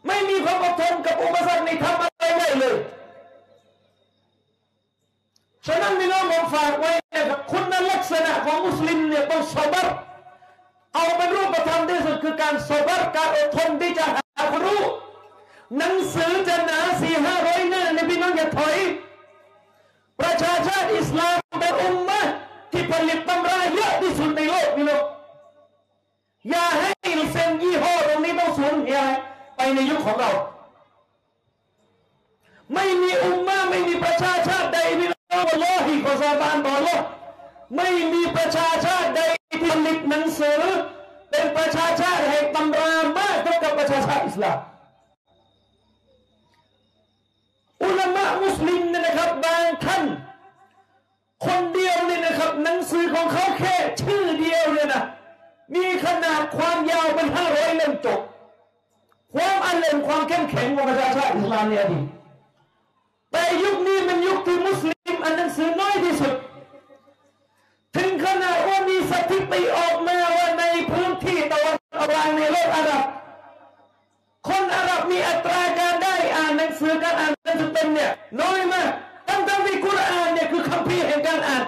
[0.06, 2.74] ไม่มีความอดทนกับอุปสรรคในทำอะไรไม่ได้เลย
[5.70, 9.88] ฉะนั้นพี่น้องผมฝากไว้นะครับคุณลักษณะของมุสลิมเนี่ยต้องสบัร
[10.94, 14.82] เอาเป็นรูปธรรมที่สุดคือการสบัรการอดทนที่จะหาความรู้
[15.76, 18.76] หนังสือจะหนาสี่ห้าร้อยหน้าในพี่น้องอย่าถอย
[20.20, 22.20] ประชาชาติอิสลามเป็นอุมมะ
[22.72, 25.02] ที่ผลิตตำราเยอะที่สุดในโลกพี่น้อง
[26.50, 26.90] อย่าให้
[27.32, 29.00] เซนยี่ห้อตรงนี้ต้องสูญเสีย
[29.56, 30.30] ไปในยุคของเรา
[32.72, 35.32] ไม่มีอุมมะไม่มีประชาชาติใดพี่ ล
[35.62, 37.04] ลอฮิขอสาบานต่ออัลลอฮ์
[37.76, 40.60] ไม่มีประชาชาติใดที่ผลิตหนังสือ
[41.30, 44.58] เป็นประชาชาติแห่งตำรามากเท่ากับประชาชาติอิสลาม
[47.84, 50.04] อุลามะมุสลิมเนี่ยนะครับบางท่าน
[51.44, 55.02] คนเดียวเนี่ยนะครับหนังสือของเขาแค่ชื่อเดียวเนี่ยนะ
[55.74, 58.20] มีขนาดความยาวเป็นห้าร้อยเล่มจบ
[59.34, 61.98] ความอันเล่มความเข้มแข็งของประชาชาติอิสลามเนี่ยดี
[63.32, 66.34] แต่ยุคนี้มันยุคที่มุสลิม อ่านหนังสือน้อยที่สุด
[67.96, 73.04] ถึงขนาดว่ามีสถิติออกมาว่าในพื้นที่ตะวันออกกลางในโลกอาหรับ
[74.48, 78.10] คนอาหรับมีอัตราการได้อ่านหนังสือการอ่านหนังสือเป็นเนี่ย
[78.40, 78.88] น้อยมาก
[79.28, 81.64] ทั้งทั้งที่กุรอานเนี่ยคือคัมภีแห่งการอ่าน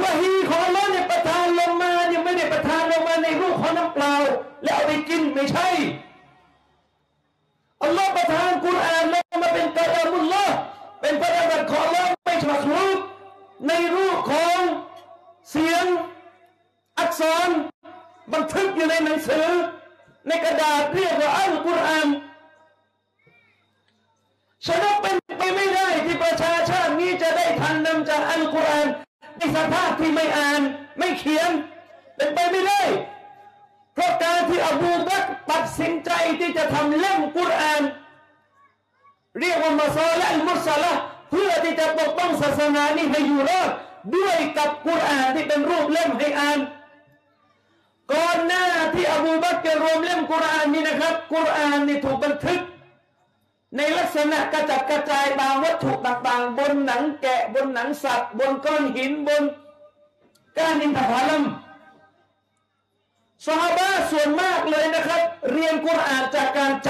[0.00, 4.14] วะฮีของอัลลอฮ์เนี่ยประทานลงมาเนี่ยไม่ได้ประทานลงมาในรูปของน้ำเปล่า
[4.64, 5.68] แล้วเอาไปกินไม่ใช่
[7.82, 10.54] อัลลอฮ์ประทานกุรอานลงมาเป็นกะลามุลลอฮ์
[11.00, 12.98] เป็นพระดำรัสของอัลลอฮ์ไม่ใช่มักรูป
[13.68, 14.60] ในรูปของ
[15.50, 15.84] เสียง
[16.98, 17.48] อักษร
[18.32, 19.48] บันทึกอยู่ในหนังสือ
[20.28, 22.08] ในกระดาษเรียกว่าอัลกุรอาน
[24.66, 28.86] ฉะนั้นเป็นไปไม่ได้ที่ประชาชาตินี้จะได้ทันนำจากอัลกุรอาน
[29.36, 30.60] ในสภาพที่ไม่อ่าน
[30.98, 31.50] ไม่เขียน
[32.16, 32.82] เป็นไปไม่ได้
[33.98, 36.10] เพราะการที่อบูบักรตัดสินใจ
[36.40, 37.82] ที่จะทำเล่มกุรอาน
[39.38, 40.92] เรียกว่ามาซอและอัลมุสละ
[41.30, 43.70] เพื่อที่จะปกป้องศาสนานี้ให้อยู่รอด
[44.16, 46.58] ด้วยกับกุรอานที่เป็นรูปเล่มให้อ่าน
[48.12, 48.64] ก่อนหน้า
[48.94, 52.60] ที่อบูบักรจะรวมเล่มกุรอานนี้นะครับ กุรอานนี่ถูกบันทึก
[53.76, 59.42] ในลักษณะกระจัดกระจายตามวัตถุต่างๆ บนหนังแกะบนหนังสัตว์ บนก้อนหินบน
[60.56, 61.44] ก้านอินทผลัม
[63.46, 66.88] สหาบะส่วนมากเลยนะครับ เรียนกุรอานจากการจ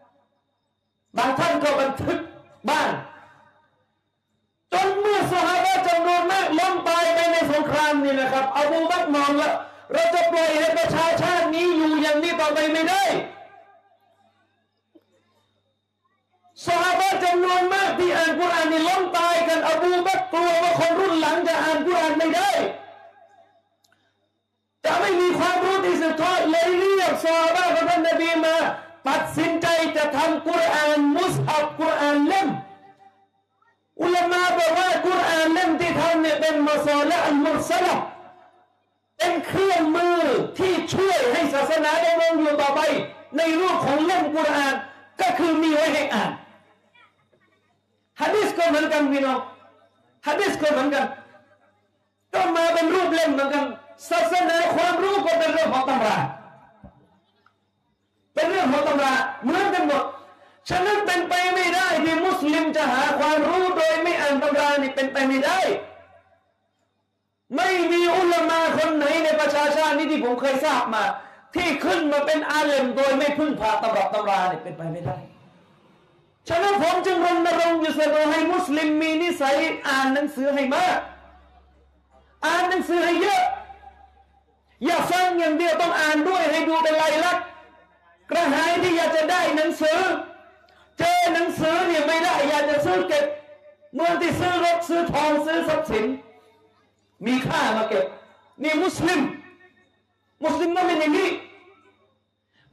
[0.00, 2.18] ำบางท่านก็บันทึก
[2.68, 2.90] บ้าง
[4.72, 9.54] จนเมื่อสหายจำนวนมากล้มตายไปในสงครามนี่นะครับอบูบักมองแล้ว
[9.92, 13.04] เราจะปล่อยให้ประชาชาตินี้อยู่อย่างนี้ต่อไปไม่ได้
[16.64, 22.50] สหายจำนวนมากที่อ่านกุรอานนี่ล้มตายกันอบูบักกลัวว่าคนรุ่นหลังจะอ่านกุรอานไม่ได้
[24.84, 28.56] จะไม่มีความรู้ที่สืบทอดเลยเรียกซอฮาบะของท่านนบีมา
[29.08, 32.48] ตัดสินใจจะทำกุรอานมุสฮับกุรอานเล่ม
[34.02, 38.00] อุลามาบอกว่ากุรอานเล่มที่ทำเนี่ยเป็นมาซอละอัลมุสลับ
[39.16, 40.18] เป็นเครื่องมือ
[40.58, 42.80] ที่ช่วยให้ศาสนาดำรงอยู่ต่อไป
[43.36, 44.74] ในรูปของเล่มกุรอาน
[45.20, 46.30] ก็คือมีไว้ให้อ่าน
[48.20, 49.38] ฮะดิษก็เหมือนกันพี่น้อง
[50.26, 51.06] ฮะดิษก็เหมือนกัน
[52.34, 53.64] ก็มาเป็นรูปเล่มเหมือนกัน
[54.10, 56.16] ศาสนาความรู้ก็เป็นเรื่องของตำรา
[58.34, 60.04] เป็นเรื่องของตำราเหมือนกันหมด
[60.68, 65.60] ฉะนั้นเป็นไปไม่ได้ที่มุสลิมจะหาความรู้โดยไม่อ่านตำรานี่เป็นไปไม่ได้
[67.56, 71.04] ไม่มีอุลามาคนไหนในประชาชาตินี้ที่ผมเคยทราบมา
[71.54, 75.18] ที่ขึ้นมาเป็นอาเลมโดยไม่พึ่งพาตำรับตำราเนี่ยเป็นไปไม่ได้
[76.48, 79.56] ฉะนั้นผมจึงรณรงค์อยู่เสมอให้มุสลิมมีนิสัย
[79.88, 80.98] อ่านหนังสือให้มาก
[82.46, 83.42] อ่านหนังสือให้เยอะ
[84.84, 87.44] อย่าฟังอย่างเดียวต้องอ่านด้วยให้ดูเป็นลายลักษณ์
[88.30, 89.98] กระหายที่อยากจะได้หนังสือ
[90.98, 93.24] เจอหนังสือเนี่ยไม่ได้อยากจะซื้อเก็บ
[93.94, 96.04] เมื่อที่ซื้อรถซื้อทองซื้อทรัพย์สิน
[97.26, 98.04] มีค่ามาเก็บ
[98.62, 99.20] นี่มุสลิม
[100.44, 101.28] มุสลิมต้องเป็นอย่างนี้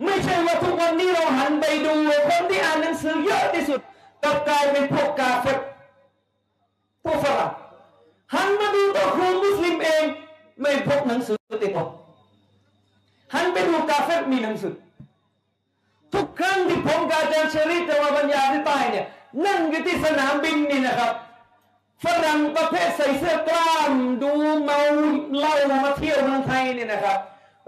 [0.03, 1.93] ไม่ใช่ว่าทุกวันนี้เราหันไปดู
[2.27, 3.79] คนที่อ่านหนังสือเยอะที่สุด
[4.23, 5.59] กลับกลายเป็นพวกกาเฟต
[7.03, 7.51] พวกฝรั่ง
[8.33, 10.03] หันมาดูตัวครูมุสลิมเอง
[10.61, 11.98] ไม่พกหนังสือติดตัว
[13.33, 14.75] หันไปดูกาเฟตมีหนังสือ
[16.13, 19.05] ทุกครั้งที่ผมกับอาจารย์เชอรี่จะมาบรรยายที่ใต้เนี่ย
[19.45, 21.13] นั่งอยู่ที่สนามบินนี่นะครับ
[22.03, 23.91] ฝรั่งประเภทใส่เสื้อกล้าม
[24.21, 24.31] ดู
[24.63, 24.79] เมา
[25.37, 27.17] เหล้ามาเที่ยวเมืองไทยเนี่ยนะครับ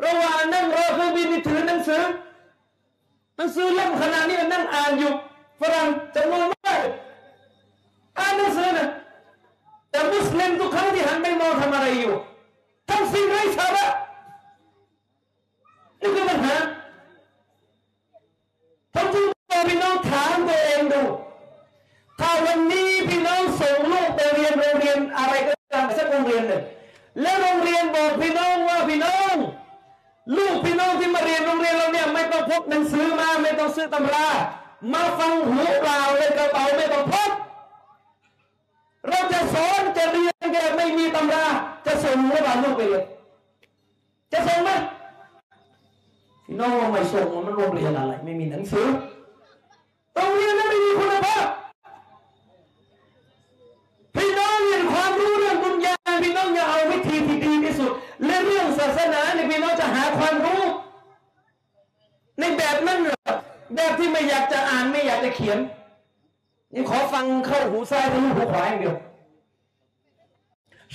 [0.05, 2.01] ระหว่างนั่งรอเครื่องบินนี่ถือหนังสือ
[3.37, 5.11] หนังสือเล่มขนาดนี้นั่งอ่านอยู่
[5.59, 6.79] ฝรั่งจำนวนมาก
[8.19, 8.87] อ่านหนังสือนะ
[9.91, 12.13] แต่มุสลิมทุกครั้งที่หันไปมองทำอะไรอยู่
[12.89, 13.85] ทำสิ่งไร้สาระ
[16.01, 16.57] นี่คือปัญหา
[18.93, 21.01] ผมจึงบอกพี่น้องถามตัวเองดู
[22.19, 26.61] ถ้าวันนี้พี่น้องส่งลูกไปเรียนโรงเรียนอะไรก็ตามสักโรงเรียนหนึ่ง
[27.21, 29.35] แล้วโรงเรียนบอกพี่น้องว่าพี่น้อง
[30.37, 34.27] ลูกพี่น้องที่มาเรียนโรงเรียนเราเนี่ยไม่ต้องพกหนังสือมาไม่ต้องซื้อตำรา
[34.93, 37.31] มาฟังหูเปล่าเลยกระเป๋าไม่ต้องพก
[39.09, 41.45] เราจะสอนจะเรียนแกไม่มีตำรา
[41.85, 43.03] จะส่งหรือเปล่าลูกไปเลย
[44.31, 44.69] จะส่งไหม
[46.59, 48.87] น้องว่าไม่ส่งมันโรงเรียนอะไร ไม่มีหนังสือ
[50.15, 51.45] โรงเรียนนั้นไม่มีคุณภาพ
[54.15, 57.91] พี่น้องเรียนความรู้เรื่องบุญญาพี่น้องอย่าเอาวิธีที่ดีที่สุด
[58.25, 60.61] และเรื่องศาสนาเนี่ยพี่น้องจะหาความรู้
[62.39, 63.31] ในแบบนั้นเหรอ
[63.75, 65.57] แบบที่ไม่อยากจะอ่านไม่อยากจะเขียน
[66.73, 68.95] นี่ขอฟังเข้าหูซ้ายทะลุหูขวาอย่างเดียว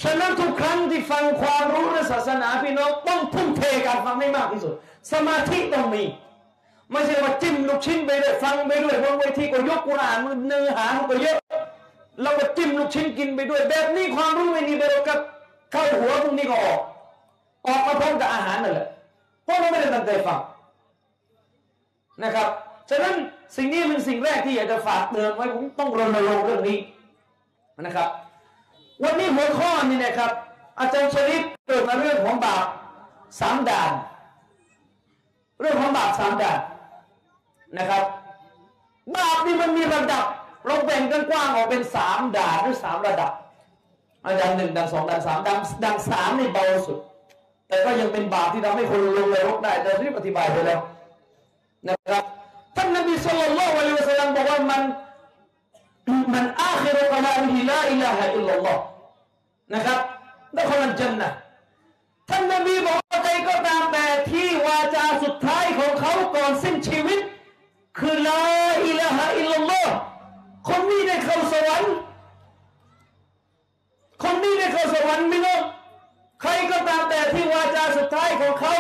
[0.02, 4.74] ฉะนั้นทุกครั้งที่ฟังความรู้ในศาสนาพี่น้องต้องทุ่มเทการฟังให้มากที่สุด
[5.12, 6.02] สมาธิต้องมี
[6.90, 11.36] ไม่ใช่ว่าจิ้มลูกชิ้นไปด้วยฟังไปด้วยบนเวทีก็ยกกุรอานมือเนื้อหาก็เยอะ
[12.22, 15.18] เราก็จิ้มลูกชิ้นกินไปด้วย แบบนี้ความรู้ไม่มีไปเรากับ
[15.70, 16.80] เข้าหัวพรุ่งนี้ก็ออก
[17.66, 18.86] ออกมาพร้อมกับอาหารนั่นแหละ
[19.44, 20.38] เพราะเราไม่ได้ตั้งใจฟัง
[22.22, 22.48] นะครับ
[22.90, 23.14] ฉะนั้น
[23.56, 26.78] สิ่งนี้เป็นสิ่งแรกที่อยากจะฝากเตือนไว้ผมต้องรณรงค์เรื่องนี้
[27.80, 28.08] นะครับ
[29.02, 30.30] วันนี้หัวข้อนี่นะครับ
[30.80, 32.66] อาจารย์ชริปเกิดมาเรื่องของบาป
[33.40, 33.92] สามด่าน
[35.60, 36.58] เรื่องของบาปสามด่าน
[37.78, 38.04] นะครับ
[39.16, 40.24] บาปนี่มันมีระดับ
[40.66, 43.30] เราแบ่งกันกว้างออกเป็นสามด่านหรือสามระดับ
[44.24, 46.98] อาจารย์หนึ่งด่านสองด่านสามด่านด่านสามนี่เบาสุด
[47.68, 50.80] แต่ก็ยังเป็นบาปที่ทำให้คนลงนรกได้แต่ที่อธิบายไปแล้ว
[51.88, 52.24] นะครับ
[52.76, 54.82] ท่านนบีสุลต่านละวะลิวะสัลลัมบอกว่ามัน
[56.34, 58.82] มันอาคิรุกลามิลาอิลาฮะอิลลัลลอฮ์
[59.74, 59.98] นะครับ
[60.56, 61.30] นักขันจันนะ
[62.28, 63.05] ท่านนบีบอก
[63.48, 67.20] ก็ตามแต่ที่วาจาสุดท้ายของเขาก่อนสิ้นชีวิต
[67.98, 69.92] คือ لا إله إلا الله
[70.68, 71.92] คนนี้ได้เข้าสวรรค์
[74.22, 75.60] คนนี้ได้เข้าสวรรค์ไม่รู้
[76.40, 78.74] ใครก็ตามแต่ที่วาจาสุดท้ายของเขา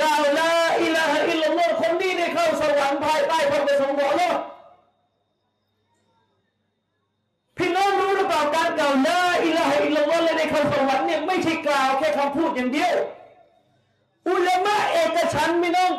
[0.00, 4.38] กล่าว لا إله إلا الله คนนี้ได้เข้าสวรรค์ภายใต้พระประสงค์ของอัลลอฮ์
[7.56, 12.94] พี่น้องรู้หรือเปล่าการกล่าวลาอิลาฮะอิลลัลลอฮ์และในคำสวรรค์เนี่ยไม่ใช่กล่าวแค่คำพูดอย่างเดียว
[14.26, 15.92] อุลามะเอกฉันท์พี่น้อง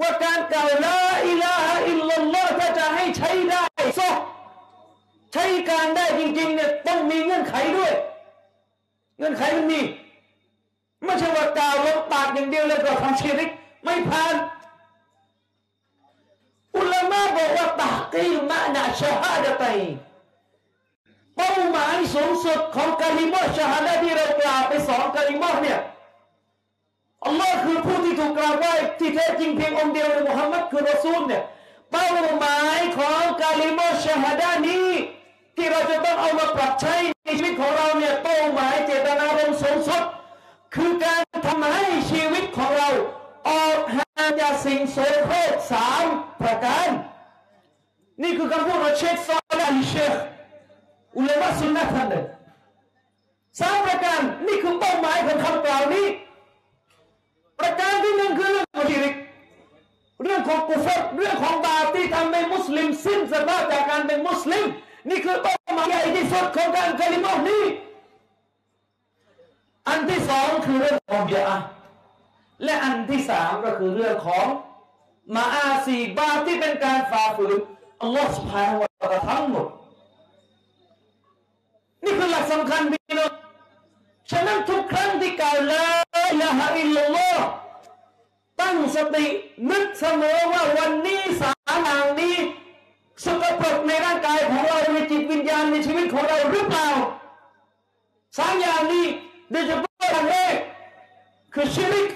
[0.00, 0.96] ว่าการกล่าวลา
[1.28, 3.62] อิลาฮะอิลลัลลอฮ์ถ้าจะให้ใช้ได้
[3.98, 4.10] ซะ
[5.32, 7.92] ใช้การได้จริงๆเนี่ยต้องมีเงื่อนไขด้วย
[9.18, 9.80] เงื่อนไขมันมี
[11.04, 13.50] ไม่ใช่ว่ากล่าวลงปากอย่างเดียวแล้วก็ทำชีริก
[13.84, 14.34] ไม่ผ่าน
[16.76, 19.94] อุลามะบอกว่าตะกีมะนะชะฮาดะตัยน์
[21.36, 25.78] เป้าหมายสูงสุดของกาลิมอชาฮาดะที่เรากล่าวไปสองกาลิมอเนี่ย
[27.28, 31.42] อัลลอฮ์คือผู้ที่ถูกกล่าวไหว้ที่แท้จริงเพียงองค์เดียวในมุฮัมมัดคือรอซูลเนี่ย
[31.90, 32.06] เป้า
[32.38, 34.88] หมายของกาลิมอชฮาดะนี้
[35.56, 36.94] ที่เราจะต้องเอามาปรับใช้
[37.24, 40.02] ในชีวิตของเราเนี่ยเป้าหมายเจตนารมณ์สูงสุด
[40.74, 42.90] คือการทำให้ชีวิตของเรา
[43.48, 46.04] ออกห่างจากสิ่งโสโครกสาม
[46.42, 46.88] ประการ
[48.22, 50.12] นี่คือคำพูดของเชคซอลและอัลเชค
[51.16, 52.26] อุลามะสุนนะท่านหนึ่ง
[53.60, 56.06] สามประการนี่คือเป้าหมายของคำกล่าวนี้
[57.58, 59.14] ประการที่หนึ่งคือเรื่องมุชริก
[60.22, 64.64] เรื่องของกุฟรเรื่องของบาปที่ทำให้มุสลิมสิ้นสภาพจากการเป็นมุสลิม
[65.08, 67.64] นี่คือต้าหมายใหญ่ที่สุดของการกลิมอนี้
[69.88, 71.58] อันที่สองคือเรื่องของเบียะ
[72.64, 74.46] และอันที่สามก็คือเรื่องของ
[75.34, 77.58] มาอาซีบาปที่เป็นการฝ่าฝืน
[78.00, 78.88] อัลลอฮฺสุภาห์วะ
[79.28, 79.66] ทั้งหมด
[82.04, 83.32] นี่คือหลักสำคัญพี่น้อง
[84.30, 86.07] ฉะนั้นทุกครั้งที่กาวลา
[86.40, 87.44] ลาฮะอิลลัลลอฮ์
[88.60, 89.26] ตั้งสติ
[89.70, 92.36] นึกเสมอว่าวันนี้สามอย่างนี้
[93.24, 96.88] สกปรกในร่างกายของเราในจิตวิญญาณในชีวิตของเราหรือเปล่า
[98.38, 99.06] สามอย่างนี้
[99.50, 100.54] โดยเฉพาะอย่างแรก
[101.54, 102.08] คือชิริก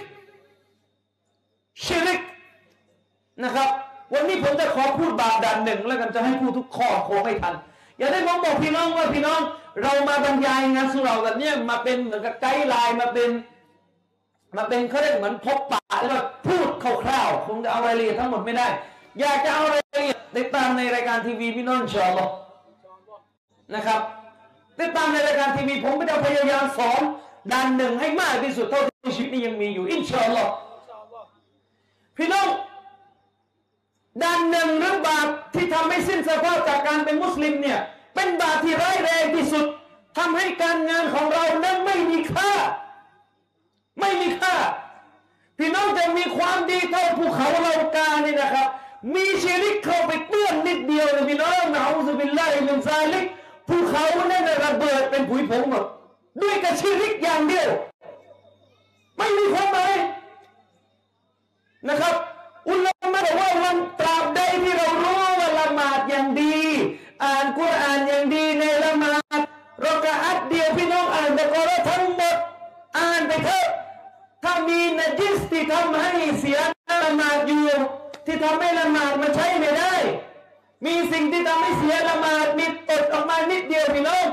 [1.85, 2.21] ชิริก
[3.43, 3.71] นะครับ
[4.13, 7.55] วันนี้ผมจะขอพูดบาปด่านหนึ่งแล้วกันจะให้พูดทุกข้อคงไม่ทัน
[7.99, 9.41] อย่าได้ผมบอกพี่น้องว่าพี่น้อง
[9.83, 13.29] เรามาบรรยายงานสุเราแบบเนี้ยมาเป็นเหมือนกับไกด์ไลน์มาเป็น
[14.57, 18.67] มาเป็นเขาเรียกเหมือนพบปะแล้วก็พูดคร่าวๆคงจะเอารายละเอียดทั้งหมดไม่ได้
[19.21, 22.33] อยากจะเอาไรายละเอียดติดตามในรายการทีวีพี่น้องอินชาอัลลอฮ์
[23.75, 24.01] นะครับ
[24.81, 27.01] ติดตามในรายการทีวีผมก็จะพยายามสอน
[27.53, 30.53] ด้านหนึ่งให้มากที่สุดเท่าที่ชีวิตนี้ยังมีอยู่อินชาอัลลอฮ์
[32.17, 32.49] พี่น้อง
[34.23, 37.79] ด้านหนึ่งเรื่องบาปที่ทำให้สิ้นสภาพจากการเป็นมุสลิมเนี่ย
[38.15, 39.67] เป็นบาปที่ร้ายแรงที่สุด
[40.19, 42.53] ทำให้การงานของเรานั้นไม่มีค่า
[44.01, 44.57] ไม่มีค่า
[45.59, 48.69] พี่น้องจะมีความดีเท่าภูเขาเหล่ากานี่นะครับ
[49.15, 53.25] มีชีริกเข้าไปเปื้อนนิดเดียวเลยพี่น้องنعوذ بالله من ذلك
[53.69, 55.85] ภูเขาเนี่ยนะระเบิดเป็นผุยผงหมด
[56.43, 57.69] ด้วยกับชีริกอย่างเดียว
[59.17, 59.95] ไม่มีความหมาย
[61.89, 62.15] นะครับ
[62.69, 65.32] อุลามะบอกว่าวันตราบใดที่เรารู้
[74.69, 76.11] มีนจิสที่ทำให้
[76.41, 76.59] เสีย
[77.05, 77.67] ละหมาดอยู่
[78.27, 79.95] ที่ทำให้ละหมาดมันใช้ไม่ได้
[80.85, 84.27] มีสิ่งที่ทำให้เสียละหมาดมีตดออกมานิดเดียวพี่น้อง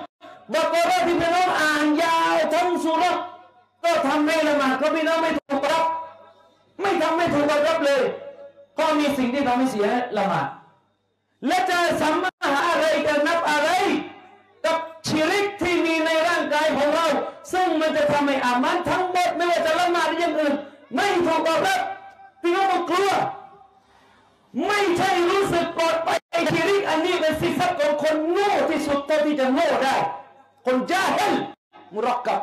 [0.53, 3.03] บักรอที่พี่น้องอ่านยาวทั้งสุร
[3.83, 5.85] ก็ทำให้ละหมาดก็พี่น้องไม่ถูกรับ
[6.81, 8.01] ไม่ทำไม่ถูกรับเลย
[8.79, 9.87] ก็มีสิ่งที่ทำให้เสีย
[10.17, 10.47] ละหมาด
[11.47, 13.69] และจะสัมมาหาอะไรจะนับอะไร
[14.65, 14.77] กับ
[15.07, 17.05] ชีริกที่มีในร่างกายของเรา
[17.51, 20.53] ซึ่งมันจะทำให้อามันทั้งหมดไม่ว่าจะละหมาดหรือย่างอื่น
[20.93, 21.79] ไม่ถูกตอบรับ
[22.41, 23.11] พี่น้องต้องกลัว
[24.65, 29.95] ไม่ใช่รู้สึกปลอดภัยไอ้ชีริกอันนี้เป็นสิทธิ์ของคนโง่ที่สุดเท่าที่จะโง่ได้
[30.65, 31.33] คนจ้าเฮล
[31.93, 32.39] มุรักกับ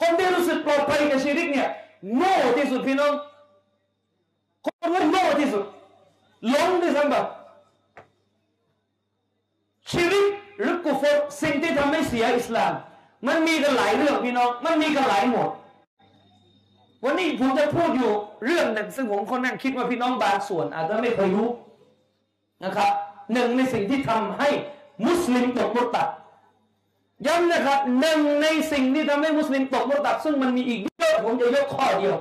[0.00, 1.68] คนที่รู้สึกปลอดภัยกับชีริกเนี่ย
[2.16, 3.12] โง่ที่สุดพี่น้อง
[4.64, 5.64] คนที่โง่ที่สุด
[6.48, 7.20] หลงที่สัมบั
[9.90, 10.26] ชีริก
[10.58, 12.72] หรือกุฟรสิ่งที่ทำให้เสียอิสลาม
[13.26, 15.48] มันมีกันหลายเรื่องพี่น้อง มันมีกันหลายหมวด
[17.04, 18.12] วันนี้ผมจะพูดอยู่
[18.44, 21.48] เรื่องหนึ่งซึ่งผมคนนั้นคิดว่าพี่น้องบางส่วน อาจจะไม่เคยรู้
[22.64, 22.92] นะครับ
[23.32, 24.48] หนึ่งในสิ่งที่ทำให้
[25.06, 26.08] มุสลิมตกมุตตัด
[27.26, 32.16] ย้ำนะครับหนึ่งในสิ่งที่ทำให้มุสลิมตกมุตตัดซึ่งมันมีอีกเยอะผมจะยกข้อเดียว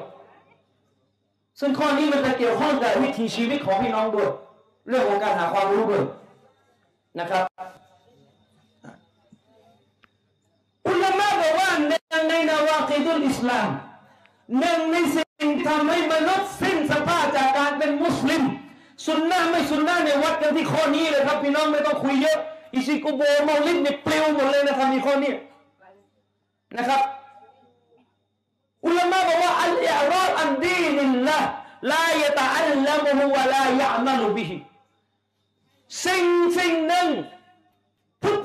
[1.59, 4.29] ซึ่งข้อนี้มันจะเกี่ยวข้องกับวิถีชีวิตของพี่น้องด้วย
[4.87, 6.03] เรื่องของการหาความรู้ด้วย
[7.19, 7.43] นะครับ
[11.87, 13.69] หนึ่งในนาวากิดุลอิสลาม
[14.59, 18.43] หนึ่งในสิ่งที่ทำให้มนุษย์สิ้นสภาพจากการเป็นมุสลิม
[19.07, 22.37] สุนนะไม่สุนนะในยวัดกันที่ข้อนี้เลยครับพี่น้องไม่ต้องคุยเยอะ
[22.73, 25.33] อิซิกุโบเมาลิดเนี่ยปลิวหมดเลยนะครับมีข้อนี้
[26.77, 27.01] นะครับ
[28.85, 31.39] อุลามะบอกว่าอัลอิรอดอันดีนิลละ
[31.93, 34.55] ลายะตะอัลลัมุฮุวะลายะมัลุบิฮิ
[36.05, 36.25] สิ่ง
[36.57, 37.07] สิ่งหนึ่ง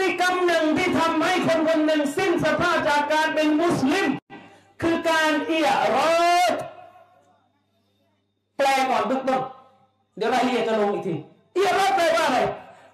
[0.03, 4.07] ติกรรมหนึ่งที่ทำให้คนคนหนึ่งสิ้นสภาพจากการเป็นมุสลิม
[4.83, 6.55] คือการเอียรอด
[8.57, 9.41] แปลก่อนเบื้องต้น
[10.16, 11.15] เดี๋ยวรายละเอียดจะลงอีกที
[11.55, 12.39] เอียรอดแปลว่าอะไร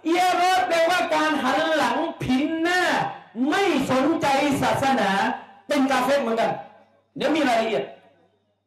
[0.05, 2.83] เอียรอดแปลว่าการหันหลังผินหน้า
[3.49, 4.27] ไม่สนใจ
[4.63, 5.11] ศาสนา
[5.69, 6.51] เป็นกาเฟรเหมือนกัน
[7.17, 7.85] เดี๋ยวมีรายละเอียด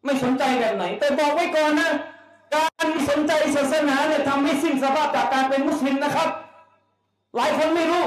[0.03, 1.89] ไม่สนใจแบบไหน แต่บอกไว้ก่อนนะ
[2.53, 6.29] การไม่สนใจศาสนาเนี่ยทำให้สิ้นสภาพจากการเป็นมุสลิมนะครับ
[7.35, 8.05] หลายคนไม่รู้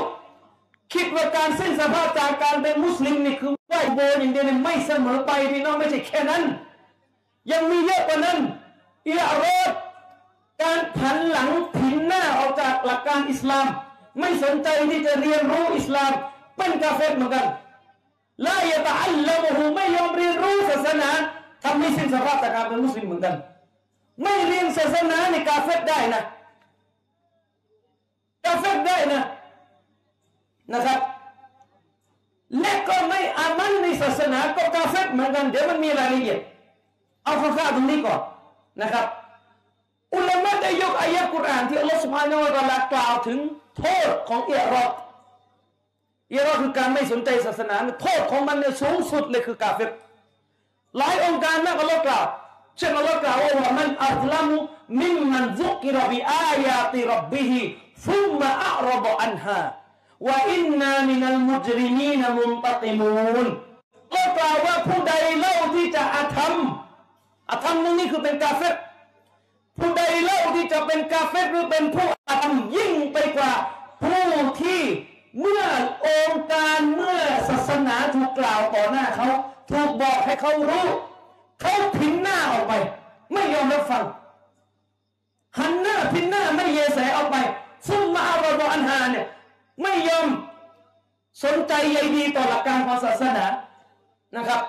[0.95, 6.43] คิดว่าการสิ้นสภาพจากการเป็นมุสลิมนี่คือไหวโบนอย่างเดียวนี่ไม่เสมอไปพี่น้องไม่ใช่แค่นั้น
[7.51, 8.39] ยังมีเยอะกว่านั้น
[9.07, 9.71] อียารอด
[10.63, 13.67] การผันหลังผินหน้าออกจากหลักการอิสลาม
[14.21, 16.13] ไม่สนใจที่จะเรียนรู้อิสลาม
[16.57, 17.47] เป็นกาเฟรเหมือนกัน
[18.47, 21.11] ลายะตะอัลละมหูไม่ยอมเรียนรู้ศาสนา
[21.65, 23.35] ทำให้สิ้นสภาพจากการเป็นมุสลิมเหมือนกัน
[24.23, 26.23] ไม่เรียนศาสนาในกาเฟรได้นะ
[28.45, 29.23] กาเฟรได้นะ
[30.73, 31.01] นะครับ
[32.61, 36.39] และก็ไม่อามันในศาสนาก็กาเฟรเหมือนกัน เดี๋ยวมันมีรายละเอียด
[37.25, 38.21] เอาข้าวๆตรงนี้ก่อน
[38.83, 39.07] นะครับ
[40.15, 43.39] อุลามะได้ยกอายะกุรอานที่อัลลอฮฺสุบฮานาอัลลอฮฺกล่าวถึง
[43.79, 44.91] โทษของเอรอด
[46.31, 49.91] เอรอดคือการไม่สนใจศาสนาโทษของมันเนี่ยสูงสุดเลยคือกาเฟร
[50.99, 52.25] หลายองค์การมากอัลลอฮฺกล่าว
[52.79, 54.57] เช่นอัลลอฮฺกล่าวว่ามันอัลลัมุ
[55.03, 57.61] มิมมันซุกิรบิอายาติรับบิฮิ
[58.07, 59.59] ฟุมมาอัรบอันฮา
[60.27, 63.11] ว่าอินนามินัลมุจริมีนมุนตติมู
[63.45, 63.47] น
[64.13, 66.55] ก็กล่าวว่าผู้ใดเล่าที่จะอาธรรม
[67.51, 68.75] อาธรรมนี่คือเป็นกาเฟร
[69.79, 73.53] ผู้ใดเล่าที่จะเป็นกาเฟรหรือเป็นผู้อาธรรมยิ่งไปกว่า
[74.03, 74.27] ผู้
[74.63, 74.83] ที่
[75.41, 75.65] เมื่อ
[76.07, 79.29] องค์การเมื่อศาสนาถูกกล่าวต่อหน้าเขา
[79.71, 80.87] ถูกบอกให้เขารู้
[81.61, 82.73] เขาพินหน้าออกไป
[83.33, 84.05] ไม่ยอมรับฟัง
[85.59, 87.37] หันหน้าพินหน้าไม่เยแสออกไป
[87.87, 89.27] ซุ่มมาอารบอันฮาเนี่ย
[89.83, 90.29] ไม่ยอม
[91.45, 93.45] สนใจใยดีต่อหลักการของศาสนา
[94.37, 94.61] นะครับ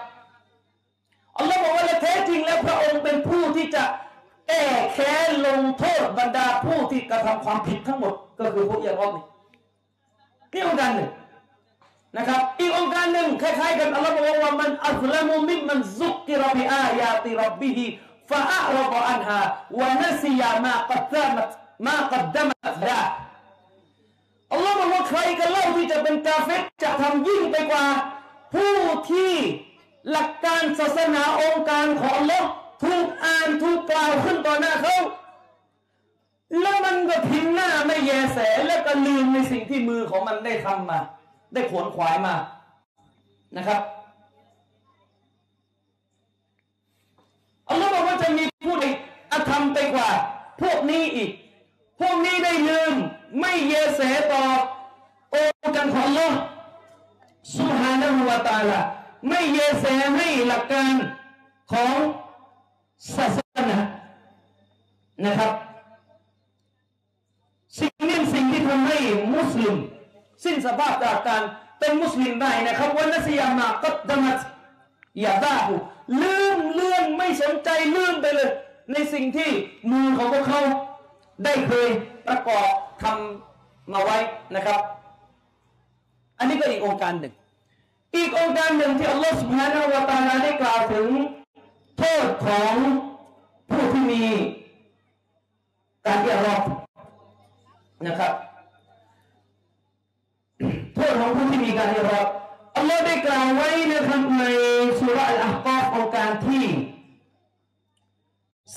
[1.38, 3.84] อัลลอฮ์บอกว่าและแท้จริงแล้วพระองค์เป็นผู้ที่จะ
[4.48, 4.64] แก้
[4.94, 9.23] แค้นลงโทษบรรดาผู้ที่กระทำความผิดทั้งหมด ก็คือพวกยารอบนี่
[10.53, 11.10] นี่องค์การหนึ่ง
[12.18, 17.86] นะครับ อีกองค์การหนึ่งคล้ายๆกันอัลลอฮ์บอกว่ามันอัลลมุมิมันซุกกิรบิอายาติรับบิฮิ
[18.30, 19.40] ฟะอัรบอันฮา
[19.80, 21.49] วะนัสยามากัดดมัต
[21.86, 22.99] มากัดดมัตดา
[24.56, 27.86] อัลลอฮ์บอกว่าใครกันเล่าที่จะเป็นกาเฟตจะทำยิ่งไปกว่า
[28.53, 28.76] ผู้
[29.11, 29.34] ที่
[30.11, 32.48] หลักการศาสนาองค์การของอัลลอฮ์
[32.84, 34.98] ถูกอ่านถูกกล่าวขึ้นต่อหน้าเขา
[36.61, 40.99] แล้วมันก็ทิ้งหน้าไม่แยแสแล้วก็ลืมในสิ่งที่มือของมันได้ทำมา
[41.53, 42.36] ได้ขวนขวายมา
[43.57, 43.82] นะครับ
[47.69, 48.86] อัลลอฮ์บอกว่าจะมีผู้ใด
[49.32, 50.10] อธรรมไปกว่า
[50.61, 51.30] พวกนี้อีก
[51.99, 52.95] พวกนี้ได้ลืม
[53.40, 54.02] ไม่แยแส
[54.32, 54.44] ต่อ
[55.34, 56.38] องค์การของอัลลอฮ์
[57.57, 58.80] สุบฮานะฮูวาตาลา
[59.28, 59.86] ไม่แยแส
[60.18, 60.94] ให้หลักการ
[61.72, 61.95] ของ
[63.16, 63.40] ศาส
[63.70, 63.78] นา
[65.26, 65.52] นะครับ
[67.80, 68.98] สิ่งนี้สิ่งที่ทำให้
[69.36, 69.76] มุสลิม
[70.44, 71.41] สิ้นสภาพจากการ
[71.80, 74.40] เป็นมุสลิมได้นะครับวันนัสยามากัดดมัต
[75.20, 75.76] อย่าบ้าหู
[76.22, 78.49] ลืมเลื่อนไม่สนใจลืมไปเลย
[78.91, 79.49] ในสิ่งที่
[79.91, 80.62] มือของพวกเขา
[81.44, 81.90] ได้เคย
[82.28, 82.70] ประกอบ
[83.03, 84.17] ทำมาไว้
[84.55, 84.80] นะครับ
[86.39, 87.34] อันนี้ก็อีกองค์การหนึ่ง
[88.15, 91.07] อีกองค์การหนึ่งที่อัลลอฮฺสุบฮานาละ ت าลาได้กล่าวถึง
[91.97, 92.73] โทษของ
[93.69, 94.23] ผู้ที่มี
[96.05, 96.61] การเรียรอบ
[98.07, 98.34] นะครับ
[100.95, 102.27] โทษของผู้ที่มีการเรียรอบ
[102.76, 104.43] อัลลอฮ์ได้กล่าวไว้นะครับใน
[104.99, 106.65] สุรอัลอาฮกอฟองค์การที่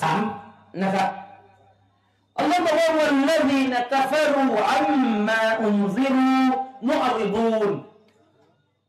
[0.01, 0.19] สาม
[0.83, 1.09] นะครับ
[2.39, 4.87] อัลลอฮ์บอกว่าวันลดีนกฟรูอัม
[5.27, 6.37] มาอุนซิรู
[6.89, 7.71] มุอริบูน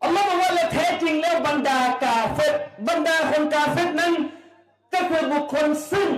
[0.02, 2.54] อัลลอฮ์บอกว่าและแท้จริงแล้วบรรดากาเฟต
[2.88, 4.12] บรรดาคนกาเฟตนั้น
[4.94, 6.08] ก็คือบุคคลซึ่ง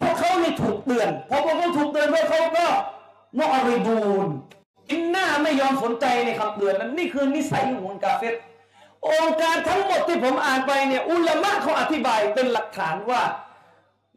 [0.00, 2.66] พวกเขานี่ถูกเตือนพอพวกเขาถูกเตือนพวกเขาก็
[3.38, 4.26] มอริบูน
[4.88, 8.34] กินหน้าไม่ยอมสนใจในคำเตือนนั้นนี่คือนิสัยของคนกาเฟต
[9.08, 13.22] องค์การทั้งหมดที่ผมอ่านไปเนี่ยอุลามะเขาอธิบายเป็นหลักฐานว่า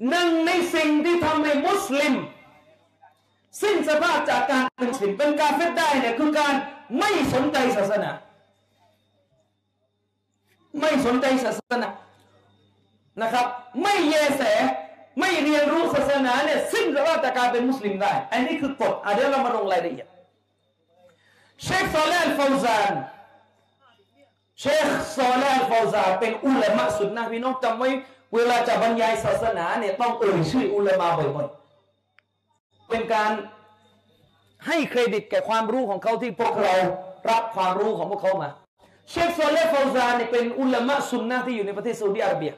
[0.10, 2.14] หนึ่งในสิ่งที่ทำให้มุสลิม
[3.61, 6.53] สิ้นสภาพจากการเป็นมุสลิมเป็นกาเฟตได้เนี่ยคือการ
[6.99, 8.10] ไม่สนใจศาสนา
[10.82, 11.90] ไม่สนใจศาสนา
[13.22, 13.45] นะครับ
[13.84, 14.44] ไม่แยแส
[15.19, 20.07] ไม่เรียนรู้ศาสนาเนี่ยสิ้นสภาพจากการเป็นมุสลิมได้ อันนี้คือกฎอะเดี๋ยวเรามาลงรายละเอียด
[21.64, 22.94] เชคซอลาลฟาวซาน
[24.60, 24.88] เชค
[25.18, 27.90] ซอลาลฟาวซานเป็นอุลามะสุนนะพี่น้องจำไว้
[28.34, 31.65] เวลาจะบรรยายศาสนาเนี่ยต้องเอ่ยชื่ออุลามะบ่อยๆ
[32.90, 33.32] เป็นการ
[34.68, 36.74] ให้เครดิตแก่ความรู้ของเขาที่พวกเรา
[37.30, 38.49] รับความรู้ของพวกเขามา
[39.10, 42.53] เชคซเลฟาซานเนี่ยเป็นอุลามะสุนนะที่อยู่ในประเทศซาอุดิอาระเบีย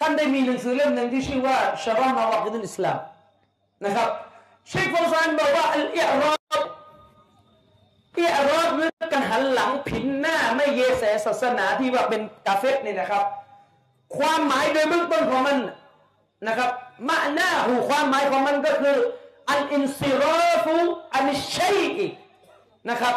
[0.00, 2.98] ท่านได้มีหนังสือเล่มหนึ่งที่ชื่อว่าชารานาวักิดุลอิสลาม
[3.84, 4.08] นะครับ
[4.68, 6.62] เชคฟาวซานบอกว่าอัลอิรอด
[8.18, 13.24] อิรอดหรือการหันหลังผินหน้าไม่เยแสศาสนาที่ว่าเป็นกาเฟตนี่นะครับ
[14.16, 15.58] ความหมายโดยเบื้องต้นของมัน
[16.48, 16.70] นะครับ
[17.08, 18.96] มะหน้าหูความหมายของมันก็คือ
[19.50, 20.76] อันอินซิราฟู
[21.14, 22.06] อันชัยอี
[22.90, 23.14] นะครับ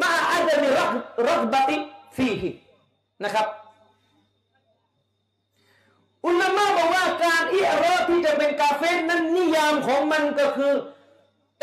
[0.00, 0.90] มาอาจจะมีรัก
[1.26, 1.76] รักบัติ
[2.16, 2.50] ฟีฮิ
[3.24, 3.46] นะครับ
[6.26, 10.74] อุลามะบอกว่าการอิรอที่จะเป็นกาเฟสนั้นนิยามของมันก็คือ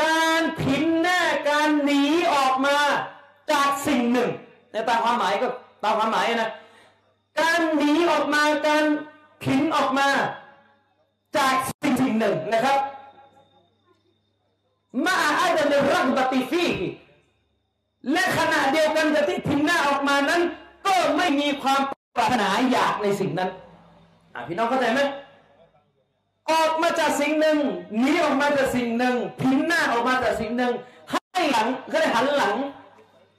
[0.04, 2.04] การผินหน้าการหนี
[2.34, 2.78] ออกมา
[3.52, 4.30] จากสิ่งหนึ่ง
[4.72, 5.48] ในตามความหมายก็
[5.84, 6.50] ตามความหมายนะ
[7.40, 8.86] การหนีออกมาการ
[9.44, 10.08] ผินออกมา
[11.38, 12.80] จากสิ่งสิ่งหนึ่งนะครับ
[15.06, 16.66] มาอาจจะมีรักบัติฟี
[18.12, 20.42] และขณะเดียวกันกับที่พิมพ์หน้าออกมานั้น
[20.86, 21.82] ก็ไม่มีความ
[22.16, 23.50] ปรารถนาอยากในสิ่งนั้น
[24.48, 25.02] พี่น้องเข้าใจไหม
[26.52, 27.58] ออกมาจากสิ่งหนึ่ง
[28.02, 30.74] หนีออกมาจากสิ่งหนึ่งพิมพ์หน้าออกมาจากสิ่งหนึ่ง
[31.12, 32.56] ให้หลังก็ได้หันหลัง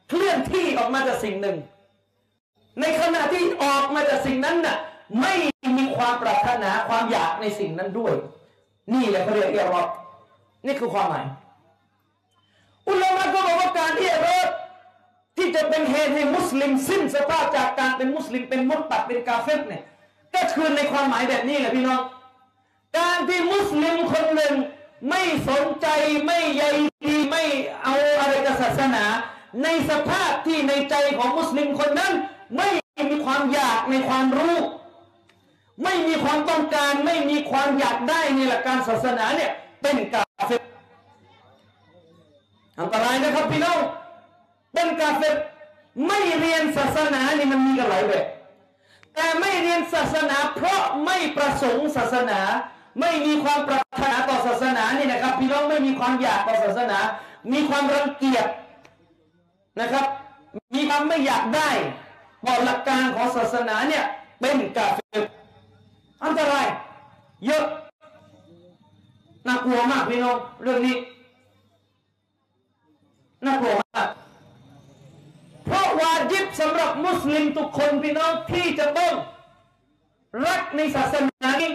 [0.08, 1.56] เคลื่อนที่ออกมาจากสิ่งหนึ่ง
[2.80, 4.76] ในขณะที่ออกมาจากสิ่งนั้นน่ะ
[5.20, 5.34] ไม่
[6.00, 8.14] ความปรารถนาความอยากในสิ่งนั้นด้วย
[8.94, 9.82] นี่แหละเขาเรียกเอรอ
[10.66, 11.24] นี่คือความหมาย
[12.88, 14.48] อุลามะก็บอกว่าการที่รอด
[15.36, 19.82] ที่จะเป็นเหตุให้มุสลิมสิ้นสภาพจากการเป็นมุสลิมเป็นมุตตัดเป็นกาเฟตเนี่ย
[20.34, 22.00] ก็คือในความหมายแบบนี้แหละพี่น้อง
[22.98, 24.54] การที่มุสลิมคนหนึ่ง
[25.08, 25.86] ไม่สนใจ
[26.26, 26.64] ไม่ใย
[27.04, 27.42] ดีไม่
[27.82, 29.04] เอาอะไรกับศาสนา
[29.62, 32.12] ในสภาพที่ในใจของมุสลิมคนนั้น
[32.56, 32.68] ไม่
[33.10, 34.56] มีความอยากในความรู้
[35.84, 39.50] ไม่มีความต้องการไม่มีความอยากได้ในหลักการศาสนาเนี่ย
[39.82, 40.62] เป็นกาเฟต
[42.78, 43.78] อันตรายนะครับพี่น้อง
[44.74, 45.36] เป็นกาเฟต
[46.06, 48.24] ไม่เรียนศาสนานี่มันมีกันหลายแบบ
[49.14, 52.40] แต่ไม่เรียนศาสนา เพราะไม่ประสงค์ศาสนา
[53.00, 56.98] ไม่มีความปรารถนาต่อศาสนานี่นะครับ พี่น้องไม่มีความอยากต่อศาสนา
[57.52, 58.46] มีความรังเกียจ
[59.80, 60.04] นะครับ
[60.74, 61.70] มีความไม่อยากได้
[62.46, 64.04] ต่อหลักการของศาสนาเนี่ย
[64.40, 65.39] เป็นกาเฟร
[66.24, 66.66] อันตราย
[67.46, 67.64] เยอะ
[69.46, 70.96] น่ากลัวมากพี่น้องเรื่องนี้
[73.44, 74.08] น่ากลัวมาก
[75.66, 79.14] เพราะวาจิบสำหรับมุสลิมทุกคนพี่น้องที่จะต้อง
[80.46, 81.70] รักในศาสนานี้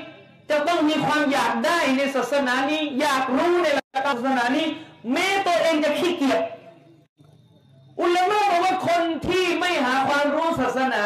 [0.49, 4.67] จะต้องมีความอยากได้ในศาสนานี้ อยากรู้ในหลักศาสนานี้
[5.11, 6.41] แม้ตัวเองจะขี้เกียจ
[8.01, 11.03] อุลามะบอกว่าคนที่ไม่หาความรู้ศาสนา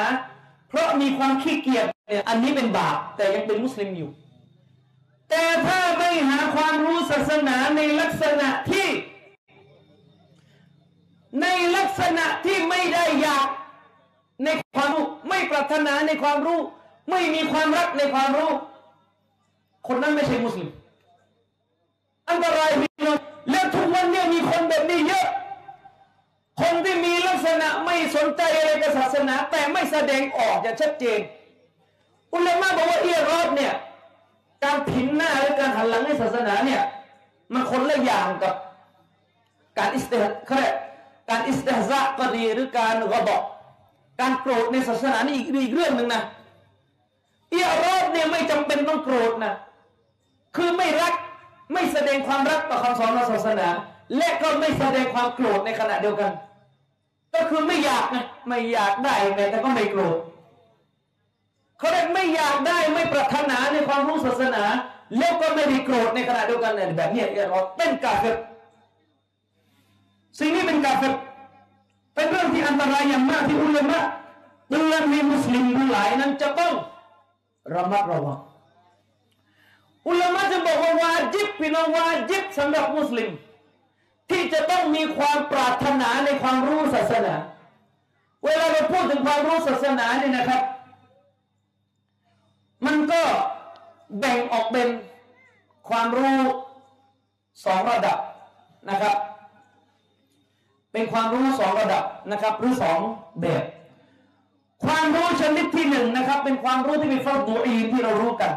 [0.70, 1.86] เพราะมีความขี้เกียจ
[2.28, 4.10] อันนี้เป็นบาปแต่ยังเป็นมุสลิมอยู่
[5.30, 8.88] แต่ถ้าไม่หาความรู้ศาสนาในลักษณะที่
[11.42, 13.48] ในลักษณะที่ไม่ได้อยาก
[14.44, 16.60] ในความรู้ไม่ปรารถนาในความรู้
[17.10, 18.52] ไม่มีความรักในความรู้
[19.88, 20.70] คนนั้นไม่ใช่มุสลิม
[22.30, 23.18] อันตรายพี่น้อง
[23.52, 25.28] แล้วทุกวันนี่ยมีคนแบบนี้เยอะ
[26.62, 31.20] คนที่มีลักษณะไม่สนใจอะไรกับศาสนา แต่ไม่แสดงออกอย่างชัดเจน
[32.34, 33.74] อุลามะบอกว่าเอียรอดเนี่ย
[34.64, 36.82] การผินหน้าและการหันหลังในศาสนาเนี่ย
[37.54, 38.54] มันคนละอย่างกับ
[39.78, 40.76] การอิสติฮเขาเรียก
[41.30, 43.42] การอิสติฮะก็ดีหรือการกระบอก
[44.20, 46.22] การโกรธในศาสนานี่อีกอีกเรื่องหนึ่งนะ
[47.50, 49.54] เอียรอดเนี่ยไม่จำเป็นต้องโกรธนะ
[50.56, 51.14] คือไม่รัก
[51.74, 53.68] ไม่แสดงความรักต่อคำสอนของศาสนา
[54.18, 56.32] และก็ไม่แสดงความโกรธในขณะเดียวกัน
[57.34, 60.18] ก็คือไม่อยากนะไม่อยากได้ไงแต่ก็ไม่โกรธ
[61.80, 64.64] เขาเรียกไม่อยากได้ไม่ปรารถนาในความรู้ศาสนา
[65.18, 68.38] แล้วก็ไม่ได้โกรธในขณะเดียวกันเนี่ยแบบนี้เอียรอดเป็นกาเฟร
[70.40, 71.08] สิ่งนี้เป็นกาเฟร
[72.16, 74.00] เป็นเรื่องที่อันตรายอย่างมากที่อุลามะ
[74.70, 76.74] เตือนให้มุสลิมทั้งหลายนั้นจะต้อง
[77.74, 78.40] ระมัดระวัง
[80.08, 83.30] อุลามะจะบอกว่าวาจิบพี่น้องวาจิบสำหรับมุสลิม
[84.30, 87.34] ที่จะต้องมีความปรารถนาในความรู้ศาสนา
[88.46, 90.62] เวลาเราพูดถึงความรู้ศาสนาเนี่ยนะครับ
[92.86, 93.22] มันก็
[94.20, 94.88] แบ่งออกเป็น
[95.90, 96.40] ความรู้
[97.66, 98.18] สองระดับ
[98.90, 99.16] นะครับ
[100.92, 103.00] เป็นความรู้สองระดับนะครับ หรือสอง
[103.42, 103.64] แบบ
[104.84, 108.52] ความรู้ชนิดที่หนึ่งนะครับ เป็นความรู้ที่เป็นฟัรดูอีที่เรารู้กัน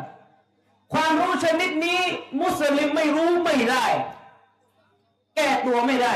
[0.93, 2.01] ความรู้ชนิดนี้
[2.41, 3.85] มุสลิมไม่รู้ไม่ได้
[5.35, 6.15] แก้ตัวไม่ได้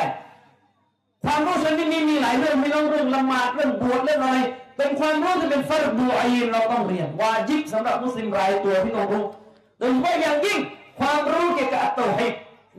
[1.24, 4.37] ความรู้ชนิดนี้มีหลายเรื่องไม่ต้องเรื่องละหมาดเรื่องบวชเรื่องอะไร
[4.77, 9.24] เป็นความรู้ที่เป็นฟัรดูอีนเราต้องเรียนวาจิบสำหรับมุสลิมรายตัวที่ต้องรู้
[9.78, 10.59] โดยเฉพาะอย่างยิ่ง
[11.01, 12.32] ความรู้เกี่ยวกับอัตโตฮิด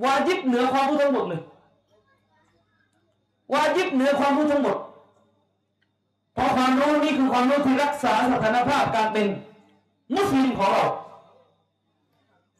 [0.03, 1.41] วาจิบเหนือความรู้ทั้งหมดเลย
[3.53, 4.77] วาจิบเหนือความรู้ทั้งหมด
[6.33, 9.27] เพราะความรู้นี้คือความรู้ที่รักษาสถานภาพการเป็น
[10.15, 10.85] มุสลิมของเรา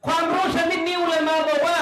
[0.06, 1.80] ความรู้ชนิดนี้เลยมาบอกว่า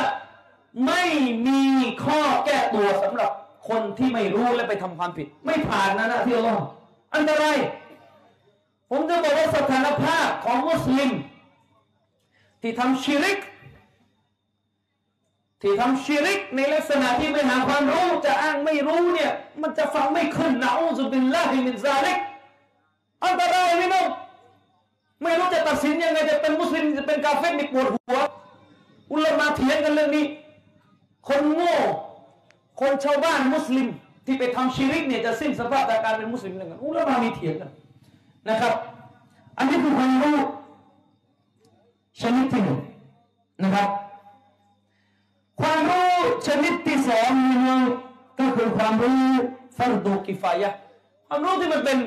[0.88, 1.04] ไม่
[1.48, 1.62] มี
[2.06, 3.30] ข้อแก้ตัวสำหรับ
[3.70, 6.64] คนที่ไม่รู้และไปทำความผิด ไม่ผ่านนะนะที่อัลลอฮ์
[7.14, 7.58] อันตราย
[8.90, 11.12] ผมจะบอกว่าสถานภาพของมุสลิม
[12.62, 13.40] ที่ทำชิริก
[15.62, 22.18] ที่ทำชิริกในลักษณะที่ไม่หาความรู้จะอ้างไม่รู้เนี่ย มันจะฟังไม่ขึ้นنعوذ بالله من ذلك
[23.24, 24.08] อันตรายพี่น้อง
[25.22, 28.20] ไม่รู้จะตัดสินยังไงจะเป็นมุสลิมจะเป็นกาเฟรนี่ปวดหัว
[29.12, 30.26] อุลามาเถียงกันเรื่องนี้
[31.28, 31.76] คนโง่
[32.80, 33.88] คนชาวบ้านมุสลิม
[34.26, 37.72] ที่ไปทำชิริกเนี่ยจะสิ้นสภาพจากการเป็นมุสลิมยังไงอุลามามีเถียงกัน
[38.50, 38.74] นะครับ
[39.58, 40.38] อันนี้คือความรู้
[42.22, 42.80] ชนิดที่หนึ่ง
[43.64, 43.90] นะครับ
[45.62, 46.12] ความรู้
[46.48, 47.80] ชนิดที่สองนี่
[48.40, 49.22] ก็คือความรู้
[49.78, 50.70] ฟัรดูกิฟายะ
[51.28, 51.98] ความรู้ที่มันเป็น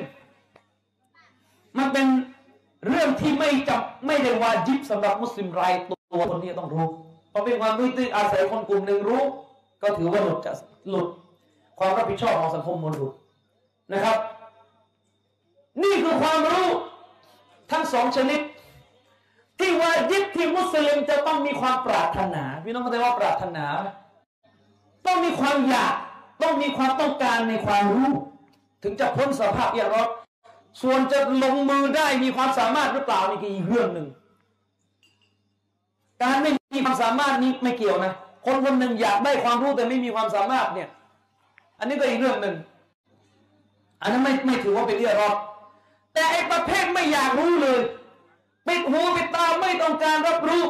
[1.77, 2.07] มันเป็น
[2.87, 6.85] เรื่องที่ไม่จับไม่ได้วาจิบสำหรับมุสลิมรายตัวคนที่ต้องรู้
[7.29, 9.23] เพราะเป็นความรู้ที่อาศัยคนกลุ่มหนึ่งรู้
[9.81, 10.55] ก็ถือว่าหลุดจาก
[10.89, 11.07] หลุด
[11.79, 13.13] ความรับผิดชอบของสังคมมนหลุด
[13.93, 14.17] นะครับ
[15.83, 16.65] นี่คือความรู้
[17.71, 18.39] ทั้งสองชนิด
[19.59, 23.87] ที่วาจิบที่มุสลิมจะต้องมีความปรารถนาพี่น้องเข้าใจว่าปรารถนาไหม
[25.05, 25.93] ต้องมีความอยาก
[26.41, 28.09] ต้องมีความต้องการในความรู้
[28.83, 30.09] ถึงจะพ้นสภาพอย่างรอด
[30.81, 34.07] ส่วนจะลงมือได้มีความสามารถหรือเปล่านี่คืออีกเรื่องหนึ่ง
[36.21, 38.13] การไม่มีความสามารถนี้ไม่เกี่ยวนะ
[38.45, 40.89] คนคนหนึ่งอยากได้ความรู้แต่ไม่มีความสามารถเนี่ย
[41.79, 42.55] อันนี้ก็อีกเรื่องหนึ่ง
[44.01, 45.37] อันนั้นไม่ไม่ถือว่าเป็นเรื่องรอด
[46.13, 47.79] แต่ไอ้ประเภทไม่อยากรู้เลย
[48.67, 50.63] ปิดหูปิดตาไม่ต้องการรับรู้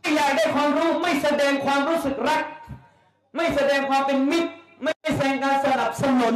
[0.00, 2.42] ไม่อยากได้ความรู้ไม่แสดงความรู้สึกรัก
[3.36, 4.50] ไม่แสดงความเป็นมิตร
[4.82, 6.34] ไม่แสดงการสนับสนุน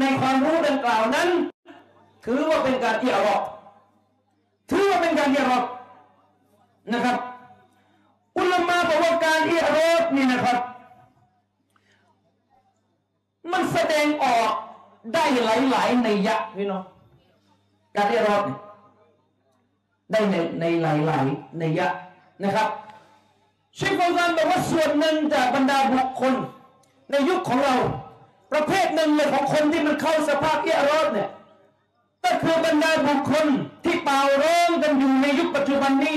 [0.00, 1.28] ในความรู้ดังกล่าวนั้น
[2.24, 3.42] ถือว่าเป็นการที่อรอบ
[4.70, 5.64] ถือว่าเป็นการที่อรอบ
[6.92, 7.16] นะครับ
[8.36, 10.58] อุลมะบอกว่าการที่อรอบนี่นะครับ
[13.52, 14.52] มันแสดงออก
[15.14, 16.84] ได้หลายๆในยะพี่น้อง
[17.94, 18.60] การที่อรอบเนี่ย
[20.10, 21.88] ได้ในในหลายๆในยะ
[22.42, 22.68] นะครับ
[23.76, 26.34] เชคฟอซานบอกว่าส่วนหนึ่งจากบรรดาบุคคล
[27.10, 27.76] ในยุคของเรา
[28.52, 31.30] ประเภทหนึ่งเลยของคนที่มันเข้าสภาพเอียรอดเนี่ย
[32.24, 33.46] ก็คือบรรดาบุคคล
[33.84, 36.16] ที่เป่าร้องกันอยู่ในยุคปัจจุบันนี้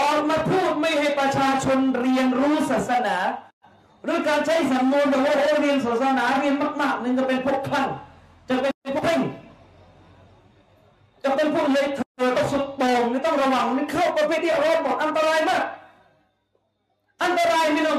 [0.00, 3.16] ออกมาพูดไม่ให้ประชาชนเรียนรู้ศาสนา
[4.04, 7.86] หรือการใช้สำนวนแบบว่าโอ้เรียนศาสนาเรียนมากๆนึงจะเป็นพวกคลั่ง
[8.48, 9.20] จะเป็นพวกเพ่ง
[11.22, 15.62] จะเป็นพวกเลยเธอต้องสุดโต่งนี่ต้องระวังนี่เข้าประเภทที่รอดหมดอันตรายมาก
[17.22, 17.98] อันตรายพี่น้อง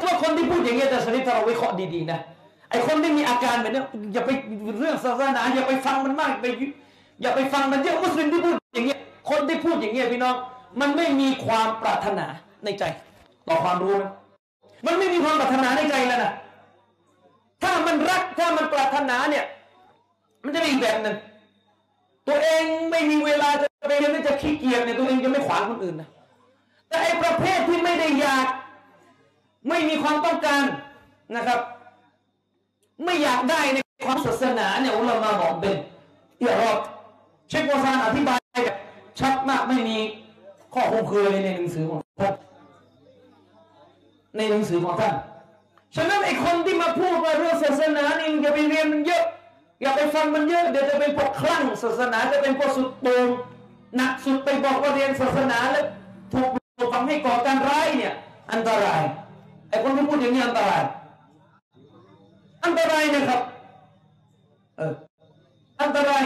[0.00, 2.20] เพราะคนที่พูดอย่างเงี้ยจะสนิทเราวิเคราะห์ดีๆนะ
[2.70, 3.82] ไอคนที่มีอาการแบบนี้
[4.12, 4.30] อย่าไป
[4.78, 6.46] เรื่องศาสนาอย่าไปฟังมันมากไป
[7.22, 8.98] อย่าไปฟังมันเยอะมุสลิมที่พูดอย่างเงี้ย
[9.30, 10.34] คนที่พูดอย่างเงี้ยพี่น้อง
[10.80, 12.26] มันไม่มีความปรารถนา
[12.64, 12.84] ในใจ
[13.48, 14.10] ต่อความรู้นะ
[14.86, 16.32] มันไม่มีความปรารถนาในใจแล้วนะ
[17.62, 19.44] ถ้ามันรักถ้ามันปรารถนาเนี่ย
[20.44, 21.16] มันจะเป็นอีกแบบหนึ่ง
[22.28, 26.08] ตัวเองไม่มีเวลาจะไปเรียนจะขี้เกียจเนี่ยตัวเองจะไม่ขวางคนอื่นนะ
[26.88, 28.46] แต่ไอ้ประเภทที่ไม่ได้อยาก
[29.68, 30.62] ไม่มีความต้องการ
[31.36, 31.60] นะครับ
[33.04, 35.74] ไม่อยากได้ในความศาสนาเนี่ยอุลามาบอกเป็น
[36.38, 36.78] เอียรอบ
[37.48, 38.76] เชควาซานอธิบายแบบ
[39.18, 39.96] ชัดมากไม่มี
[40.74, 42.34] ข้อคงเคยในหนังสือของท่าน
[44.36, 45.14] ในหนังสือของท่าน
[45.96, 49.24] ฉะนั้นไอ้คนที่มาพูดว่าเรื่องศาสนานี่อย่าไปเรียนมันเยอะ
[49.80, 53.26] อย่าไปฟังมันเยอะ เดี๋ยวจะเป็นพวกคลั่งศาสนาจะเป็นพวกสุดโต่ง
[53.96, 55.86] หนักสุดไปบอกว่าเรียนศาสนาแล้ว
[56.32, 56.48] ถูก
[56.92, 58.14] ฟังให้ก่อการร้ายเนี่ย
[58.52, 59.02] อันตราย
[59.68, 60.82] ไอ้คนที่พูดอย่างนี้อันตราย
[62.64, 63.40] อันตรายนะครับ
[64.76, 64.92] เออ
[65.82, 66.24] อันตราย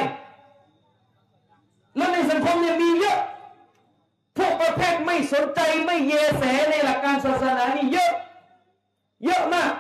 [1.96, 3.18] แล้วในสังคมเนี่ยมีเยอะ
[4.60, 8.12] ประเภทไม่สนใจไม่เยแสในหลักการศาสนานี่เยอะ
[9.24, 9.72] เยอะมาก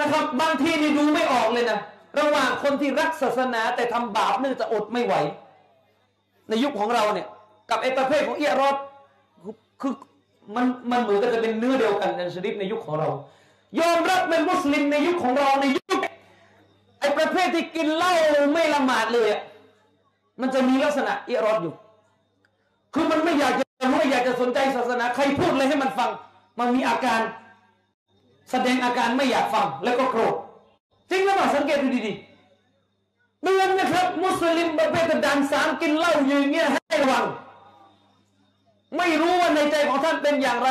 [0.00, 1.78] นะครับ บางทีนี่ดูไม่ออกเลยนะ
[2.18, 5.14] ระหว่างคนที่รักศาสนาแต่ทำบาปเนี่จะอดไม่ไหว
[6.48, 7.26] ในยุคของเราเนี่ย
[7.70, 8.76] กับไอ้ประเภทของเอียรอด
[9.80, 9.92] คือ
[10.54, 13.08] มันมันเหมือนกันจะเป็นเนื้อเดียวกันในชริปในยุคของเรา
[13.80, 15.98] ยอมรับเป็นมุสลิมในยุคของเราในยุค
[17.00, 18.12] ไอ้ประเภทที่กินเหล้า
[18.52, 19.42] ไม่ละหมาดเลยอะ
[20.40, 21.74] มันจะมีลักษณะเอียรอดอยู่
[22.94, 26.10] คือมันไม่อยากจะรู้ไม่อยากจะสนใจศาสนา ใครพูดเลยให้มันฟัง
[26.58, 27.20] มันมีอาการ
[28.50, 30.34] แสดงอาการไม่อยากฟังแล้วก็โกรธ
[31.10, 37.24] จริงหรือเปล่าสังเกตดูดีๆเตือนนะครับ มุสลิมประเภทดันสามกินเหล้าอย่างเงี้ยให้ระวัง
[38.96, 40.70] ไม่รู้ว่าในใจของท่านเป็นอย่างไร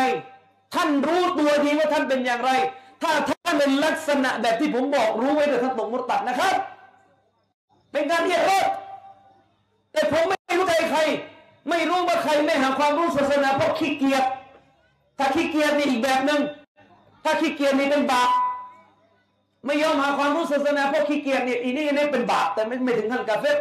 [0.74, 2.52] ท่านรู้ตัวดีว่าท่านเป็นอย่างไร
[3.04, 6.56] ถ้าท่านเป็นลักษณะแบบที่ผมบอกรู้ไว้แต่ท่านตกมุตัดนะครับ
[7.92, 8.68] เป็นการเอียรอด
[9.92, 11.00] แต่ผมไม่รู้ใจใคร
[11.70, 14.24] ไม่รู้ว่าใครไม่หาความรู้ศาสนาเพราะขี้เกียจ
[15.18, 16.42] ถ้าขี้เกียจนี่อีกแบบหนึ่ง
[17.24, 18.30] ถ้าขี้เกียจนี่เป็นบาป
[19.66, 23.58] ไม่ยอมหาความรู้ศาสนาเพราะขี้เกียจนี่อีนี่นี่เป็นบาปแต่ไม่ไม่ถึงขั้นกาเฟร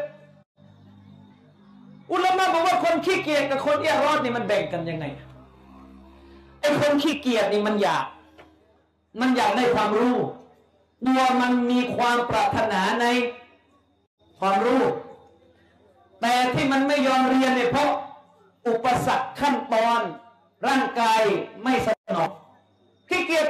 [2.13, 5.05] อุลามะบอกว่าคนขี้เกียจกับคนเอียรอดนี่มันแบ่งกันยังไง
[6.61, 8.05] ไอ้คนขี้เกียจนี่มันอยาก
[9.21, 10.17] มันอยากได้ความรู้
[11.07, 13.07] ตัวมันมีความปรารถนาใน
[14.39, 14.83] ความรู้
[16.21, 17.91] แต่ที่มันไม่ยอมเรียนเนี่ยเพราะ
[18.69, 20.01] อุปสรรคขั้นตอน
[20.69, 21.23] ร่างกาย
[21.63, 22.31] ไม่สนอง
[23.09, 23.47] ขี้เกียจ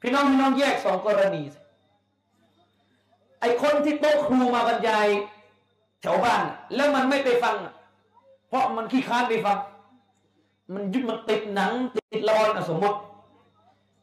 [0.00, 1.42] พี่น้องพี่น้องแยกสองกรณี
[3.40, 5.08] ไอ้คนที่โต๊ะครูมาบรรยาย
[6.00, 6.42] แถวบ้าน
[6.74, 7.56] แล้วมันไม่ไปฟัง
[8.48, 9.58] เพราะมันขี้ค้านไปฟัง
[10.74, 12.98] มันยึดมันติดหนัง ติดละครสมมติ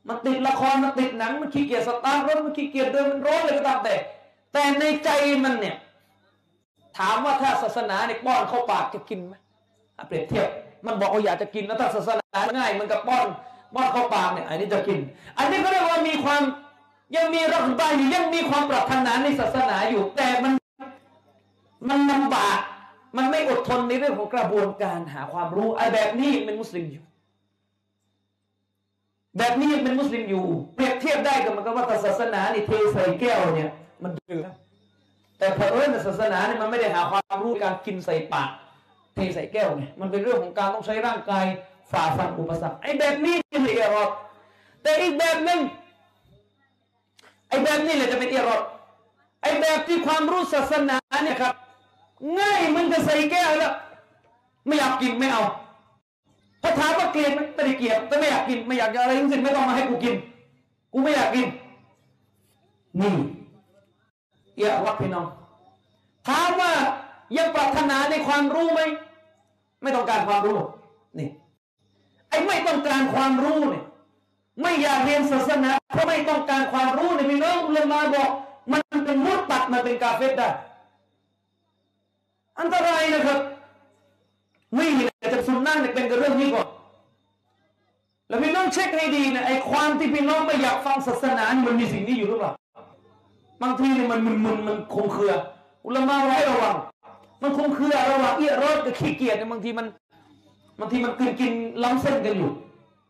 [0.08, 3.96] มันติดละครมันติดหนัง มันขี้เกียจสตาร์ทรถมันขี้เกียจเดินมันร้อนเลยก็ตามแต่
[4.54, 5.10] แต่ในใจ
[5.44, 5.76] มันเนี่ย
[7.02, 9.36] ถามว่าถ้าศาสนาเนี่ยป้อนเข้าปากจะกินไหม
[10.08, 10.50] เปรียบเทียบ
[10.86, 13.28] มันบอกว่าอยากจะกินแล้วถ้าศาสนาง่ายมันกับป้อน
[13.76, 15.00] ป้อนเข้าปากเนี่ยอันนี้จะกิน
[15.38, 16.42] อันนี้ก็เรียกว่ามีความ
[17.16, 20.54] ยังมีรักบายอยู่ยังมีความปรารถนาในศาสนาอยู่ แต่มัน
[21.90, 22.58] มันลำบาก
[23.18, 27.04] มันไม่อดทนในเรื่องของกระบวนการหาความรู้ไอ้แบบนี้เป็นมุสลิมอยู่
[29.38, 30.46] แบบนี้ยังเป็นมุสลิมอยู่
[30.76, 33.72] เปรียบเทียบได้กับมันก็ว่าศาสนานี่เทใส่แก้วเนี่ย
[34.04, 34.46] มันดื่ม
[35.42, 38.50] แต่เผอิญศาสนาเนี่ยมันไม่ได้หาความรู้การกินใส่ปาก
[39.14, 41.46] เทใส่แก้วไงมันเป็นเรื่องของการต้องใช้ร่างกาย
[41.92, 44.10] ฝ่าฟันอุปสรรคไอ้แบบนี้เป็นเอียรอด
[44.84, 45.60] แต่อีกแบบหนึ่ง
[47.50, 48.62] ไอ้แบบนี้แหละจะเป็นเอียรอด
[49.42, 51.54] ไอ้แบบที่ความรู้ศาสนาเนี่ยครับ
[52.40, 53.74] ง่ายมันจะใส่แก้วแล้ว
[54.68, 55.44] ไม่อยากกินไม่เอา
[56.62, 60.16] พอถามว่าเกลียดไมไม่ได้เกลียดแต่ไม่อยากกินไม่อยากอะไรทั้งสิ้นไม่ต้องมาให้กูกิน
[60.94, 61.48] กูไม่อยากกิน
[63.02, 63.14] นี่
[64.64, 65.28] ยอะวัดพี่น้อง
[66.28, 66.72] ถามว่า
[67.38, 68.82] ยังปรารถนาในความรู้ไหม
[69.82, 70.58] ไม่ต้องการความรู้
[71.20, 71.30] นี่
[72.30, 73.84] ไอ้ไม่ต้องการความรู้เนี่ย
[74.62, 78.30] ไม่อยากเรียนศาสนาเพราะไม่ต้องการความรู้เนี่ยพี่น้องเลยมาบอก
[78.72, 80.50] มันเป็นมุดตัดมาเป็นกาเฟสได้
[82.60, 83.40] อันตรายนะครับ
[84.76, 86.68] ไม่มีจากสุนนะเนี่ยเป็นกับเรื่องนี้ก่อน
[88.28, 92.52] แล้วพี่น้องเช็คให้ดีนะไอ้ความที่พี่น้องไม่อยากฟังศาสนานมันมีสิ่งนี้อยู่หรือเปล่า
[93.62, 95.34] บางทีเนี่ยมันมึนมันมันคงเครือ
[95.86, 96.76] อุลามะไว้ระวัง
[97.42, 99.88] มันคงเครือระหว่างเอียรอดกับขี้เกียจเนี่ยบางทีมัน
[100.80, 102.50] บางทีมันกินกินล้ำเส้นกันอยู่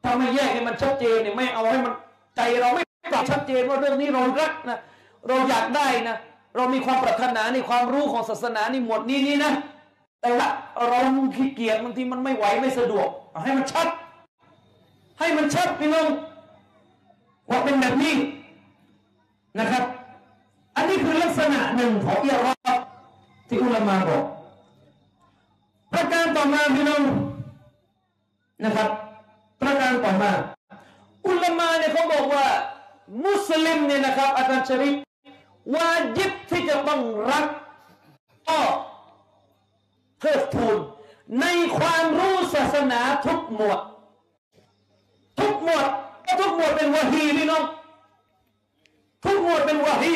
[0.04, 1.94] ถ้าไม่แยกให้มันชัดเจนเนี่ยไม่เอาให้มัน
[2.36, 4.80] ใจเราไม่ปรับชัดเจนว่าเรื่องนี้เรารักนะ
[5.28, 6.16] เราอยากได้นะ
[6.56, 9.52] เรามีความปรารถนาในความรู้ของศาสนานี่หมวดนี้นี่นะ
[10.22, 10.48] แต่ว่า
[10.90, 11.00] เรา
[11.38, 13.08] ขี้เกียจบางทีมันไม่ไหวไม่สะดวก
[13.44, 13.88] ให้มันชัด
[15.20, 16.08] ให้มันชัดพี่น้อง
[17.50, 18.14] ว่าเป็นแบบนี้
[19.60, 19.84] นะครับ
[20.82, 22.80] อันนี้คือลักษณะหนึ่งของเอีรอด
[23.48, 24.24] ที่อุลามาบอก
[25.94, 27.04] ประการต่อมาพี่น้อง
[28.64, 28.90] นะครับ
[29.62, 30.32] ประการต่อมา
[31.28, 32.46] อุลามาเนี่ยเขาบอกว่า
[33.26, 34.96] มุสลิมเนี่ยนะครับ อาจารย์ชริฟ
[35.76, 37.02] วาจิบที่จะต้อง
[37.32, 37.46] รัก
[38.50, 38.60] ก็
[40.20, 40.78] เทิดทูน
[41.42, 41.46] ใน
[41.78, 43.80] ความรู้ศาสนาทุกหมวด
[45.40, 45.86] ทุกหมวด
[46.40, 47.64] ทุกหมวดเป็นวะฮีพี่น้อง
[49.24, 50.14] ทุกหมวดเป็นวะฮี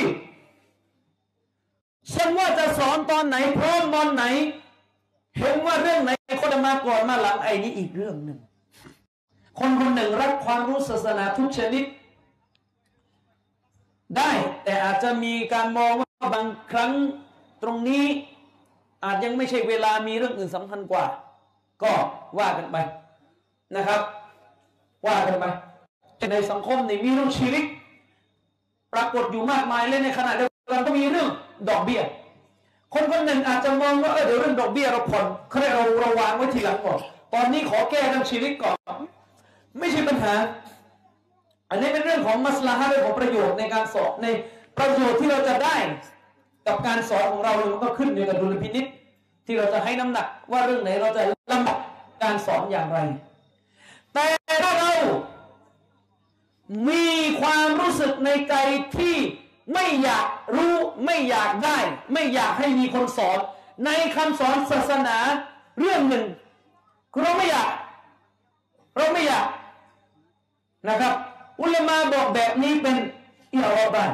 [2.14, 4.24] ฉันว่าจะสอนตอนไหนพร้อมตอนไหน
[5.38, 8.40] เห็นว่าเรื่องไหนคนจะมาก่อนมาหลังไอ้นี้อีกเรื่องหนึ่ง
[9.60, 11.84] คนคนหนึ่งรับความรู้ศาสนาทุกชนิด
[14.18, 14.32] ได้
[14.64, 16.92] แต่อาจจะมีการมองว่าบางครั้ง
[17.64, 18.06] ตรงนี้
[19.04, 21.06] อาจยังไม่ใช่เวลามีเรื่องอื่นสำคัญกว่า
[21.84, 21.92] ก็
[22.40, 22.78] ว่ากันไป
[23.76, 24.02] นะครับ
[25.08, 25.46] ว่ากันไป
[26.32, 27.66] ในสังคมนี่มีเรื่องชีริก
[28.94, 31.30] ปรากฏอยู่มากมายเลยในขณะเดียวกันก็มีเรื่อง
[31.70, 32.02] ดอกเบี้ย
[32.94, 37.00] คนคนหนึ่งอาจจะมองว่าเออเดี๋ยวเรื่องดอกเบี้ยเราผ่อนเขาเรียกเราเราวางไว้ทีหลังก่อน
[37.34, 38.76] ตอนนี้ขอแก้เรื่องชีริกก่อน
[39.80, 40.34] ไม่ใช่ปัญหา
[41.70, 44.28] อันนี้เป็นเรื่องของมัสลาฮะเรื่องของประโยชน์ในการสอนใน
[44.78, 45.76] ประโยชน์ที่เราจะได้
[46.68, 48.86] กับการสอนของเรามันก็ขึ้นอยู่กับดุลพินิษ
[49.46, 51.78] ที่เราจะให้น้ำหนัก ว่าเรื่องไหนเราจะลำดับ
[52.24, 53.00] การสอนอย่างไร
[54.14, 54.26] แต่
[54.64, 54.94] ถ้าเรา
[56.90, 57.08] มี
[57.42, 58.56] ความรู้สึกในใจ
[58.98, 59.16] ที่
[59.74, 61.78] ไม่อยาก รู้ไม่อยากได้
[62.14, 63.40] ไม่อยากให้มีคนสอน
[63.86, 65.18] ในคำสอนศาสนา
[65.80, 66.26] เรื่องหนึ่ง
[67.22, 67.72] เราไม่อยาก
[68.98, 69.48] เราไม่อยาก
[70.90, 71.14] นะครับ
[71.62, 72.96] อุลามาบอกแบบนี้เป็น
[73.54, 74.06] อิรอดได้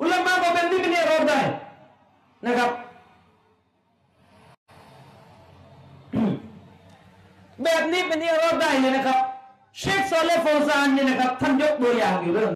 [0.00, 1.40] อุลามาบอกแบบนี้เป็นอิรอดได้
[2.46, 2.70] นะครับ
[7.62, 9.18] แบบนี้เป็นอิรอดได้เลยนะครับ
[9.78, 12.50] เชคซอลเลฟซานเนี่ยนะครับท่านยกตัวอย่างอยู่เรื่อง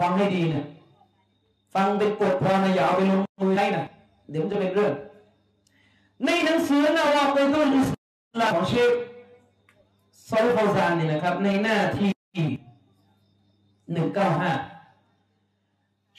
[0.00, 0.64] ฟังให้ดีนะ
[1.74, 3.84] ฟังเป็นกฎพอนะอย่าเอาไปลงมือได้นะ
[4.30, 4.92] เดี๋ยวมันจะเป็นเรื่อง
[6.24, 7.90] ในหนังสือนาวาเปตุลอิส
[8.40, 8.92] ลามของเชค
[10.28, 12.10] ซอลฟาซานนี่นะครับ ในหน้าที่
[13.92, 14.52] หนึ่งเก้าห้า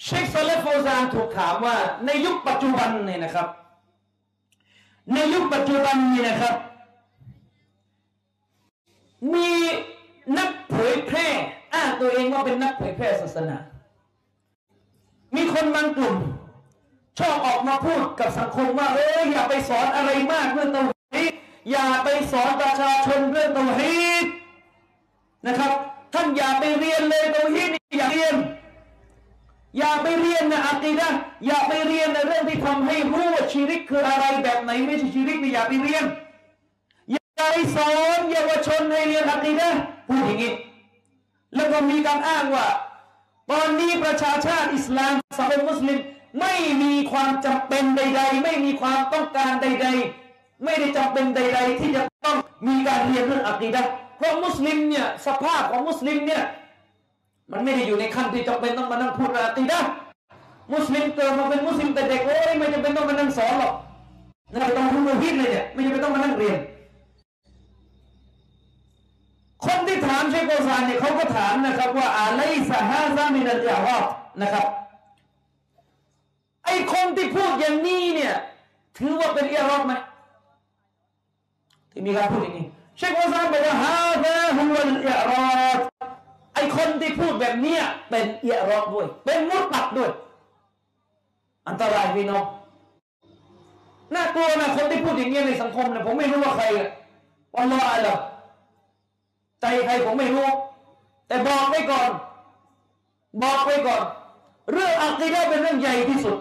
[0.03, 1.75] เชคซอลฟาซานถูกถามว่า
[2.05, 3.47] ในยุคปัจจุบันเนี่ยนะครับ
[5.13, 6.55] ในยุคปัจจุบันนี่นะครับ
[9.33, 9.49] มี
[10.37, 11.27] นักเผยแพร่
[11.73, 13.57] อ้างตัวเองว่าเป็นนักเผยแพร่ศาสนา
[15.35, 16.15] มีคนบางกลุ่ม
[17.19, 20.83] ชอบออกมาพูดกับสังคมว่าเอออย่าไปสอนอะไรมากเรื่องเตา
[21.15, 21.33] ฮีด
[21.71, 24.27] อย่าไปสอนประชาชนเรื่องเตาฮีด
[25.47, 25.71] นะครับ
[26.13, 28.35] ท่านอย่าไปเรียนเลยเตาฮีดอย่าเรียน
[29.77, 31.09] อย่าไปเรียนนะอักีดะ
[31.45, 36.03] อย่าไปเรียนในเรื่องที่ทำให้รู้ว่าชีริกคืออะไรแบบไหนไม่ใช่ชีริกนี่อย่าไปเรียน
[37.11, 39.69] อย่าไปสอนเยาวชนให้เรียนอักีดะ
[40.07, 40.51] พูดอย่างนี้
[41.55, 42.67] แล้วก็มีการอ้างว่า
[43.51, 45.99] ตอนนี้ประชาชาติอิสลามสังคมมุสลิม
[46.39, 49.87] ไม่มีความจำเป็นใด ๆ ไม่มีความต้องการใด
[50.25, 52.37] ๆ ไม่ได้จำเป็นใด ๆ ที่จะต้อง
[52.67, 53.81] มีการเรียนเรื่องอะกีดะฮ์
[54.17, 56.43] เพราะมุสลิมเนี่ยสภาพของมุสลิมเนี่ย
[57.51, 59.79] มันไม่ได้อยู่ในขั้นที่จำเป็นต้องมานั่งพูดเรื่องอะกีดะฮ์
[60.73, 63.73] มุสลิมเกิดมาเป็นมุสลิมแต่เด็กโอ้ยไม่จำเป็นต้องมานั่งสอนหรอก
[64.53, 66.57] นะต้องรู้ฮิดเลยเนี่ยไม่จำเป็นต้องมานั่งเรียน
[69.65, 74.05] คนที่ถามเชคเฟาซานเนี่ยเขาก็ถามนะครับ ว่าأليس هذا من الإعراض
[74.41, 74.65] นะครับ
[76.65, 78.35] ไอคนที่พูดอย่างนี้เนี่ย
[78.97, 79.93] ถือว่าเป็นอิรอดไหม
[81.91, 82.65] ที่มีการพูดอย่างนี้
[82.97, 85.79] เชคโกซานบอกว่าฮาซาฮุวัลอิรอด
[86.53, 90.09] ไอคนที่พูดแบบเนี้ยเป็นอิรอดด้วย เป็นมุตตัดด้วย
[91.67, 92.43] อันตรายพี่น้อง
[94.15, 96.89] น่ากลัวนะคนที่พูดอย่างเงี้ยในสังคมเนี่ยผมไม่รู้ว่าใครอะ
[97.55, 98.09] วันละอะไร
[99.61, 100.49] ใจใครผมไม่รู้
[101.27, 102.11] แต่บอกไว้ก่อน
[103.43, 104.03] บอกไว้ก่อน
[104.71, 106.37] เรื่องอักีดะเป็นเรื่องใหญ่ที่สุด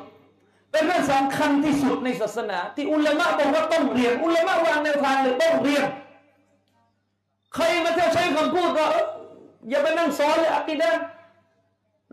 [0.70, 5.84] เป็นเรื่องสำคัญที่สุดในศาสนา ที่อุลามะบอกว่าต้องเรียน อุลามะวางแนวทางเลยต้องเรียน
[7.54, 8.86] ใครมาเที่ยวใช้คำพูดว่า
[9.68, 10.90] อย่าไปนั่งสอนเลยอักีดะ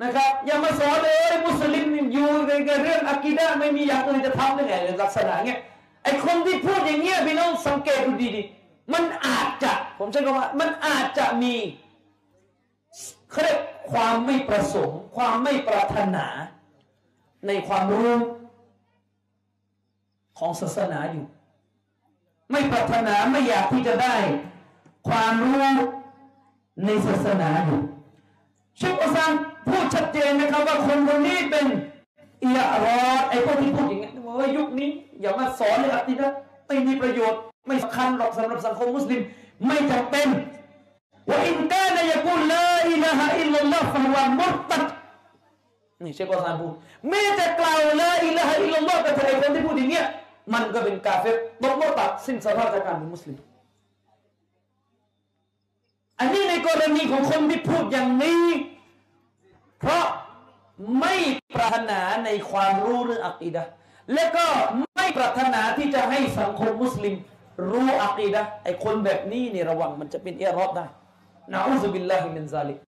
[0.02, 2.52] นะครับอย่ามาสอนเลยมุสลิมอยู่ใน
[2.84, 5.60] เรื่องอักีดะไม่มีอย่างอื่นจะทำได้ไงลักษณะเงี้ย
[6.04, 9.74] ไอคนที่พูดอย่างเงี้ยพี่น้องสังเกตดูดีๆมันอาจจะ
[10.06, 11.56] ผมใช้คำว่ามันอาจจะมี
[13.30, 13.60] เขาเรียก
[13.92, 16.26] ความไม่ประสงค์ ความไม่ปรารถนา
[17.48, 18.14] ในความรู้
[20.40, 21.26] ของศาสนาอยู่
[22.52, 24.16] ไม่ปรารถนาไม่อยากที่จะได้
[25.10, 25.68] ความรู้
[26.86, 27.80] ในศาสนาอยู่
[28.78, 29.32] เชคอัสาน
[29.68, 31.66] พูดชัดเจนนะครับว่าคนคนนี้เป็น
[32.44, 34.90] อียรอดไอ้พวกที่พูดอย่างเงี้ยว่ายุคนี้
[35.22, 36.34] อย่ามาสอนเลยอัตินะ
[36.68, 39.22] ไม่มีประโยชน์ไม่สำคัญหรอกสำหรับสังคมมุสลิม
[39.66, 40.28] ไม่จำเป็น
[41.30, 44.84] ว่าإن كان يقول لا إله إلا الله فهو مرتد
[46.04, 46.74] นี่เชคเฟาซานพูด
[47.10, 50.06] แม้จะกล่าวلا إله إلا اللهแต่ไอ้คนที่พูดอย่างเงี้ย
[50.54, 51.30] มันก็เป็นกาเฟร
[51.62, 53.38] ตกมุรตัดสิ้นสภาพจากการเป็นมุสลิม
[56.20, 58.46] อันนี้ในกรณีของคนที่พูดอย่างนี้
[59.80, 60.06] เพราะ
[61.00, 61.16] ไม่
[61.56, 63.64] ปรารถนาในความรู้เรื่องอะกีดะฮ์
[64.14, 64.46] และก็
[64.96, 67.16] ไม่ปรารถนาที่จะให้สังคมมุสลิม
[67.68, 70.86] รู้อักีดะไอคนแบบนี้นี่ระวังมันจะเป็นเอรอบได้
[71.52, 72.80] นะอุซบิลลาฮิมินซาลิก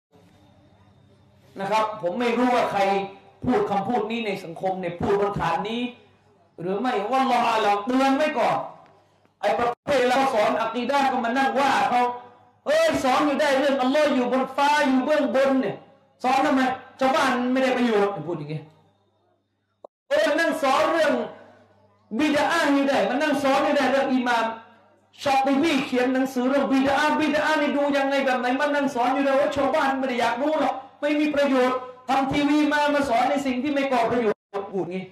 [1.59, 2.81] นะครับ ผมไม่รู้ว่าใคร
[3.45, 5.81] พูดคำพูดนี้ในสังคมในพูดบนฐานนี้
[6.59, 8.57] หรือไม่ว่าลอเราเตือนไว้ก่อน
[9.41, 12.01] ไอประเภทเราสอนอักีดะก็มานั่งว่าเขา
[12.65, 15.75] เอ้ยสอนอยู่ได้เรื่องอัลลอฮ์อยู่บนฟ้าอยู่เบื้องบนเนี่ย
[16.23, 16.61] สอนทำไม
[16.99, 18.61] ชาวบ้านไม่ได้ประโยชน์พูดอย่างงี้
[20.09, 21.13] เออนั่งสอนเรื่อง
[22.17, 24.45] บิดาอยู่ได้มันนั่งสอนอยู่ได้เรื่องอิมาม
[25.23, 31.77] ชอบไปวี่เขียนหนังสือเรื่องบิดาอาบิดาอานี่ดูยังไงแบบไหนมันนั่งสอนอยู่ได้ว่าชาวบ้านไม่ได้อยากรู้หรอกไม่มีประโยชน์
[32.09, 34.39] ทำทีวีมามาสอนในสิ่งที่ไม่ก่อประโยชน์
[34.71, 35.03] พูดงี้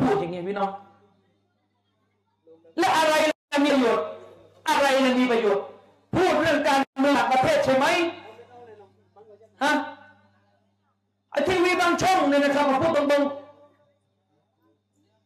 [0.00, 0.70] พูดอย่างงี้พี่น้อง
[2.78, 3.14] และอะไร
[3.64, 4.04] มีประโยชน์
[4.68, 4.86] อะไร
[5.18, 5.64] มีประโยชน์
[6.14, 7.86] พูดเรื่องการเมืองประเทศใช่ไหม
[9.62, 9.72] ฮะ
[11.30, 13.41] ไอทีวีบางช่องเนี่ยนะครับมาพูดตรงๆ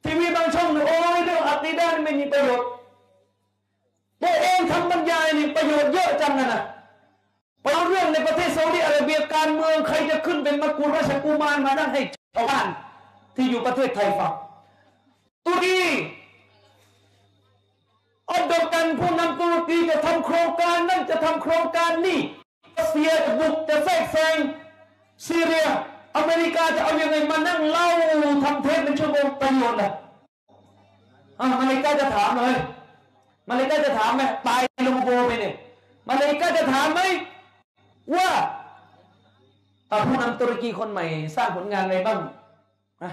[0.07, 2.69] ทีวีบางช่องเนี่ยโอ้ยเรื่องอัตีด้านไม่มีประโยชน์
[4.23, 6.63] ตัวเองทำบรรยายนี่ประโยชน์เยอะจังนะนะ
[7.63, 12.03] ไปเอาเรื่องในประเทศซาอุดิอาระเบียการเมืองใครจะขึ้นเป็นมกุลราชกุมารมานั่งให้
[12.35, 12.67] ชาวบ้าน
[13.37, 14.33] ที่อยู่ประเทศไทยฟัง
[15.47, 15.79] ตุรกี
[18.31, 22.19] อัดกันผู้นำตุรกีจะทำโครงการนั่นจะทำโครงการนี่
[22.77, 24.37] รัสเซียจะบุกจะแทรกแซง
[25.27, 25.69] ซีเรีย
[26.17, 27.87] อเมริกาจะเอาอยัางไงมานั่งเล่า
[28.45, 29.93] ทำเทปเป็นชั่วโมงประโยชน์อะ
[31.61, 32.55] มาเลกาจะถามเลย
[33.49, 35.55] มาเลกาจะถามไหมตายลงโบไปเนี่ย
[36.09, 37.01] มาเลกาจะถามไหม
[38.17, 38.29] ว่า
[40.07, 41.05] ผู้นำตุรกีคนใหม่
[41.37, 42.19] สร้างผลงานอะไรบ้าง
[43.03, 43.13] นะ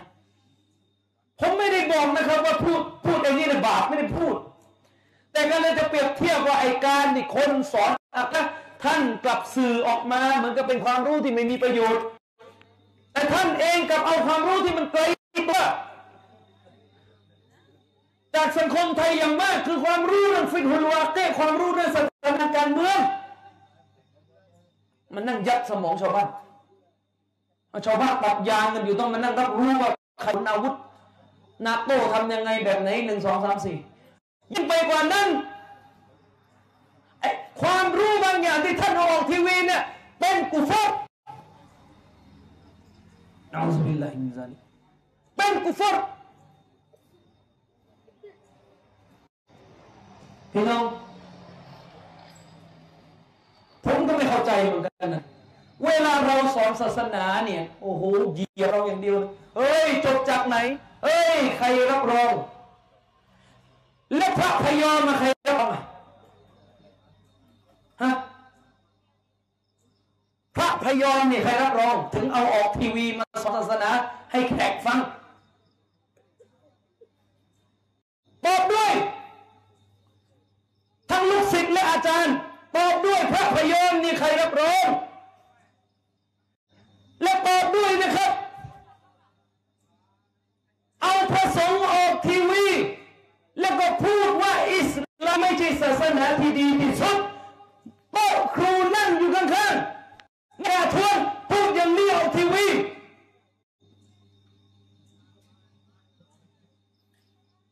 [1.40, 4.36] ผมไม่ได้บอกนะครับว่าพูดพูดไอ้นี่นะบาปไม่ได้พูด
[5.32, 8.24] แต่ก็เลยจะเปรียบเทียบว่าไอ้การที่คนสอนอะ
[8.84, 12.04] ท่านกลับสื่อออกมาเหมือนกับเป็นความรู้ที่ไม่มีประโยชน์
[13.14, 15.02] แต่ท่านเองกับเอาความรู้ที่มันไกล
[15.38, 15.62] ตัว
[18.36, 23.00] จากสังคมไทยอย่างมากคือความรู้เรื่องฟิกฮุลวาเต้ความรู้เรื่องสถานการเมือง
[25.14, 26.28] มันนั่งยัดสมองชาวบ้าน
[27.86, 29.90] ชาวบ้านตัดยางกันอยู่ต้องมานั่งรับรู้ว่า
[30.22, 30.74] ใครอาวุธ
[31.66, 33.78] นาโต้ทำยังไงแบบไหนหนึ่งสองสามสี่
[34.54, 35.28] ยิ่งไปกว่านั้น
[37.62, 39.82] ความรู้บางอย่างที่ท่านอออกทีวีเนี่ย
[40.20, 40.92] เป็นกุฟร
[43.54, 44.56] นะอุบิลลาฮิมินซาลิ
[45.36, 45.96] เป็นกุฟร
[50.52, 50.84] พี่น้อง
[53.86, 55.24] ผมก็ไม่เข้าใจเหมือนกันนะ
[55.86, 58.04] เวลาเราสอนศาสนาเนี่ย โอ้โห
[58.34, 59.18] เหยียเราอย่างเดียว
[59.56, 60.58] เฮ้ยจบจากไหน
[61.04, 62.34] เฮ้ย ใครรับรอง
[64.18, 65.70] และพระพยอมมาใครรับรอง
[68.02, 68.12] ฮะ
[70.84, 73.92] พระยอมเนี่ยใครรับรอง ถึงเอาออกทีวีมาสอนศาสนา
[74.32, 75.00] ให้แขกฟัง
[78.46, 78.94] ตอบด้วย
[81.10, 82.36] ทั้งลูกศิษย์และอาจารย์
[82.76, 84.86] ตอบด้วยพระพยอมนี่ใครรับรอง
[87.24, 88.32] และตอบด้วยนะครับ
[91.02, 92.66] เอาพระสงฆ์ออกทีวี
[93.60, 94.92] แล้วก็พูดว่าอิส
[95.26, 97.18] ลามไม่ใช่ศาสนาที่ดีที่สุด
[98.14, 100.03] โต๊ะครูนั่งอยู่ข้างๆ
[100.62, 101.18] แม่ทวน
[101.50, 102.66] พูดยังเลี้ยวทีวี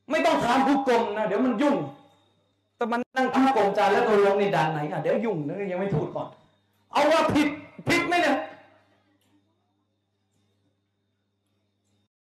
[0.10, 1.76] ไม่ต้องถามผู้กรมนะเดี๋ยวมันยุ่ง
[2.78, 6.28] แต่มันนั่งผู้กรมจานแล้วตัวลงในด่านไหนอะเดี๋ยวยุ่งนะยังไม่พูดก่อน
[6.92, 7.48] เอาว่าผิด
[7.88, 8.38] ผิดไหมเนี่ย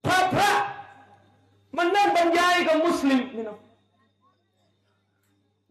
[0.07, 0.51] พระพระ
[1.77, 3.59] มันนั่งบรรยายกับมุสลิมนี่เนาะ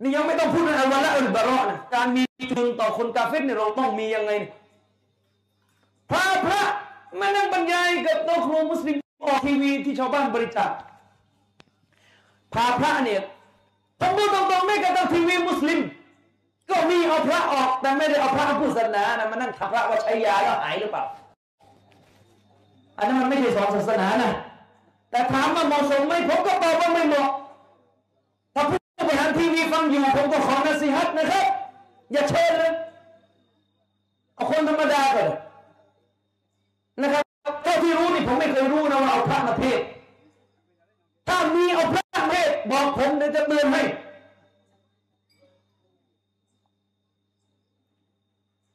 [0.02, 4.32] นี่ยังไม่ต้องพูดในองอัลวะละอัลบารอนะการมีจุนต่อคนกาเฟ่เนี่ยเราต้องมียังไง
[6.12, 6.62] พระพระ
[7.20, 10.72] มานั่งบรรยายกับโต๊ะครูมุสลิมออกทีวีที่ชาวบ้านบริจาค
[12.54, 13.22] พาพระเนี่ย
[14.00, 15.80] ผมพูดตรงๆไม่กระทั่งทีวีมุสลิม
[16.70, 21.04] ก็มีเอาพระออกแต่ไม่ได้เอาพระมาพูดศาสนานะมานั่งถามพระว่าใช้ยาแล้วหายหรือเปล่า
[22.98, 24.32] อันนั้นมันไม่ใช่สอนศาสนานะ
[25.12, 27.30] แต่ถามว่าเหมาะสมไหมผมก็ตอบว่าไม่เหมาะ
[28.56, 31.46] ถ้าผู้บริหารทีวีฟังอยู่ผมก็ขอนะสิฮัตนะครับ
[32.12, 32.69] อย่าเชิญเลย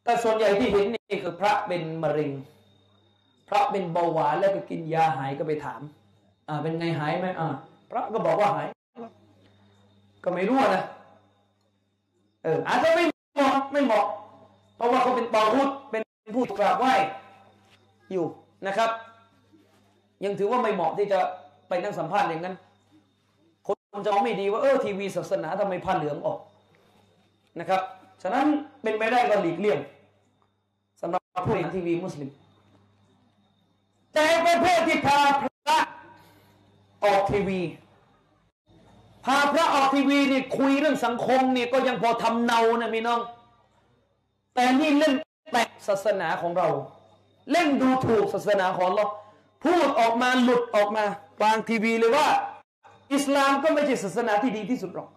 [0.04, 2.30] แต่ส่วนใหญ่ที่เห็นนี่คือพระเป็นมะเร็ง
[3.48, 5.80] พระเป็นเบาหวานแล้วก็กินยาหายก็ไปถาม
[6.48, 7.48] อ่า เป็นไงหายไหมอ่า
[7.90, 8.66] พระก็บอกว่าหาย
[10.24, 10.82] ก็ไม่รู้นะ
[12.44, 13.04] เออ อาจจะไม่
[13.34, 14.06] เหมาะไม่เหมาะ
[14.76, 16.02] เพราะว่าเขาเป็นปารุษเป็น
[16.34, 16.92] ผู้กราบไหว้
[18.12, 18.24] อยู่
[18.66, 18.90] นะครับ
[20.24, 21.18] ยังถือว่าไม่เหมาะที่จะ
[21.68, 22.54] ไปนั่งสัมภาษณ์อย่างนั้น
[23.66, 23.76] คน
[24.06, 26.38] จะมองไม่ดีว่าเออทีวีศาสนาทำไมผ้าเหลืองออก
[27.60, 27.80] นะครับ
[28.22, 28.46] ฉะนั้น
[28.82, 29.78] เป็นไปได้ก็หลีกเลี่ยง
[31.34, 32.30] สำหรับผู้บริหารทีวีมุสลิม
[34.14, 35.78] แต่ประเภทที่พาพระ
[37.04, 37.60] ออกทีวี
[39.24, 43.20] พาพระออกทีวีนี่คุยเรื่องสังคมนี่ก็ยังพอทำเนานะพี่น้อง
[44.54, 45.12] แต่นี่เล่น
[45.52, 46.68] แตะศาสนาของเรา
[47.52, 49.04] เล่นดูถูกศาสนาของเรา
[49.64, 51.04] พูดออกมาหลุดออกมา
[51.40, 52.26] กลางทีวีเลยว่า
[53.14, 55.08] อิสลามก็ไม่ใช่ศาสนาที่ดีที่สุดหรอก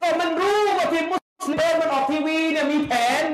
[0.00, 3.24] ก็มันรู้ว่าทีมมุสลิมมันออกทีวีเนี่ยมีแผน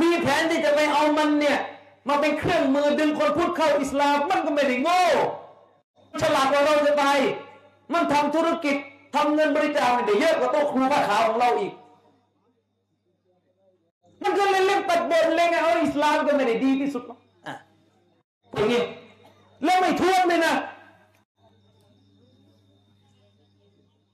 [0.00, 1.58] มีแผนที่จะไปเอามันเนี่ย
[2.08, 5.02] มาเป็นเครื่องมือดึงคนพูดเข้าอิสลามมันก็ไม่ได้โง่
[6.22, 7.04] ฉลาดกว่าเราจะไป
[7.92, 8.76] มันทำธุรกิจ
[9.14, 11.72] ทำเงินบริจาคเนี่ยได้เยอะกว่าโต๊ะครูผ้าขาวของเราอีก
[14.22, 17.54] มันก็เลยเล่นตัดบทเลยไงเอาอิสลามก็ไม่ได้ดีที่สุดหรอกอะ
[18.54, 18.82] อย่างนี้
[19.64, 20.54] แล้วไม่ทวนเลยนะ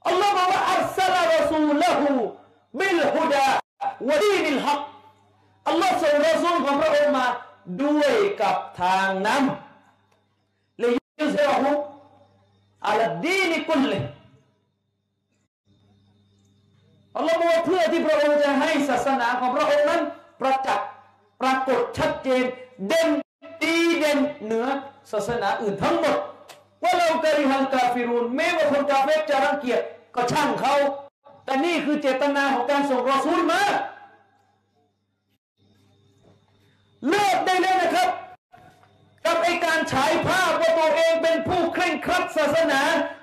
[0.07, 2.11] อัลลอฮ์บอกว่าอัลสลารอซูลหู
[2.79, 3.47] บิลฮุดา
[4.09, 4.81] วะดีนิลฮัก
[5.69, 7.27] อัลลอฮ์ส่งรอซูลของพระองค์มา
[7.83, 11.71] ด้วยกับทางนำเลยยุสรหู
[12.87, 14.03] อัลดีนิกุลเลย
[17.17, 20.01] อัลลอฮ์บอกว่าเพื่อที่พระองค์จะให้ศาสนาของพระองค์นั้น
[20.41, 20.89] ประจักษ์
[21.41, 22.45] ปรากฏชัดเจน
[22.89, 23.09] เด่น
[23.63, 24.67] ดีเด่นเหนือ
[25.13, 26.17] ศาสนาอื่นทั้งหมด
[26.83, 29.81] ว่าเรากริฮัลกาฟิรูนแม้ว่าคนกาเฟรจะรังเกียจ
[30.15, 30.75] ก็ช่างเขา
[31.45, 33.63] แต่นี่คือเจตนาของการส่งรอซูลมา
[37.09, 38.09] เลิกได้เลยนะครับ
[39.25, 42.81] กับไอการฉายภาพว่าตัวเองเป็นผู้เคร่งครัดศาสนา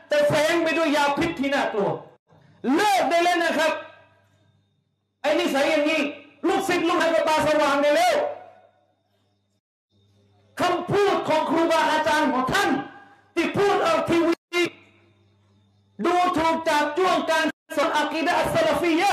[0.09, 1.89] แต่แฝงไปด้วยยาพิษที่น่ากลัว
[2.75, 3.71] เลิกได้แล้วนะครับ
[5.21, 6.01] ไอ้นิสัยอย่างนี้
[6.47, 8.15] ลูกศิษย์ลูกหาก็ตาสว่างได้แล้ว
[10.61, 12.69] คำพูดของครูบาอาจารย์ของท่าน
[13.35, 14.61] ที่พูดออกทีวี
[16.05, 17.45] ดูถูกจากจ้วงการ
[17.77, 19.11] สอนอากีดะอัสลฟียะ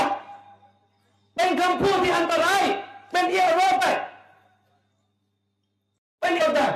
[1.35, 2.63] เป็นคำพูดที่อันตราย
[3.11, 3.85] เป็นเอียโรไป
[6.25, 6.67] เป็นเอียดา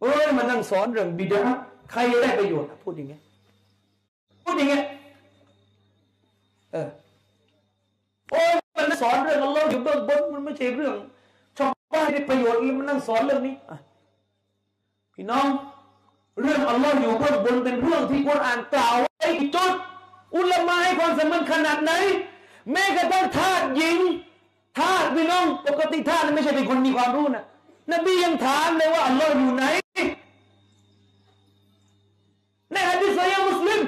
[0.00, 1.42] โอ้ยมันนั่งสอนเรื่องบิดา
[1.90, 3.20] ใครจะได้ประโยชน์พูดอย่างเงี้ย
[4.44, 4.82] พูดอย่างเงี้ย
[6.72, 6.88] เออ
[8.30, 10.96] โอ้ยมันสอนเรื่องอัลลอฮ์อยู่เบื้องบนมันไม่ใช่เรื่อง
[11.58, 13.54] ชาวบ้านได้ประโยชน์เลยมันนั่งสอนเรื่องนี้
[15.14, 15.46] พี่น้อง
[16.40, 19.72] เรื่องอัลลอฮ์อยู่เบื้องบนเป็นเรื่องที่กุรอานกล่าวไว้จุด
[20.36, 21.92] อุลามะให้ความสำคัญขนาดไหน
[22.72, 23.98] แม้กระทั่งทาสหญิง
[24.78, 27.44] ทาสพี่น้องปกติทาสไม่ใช่เป็นคนมีความรู้นะ
[27.92, 29.64] นบียังถามเลยว่าอัลลอฮ์อยู่ไหน
[32.72, 33.80] ในฮะดิษยามุสลิม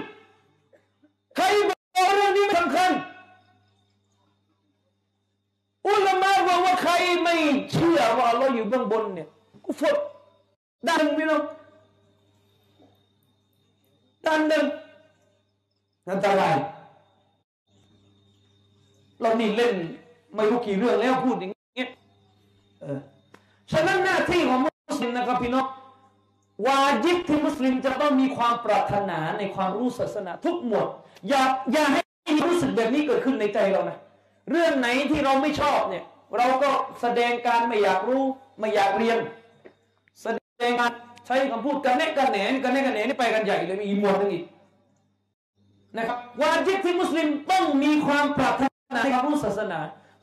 [1.36, 2.90] ใครบอกเรื่องนี้สำคัญ
[5.88, 6.92] อุลามะบอกว่าใคร
[7.22, 7.34] ไม่
[7.72, 9.28] เชื่อว่าอัลลอฮ์อยู่เบื้องบนเนี่ย
[9.64, 9.96] กูฟด
[10.88, 11.42] ด้านหนึ่งพี่น้อง
[14.26, 14.64] ด้านหนึ่ง
[16.10, 16.56] อันตราย
[19.20, 19.74] เรานี่เล่น
[20.36, 21.88] ไม่รู้กี่เรื่องแล้วพูดอย่างเงี้ย
[22.82, 22.98] เออ
[23.72, 25.66] ฉะนั้นหน้าที่ของมุสลิมนะครับพี่น้อง
[26.66, 30.86] วาจิบที่มุสลิมจะต้องมีความปรารถนาในความรู้ศาสนาทุกหมวด
[31.28, 31.42] อย่า
[31.72, 33.96] อย่าให้มีรู้สึกแบบนี้เกิดขึ้นในใจเรานะ
[34.50, 36.04] เรื่องไหนที่เราไม่ชอบเนี่ย
[36.36, 38.22] เราก็แสดงการไม่อยากรู้
[38.58, 39.18] ไม่อยากเรียน
[40.22, 40.26] แส
[40.60, 40.92] ดงการ
[41.26, 44.44] ใช้คำพูดกันแน่กันแหนกันแน่กันแหนนี่ไปกันใหญ่เลยมีอีกหมวดนึงอีก
[45.96, 49.78] นะครับวาจิบที่มุสลิมต้องมีความปรารถนาในความรู้ศาสนา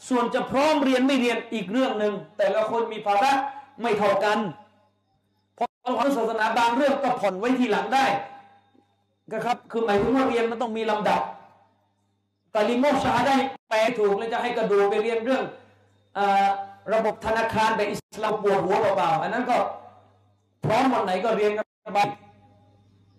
[0.10, 3.32] ส่วนจะพร้อมเรียนไม่เรียนอีกเรื่องหนึ่งแต่ละคนมีภาระ
[3.82, 4.40] ไม่เท่ากัน
[5.56, 8.06] เพอเอาของศาสนาบางเรื่องก็ผ่อนไว้ทีหลังได้
[9.34, 11.22] นะครับคือหมายถึงว่าเรียนมันต้องมีลำดับ
[12.56, 13.36] กาลิโมชาได้
[13.70, 15.44] แปลถูกแล้วจะให้กระดูไปเรียนเรื่อง
[16.18, 16.20] อ
[16.94, 19.58] ระบบธนาคารแบบอิสลามปวดหัวเปล่าๆอันนั้นก็
[20.66, 22.00] พร้อมวันไหนก็เรียนกันไป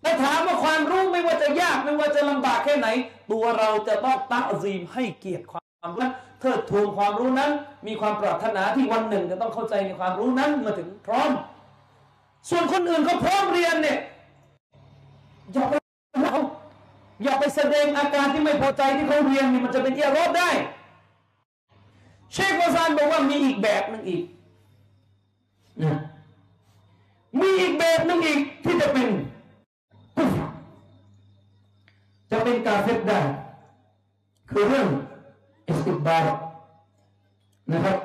[0.02, 2.88] แต่ถามว่าความรู้ไม่ว่าจะยากไม่ว่าจะลำบากแค่ไหน
[3.32, 7.50] ตัวเราจะต้องตะซีมให้เกียรติความ ความรู้เทิดทูนความรู้นั้น
[7.86, 11.30] มีความปรารถนาที่วันหนึ่งจะต้องเข้าใจในความรู้นั้นมื่อถึงพร้อม
[12.48, 13.98] ส่วนคนอื่นเขาพร้อมเรียนเนี่ย
[15.52, 15.74] อย่าไป
[16.22, 16.38] เอา
[17.22, 20.50] อย่าไปแสดงอาการที่ไม่พอใจที่เขาเรียนนี่มันจะเป็นเอียรอบได้
[22.32, 24.24] เชคโกซานบอกว่ามีอีกแบบหนึ่งอีก
[25.82, 25.98] นะ
[27.40, 29.08] มีอีกแบบหนึ่งอีกที่จะเป็น
[32.30, 33.20] จะเป็นการเฟตได้
[34.50, 34.88] คือเรื่อง
[35.68, 36.34] استكبار
[37.72, 37.98] นะครับ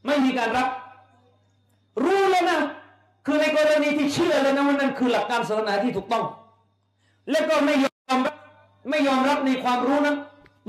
[0.06, 0.68] ไม่มีการรับ
[2.04, 2.60] รู้แล้วนะ
[3.26, 6.26] คือในกรณีที่เชื่อแล้วนะว่านั่นคือหลักการศาสนาที่ถูกต้อง
[7.32, 8.36] แล้วก็ไม่ยอมรับ
[8.90, 10.18] ไม่ยอมรับในความรู้นั้น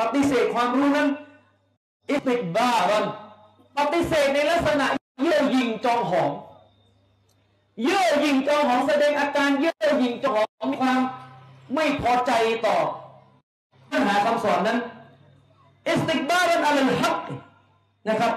[0.00, 1.08] ปฏิเสธความรู้นั้น
[2.10, 3.04] อิสติบารัน
[3.78, 4.86] ปฏิเสธในลักษณะ
[5.22, 6.30] เย่อหยิ่งจองหอง
[7.84, 11.00] เย่อหยิ่งจองหองแสดงอาการเย่อหยิ่งจองหอง มีความ
[11.74, 12.32] ไม่พอใจ
[12.66, 12.76] ต่อ
[13.88, 14.78] เนื้อหาคำสอนนั้น
[15.88, 17.18] อิสติกบารันอัลฮัก
[18.08, 18.32] นะครับ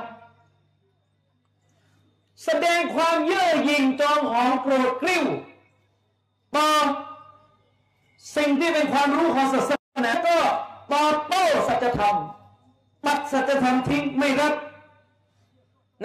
[2.45, 5.23] แสดงความเย่อหยิ่งจองหองโกรธกริ้ว
[6.55, 6.69] ต่อ
[8.35, 9.71] สิ่งที่เป็นความรู้ของศาส
[10.05, 10.37] นาก็
[10.93, 12.15] ตอบโต้สัจธรรม
[13.05, 14.53] ปัดสัจธรรมทิ้งไม่รับ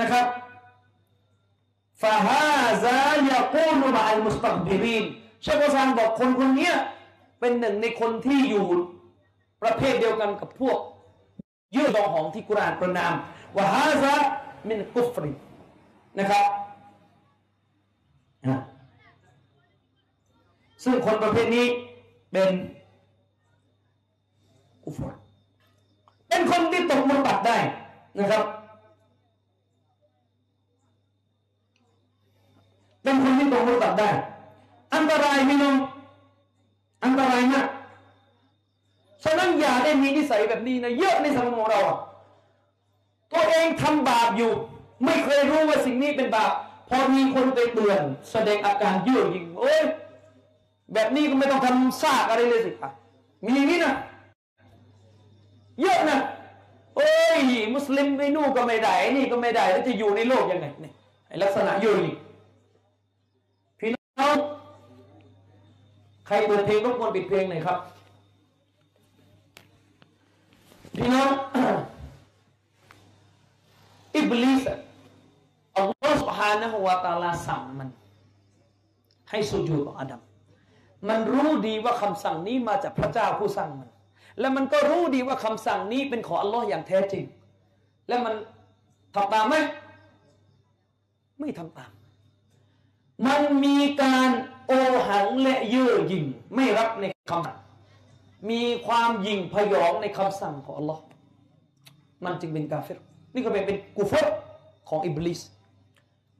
[0.00, 0.26] นะครับ
[2.02, 2.46] ฟาฮา
[2.84, 2.98] ซา
[3.28, 5.04] ยากูนุมาอัลมุสตักบิริน
[5.44, 6.72] เชคโกซานบอกคนคนนี้
[7.40, 8.66] เป็นหนึ่งในคนที่อยู่
[9.62, 10.78] ประเภทเดียวกันกับพวก
[11.72, 13.12] เยื่อดองหองที่กุรานประนาม
[13.56, 14.14] ว่าฮาซา
[14.68, 15.30] มินกุฟริ
[16.18, 16.44] นะครับ
[20.84, 21.66] ซึ่งคนประเภทนี้
[22.32, 22.50] เป็น
[24.84, 25.12] กุฟร
[26.28, 27.58] เป็นคนที่ตกมุบัตได้
[28.18, 28.42] นะครับ
[33.02, 34.10] เป็นคนที่ตกมุบัตได้
[34.94, 35.76] อันตรายไหมน้อง
[37.04, 37.66] อันตรายมาก
[39.24, 41.80] ฉะนั้นอย่าได้มีนิสัยแบบนี้นะเยอะในสังคมของเรา
[43.32, 44.52] ตัวเองทำบาปอยู่
[45.04, 46.52] ไม่เคยรู้ว่าสิ่งนี้เป็นบาป
[46.88, 48.00] พอมีคนไปเตือน
[48.30, 49.80] แสดงอาการเยื่อหยิ่งโอ้ย
[50.94, 52.92] แบบนี้ก็ไม่ต้องทำซากอะไรเลยสิครับ
[53.44, 53.94] มีอย่างนี้นะ
[55.80, 56.18] เยอะนะ
[56.96, 57.08] โอ้
[57.38, 57.40] ย
[57.74, 60.94] มุสลิมไอ้นู่นก็ไม่ได้นี่ก็ไม่ได้แล้วจะอยู่ในโลกยังไงเนี่ย
[61.42, 62.14] ลักษณะเยอะนี่
[63.78, 64.36] พี่น้อง
[66.26, 67.78] ใครเปิดเพลงรบกวนปิดเพลงหน่อยครับ
[70.96, 71.30] พี่น้อง
[74.16, 74.64] อิบลิส
[75.76, 77.88] อัลลอฮฺสุฮานะฮุวาตาลาสั่งมัน
[79.30, 80.20] ให้สุญูต่ออาดัม
[81.08, 83.88] มันรู้ดีว่าคำสั่งนี้มาจากพระเจ้าผู้สั่งมัน
[84.40, 87.24] และมันก็รู้ดีว่าคำสั่งนี้เป็นของอัลลอฮ์อย่างแท้จริง
[88.08, 88.34] และมัน
[89.14, 89.54] ทำตามไหม
[91.40, 91.90] ไม่ทำตาม
[93.26, 94.30] มันมีการ
[94.68, 94.72] โอ
[95.08, 96.24] หังและเย่อหยิ่ง
[96.54, 100.96] ไม่รับในคำมีความหยิ่งผยองในคำสั่งของอัลลอ
[102.24, 102.98] มันจึงเป็นกาเฟร
[103.34, 104.26] นี่ก็เป็นเป็นกุฟร
[104.88, 105.40] ของอิบลิส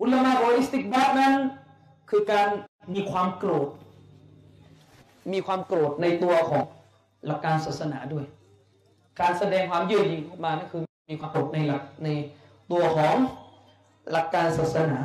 [0.01, 1.34] อุลามะบอกاستكبارนั้น
[2.10, 2.48] คือการ
[2.94, 3.68] มีความโกรธ
[5.32, 6.64] มีความโกรธในตัวของ
[7.26, 8.24] หลักการศาสนาด้วย
[9.20, 12.09] การแสดงความเยื่อหยิ่งออกมานั่นคือมีความโกรธในหลักใน
[12.72, 13.16] ตัวของ
[14.12, 14.98] หลักการศาสนา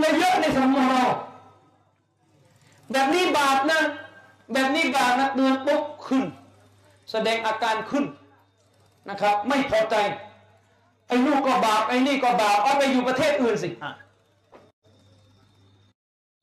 [0.00, 1.04] และเยอะในสังคมเรา
[2.92, 3.80] แบบนี้บาปนะ
[4.52, 6.24] แบบนี้บาปนะเตือนปุ๊บขึ้น
[7.10, 8.04] แสดงอาการขึ้น
[9.10, 9.96] นะครับ ไม่พอใจ
[11.08, 13.92] ไอ้ลูกก็บาปไอ้นี่ก็บาปเอาไปอยู่ประเทศอื่นสิอะ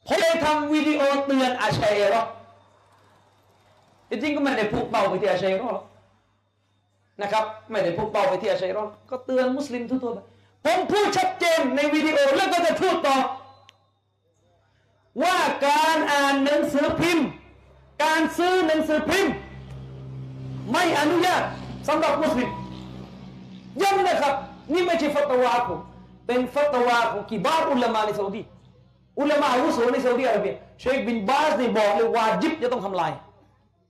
[0.08, 2.22] ผมเลยทำวิดีโอเตือนอาชัยรอ
[4.10, 5.86] จริงๆก็ไม่ได้พุ่งเป้าไปที่อาชัยรอหรอก
[7.22, 10.20] นะครับ ไม่ได้พุ่งเป้าไปที่อาชัยรอก็เตือนมุสลิมทั่วๆไป
[10.66, 13.18] ผมพูดชัดเจนในวิดีโอแล้วก็จะพูดต่อ
[15.24, 15.38] ว่า
[15.68, 17.28] การอ่านหนังสือพิมพ์
[18.04, 19.34] การซื้อหนังสือพิมพ์
[20.72, 21.42] ไม่อนุญาต
[21.88, 22.50] สำหรับมุสลิม
[23.82, 24.34] ย้ำนะครับ
[24.74, 25.80] นี่ไม่ใช่ฟัตวาผม
[26.28, 28.42] เป็นฟัตวาของกิบาร์อุลามะในซาอุดี
[29.20, 33.12] อุลามะอาวุโสในซาอุดีอาระเบียเชคบินบาสนี่บอกเลยว่าจิบจะต้องทำลาย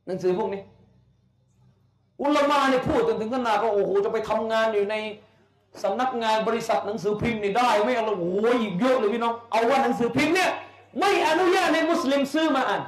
[0.07, 0.61] หนังสือพวกนี้
[2.23, 4.95] อุลามะนี่พูดจนถึงขนาดว่าโอ้โหจะไปทำงานอยู่ใน
[5.83, 10.49] สำนักงานบริษัทหนังสือพิมพ์นี่ได้ ไม่เอาละโอ้โหอีกเยอะเลยพี่น้องเอาว่าหนังสือพิมพ์เนี่ย
[10.99, 12.81] ไม่อนุญาตให้มุสลิมซื้อมาอ่าน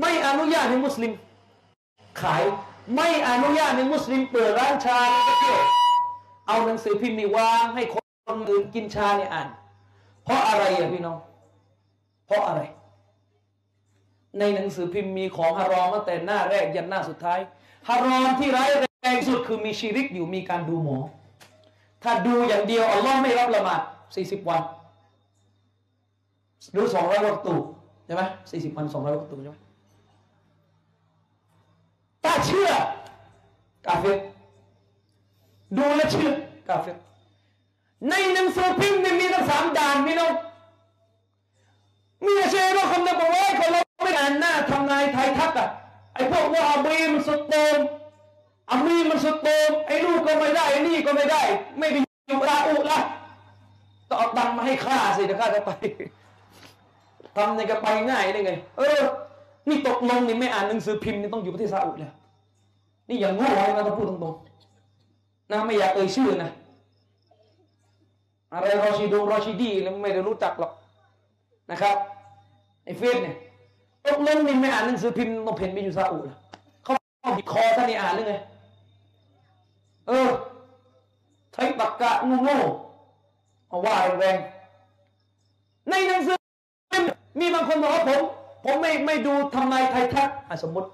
[0.00, 1.12] ไม่อนุญาตให้มุสลิม
[2.20, 2.42] ขาย
[2.96, 5.60] ไม่อนุญาตให้มุสลิมเปิดร้านชาในประเทศ
[6.48, 7.96] เอาหนังสือพิมพ์นี่วางให้ค
[8.36, 9.48] นอื่นกินชาเนี่ยอ่าน
[10.24, 11.18] เพราะอะไรอะพี่น้อง
[12.26, 12.60] เพราะอะไร
[14.38, 17.40] ในหนังสือพิมพ์มีของฮารอมตั้งแต่หน้าแรกยันหน้าสุดท้าย
[17.88, 18.68] ฮารอมที่ร้าย
[19.02, 20.98] แรงสุดคือมีชีริกอยู่มีการดูหมอ
[22.02, 23.80] ถ้าดูอย่างเดียวอัลลอฮ์ไม่รับละหมาด
[24.14, 24.62] 40 วัน
[26.72, 27.54] หรือ200วัตตุ
[28.06, 29.56] ใช่ไหม40วัน200วัตตุใช่ไหม
[32.24, 32.68] ถ้าเชื่อ
[33.86, 34.08] กาเฟร
[35.76, 36.30] ดูแลเชื่อ
[36.68, 36.90] กาเฟร
[38.08, 40.32] ในหนังสือพิมพ์เนี่ยมีทั้งสามด่านพี่น้อง
[42.24, 45.68] มีอาเชโรคนเดียวบอกว่าคนเราไม่อ่านหน้าทำนายไทยทักอะ
[46.14, 47.78] ไอ้พวกว่าอาบีมันสุดโต่ง
[48.70, 51.42] อามีมันสุดโต่งไอ้ลูกก็ไม่ได้ไอ้นี่ก็ไม่ได้
[51.78, 51.96] ไม่ไป
[52.28, 52.98] อยู่ราอุละ
[54.08, 55.70] ต้องเอาตังค์มาให้ข้าสิเดี๋ยวข้าจะไป
[57.36, 59.00] ทำในกระไปง่ายได้ไง เออ
[59.68, 62.12] นี่ตกลงนี่ไม่อ่านหนังสือพิมพ์นี่ต้องอยู่ประเทศซาอุเลย
[63.08, 66.50] นี่อย่างโง่เลยนะต้องพูดตรงๆนะไม่อยากเอ่ยชื่อนะ
[68.52, 70.72] อะไรรอชิดูรอชิดีแล้วไม่ได้รู้จักหรอก
[71.70, 71.96] นะครับ
[72.84, 73.36] ไอ้เฟสเนี่ย
[74.04, 76.36] ตกลงนี่ไม่อ่านหนังสือพิมพ์ต้องเพ่นไปอยู่ซาอุนะ
[76.84, 78.34] เขาเอาบิดคอท่านนี่อ่านหรือไง
[80.08, 80.28] เออ
[81.52, 82.10] ใช้ตรกกะ
[82.42, 86.36] โง่ๆเอาว่าแรงๆในหนังสือ
[87.38, 88.20] มีบางคนบอกว่าผม
[88.64, 90.28] ผมไม่ไม่ดูทำนายไทยทัก
[90.62, 90.88] สมมติ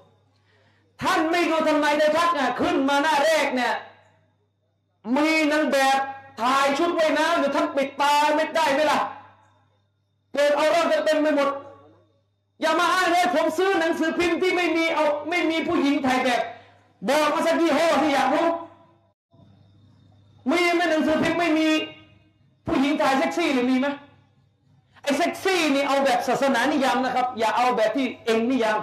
[1.01, 3.73] ท่านไม่ดูทำนายไทยทักอะขึ้นมาหน้าแรกเนี่ย
[5.15, 5.99] มีนางแบบ
[6.41, 8.99] ถ่ายชุดว่ายน้ำหรือท่านปิดตาไม่ได้ไหมล่ะ
[10.31, 11.49] เปิดเอาเรื่องเต็มไปหมด
[12.61, 16.41] อย่ามาอ้างเลยผมซื้อหนังสือพิมพ์ที่ไม่มีเอาไม่มีผู้หญิงถ่ายแบบ
[17.09, 18.47] บอกมาสักยี่ห้อที่อยากรู้
[20.51, 21.67] มีไหมหนังสือพิมพ์ไม่มี
[22.67, 23.87] ผู้หญิงถ่ายเซ็กซี่หรือมีไหม
[25.01, 28.79] ไอ้เซ็กซี่นี่เอาแบบศาสนานิยามนะครับ อย่าเอาแบบที่เองนิยาม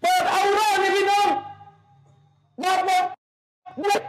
[0.00, 1.28] เปิดเอาเรื่องนี่พี่น้อง
[2.62, 3.04] บอกบอก
[3.84, 4.00] บอก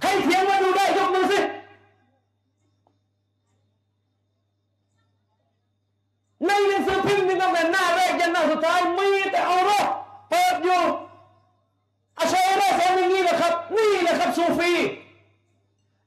[0.00, 1.38] ใครเถียงมาดูได้ยกมือสิ
[6.46, 9.86] ในหนังสือพิมพ์นี่ตั้งแต่หน้าแรกยันหน้าสุดท้ายมีแต่เอาเรื่อง
[10.30, 10.80] เปิดอยู่
[12.18, 14.72] อาชัยเราสอนอย่างนี้นะครับ นี่แหละครับซูฟี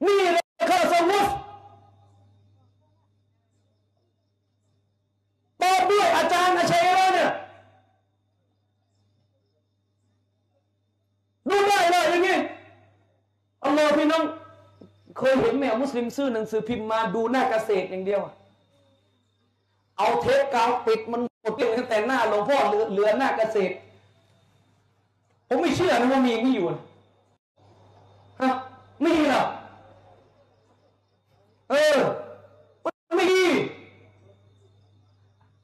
[0.08, 1.26] นี่แหละครับสมุส
[5.62, 7.30] ตอบด้วยอาจารย์อาชัยเราเนี่ย
[11.50, 12.38] ดูได้เลยอย่างนี้
[13.64, 14.24] อัลลอฮ์พี่น้อง
[15.17, 18.22] เค ยเห็นไหมอะมุสลิมซื้อหนังสือพิมพ์มาดูหน้าเกษตรอย่างเดียว
[19.98, 22.58] เอาเทปกาวปิดมันหมดเลยตั้งแต่หน้าหลวงพ่อ
[22.92, 23.76] เหลือหน้าเกษตร
[25.48, 26.82] ผมไม่เชื่อนะว่ามีมีอยู่นะ
[28.42, 28.52] ฮะ
[29.02, 29.44] ไม่มีหรอ
[31.70, 31.98] เออ
[33.16, 33.46] ไม่มี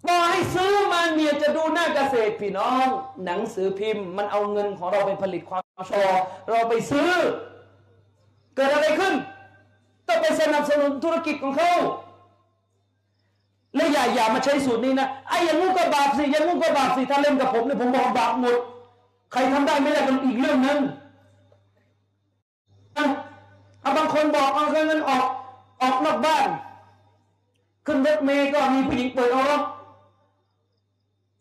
[0.08, 2.88] บอกให้ซื้อมาเนี่ยจะดูหน้าเกษตรพี่น้อง
[3.26, 6.06] หนังสือพิมพ์ มันเอาเงินของเราไปผลิตความชอ
[6.50, 7.10] เราไปซื้อ
[8.56, 9.14] เกิดอะไรขึ้น
[10.14, 11.74] ต้องไปสนับสนุนธุรกิจของเขา
[13.76, 18.58] แล้วอย่าอย่ามาใช้สูตรนี้นะไอ้อยังงู้ก็บาปสิอยังงู้ก็บาปสิถ้าเล่นกับผมเนี่ยผมบอกบาปหมด
[19.32, 20.80] ใครทำได้ไม่ได้เป็นอีกเรื่องหนึง
[22.98, 23.06] อะ
[23.82, 25.26] เอาบางคนบอกเอาเงินออก
[25.82, 26.48] ออกนอกบ้าน
[27.86, 29.62] ขึ้นรถเมย์ก็มีผู้หญิงเปิดเอารถ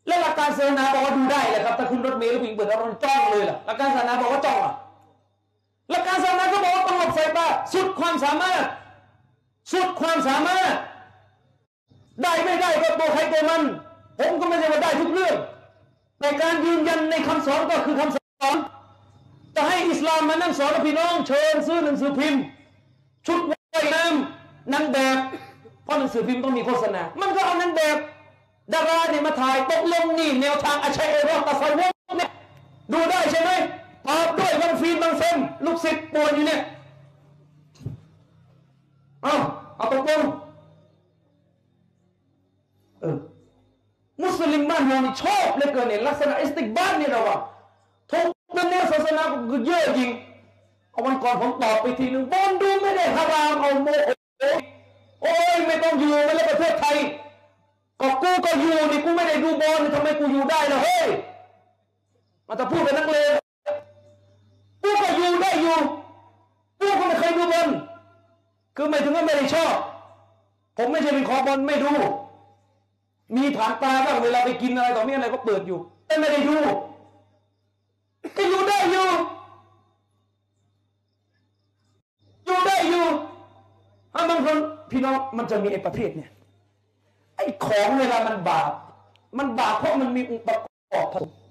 [0.06, 4.74] แล้วหลักการศาสนาบอกว่าดูได้แหละครับถ้าขึ้นรถเมล์แล้วผู้หญิงเปิดเอารถจ้องเลยล่ะหลักการศาสนาบอกว่าจ้องอะ
[5.92, 8.62] หลักการศาสนาก็บอกว่าต้องหลบสายตาสุดความสามารถ
[9.72, 10.72] สุดความสามารถ
[12.22, 13.62] ได้ไม่ได้ก็ตัวใครตัวมัน
[14.18, 15.34] ผมก็ไม่ใช่ว่าได้ทุกเรื่อง
[16.20, 18.56] แต่การยืนยันในคำสอนก็คือคำสอน
[19.54, 22.42] จะให้อิสลามมานั่งสอนพี่น้องเชิญซื้อหนังสือพิมพ์
[23.26, 25.18] ชุดว่ายน้ำนางแบบ
[25.84, 27.96] เพราะหนังสือพิมพ์ต้องมีโฆษณา มันก็เอานางแบบ
[28.72, 32.30] ดาราเนี่ยมาถ่ายตกลงนี่แนวทางอาชัยเอรอตะไซวกเนี่ย
[32.92, 33.50] ดูได้ใช่ไหม
[34.08, 36.60] ตอบด้วยบางฟีนบางเฟมลูกศิษย์ปวดอยู่เนี่ย
[39.22, 39.34] เอา
[39.76, 43.16] เอาตรงๆเออ
[44.22, 47.38] มุสลิมบ้านเรานี่ชอบเหลือเกินเนี่ยลักษณะอิสติกบ้านนี่เราอะ
[48.10, 49.22] ทุกเรื่องศาสนา
[49.52, 50.10] ก็เยอะจริง
[50.92, 54.44] เอาวันก่อนผมตอบไปทีหนึ่งบอลดูไม่ได้ฮารามเอาโมโอ
[55.22, 56.96] โอ้ยไม่ต้องอยู่ไม่แล้วประเทศไทย
[58.00, 61.06] ก็กูก็อยู่นี่กูไม่ได้ดูบอลทำไมกูอยู่ได้ล่ะเฮ้ย
[62.48, 63.41] มันจะพูดเป็นนักเลง
[65.60, 65.76] อยู่
[66.78, 67.68] ได้อยู่กูก็ไม่เคยดูบอล
[68.76, 69.74] คือไม่ถึงว่าไม่ได้ชอบ
[70.76, 71.92] ผมไม่ใช่เป็นขอบอลไม่ดู
[73.36, 76.56] มีผ่านตาบ้างเวลาไปกินอะไรต่อเมีอะไรก็เปิดอยู่ แต่ไม่ได้ดู
[78.36, 79.08] ก็อยู่ได้อยู่
[82.46, 83.06] อยู่ได้อยู่
[84.14, 84.56] ถ้าบางคน
[84.90, 86.30] พี่น้องมันจะมีไอ้ประเภทเนี่ย
[87.36, 88.70] ไอ้ของเวลามันบาป
[89.38, 90.56] มันบาปเพราะมันมีองค์ประ
[90.92, 91.41] กอบผสม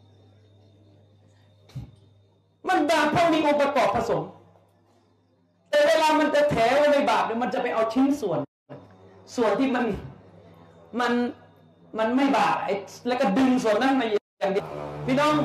[2.72, 4.23] มันบาปเพราะมีองค์ประกอบผสม
[5.69, 8.39] แต่เวลามันจะแถวในบาปเนี่ยมันจะไปเอาชิ้นส่วน
[9.35, 9.85] ส่วนที่มัน
[10.99, 11.14] มัน
[11.98, 12.73] มันไม่บาปไอ้
[13.07, 14.68] แล้วก็ดึงส่วนนั้นมาอย่างเดียว
[15.06, 15.35] พี่น้อง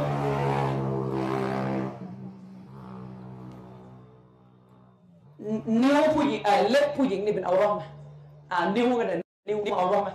[5.82, 7.82] นิ้วผู้หญิงเออเล็บผู้หญิงนี่เป็นเอาร่องไหม
[8.50, 10.10] อ่านิ้วกันเลยนิ้วนิ้วเอาร่องไหม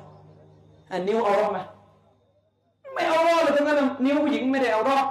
[0.90, 1.60] อ่านิ้วเอาร่องไหม
[2.94, 5.06] ไม่เอาร่องเลยทั้งนั้นนะนิ้วผู้หญิงไม่ได้เอาร่อง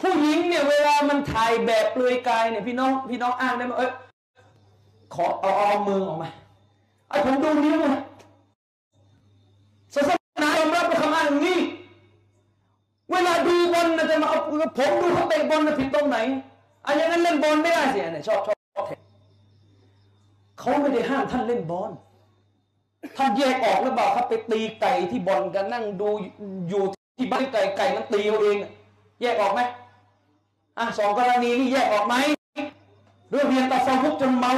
[0.00, 3.92] ผู้หญิงเนี่ยเวลามันถ่ายแบบเปลือยกายเนี่ยพี่น้องพี่น้องอ้างได้ไหมเอ้ย
[5.14, 6.28] ขอเอาเอามือออกมา
[7.08, 8.02] ไอ้ผมดูนิ้วนะ
[9.94, 10.10] ศาส
[10.42, 11.58] นายอมรับในคำอ้างนี้
[13.10, 14.38] เวลาดูบอลนะจะมาเอา
[14.78, 16.18] ผมดูเขาเตะบอลนะผิดตรงไหน
[16.86, 18.86] อันอย่างนั้นเล่นบอลไม่ได้สิอันเนี่ยชอบชอบชอบ
[20.58, 21.90] เขาไม่ได้ห้ามท่านเล่นบอล
[23.16, 26.08] ท่านแยกออกหรือเปล่าครับไปตีไก่ที่บอลกันนั่งดู
[26.68, 26.82] อยู่
[27.18, 28.56] ที่บ้านไก่ไก่มันตีเอาเอง
[29.22, 29.60] แยกออกไหม
[30.78, 32.14] อะสองกรณีนี่แยกออกไหม
[33.30, 34.52] เรื่องเรียนตัดสวุกจนเมา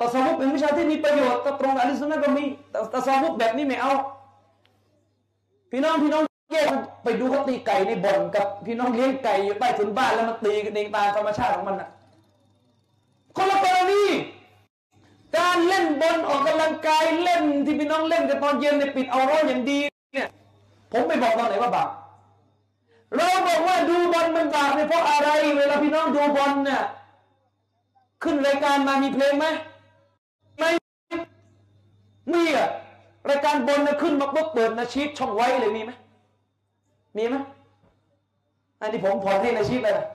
[0.00, 3.92] ตัดสวุกเป็นวิชาที่มีประโยชน์ต่ตรงกับอลิสุนนะก็มีแต่ตัดสวุกแบบนี้ไม่เอา
[5.70, 6.66] พี่น้องพี่น้องแยก
[7.04, 11.88] ไปดูเขาตีไก่ในบ่อนกับพี่น้องเลี้ยงไก่อยู่ใต้ถุนบ้านแล้วมันตีกันเองตามธรรมชาติของมันอะ
[13.36, 14.02] คนละกรณี
[15.36, 19.78] การเล่นบอลออกกำลังกายเล่นที่พี่น้องเล่นกันตอนเย็นในปิดเอาร้อนอย่างดี
[20.14, 20.28] เนี่ย
[20.92, 21.88] ผมไม่บอกตอนไหนว่าบาป
[23.16, 26.82] เราบอกว่าดูบอลมันบาปเนี่ยเพราะอะไร เวลาพี่น้องดูบอลเนี่ย
[28.22, 29.46] ขึ้นรายการมามีเพลงไหม
[30.58, 30.70] ไม่
[32.32, 32.68] มีอะ
[33.30, 35.92] รายการบอลเนี่ยขึ้นมาปุ๊บเปิดนาชีพช่องไว้เลยมีไหม
[37.16, 37.34] มีไหม
[38.80, 40.06] อันนี้ผมผ่อนให้นาชีพเลยนะ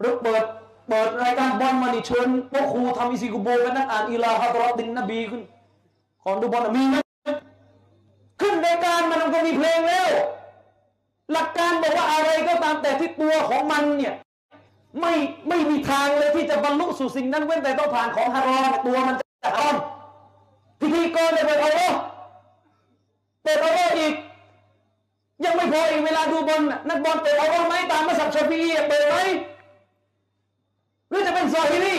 [0.00, 0.44] หรือเปิด
[0.88, 5.42] เปิดรายการบอลมานี่เชิญพวกครูทำอิซิกุโบกันนั่งอ่านอีลาฮะตรอดินนบีขึ้น
[6.22, 6.96] ของดูบอลมีไหม
[8.40, 10.08] ขึ้นรายการมันก็มีเพลงแล้ว
[11.32, 14.14] หลักการบอกว่าอะไรก็ตามแต่ที่ตัวของมันเนี่ย
[15.00, 15.14] ไม่
[15.48, 19.76] ไม่มีทางเลยที่จะบรรลุสู่สิ่งนั้นเว้นแต่ต้องผ่านของฮารอมตัวมันจะฮารอม
[20.80, 21.90] พิธีกรเนี่ยเปิดเอาว่า
[23.42, 24.14] เปิดเอาว่าอีก
[25.44, 29.16] ยังไม่พออีกเวลาดูบอลนักบอลเปิดเอาว่าไหมตามมาสับชาฟีอีเปิดไหม
[31.08, 31.96] หรือจะเป็นซอฮีรี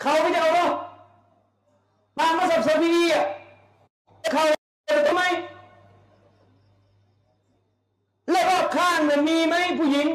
[0.00, 0.66] เขาไม่จะเอาหรอ
[2.18, 3.24] ตามมาสับซอฮีรีอะ
[4.32, 4.44] เขา
[4.88, 5.22] จะทำไม
[8.30, 10.08] แล้วรอบข้างเนี่ย มีไหมผู้หญิง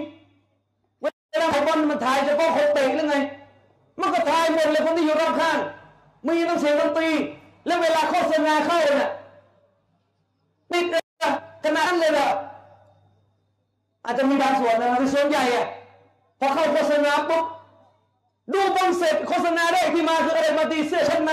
[1.02, 3.16] เวลาของบอลมันถ่ายเฉพาะคนเตะหรือไง
[4.00, 5.58] มันก็ถ่ายหมดเลยคนที่อยู่รอบข้าง
[6.26, 7.10] มีต้องเสียงดนตรี
[7.66, 9.10] แล้วเวลาโฆษณาเข้าเนี่ย
[10.72, 11.32] ปิดเลยนะ
[11.64, 12.28] ขนาดนั้นเลยเหรอ
[14.06, 15.66] อาจจะมีบางส่วนนะแต่ส่วนใหญ่อะ
[16.40, 17.44] พอเข้าโฆษณาปุ๊บ
[18.54, 21.32] ดูบอลเสร็จโฆษณาได้ที่มาคืออะไรมาตีเสื้อชั้นใน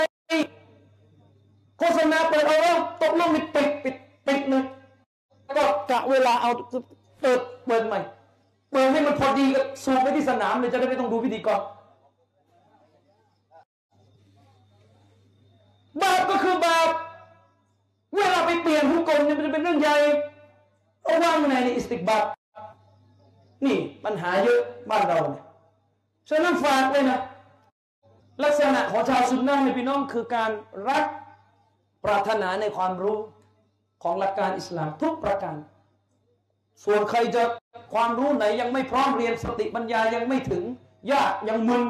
[1.79, 4.63] โฆษณาเปิดเอาว่าตกลงนี่ปิดปิดปิดเลย
[5.43, 6.49] แล้วก็กะเวลาเอา
[7.21, 7.99] เปิดเปิดใหม่
[8.71, 11.51] เปิดให้มันพอดีกับสูบไปที่สนามเลยจะได้ไม่ต้องดูพิธีกร
[16.01, 16.89] บาปก็คือบาป
[18.15, 19.95] เวลาไปเปลี่ยนผู้กลเนี่ยมันจะเป็นเรื่องใหญ่
[21.03, 22.25] เอาว่างในอิสติกบาป
[23.65, 25.43] นี่ปัญหาเยอะบ้านเราเนี่ย
[26.29, 27.19] ฉะนั้นฝากเลยนะ
[28.43, 30.51] ลักษณะของชาวซุนนะในพี่น้องคือการ
[30.87, 31.05] รัก
[32.03, 33.17] ปรารถนาในความรู้
[34.03, 35.55] ของหลักการอิสลามทุกประการ
[36.85, 37.43] ส่วนใครจะ
[37.93, 40.63] ความรู้ไหนยังไม่พร้อมเรียนสติปัญญายังไม่ถึง
[41.11, 41.83] ยากยังมึน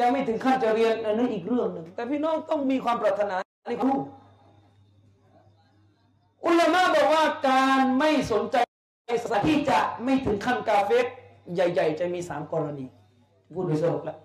[0.00, 3.36] ยังไม่ถึงขั้นจะเรียนอันนั้นอีกเรื่องหนึ่งแต่พี่น้องต้องมีความปรารถนา
[3.68, 3.96] ในครู้
[6.46, 8.56] อุลามะบอกว่าการไม่สนใจ
[9.08, 11.06] ศาสนาที่จะไม่ถึงขั้นกาเฟส
[11.54, 12.86] ใหญ่ ๆ จะมีสามกรณี
[13.54, 14.18] พูดโดยสรุปแล้ว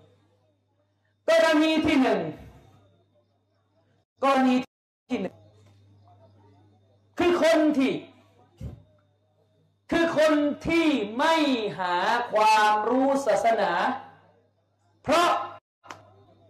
[1.28, 2.20] กรณีที่หนึ่ง
[4.24, 4.54] กรณี
[5.10, 5.34] ที่หนึ่ง
[7.18, 7.92] คือคนที่
[9.94, 10.34] คือคน
[10.68, 10.86] ที่
[11.18, 11.34] ไม่
[11.78, 11.94] หา
[12.32, 13.70] ความรู้ศาสนา
[15.02, 15.28] เพราะ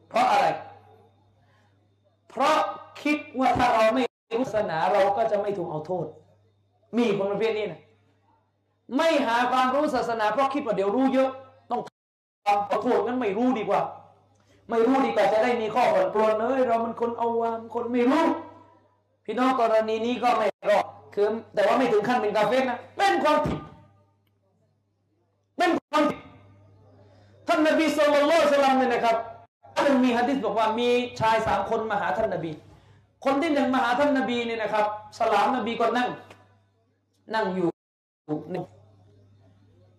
[0.09, 0.47] เพราะอะไร
[2.31, 2.57] เพราะ
[3.03, 6.07] คิดว่าถ้าเราไม่รู้ศาสนาเราก็จะไม่ถูกเอาโทษ
[6.97, 7.81] มีคนประเภทนี้นะ
[8.97, 11.31] ไม่หาความรู้ศาสนา เพราะคิดว่าเดี๋ยวรู้เยอะ
[11.71, 13.81] ต้องทำเอาโทษงั้นไม่รู้ดีกว่า
[14.71, 18.25] ไม่รู้ดีกว่าจะได้มีข้อผ่อนปลนเอ้ยเรามันคนเอาวามคนไม่รู้
[19.25, 23.59] พี่น้องกรณีนี้ก็ไม่รอดคือแต่ว่าไม่ถึงขั้นเป็นกาเฟ่นะเป็นความผิด
[25.57, 26.21] เป็นความผิด
[27.49, 29.17] ท่านนบีสุลต่านละสลัมเนี่ยนะครับ
[29.75, 30.89] ท่านมีฮะดิษบอกว่ามี
[31.21, 32.53] ชายสามคนมาหาท่านนบี
[33.25, 34.85] คนที่หนึ่งมาหาท่านนบีเนี่ยนะครับ
[35.19, 36.09] สลามนบีก็นั่ง
[37.35, 37.69] นั่งอยู่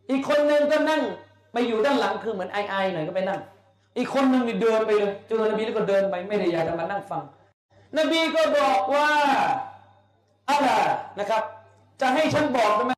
[0.09, 1.01] อีกคนหนึ่งก็นั่ง
[1.53, 3.39] ไปอยู่ด้านหลังคือเหมือนไอไอหน่อยก็ไปนั่ง
[3.97, 7.23] อีกคนหนึ่งนี่เดินไปเลยเจอนบีแล้วก็เดินไปไม่ได้อยากจะมานั่งฟัง
[7.97, 9.09] นบีก็บอกว่า
[10.49, 10.69] อะไร
[11.19, 11.43] นะครับ
[12.01, 12.93] จะให้ฉันบอกได้ไหม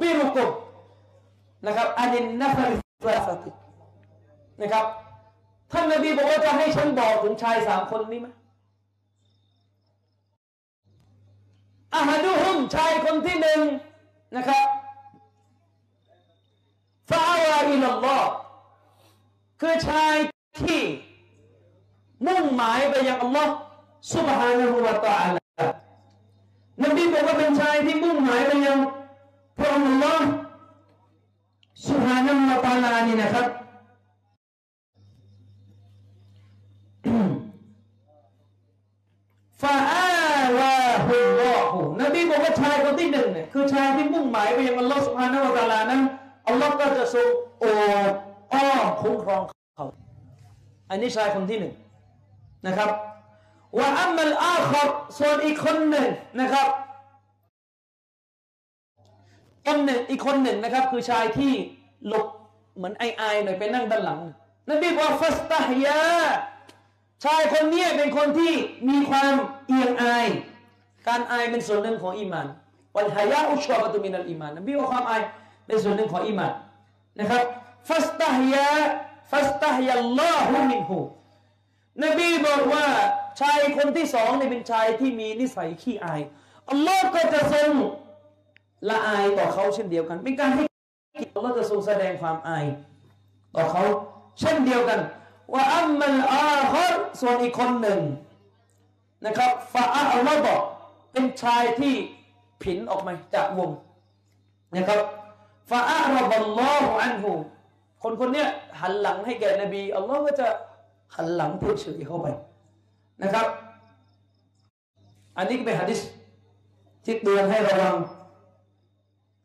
[0.00, 0.50] บิรุกุม
[1.66, 3.50] นะครับอานินนัฟริฟลาสติ
[4.60, 4.84] นะครับ
[5.72, 8.28] ท่านนบีบอกว่าจะให้ฉันบอกถึงชายสามคนนี้ไหม
[11.94, 13.60] อาฮัดูฮุมชายคนที่หนึ่ง
[14.36, 14.66] นะครับ
[17.10, 18.30] ฟาวาอิลลอฮ์
[19.60, 20.14] คือชาย
[20.60, 20.80] ที่
[22.26, 23.54] มุ่งหมายไปยังอัลลอฮ์
[24.12, 25.40] ซุบฮานะฮูวะตะอาลา
[26.84, 28.78] นบีบอกว่าเป็นชายที่มุ่งหมายไปยัง
[29.58, 30.28] พระองค์ Allah ฮ์
[31.86, 33.46] ซุบฮานะฮูวะตะอาลานี่นะครับ
[39.62, 46.00] ฟาอาลาฮูลอฮูนบีบอกว่าชายคนที่หนึ่งเนี่ยคือชายที่มุ่งหมายไปยังอัลลอฮ์ซุบฮานะฮูวะตะอาลานั้น
[46.48, 47.26] อัลลอฮ์ก็จะทรง
[47.60, 47.70] โอ้
[48.52, 48.64] อ้อ
[49.02, 49.42] คุ้มครอง
[49.76, 49.86] เขา
[50.90, 51.74] อันนี้ชายคนที่หนึ่ง
[52.66, 52.90] นะครับ
[53.78, 56.08] ว่าอัมมัลอาครส่วนอีกคนหนึ่ง
[56.40, 56.68] นะครับ
[59.66, 61.52] คนหนึ่งอีกคนหนึ่งนะครับ คือชายที่
[62.06, 62.26] หลบ
[62.76, 64.20] เหมือนอายๆ หน่อยไปนั่งด้านหลัง
[64.70, 66.00] นบีบอกว่าفاستحيا
[67.24, 68.52] ชายคนนี้เป็นคนที่
[68.88, 69.34] มีความ
[69.66, 70.26] เอียงอาย
[71.08, 72.46] การอายเป็นส่วนหนึ่งของอีมาน
[72.96, 75.22] والحياء شعبة من الإيمانนบีว่าความอาย
[75.66, 76.52] เป็นส่วนหนึ่งของอีมาน
[77.20, 77.42] นะครับ
[77.88, 80.98] فاستحيا فاستحيا الله منه
[82.04, 82.86] นบีบอกว่า
[83.40, 86.20] ชายคนที่สองเนี่ยเป็นชายที่มีนิสัยขี้อาย
[86.70, 87.70] อัลลอฮ์ก็จะทรง
[88.90, 90.64] ละอายต่อเขาเช่นเดียวกัน เป็นการให้
[91.34, 92.64] อัลลอฮ์จะทรงแสดงความอาย
[93.54, 93.82] ต่อเขา
[94.40, 95.00] เช่นเดียวกัน
[95.52, 98.00] ว่าอัมมัลอาครส่วนอีกคนหนึ่ง
[99.26, 100.60] นะครับฟาอัลลอฮ์บอก
[101.12, 101.94] เป็นชายที่
[102.62, 103.70] ผินออกมาจากวง
[104.76, 105.00] นะครับ
[105.70, 107.30] ฟาอัลบัลลอฮุอันฮู
[108.02, 108.48] คนคนเนี้ย
[108.80, 110.48] หันหลังให้แก่นบีอัลลอฮ์ก็จะ
[111.16, 111.50] หันหลัง
[111.80, 112.26] เฉยเข้าไป
[113.22, 113.46] นะครับ
[115.36, 116.00] อันนี้ก็เป็นฮะดิษ
[117.04, 117.96] ที่เตือนให้ระวัง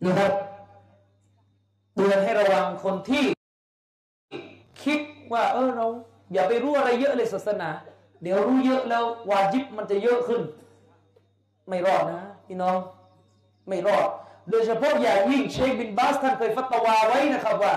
[0.06, 0.32] นะครับ
[1.96, 3.24] เตือนให้ระวังคนที่
[4.84, 5.00] คิด
[5.34, 5.88] ว่า เออเรา
[6.34, 7.70] อย่าไปรู้อะไรเยอะเลยศาสนา
[8.24, 10.42] เดี๋ยวรู้เยอะแล้ววาจิบมันจะเยอะขึ้น
[11.68, 12.78] ไม่รอดนะพี่น้อง
[13.68, 14.06] ไม่รอด
[14.50, 17.74] โดยเฉพาะอย่างยิ่งเชคบินบาสท่านเคยฟัตวาไว้นะครับว่า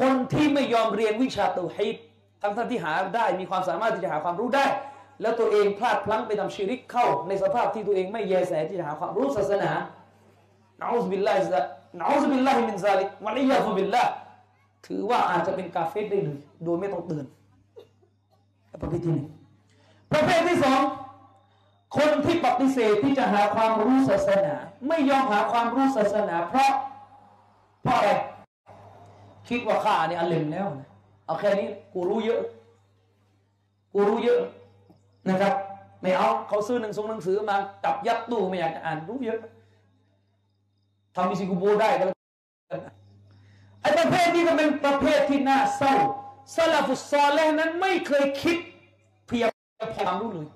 [0.00, 1.96] คนที่ไม่ยอมเรียนวิชาเตาฮีด
[2.42, 4.66] ทั้งท่านที่หาได้มีความสามารถที่จะหาความรู้ได้
[5.20, 9.70] แล้วตัวเองพลาดพลั้งไปทำชีริกเข้า ในสภาพที่ตัวเองไม่แยแสที่จะหาความรู้ศาสนา
[10.80, 14.02] نعوذ بالله نعوذ بالله من ذلك والعياذ بالله
[14.86, 17.26] ถือว่าอาจจะเป็นกาเฟรได้เลยโดยไม่ต้องเตือน
[18.82, 19.28] ประเภทที่หนึ่ง
[20.12, 20.80] ประเภทที่สอง
[21.96, 24.54] คนที่ปฏิเสธที่จะหาความรู้ศาสนา
[24.88, 26.72] ไม่ยอมหาความรู้ศาสนา เพราะ
[27.82, 28.10] เพราะอะไร
[29.48, 30.88] คิดว่าข้าเนี่ยอัลเลมแล้วนะ
[31.26, 32.40] เอาแค่นี้กูรู้เยอะ
[33.92, 34.40] กูรู้เยอะ
[35.30, 35.54] นะครับ
[36.02, 39.40] ไม่เอาเขาซื้อหนังสือหนังสือมาจับยัดตู้ไม่อยากจะอ่านรู้เยอะ
[41.14, 42.16] ทำมิซิกูโบได้ก็แล้ว
[43.80, 45.94] ไอ้ประเภทนี้ก็เป็นประเภทที่น่าเศร้า
[46.54, 48.56] ซาลาฟุซอลแลนั้นไม่เคยคิด
[49.26, 50.48] เพียงพอความรู้เลย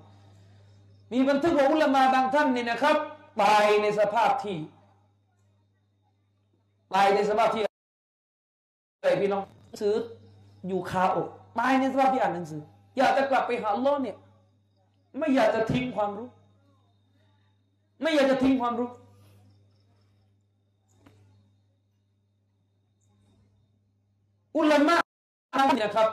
[1.11, 2.97] มีบันทึกของอุลามาบางท่านนี่นะครับ
[3.41, 4.57] ตายในสภาพที่
[6.93, 9.41] ตายในสภาพที่อะไรพี่น้อง
[9.81, 9.95] ซื้อ
[10.67, 11.27] อยู่คาอก
[11.59, 12.61] ตายในสภาพที่อ่านหนังสือ
[12.97, 14.17] อยากจะกลับไปหาอัลลอฮ์เนี่ย
[15.17, 16.27] ไม่อยากจะทิ้งความรู้
[18.01, 18.89] ไม่อยากจะทิ้งความรู้
[24.57, 24.97] อุลามะ
[25.75, 26.09] เนี่ยครับ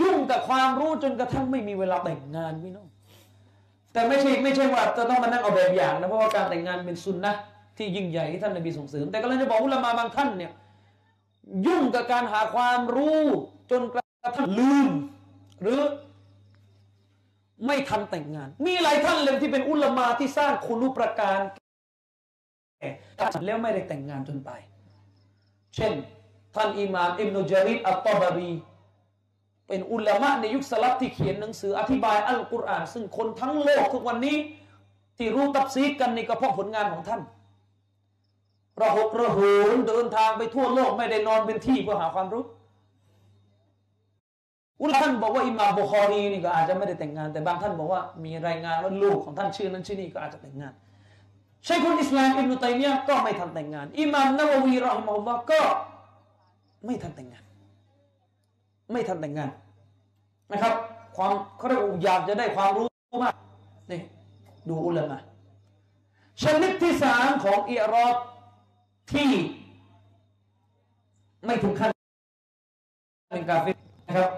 [0.00, 2.88] ยุ่งกับความรู้จนกระทั่งไม่มีเวลาแต่งงานพี่น้อง
[3.92, 7.32] แต่ไม่ใช่ไม่ใช่ว่าจะต้องมานั่งเอาแบบอย่างนะเพราะว่าการแต่งงานเป็นสุนนะ
[7.76, 10.52] ที่ยิ่งใหญ่ที่ท่านนบีส่งเสริม แต่ก็เลยจะบอกอุลามะบางท่านเนี่ย
[11.66, 13.22] ยุ่งกับการหาความรู้
[13.70, 14.88] จนกระทั่งลืม
[15.62, 15.80] หรือ
[17.66, 21.40] ไม่ทันแต่งงาน มีหลายท่านเลยที่เป็นอุลามาที่สร้างคุณูปการ
[23.46, 24.60] แล้วไม่ได้แต่งงานจนตาย
[25.74, 25.92] เช่น
[26.54, 28.52] ท่านอิหม่ามอิบนุจาริดอัตตบารี
[29.68, 34.36] เป็นอุลามะในยุคสลับที่เขียนหนังสืออธิบายอัลกุรอาน ซึ่งคนทั้งโลกทุกวันนี้
[35.16, 37.20] ที่รู้ตับซีกันในกระเพาะผลงานของท่าน
[38.80, 42.44] ระหกระหินเดินทางไปทั่วโลกไม่ได้นอนเป็นที่เพื่อหาความรู้
[44.82, 50.72] อุลท่านบอกว่าอิหม่าบุคอรีนี่ก็อาจจะไม่ได้แต่งงาน แต่บางท่านบอกว่ามีรายงานว่าลูกของท่านชื่อนั้นชื่อนี้ก็อาจจะแต่งงาน
[51.64, 55.60] ใช่คุณอิสลามอิบนุตัยมียะก็ไม่ทันแต่งงานอิหม่ามนาววีรอฮิมะฮุลลอฮ์ก็
[56.84, 57.44] ไม่ทันแต่งงาน
[58.92, 59.50] ไม่ทันแต่งงาน
[60.52, 60.74] นะครับ
[61.16, 62.86] ความเขาเรียกว่าอยากจะได้ความรู้
[63.24, 63.34] มาก
[63.90, 64.00] นี่
[64.68, 65.18] ดูอุลามะ
[66.42, 68.14] ชนิดที่สามของอิรอด
[69.12, 69.30] ที่
[71.44, 71.90] ไม่ถึงขั้น
[73.28, 73.70] เป็นกาฟร
[74.06, 74.30] นะครับ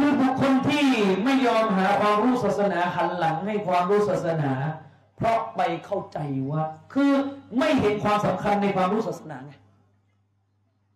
[0.00, 0.86] คือบุคคลที่
[1.24, 4.52] ไม่ยอมหาความรู้ศาสนาหันหลังให้ความรู้ศาสนา
[5.16, 6.18] เพราะไปเข้าใจ
[6.50, 6.62] ว่า
[6.92, 7.12] คือ
[7.58, 9.52] ไม่เห็นความสำคัญในความรู้ศาสนาไง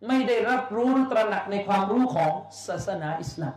[0.07, 2.31] ไม่ได้รับรู้หรือตระหนักในความรู้ของ
[2.67, 3.55] ศาสนาอิสลาม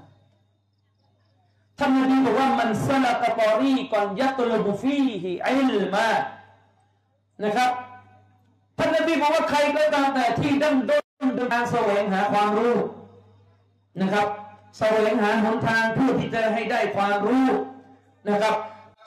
[1.79, 6.09] ท่านนบีบอกว่ามันสลักตอรีก่อนยัตลบุฟีฮิอิลมา
[7.43, 7.71] นะครับ
[8.77, 12.75] ท่านนบีบอกว่าใครก็ตามแต่ที่ดั้งด้นเดินทางแสวงหาความรู้
[14.01, 14.27] นะครับ
[14.77, 17.47] แสวงหาหนทางเพื่อที่จะให้ได้ความรู้
[18.29, 18.55] นะครับ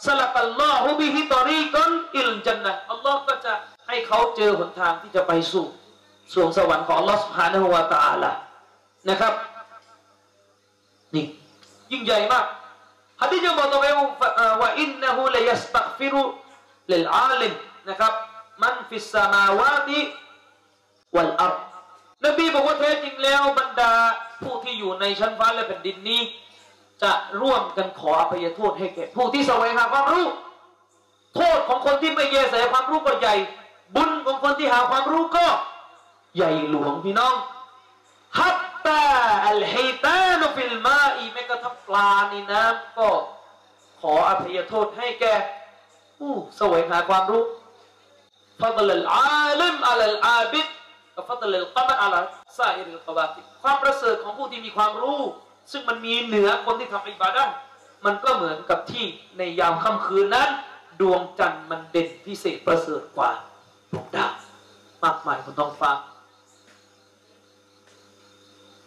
[0.06, 3.52] سلك الله به طريقا إلى الجنةอัลลอฮ์ก็จะ
[3.86, 5.66] ให้เขาเจอหนทางที่จะไปสู่
[6.32, 8.30] สรวงสวรรค์ของอัลลอฮ์سبحانه وتعالى
[9.10, 9.32] นะครับ
[11.14, 11.24] นี่
[11.92, 12.44] ยิ่งใหญ่มาก
[13.22, 13.84] ฮะดีษยังบอกต่อไป
[14.60, 17.52] ว่่าإنه ليستغفر للعالم
[17.88, 18.12] นะครับ
[18.62, 21.54] من في السماوات والأرض
[22.24, 23.92] นบีบอกว่าแท้จริงแล้วบรรดา
[24.42, 26.20] ผู้ที่อยู่ในชั้นฟ้าและแผ่นดินนี้
[27.02, 30.26] จะร่วมกันขออภัยโทษให้แก่ผู้ที่แสวงหาความรู้
[31.34, 33.34] โทษของคนที่ไม่แยแสความรู้ก็ใหญ่
[33.94, 35.46] บุญของคนที่หาความรู้ก็
[36.36, 37.34] ใหญ่หลวงพี่น้อง
[38.38, 39.04] ฮัตตา
[39.46, 43.08] อัลฮิตานุฟิลมาอีแม้กระทั่งปลาในน้ำก็
[44.00, 45.34] ขออภัยโทษให้แก่
[46.18, 47.44] ผู้แสวงหาความรู้
[48.60, 50.66] ฟัดลลอาลิมอัลอาบิด
[51.18, 52.16] กับฟัดลลกบัดอัล
[52.58, 55.20] ซาอิริลกบาติความประเสริฐของผู้ที่มีความรู้
[55.72, 57.52] ซึ่งมันมีเหนือคนที่ทำอิบาดะห์
[58.04, 59.04] มันก็เหมือนกับที่
[59.38, 60.48] ในยามค่ำคืนนั้น
[61.00, 63.30] ดวงจันทร์มันเด่นพิเศษประเสริฐกว่า
[63.92, 64.32] ดวงดาว
[65.04, 65.90] มากมายบนท้องฟ้า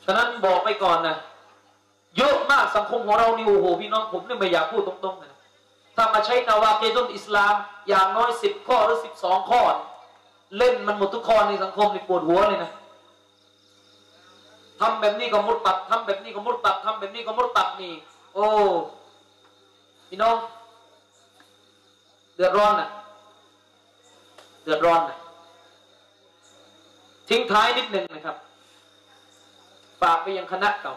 [0.06, 1.18] ฉะนั้นบอกไปก่อนนะ
[2.18, 5.34] เยอะมากสังคมของเรานี่โอ้โหพี่น้องผมเนี่ยไม่อยากพูดตรงๆนะ
[5.96, 7.56] ถ้ามาใช้นาวาเกตุนอิสลาม
[7.90, 9.62] อย่างน้อยสิบข้อหรือสิบสองข้อ
[10.58, 12.72] เล่นมันหมดทุกข้อในสังคมนี่ปวดหัวเลยนะ
[14.80, 17.94] ทำแบบนี้ก็มุดตัดทำแบบนี้ก็มุดตัดทำแบบนี้ก็มุดตัดนี่
[18.34, 18.46] โอ้
[20.10, 20.36] พี่น้อง
[22.36, 22.90] เดือดร้อนนะ
[24.64, 25.18] เดือดร้อนนะ
[27.30, 28.36] ทิ้งท้ายนิดหนึ่งนะครับ
[30.02, 30.94] ฝากไปยังคณะเก่า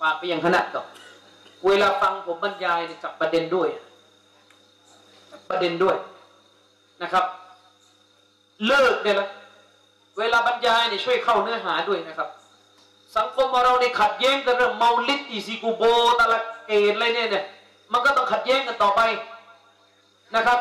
[0.00, 0.84] ฝากไปยังคณะเก่า
[1.66, 3.68] เวลาฟังผมบรรยายเนี่ยจับประเด็นด้วย
[5.30, 5.96] จับประเด็นด้วย
[7.02, 7.24] นะครับ
[8.66, 9.28] เลิกเนี่ยละ
[10.18, 12.28] เวลาบรรยายเนี่ยช่วยเข้าเนื้อหาด้วยนะครับ
[13.16, 15.82] สังคมของเราเนี่ยขัดแย้งกันเรื่องเมาลิดอีซิกูโบ
[16.18, 17.44] ตะละเกตอะไรเนี่ยเนี่ย
[17.92, 19.00] มันก็ต้องขัดแย้งกันต่อไป
[20.36, 20.58] นะครับ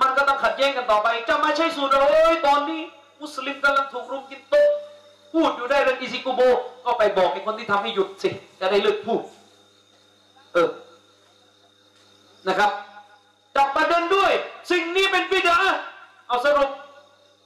[0.00, 2.82] มันก็ต้องขัดแย้งกันต่อไป จะมาใช้สูตรโอ้ยตอนนี้
[3.20, 4.68] มุสลิมกำลังถูกรุมกินโต๊ะ
[5.32, 6.40] พูดอยู่ได้เรื่องอิซิกุโบ
[6.84, 8.30] ก็ไปบอกไอ้คนที่ทำให้หยุดสิ
[8.60, 9.22] จะได้เลิกพูด
[10.52, 10.68] เออ
[12.48, 12.70] นะครับ
[13.56, 14.32] จับประเด็นด้วย
[14.70, 15.56] สิ่งนี้เป็นวิดา
[16.28, 16.70] เอาสรุป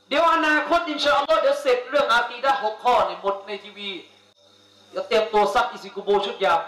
[0.08, 3.90] เดี๋ยวอนาคตอินชาอัลลอฮ์เดี๋ยวเสร็จเรื่องอากีดะหกข้อเนี่ยหมดในทีวี
[4.90, 6.60] เดี๋ยวเตรียมตัวซัดอิซิกุโบชุดยาว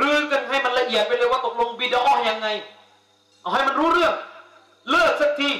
[0.00, 2.48] รื้อกันให้มันละเอียดไปเลยว่าตกลงบิดาอยังไง
[3.40, 4.14] เอาให้มันรู้เรื่อง
[4.90, 5.50] เลิกสักที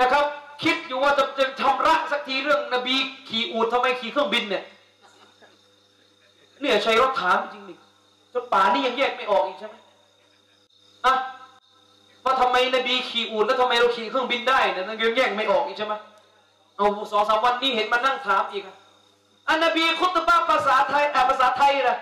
[0.00, 0.24] นะครับ
[0.62, 2.96] คิดอยู่ว่าจะจะทำระสักทีเรื่องนบี
[3.28, 4.64] ขี่อูดทำไมขี่เครื่องบินเนี่ย
[6.60, 7.74] เนี่ยใช้รถถามจริงดิ
[8.32, 9.74] จนป่านี่ยังแยกไม่ออกอีกใช่ไหม
[11.04, 11.14] อะ
[12.24, 15.94] ว่าทำไมนบีขี่อูดแล้วทำไมเราขี่เครื่องบินได้เนี่ยยังแยกไม่ออกอีกใช่ไหม
[16.76, 18.62] เอาสองสามวันนี้เห็นมานั่งถามอีก
[19.48, 21.98] อันนบีคุตบะภาษาไทยอ่ภาษาไทยนะ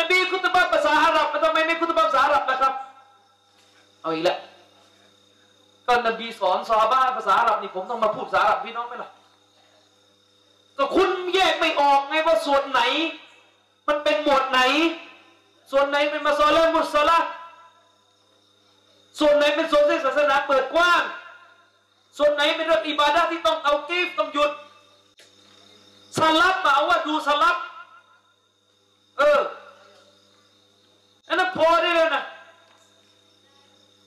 [0.00, 2.72] นบีคุตบะภาษาอาหรับทำไมไม่คุตบะภาษาอาหรับนะครับ
[4.00, 4.38] เอาอีกแล้ว
[5.86, 9.10] ก็นบีสอนซอฮาบะภาษาอาหรับนี่ผมต้องมาพูดภาษาอาหรับพี่น้องไหมล่ะ
[10.78, 12.80] ก็คุณแยกไม่ออกไงว่าส่วนไหน
[13.88, 14.60] มันเป็นหมวดไหน
[15.70, 17.18] ส่วนไหนเป็นมาซอลมุสละ
[19.18, 21.02] ส่วนไหนเป็นส่วนที่ศาสนาเปิดกว้าง
[22.18, 24.50] ส่วนไหนเป็นเรื่องอิบาดะที่ต้องเอากีฟต้องหยุด
[26.18, 27.56] สลับมาว่าดูสลับ
[29.18, 29.40] เออ
[31.28, 32.24] อันนั้นพอได้เลยนะ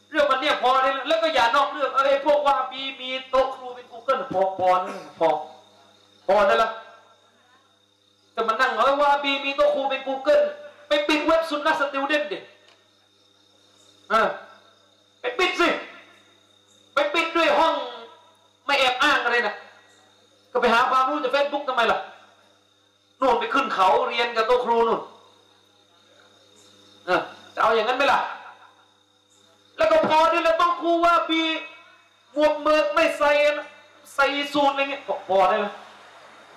[0.10, 5.30] เรื่องมันเนี่ยพอได้แล้วแล้วก็อย่านอกเรื่องเอ้ยพวกว่าบีมีโต๊ะครูเป็น Google พอพอนะพอ
[6.28, 6.70] พอได้ละ
[8.34, 10.44] แต่มันนั่งเอาว่าบีมีโต๊ะครูเป็น Google
[10.88, 12.40] ไปปิดเว็บซุนนะสติวเดนดิ
[14.10, 14.30] เออ
[15.26, 15.70] ไปปิดสิ
[16.94, 17.76] ไปปิดด้วยห้อง
[18.66, 19.56] ไม่แอบอ้างอะไรนะ
[20.52, 22.00] ก็ไปหาความรู้จากเฟซบุ๊กทำไมล่ะ
[23.20, 25.02] นู่นไปขึ้นเขาเรียนกับโต๊ะครูนู่น
[27.06, 27.22] เออ
[27.54, 28.20] จะเอาอย่างนั้นไหมล่ะ
[29.78, 31.44] แล้วก็พอที่เราต้องครูว่าบี
[32.36, 33.32] บวกเมิกไม่ใส่
[34.16, 35.66] ใส่สูตรอะไรเงี้ยพอได้ไหม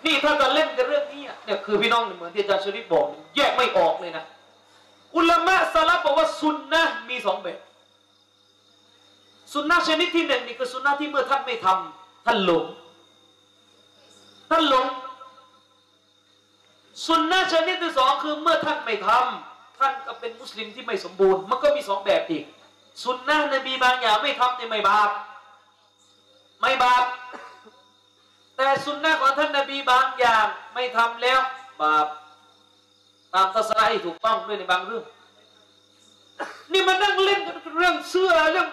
[0.04, 3.04] นี่ถ้าจะเล่นกับเรื่องนี้เนี่ยคือพี่น้องเหมือนที่อาจารย์ชริปบอก
[3.36, 4.24] แยกไม่ออกเลยนะ
[5.16, 7.58] อุลามะสลับบอกว่าซุนนะมีสองแบบ
[9.52, 12.64] ซุนนะชนิดที่หนึ่งนี่คือซุนนะที่เมื่อท่านไม่ทำท่านหลง
[14.50, 14.86] ท่านหลง
[17.06, 22.44] ซุนนะชนิดที่สองคือเมื่อท่านไม่ทำท่านก็เป็นมุสลิมที่ไม่สมบูรณ์ มันก็มีสองแบบอีก
[23.02, 25.10] ซุนนะนบีบางอย่างไม่ทำเนี่ยไม่บาป
[26.60, 27.04] ไม่บาป
[28.56, 31.40] แต่ซุนนะของท่านนบีบางอย่างไม่ทำแล้ว
[31.82, 32.06] บาป
[33.34, 35.04] ตามทัศนะที่ถูกต้องด้วยในบางเรื่อง
[36.72, 37.40] นี่มานั่งเล่น
[37.76, 38.68] เรื่องเสื้อเรื่อง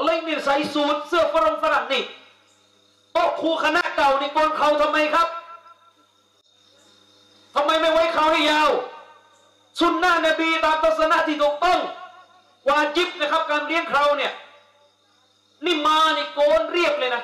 [0.00, 2.02] อะไรเนี่ยใส่สูทเสื้อฝรั่งฝรั่งนี่
[3.12, 5.28] โต๊ะครูคณะเก่านี่โกนเขาทำไมครับ
[7.54, 8.70] ทำไมไม่ไว้เขาให้ยาว
[9.80, 11.78] สุนนะนบีตามทัศนะที่ถูกต้อง
[12.68, 14.32] วาจิบนะครับ การเลี้ยงเขาเนี่ย
[15.64, 17.22] นี่มานี่โกนเรียบเลยนะ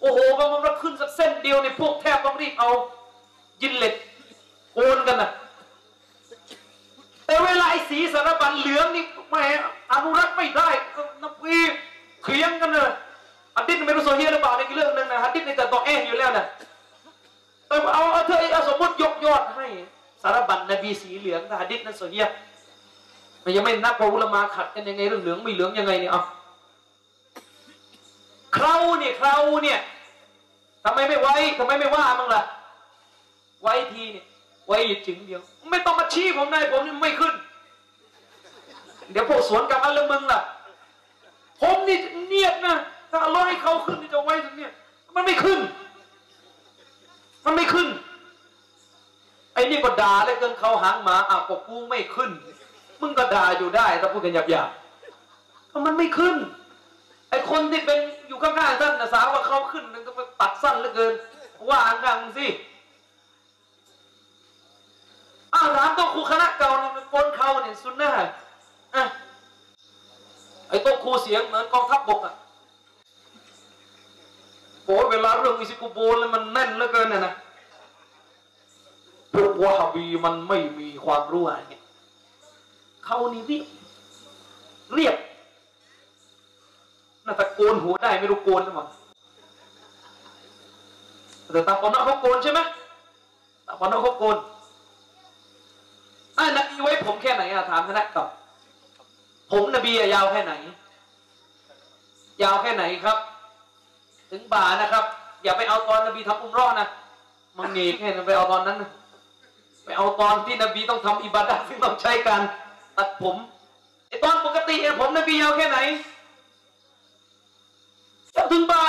[0.00, 2.70] โอ้โหบางมันขึ้นสักเส้นเดียวในพวกแทบต้องรีบเอา
[3.62, 3.94] ยินเหล็ก
[4.74, 5.30] โกนกันนะ
[7.26, 9.36] แต่เวลาไอ้สีสารบัญเหลืองนี่แหม
[9.92, 11.58] อนุรักษ์ไม่ได้ก็นับวี
[12.22, 12.90] เขียงกันเลย
[13.56, 16.44] ฮัดดิษไม่รู้โซเฮียหรือเปล่าในเรื่องหนึ่งนะฮัดดิษในแต่ตองแออยู่แล้วนะ
[17.66, 19.66] แต่เอาเอาเธอเอาสมมติยกยอดให้
[20.22, 22.26] สารบัญนบีสีเหลืองแต่ฮัดดิษนั้นโซเฮีย
[23.44, 26.22] มันยังไม่นับพระอุลมาขัดกันยังไงเรื่องเหลืองไม่เหลืองยังไงเนี่ยเอา
[28.54, 29.78] เคราเนี่ยเคราเนี่ย
[30.84, 32.42] ทำไมไม่ไว้ทำไมไม่ว่ามั่งล่ะ
[33.62, 34.26] ไว้ทีเนี่ย
[34.66, 37.34] ไว้จึงเดียว ไม่ต้องมาชี้ผมนายผมนี่ไม่ขึ้น
[39.10, 40.40] เดี๋ยวพวกสวนกลับอันลมึงล่ะ
[41.60, 42.76] ผมนี่เนียบนะ
[43.10, 44.72] ถ้าร้อยเขาขึ้นนี่จะไว้ถึงเนี่ย
[45.14, 45.60] มันไม่ขึ้น
[47.44, 47.88] มันไม่ขึ้น
[49.54, 52.30] ไอ้นี่ก็ด่าเลยเกินเขาหางหมาอะก็กูไม่ขึ้น
[53.00, 56.36] มึงก็ด่าอยู่ได้ถ้าพูดกันหยาบๆก็มันไม่ขึ้น
[57.30, 61.12] ไอ้คนที่เป็นอยู่ข้างๆท่านนะสาวว่าเขาขึ้นมันก็ไปตัดสั้นเหลือเกิน
[61.68, 62.46] ว่าข้างๆมึงสิ
[65.56, 68.10] อ้าวถามตัวครูคณะเก่าเนี่ยมันโกนเขาเนี่ยซุนนะ
[68.94, 69.04] อะ
[70.68, 72.34] ไอ้โต๊ะครูเสียงเหมือนกองทัพบกอะ
[74.84, 77.34] โอ้เวลาเรื่องอิซิกุโบแล้วมันแน่นเหลือเกินน่ะนะ
[79.32, 81.82] พวกวะฮาบีมันไม่มีความรู้อะไรเงี้ย
[83.04, 83.66] เขานี่เรียบ
[84.94, 85.16] เรียบ
[87.26, 88.86] น่าจะโกนหัวได้ไม่รู้โกนหรือเปล่า
[91.52, 92.60] แต่ตาปอนเขาโกนใช่ไหม
[93.66, 94.36] ตาปอนเขาโกน
[96.38, 98.28] อ่านบีไว้ผมแค่ไหนอะถามคณะก่อน
[99.50, 100.52] ผมนบียาวแค่ไหน
[102.42, 103.18] ยาวแค่ไหนครับ
[104.30, 105.04] ถึงบ่านะครับ
[105.42, 106.88] อย่าไปเอาตอนนบีทำอุมรอดนะ
[107.58, 108.90] มังเงกให้นไปเอาตอนนั้นนะ
[109.84, 112.40] ไปเอาตอนที่นบีต้องทำอิบาดะที่ต้องใช้การ
[112.96, 113.36] ตัดผม
[114.08, 115.78] ไอตอนปกติเนี่ยผมนบียาวแค่ไหน
[118.34, 118.82] จะถึงบ่า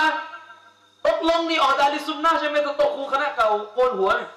[1.05, 4.29] ตกลงนี่ออกจากลิซุนนะใช่ไหมตตกครูคณะเก่าโกนหัวเนี่ย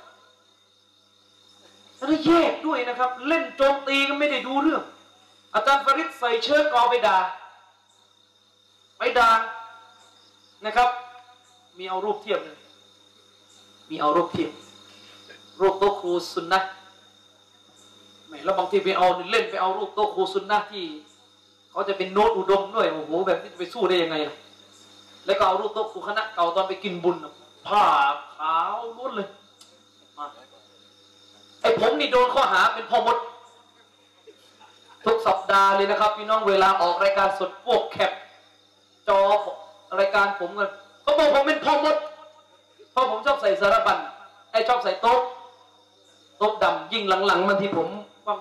[2.01, 4.83] แล้วแยกด้วยนะครับ เล่นโจมตีก็ไม่ได้ดูเรื่อง
[5.55, 7.19] อาจารย์ฟริดใส่เชิ้ตกอไปด่า
[8.99, 9.31] ไปด่า
[10.67, 10.89] นะครับ
[11.79, 12.59] มีเอารูปเทียบเลย
[13.91, 14.51] มีเอารูปเทียบ
[15.61, 16.61] รูปโต๊ะครูซุนนะ
[18.27, 20.85] แหมแล้วบางทีไปเอาเล่นไปเอารูปโต๊ะครูซุนนะที่
[21.71, 24.37] เขาจะเป็นโน้ตอุดมด้วยโอ้โหแบบนี้จะไปสู้ได้ยังไงล่ะ
[25.27, 27.33] แล้วก็เอารูปโต๊ะครูคณะเก่าตอนไปกินบุญน่ะ
[27.67, 27.85] ผ้า
[28.37, 29.29] ขาวล้วนเลย
[31.61, 33.17] ไอ้ผมนี่โดนข้อหาเป็นพ่อมด
[35.05, 38.13] ทุกสัปดาห์เลยนะครับ พี่น้องเวลาออกรายการสดพวกแคป
[39.09, 39.19] จอ
[40.01, 40.71] รายการผมกัน
[41.03, 41.97] เขาบอกผมเป็นพ่อมด
[42.93, 43.99] เพราะผมชอบใส่สารบัญ
[44.53, 45.21] ไอ้ชอบใส่โต๊ะ
[46.39, 47.89] โต๊ะดำยิ่งหลังๆมันที่ผม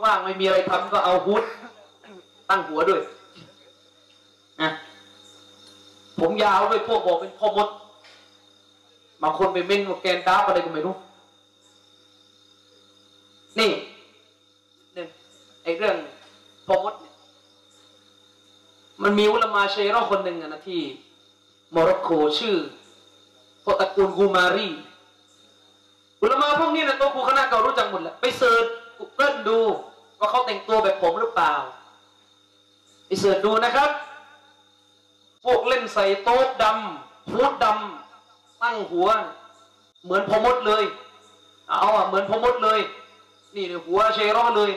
[0.04, 1.44] ว่างๆไม่มีอะไรทำก็เอาฮูด
[2.50, 3.02] ตั้งหัวด้วย
[4.62, 4.72] นะ
[6.20, 7.68] ผมยาวด้วยพวกบอกเป็นพ่อมด
[9.22, 10.96] บางคนไปเม่นว่าแกนดาบอะไรก็ไม่รู้
[13.60, 13.72] นี่
[14.94, 15.08] หนึ่ง
[15.64, 15.96] ไอ้เรื่อง
[16.68, 17.14] พ่อมดเนี่ย
[19.04, 20.82] มันมีอุลามาเชยรอคนหนึ่งนะที่
[21.72, 22.56] โมร็อกโกชื่อ
[23.64, 24.68] พวกตระกูลกูมารี
[26.22, 28.66] อุลามาพวกนี้นะตัวครูคณะเก่ารู้จักหมดแหละไปเสิร์ช
[28.98, 29.60] กูเกิลดู
[30.20, 31.54] ว่าเขาแต่งตัวแบบผมหรือเปล่า
[33.06, 33.90] ไปเสิร์ชดูนะครับ
[35.44, 39.08] พวกเล่นใส่โต๊ะดำฮูดดำตั้งหัว
[40.04, 40.84] เหมือนพมดเลย
[41.70, 42.80] เอาอะเหมือนพมดเลย
[43.56, 44.72] นี่เนี่ยหัวเชยร้อเลย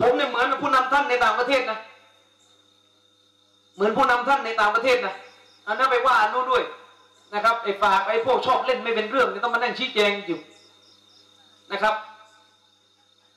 [0.00, 1.78] ผมเนี่ยเหมือนผู้นำท่านในต่างประเทศนะ
[3.74, 5.14] เหมือนผู้นำท่านในต่างประเทศนะ
[5.66, 6.62] อันนั้นไปว่าอนุด้วย
[7.34, 10.38] นะครับไอ้ฝากไอ้พวกชอบเล่นไม่เป็นเรื่องนี่ต้องมานั่งชี้แจงอยู่
[11.72, 11.94] นะครับ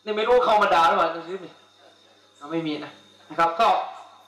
[0.06, 1.45] นี่ไม่รู้เข้ามาด่าหรือเปล่าจะซื้อไหม
[2.51, 2.91] ไม่มีนะ
[3.30, 3.67] นะครับ ก็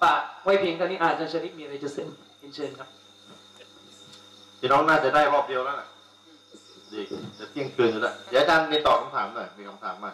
[0.01, 2.09] ฝากไว้เพียงเท่านี้อาจจะชนิดมีอะไรจะเสริม
[2.55, 2.89] เชิญครับ
[4.59, 5.87] พี่น้องน่าจะได้รอบเดียวแล้วแหละ
[6.93, 7.01] ดี
[7.39, 10.11] จะเที่ยงคืนอยู่แล้วเดี๋ยวอาจารย์มีตอบคำถามหน่อยมีคำถามมา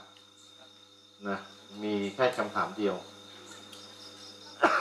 [1.30, 1.38] นะ
[1.84, 2.96] มีแค่คำถามเดียว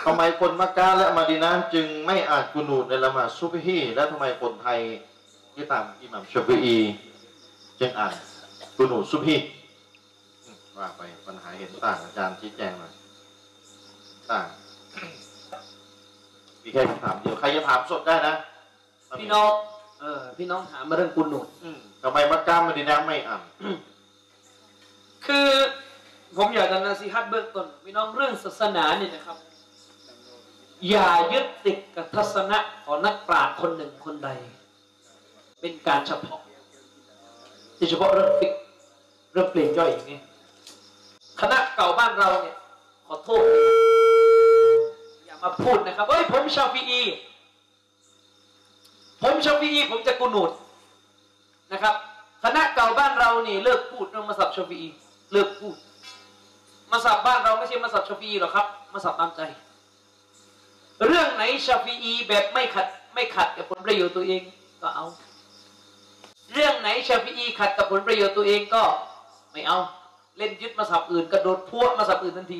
[0.07, 4.79] ทำไมคนมักกะและมาดีนะห์จึงไม่อ่านกุนูดในละหมาดซุบฮีและทำไมคนไทย
[5.55, 6.77] ที่ตามอิหมัมชาฟีอี
[7.81, 8.13] จึงอ่าน
[8.77, 9.37] กุนูดซุบฮี
[10.79, 12.93] ว่าไปปัญหาเห็นต่างอาจารย์ชี้แจงหน่อย
[14.31, 14.47] ต่าง
[16.63, 18.35] มีแค่คำถามเดียวใครจะถามสดได้นะ
[19.21, 19.51] พี่น้อง
[20.01, 23.43] เออ พี่น้องถามมาเรื่องกุนหนุนอืมทำไมมักกะมาดีนะห์ไม่อ่าน
[25.27, 25.49] คือ
[26.37, 29.37] ผมอยากจะนาซีฮัตเบื้องต้นพี่น้องเรื่องศาสนาเนี่ยนะครับ
[30.91, 34.31] อย่ายึดติดกับทัศนะของนักปราชญ์คนหนึ่งคนใด
[35.61, 36.41] เป็นการเฉพาะ
[37.77, 38.53] โดยเฉพาะเรื่องฟิก
[39.33, 40.19] เรื่องเปลี่ยนย่อยอย่างนี้
[41.41, 42.57] คณะเก่าบ้านเราเนี่ย
[43.07, 43.43] ขอโทษ
[45.27, 47.01] อย่ามาพูดนะครับเฮ้ยผมชาฟีอี
[49.25, 50.51] ผมชาฟีอีผมจะกุนูด
[51.73, 51.95] นะครับ
[52.45, 54.89] คณะเก่าบ้านเรานี่เลิกพูดเรื่องมาสับชาฟีอี
[55.33, 55.77] เลิกพูด
[56.91, 59.41] มาสับบ้านเราไม่ใช่มาสับชาฟีอีหรอกครับมาสับตามใจ
[61.07, 64.43] เรื่องไหนชาฟีอีแบบไม่ขัดไม่ขัดกับผลประโยชน์ตัวเอง
[64.83, 65.07] ก็เอา
[66.53, 68.83] เรื่องไหนชาฟีอีขัดกับผลประโยชน์ตัวเองก็
[69.53, 69.79] ไม่เอา
[70.39, 72.59] เล่นยึดมาสับอื่นกระโดดพวมาสับอื่นทันที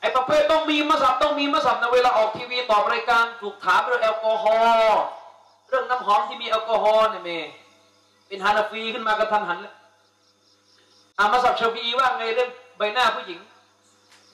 [0.00, 5.02] ไอ้ประเภทต้องมีมาสับต้องมีมาสับในเวลาออกทีวีตอบรายการถูกถามเรื่องแอลกอฮอล์
[5.72, 7.30] เรื่องน้ำหอมที่มีแอลกอฮอล์เนี่ยเม
[8.26, 9.74] เป็นฮานาฟีขึ้นมากระทันหันแล้ว
[11.18, 13.38] อามาสับชาฟีว่าไงเรื่องใบหน้าผู้หญิง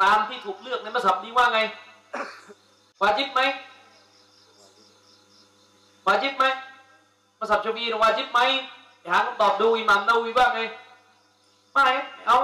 [0.02, 1.60] ตามที่ถูกเลือกในมาสับนี้ว่าไง
[3.00, 3.41] วาจิบไหม
[6.07, 6.44] วาจิบไหม
[7.39, 8.41] มาสับชาฟีนะวาจิบไหม
[9.12, 10.60] หาคำตอบดูอิหมัมนาวีว่าไง
[11.73, 12.39] ไม่ไม่เอา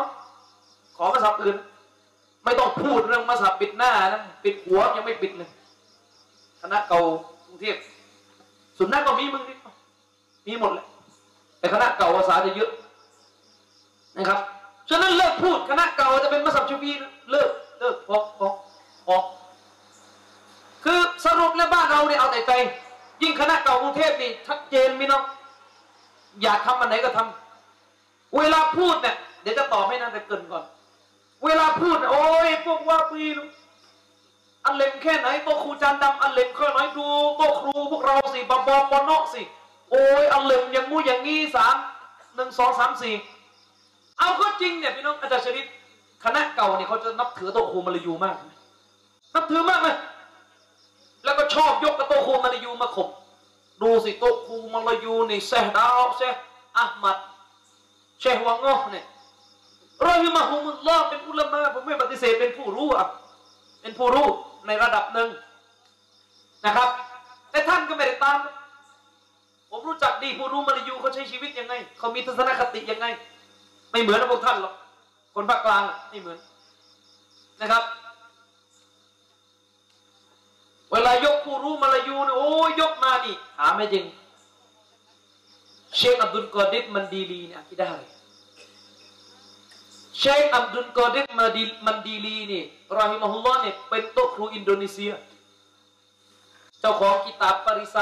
[0.96, 1.56] ขอมาสับอื่น
[2.44, 5.50] ไม่ต้องพูดเรื่องมาสับปิดหน้านะปิดหัวยังไม่ปิดเลย
[6.60, 7.00] คณะเก่า
[7.46, 7.76] กรุงเทพ
[8.78, 9.56] สุนนะก็มีมึงนี่
[10.46, 10.86] มีหมดแหละ
[11.58, 12.70] แต่คณะเก่าภาษาจะเยอะ
[14.16, 14.38] นะครับ
[14.90, 18.48] ฉะนั้นเลิกพูดคณะเก่าจะเป็นมาสับชูฟีนะเลิกเลิกพอพอ
[19.06, 19.16] พอ
[20.84, 22.52] คือสรุปแล้วบ้านเราเนี่ยเอาแต่ใจ
[23.22, 25.22] ยิ่งคณะเก่ากรุงเทพนี่ชัดเจนมีน้อง
[26.42, 30.64] อยากทำอันไหนก็ทำเวลาพูดเนี่ยเดี๋ยวจะตอบให้นะแต่เกินก่อน
[31.44, 33.38] เวลาพูด โอ้ยพวกว่าปีน
[34.64, 39.42] อันเล็มแค่ไหนโตะครูจานดำอันเล็มแค่ไหนดูโตะครูพวกเราสิบอบอปอนอกสิ
[39.90, 41.76] โอ้ยอันเล็มอย่างงูอย่างงี้สาม
[42.34, 43.14] หนึ่งสองสามสี่
[44.18, 45.66] เอาก็จริงเนี่ยพี่น้องอาจารย์ชริต
[46.24, 48.56] คณะเก่าเนี่ยเขาจะนับถือโตะครูมาลายูมากนะ
[49.34, 49.96] นับถือมากเลย
[51.24, 53.08] แล้วก็ชอบยกกระโตะครูมาลายูมาข่ม
[53.82, 56.34] ดูสิโตะครูมาลายูนี่เซฮดาวเซฮ
[56.78, 57.18] อัลมัด
[58.20, 59.04] เชฮวังโงเนี่ย
[60.06, 63.06] รอฮิมาฮุมุลลอฮ์เป็นอุลามะผมไม่ปฏิเสธเป็นผู้รู้อะ
[63.82, 64.28] เป็นผู้รู้
[64.66, 65.28] ในระดับหนึ่ง
[66.66, 66.88] นะครับ
[67.50, 68.38] แต่ท่านก็ไม่ได้ตาม
[69.70, 73.06] ผมรู้จักดีผู้รู้มาลายูเขาใช้ชีวิตยังไงเขามีทัศนคติยังไง
[73.90, 74.74] ไม่เหมือนพวกท่านหรอก
[75.34, 76.38] คนภาคกลางไม่เหมือน
[77.60, 77.82] นะครับ
[80.90, 84.04] เวลายกผู้รู้มาลายูเนี่ยโอ้ยกมานี่ถาไม่จริง
[85.96, 92.62] เชคอับดุลกอดิดมันดีลีเนี่ยคิดได้เเชคอับดุลกอดิมาดีมันดีลีนี่
[92.98, 95.12] รอฮิมะฮุลลอฮ์เนี่ยเป็นโต๊ะครูอินโดนีเซีย
[96.80, 97.96] เจ้าของกิตาบปริไซ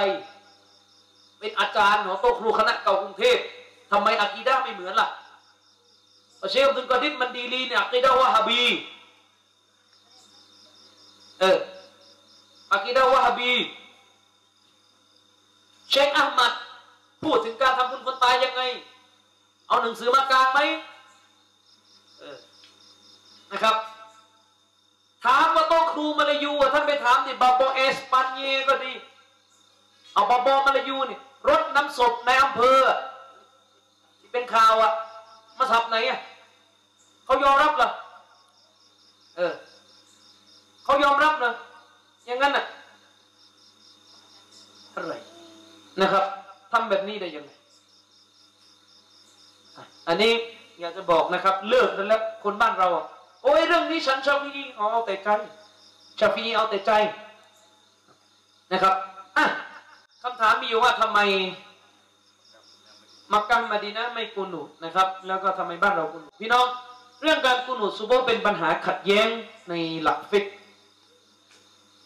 [1.39, 3.39] เป็นอาจารย์ของโต๊ะครูคณะเก่ากรุงเทพ
[3.91, 5.09] ทำไมอะกีดะไม่เหมือนล่ะ
[6.51, 8.63] เชคอับดุลกอดิมันดีลีเนี่ยอะกีดะวะฮาบี
[11.41, 11.59] เออ
[12.73, 13.53] อะกีดะวะฮาบี
[15.91, 16.53] เชคอัลมัด
[17.23, 18.63] พูดถึงการทำบุญคนตายยังไง
[19.69, 20.61] เอาหนังสือมากลางไหม
[23.53, 23.77] นะครับ
[25.25, 28.93] ถามว่าโต๊ะครูมาลายูอะท่านไปถามดิบาโบเอสปันเยก็ดี
[30.13, 32.79] เอาบาโบมาลายูนี่รถน้ำศพในอำเภอ
[34.21, 34.93] ที่เป็นข่าวอะ
[35.59, 36.21] มาสับไหนอะ
[37.25, 37.91] เขายอมรับเหรอ
[39.37, 39.53] เออ
[40.85, 41.53] เขายอมรับเหรอ
[42.27, 42.65] อย่างนั้นอะ
[44.95, 45.15] อะไร
[46.01, 46.25] นะครับ
[46.73, 47.51] ทำแบบนี้ได้ยังไง
[50.09, 50.33] อันนี้
[50.81, 53.07] อยากจะบอกนะครับ เลิกแล้วคนบ้านเราอะ
[53.43, 55.29] โอ้ยเรื่องนี้ฉันชาฟีเอาเอาแต่ใจ
[56.19, 56.91] ชาฟีเอาแต่ใจ
[58.73, 58.95] นะครับ
[59.37, 59.45] อะ
[60.23, 61.19] คำถามมีอยู่ว่าทำไม
[63.33, 66.67] มักกะมาดีนะไม่กุนูนะครับ แล้วก็ทำไมบ้านเรากุนูพี่น้อง
[67.23, 69.29] เรื่องการกุนูดซุบโบเป็นปัญหาขัดแย้ง
[69.69, 70.45] ในหลักฟิก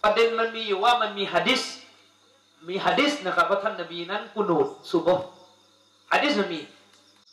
[0.03, 1.63] ประเด็นมันมีอยู่ว่ามันมีฮะดิษ
[2.69, 5.09] มีฮะดิษนะครับว่าท่านนบีนั้นกุนูดซุบโบ
[6.13, 6.61] ฮะดิษมันมี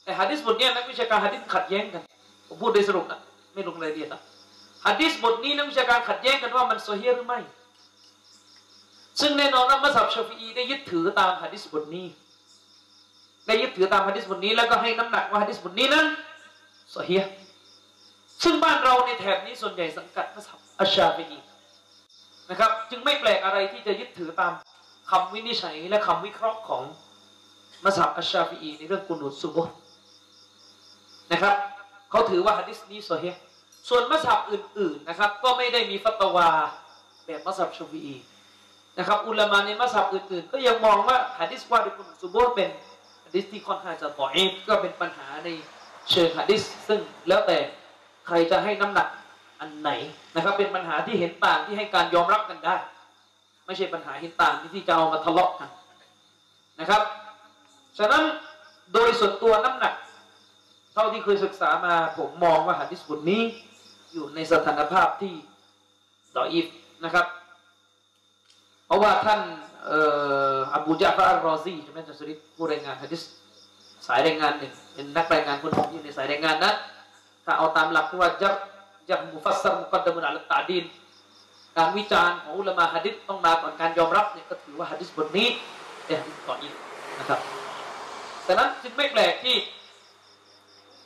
[0.03, 2.03] แต่ฮะดิษบทนี้นักวิชาการฮะดิษขัดแย้งกัน
[2.47, 3.19] ผมพูดโดยสรุปนะ
[3.53, 4.21] ไม่ลงรายละเอียดนะ
[4.85, 7.39] ฮะดิษบทนี้นักวิชาการขัดแย้งกันว่ามันโซเฮียหรือไม่
[9.21, 12.05] ซึ่งแน่นอนว่ามัสยิดชาฟีอีได้ยึดถือตามฮะดิษบทนี้
[13.47, 16.05] ได้ยึดถือตามฮะดิษบทนี้แล้วก็ให้น้ำหนักว่าฮะดิษบทนี้นั้น
[16.91, 17.23] โซเฮีย
[18.43, 21.25] ซึ่งบ้านเราในแถบนี้ส่วนใหญ่สังกัดมัสยิดอัชชาฟี
[22.49, 24.53] นะครับ จึงไม่แปลกอะไรที่จะยึดถือตาม
[25.09, 26.83] คำวินิจฉัยและคำวิเคราะห์ของ
[27.83, 29.75] มัสยิดอัชชาฟีในเรื่องกุนูดซุบฮ์
[31.31, 31.55] นะครับ
[32.13, 33.35] เขาถือว่าฮะดิษนี้โซเฮีย
[33.89, 36.49] ส่วนมัสยิดอื่น ๆนะครับ ก็ไม่ได้มีฟัตวา
[37.25, 38.15] แบบมัสยิดชาฟี
[38.97, 42.69] นะครับ อุลามาในมัสยิดอื่น ๆ ก็ยังมองว่าหะดิษว่าด้วยคุณซุบโบเป็น
[43.25, 45.49] หะดิษที่ค่อนข้างจะต่อเองก็เป็นปัญหาใน
[46.11, 47.57] เชิงหะดิษซึ่งแล้วแต่
[48.27, 49.07] ใครจะให้น้ำหนัก
[49.59, 49.89] อันไหน
[50.35, 52.75] นะครับ เป็นปัญหาที่เห็นต่างที่ให้การยอมรับกันได้
[53.65, 55.69] ไม่ใช่ปัญหาเห็นต่างที่ที่จะเอามาทะเลาะกัน
[56.79, 57.01] นะครับ
[57.97, 58.23] ฉะนั้น
[58.93, 59.93] โดยส่วนตัวน้ำหนัก
[60.93, 63.41] เท่าที่เคยศึกษามาผมมองว่าหะดิษบทนี้
[64.13, 65.33] อยู่ในสถานภาพที่
[66.35, 66.67] ต่ออีฟ
[67.03, 67.25] นะครับ
[68.85, 69.41] เพราะว่าท่าน
[70.75, 73.21] อับูจาฟาอัลรอซีใช่ไหมท่านสุริผู้รายงานฮะดิษ
[74.07, 76.75] สายรายงานหนึ่งเป็นนักรายงานคนหนึ่งอยู่ในสายรายงานนั้น
[77.45, 78.53] ถ้าเอาตามหลักที่ว่าจับ
[79.09, 80.85] จับมุฟัสซัรมุกดดมุนอัลตาดีน
[81.77, 85.47] การวิจารณ์ของอุลามะฮะดิษต้องมาก่อนการยอมรับเนี่ยก็ถือว่าฮะดิษบทนี้
[86.05, 86.73] เป็นฮะดิษต่ออีก
[87.19, 87.39] นะครับ
[88.47, 89.55] ดังนั้นจึงไม่แปลกที่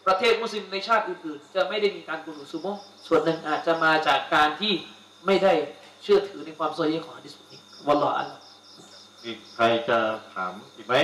[0.08, 2.68] ประเทศมุสลิมในชาติอื่นๆ จะไม่ได้มีการกุนุซุโม
[3.08, 4.74] ส่วนหนึ่งอาจจะมาจากการที่
[5.26, 5.53] ไม่ได้
[6.03, 8.27] เชื่อถือในความโซเยของฮะดิษบทนี้วัลลอฮอัล
[9.24, 9.98] มีใครจะ
[10.36, 10.95] ถามอีกไหม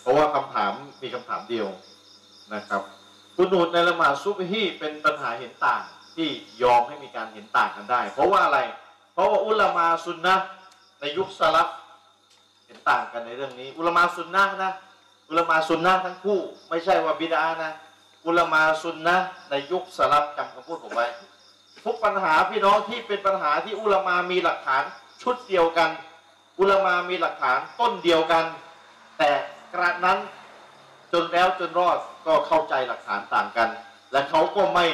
[0.00, 0.72] เพราะว่าคำถาม
[1.02, 1.68] มีคำถามเดียว
[2.54, 2.82] นะครับ
[3.36, 5.82] กุนูดในละหมาดซุบฮีเป็นปัญหาเห็นต่าง
[6.16, 6.28] ที่
[6.62, 8.58] ยอมให้มีการเห็นต่างกันได้ เพราะว่าอะไร
[9.12, 10.34] เพราะว่าอุลามาซุนนะ
[11.00, 11.68] ในยุคสลับ
[12.66, 14.70] เห็นต่างกันในเรื่องนี้ อุลามาซุนนะนะ
[15.28, 17.72] อุลามาซุนนะทั้งคู่ ไม่ใช่ว่าบิดานะ
[18.26, 19.16] อุลมาซุนนะ
[19.50, 21.06] ในยุคสลับจำคำพูดผมไว้
[21.84, 24.82] ทุกปัญหาพี่น้องที่เป็นปัญหาที่อุลมามีหลักฐาน
[25.22, 25.90] ชุดเดียวกัน
[26.58, 28.44] อุลมามีหลักฐานต้นเดียวกัน
[29.18, 29.30] แต่
[29.74, 30.18] กระนั้น
[31.12, 33.68] จนแล้วจนรอดก็เข้าใจหลักฐานต่างกัน
[34.12, 34.86] และเขาก็ไม่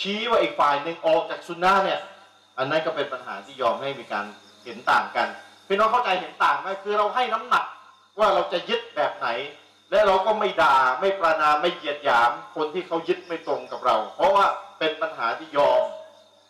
[0.00, 2.00] ชี้ว่าอีกฝ่ายหนึ่งออกจากซุนนะเนี่ย
[2.58, 4.24] อันนั้นก็เป็นปัญหาที่ยอมให้มีการ
[4.64, 5.28] เห็นต่างกัน
[5.66, 7.64] พี่น้องเข้าใจเห็นต่างไหมคือเราให้น้ำหนัก
[8.18, 9.28] ว่าเราจะยึดแบบไหน
[9.90, 14.46] และเราก็ไม่ด่าไม่ประนามไม่เหยียดหยาม คนที่เขายึดไม่ตรงกับเรา เพราะว่า
[14.78, 15.82] เป็นปัญหาที่ยอม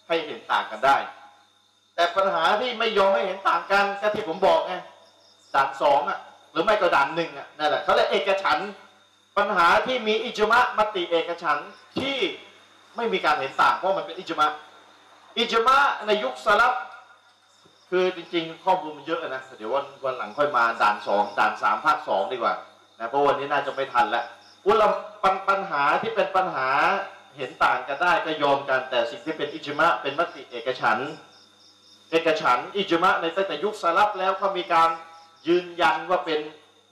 [0.09, 0.97] ให้เห็นต่างกันได้
[1.95, 4.75] แต่ปัญหาที่ไม่ยอมให้เห็นต่างกันก็ที่ผมบอกไง
[5.55, 6.19] ด่านสองอะ
[6.53, 8.59] หรือไม่ก็ด่านหนึ่งอะนั่นแหละเขาเรียกเอกฉัน
[9.39, 12.17] ปัญหาที่มีอิจมะมติเอกฉันท์ที่
[12.97, 14.47] ไม่มีการเห็นต่างเพราะมันเป็นอิจมะ
[15.39, 16.75] อิจมะในยุคสลับ
[17.91, 22.55] คือจริงๆ ข้อมูลมันเยอะนะเดี๋ยววันวันหลังค่อยมาด่านสองด่านสามภาคสองดีกว่า
[22.99, 24.25] นะเพราะวันนี้น่าจะไม่ทันแล้ว
[24.67, 24.83] อุล
[25.23, 26.69] ปัญปัญหาที่เป็นปัญหา
[27.37, 30.99] เห็นต่างกันได้ก็ยอมกัน แต่สิ่งที่เป็นอิจมะเป็นมติเอกฉัน
[32.11, 34.91] เอกฉันอิจมะในตั้งแต่ยุคสลับแล้วก็มีการ
[35.49, 36.41] ยืนยันว่าเป็น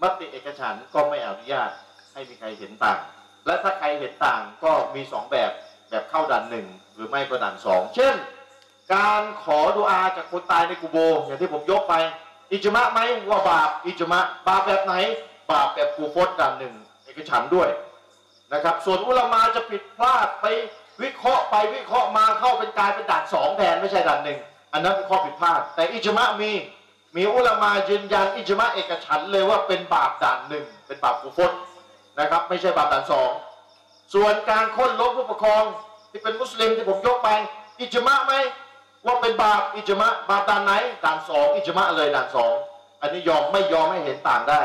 [0.03, 1.71] มติเอกฉันก็ไม่อนุญาต
[2.13, 3.01] ให้มีใครเห็นต่าง
[3.47, 5.51] และถ้าใครเห็นต่างก็มีสองแบบ
[5.91, 8.15] แบบเข้าด่านหนึ่งหรือไม่ก็ด่านสองเช่น
[8.95, 11.95] การขอดุอาจากคนตายในกุโบอย่างที่ผมยกไป
[12.53, 14.95] อิจมะไหมว่าบาปอิจมะบาปแบบไหน
[15.51, 17.69] บาปแบบกูฟดด่านหนึ่งเอกฉันด้วย
[18.53, 20.47] นะครับ ส่วนอุลามาจะผิดพลาดไป
[21.03, 24.39] วิเคราะห์ไปวิเคราะห์มาเข้าเป็นกลายเป็นด่านสองแทนไม่ใช่ด่านหนึ่ง
[24.73, 26.53] อันนั้นเป็นข้อผิดพลาด แต่อิจมะมี
[27.17, 31.53] มีอุลามายืนยันอิจมะเอกฉันเลยว่าเป็นบาปด่านหนึ่งเป็นบาปกุฟร
[32.21, 33.31] นะครับ ไม่ใช่บาปด่านสอง
[34.15, 35.65] ส่วนการค้นล้มผู้ปกครอง
[36.11, 37.29] ที่เป็นมุสลิมที่ผมยกไป
[37.81, 38.35] อิจมะไหม
[39.07, 40.73] ว่าเป็นบาปอิจมะบาปด่านไหน
[41.05, 42.55] ด่านสองอิจมะเลยด่านสอง
[43.01, 44.61] อันนี้ยอมไม่ยอมให้เห็นต่างได้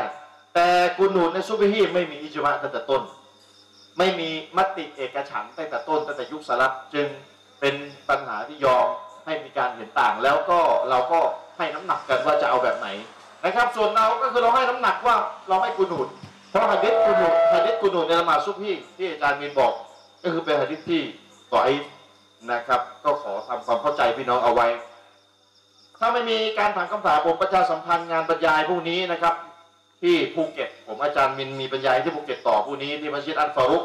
[0.54, 3.02] แต่กุนูดในซุบฮีไม่มีอิจมะตั้งแต่ต้น
[3.98, 7.06] ไม่มีมติเอกฉันตั้งแต่ต้นตั้งแต่ยุคสลับจึง
[7.60, 7.74] เป็น
[8.08, 8.86] ปัญหาที่ยอม
[9.24, 10.58] ให้มีการเห็นต่าง แล้วก็
[10.90, 11.20] เราก็
[11.56, 12.88] ให้น้ำหนักกันว่าจะเอาแบบไหน
[13.44, 15.16] นะครับ ส่วนเราก็คือเราให้น้ำหนักว่า
[15.48, 16.08] เราให้กุนูด
[16.50, 19.72] เพราะฮะดิษกุนูดฮะดิษกุนูดในละหมาดซุบฮีที่อาจารย์มีนบอก
[20.22, 21.02] ก็คือเป็นฮะดิษที่
[21.52, 21.68] ต่อไอ
[22.52, 24.66] นะครับ ก็ขอทำความเข้าใจพี่น้องเอาไว้
[25.98, 29.34] ถ้าไม่มีการถามคำถามผมประชาสัมพันธ์งานบรรยายพวกนี้นะครับ
[30.02, 33.84] ที่ภูเก็ต ผมอาจารย์มินมีบรรยายที่ภูเก็ตต่อพวกนี้ที่มัสยิดอันฟารุก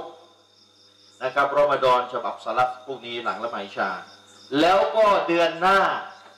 [1.24, 3.90] นะครับรอมฎอนฉบับสลับพวกนี้หลังละหมาชา
[4.60, 5.80] แล้วก็เดือนหน้า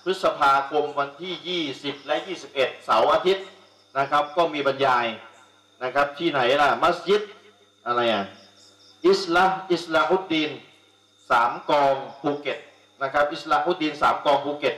[0.04, 2.16] พฤษภาคมวันที่ 20 และ
[2.52, 3.46] 21 เสาร์อาทิตย์
[4.00, 5.06] นะครับ ก็มีบรรยาย
[5.84, 7.22] นะครับที่ไหนล่ะ มัสยิด
[7.88, 8.26] อะไรอะ
[9.08, 10.52] อิสลาอิสลาฮุดดีน
[11.32, 12.60] สามกองภูเก็ต
[13.04, 14.76] นะครับอิสลาฮุดดีนสามกองภูเก็ต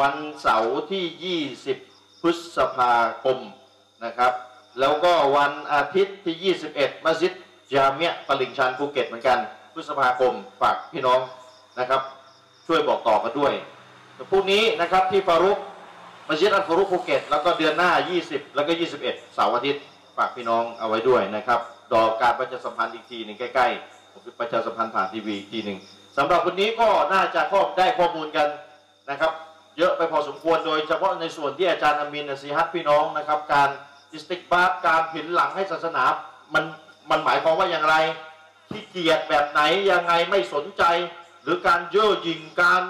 [0.00, 1.44] วันเสาร์ที่
[1.76, 3.38] 20 พฤษภาคม
[4.04, 4.32] นะครับ
[4.80, 7.32] แล้วก็วันอาทิตย์ที่ 21 มัสยิด
[7.72, 9.38] จาเมียตลิ่งชันภูเก็ตเหมือนกัน
[9.74, 11.20] พฤษภาคมฝากพี่น้อง
[11.78, 12.00] นะครับ
[12.66, 13.52] ช่วยบอกต่อกันด้วย
[14.30, 15.58] พรุ่งนี้นะครับที่ฟารุก
[16.28, 17.90] มัสยิดอัลฟารุกภูเก็ตแล้วก็เดือนหน้า
[18.22, 18.72] 20 แล้วก็
[19.04, 19.82] 21 เสาร์อาทิตย์
[20.16, 21.60] ฝากพี่น้องเอาไว้ด้วยนะครับ
[21.92, 25.78] รอการประชาสัมพันธ์อีกทีหนึ่งใกล้ๆผมประชาสัมพันธ์ผ่านทีวีอีกทีหนึ่ง
[26.16, 28.48] สำหรับวันนี้ก็น่าจะข้อได้ข้อมูลกัน
[29.10, 29.32] นะครับ
[29.78, 33.68] เยอะไปพอสมควรโดยเฉพาะในส่วนที่อาจารย์อามินสีฮัตพี่น้องนะครับ การ
[34.12, 36.04] استكبارการผินหลังให้ศาสนา
[36.54, 36.64] มัน
[37.10, 37.96] มันหมายความว่าอย่างไร
[38.70, 40.82] ที่เกียรติแบบไหนยังไงไม่สนใจ
[41.42, 42.82] หรือการเย่อหยิ่งการ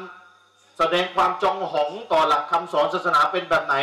[0.78, 3.76] แสดงความจองหองต่อหลักคำสอนศาสนาเป็นแบบไหน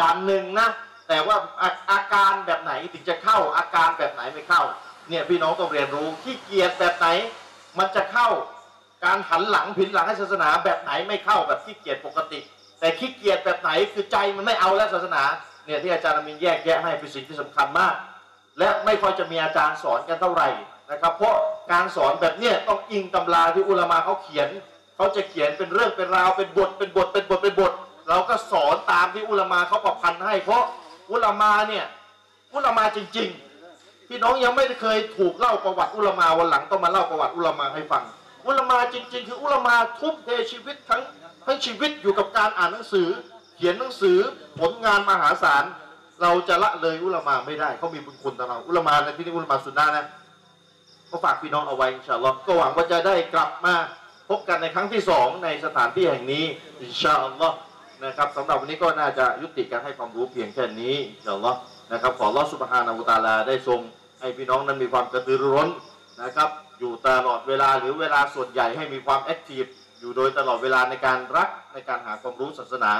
[0.00, 0.68] ด่านหนึ่งนะ
[1.08, 4.62] แต่ว่าอาอาการแบบไหนถึงจะเข้าอาการแบบไหนไม่เข้า
[5.08, 7.08] เนี่ยพี่น้องต้องเรียนรู้ขี้เกียจแบบไหน
[7.78, 8.28] มันจะเข้า
[9.04, 12.40] การหันหลังผินหลังให้ศาสนาแบบไหนไม่เข้าแบบขี้เกียจปกติ
[12.80, 15.22] แต่ขี้เกียจแบบไหนคือใจมันไม่เอาแล้วศาสนา
[15.66, 17.94] เนี่ยที่อาจารย์มินแยกแยะให้เป็นสิ่งที่สำคัญมาก
[18.58, 20.48] และไม่ค่อยจะมีอาจารย์สอนกันเท่าไหร่
[20.90, 21.34] นะครับ เพราะ
[21.72, 24.48] การสอนแบบเนี้ยต้องอิงตำราที่อุลามาเขาเขียน
[24.96, 27.72] เขาจะเขียนเป็นเรื่องเป็นราวเป็นบทเป็นบทเป็นบทเป็นบท
[28.08, 30.62] เราก็สอนตามที่อุลามาเขาประพันธ์ให้ เพราะ
[31.10, 31.84] อุลามาเนี่ย
[32.54, 33.28] อุลามาจริง
[33.68, 38.02] ๆ พี่น้องยังไม่เคยถูกเล่าประวัติอุลามาวันหลังต้องมาเล่าประวัติอุลามาให้ฟัง
[38.46, 41.02] อุลามาจริง ๆ คืออุลามาทุ่มเทชีวิตทั้ง
[41.46, 43.08] ทั้งชีวิตอยู่กับการอ่านหนังสือ
[43.56, 44.18] เขียนหนังสือ
[44.60, 45.64] ผลงานมหาศาล
[46.22, 50.06] เราจะละเลยอุลามาไม่ได้เขามีบุญคุณต่อเราอุลามาในที่นี้อุลามาสุนนะนะ
[51.10, 53.74] ก็ฝากพี่น้องเอาไว้อินชาอัลลอฮ์ก็หวังว่าจะได้กลับมา
[54.28, 56.44] พบกันในครั้งที่สองในสถานที่แห่งนี้
[56.82, 57.56] อินชาอัลลอฮ์
[58.04, 61.58] นะครับสำหรับวันนี้ก็น่าจะยุติการให้ความรู้เพียงแค่นี้อินชาอัลลอฮ์
[61.92, 63.80] นะครับขออัลลอฮ์สุบฮานาอูตาลาได้ทรง
[64.20, 65.68] ให้พี่น้องนั้นมีความกระตือรือร้น
[66.22, 66.48] นะครับ
[66.84, 69.64] อยู่ตลอดเวลาหรือเวลาส่วนใหญ่ให้มีความแอคทีฟ
[70.00, 72.92] อยู่โดยตลอดเวลาในการรักในการหาความรู้ศาสนา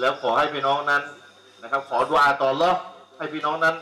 [0.00, 1.02] แล้วขอให้พี่น้องนั้น
[1.62, 2.70] นะครับ ขอดุอาต่ออัลลอ
[3.18, 3.76] ให้พี่น้องนั้น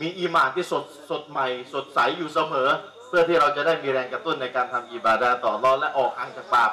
[0.00, 2.68] มีอีหมานที่สดสดใหม่ สดใสอยู่เสมอ
[3.08, 6.70] เพื่อที่เราจะได้มีแรงกระตุ้นในการทำอิบาดาต่ออัลลอฮ์และออกห่างจากบาป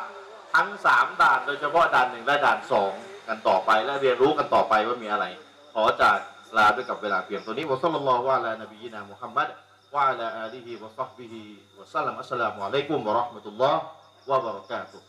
[0.54, 2.92] ทั้งสามด่านโดยเฉพาะด่านหนึ่งและด่านสอง
[3.28, 5.26] กันต่อไปและเรียนรู้กันต่อไปว่ามีอะไร
[5.74, 6.18] ขอจาก
[6.58, 9.48] ลาด้วยกับเวลาเพียงตัวนี้วะซัลลัลลอฮุอะลานบียินามุฮัมมัด
[9.94, 15.00] วะอะลาอาลี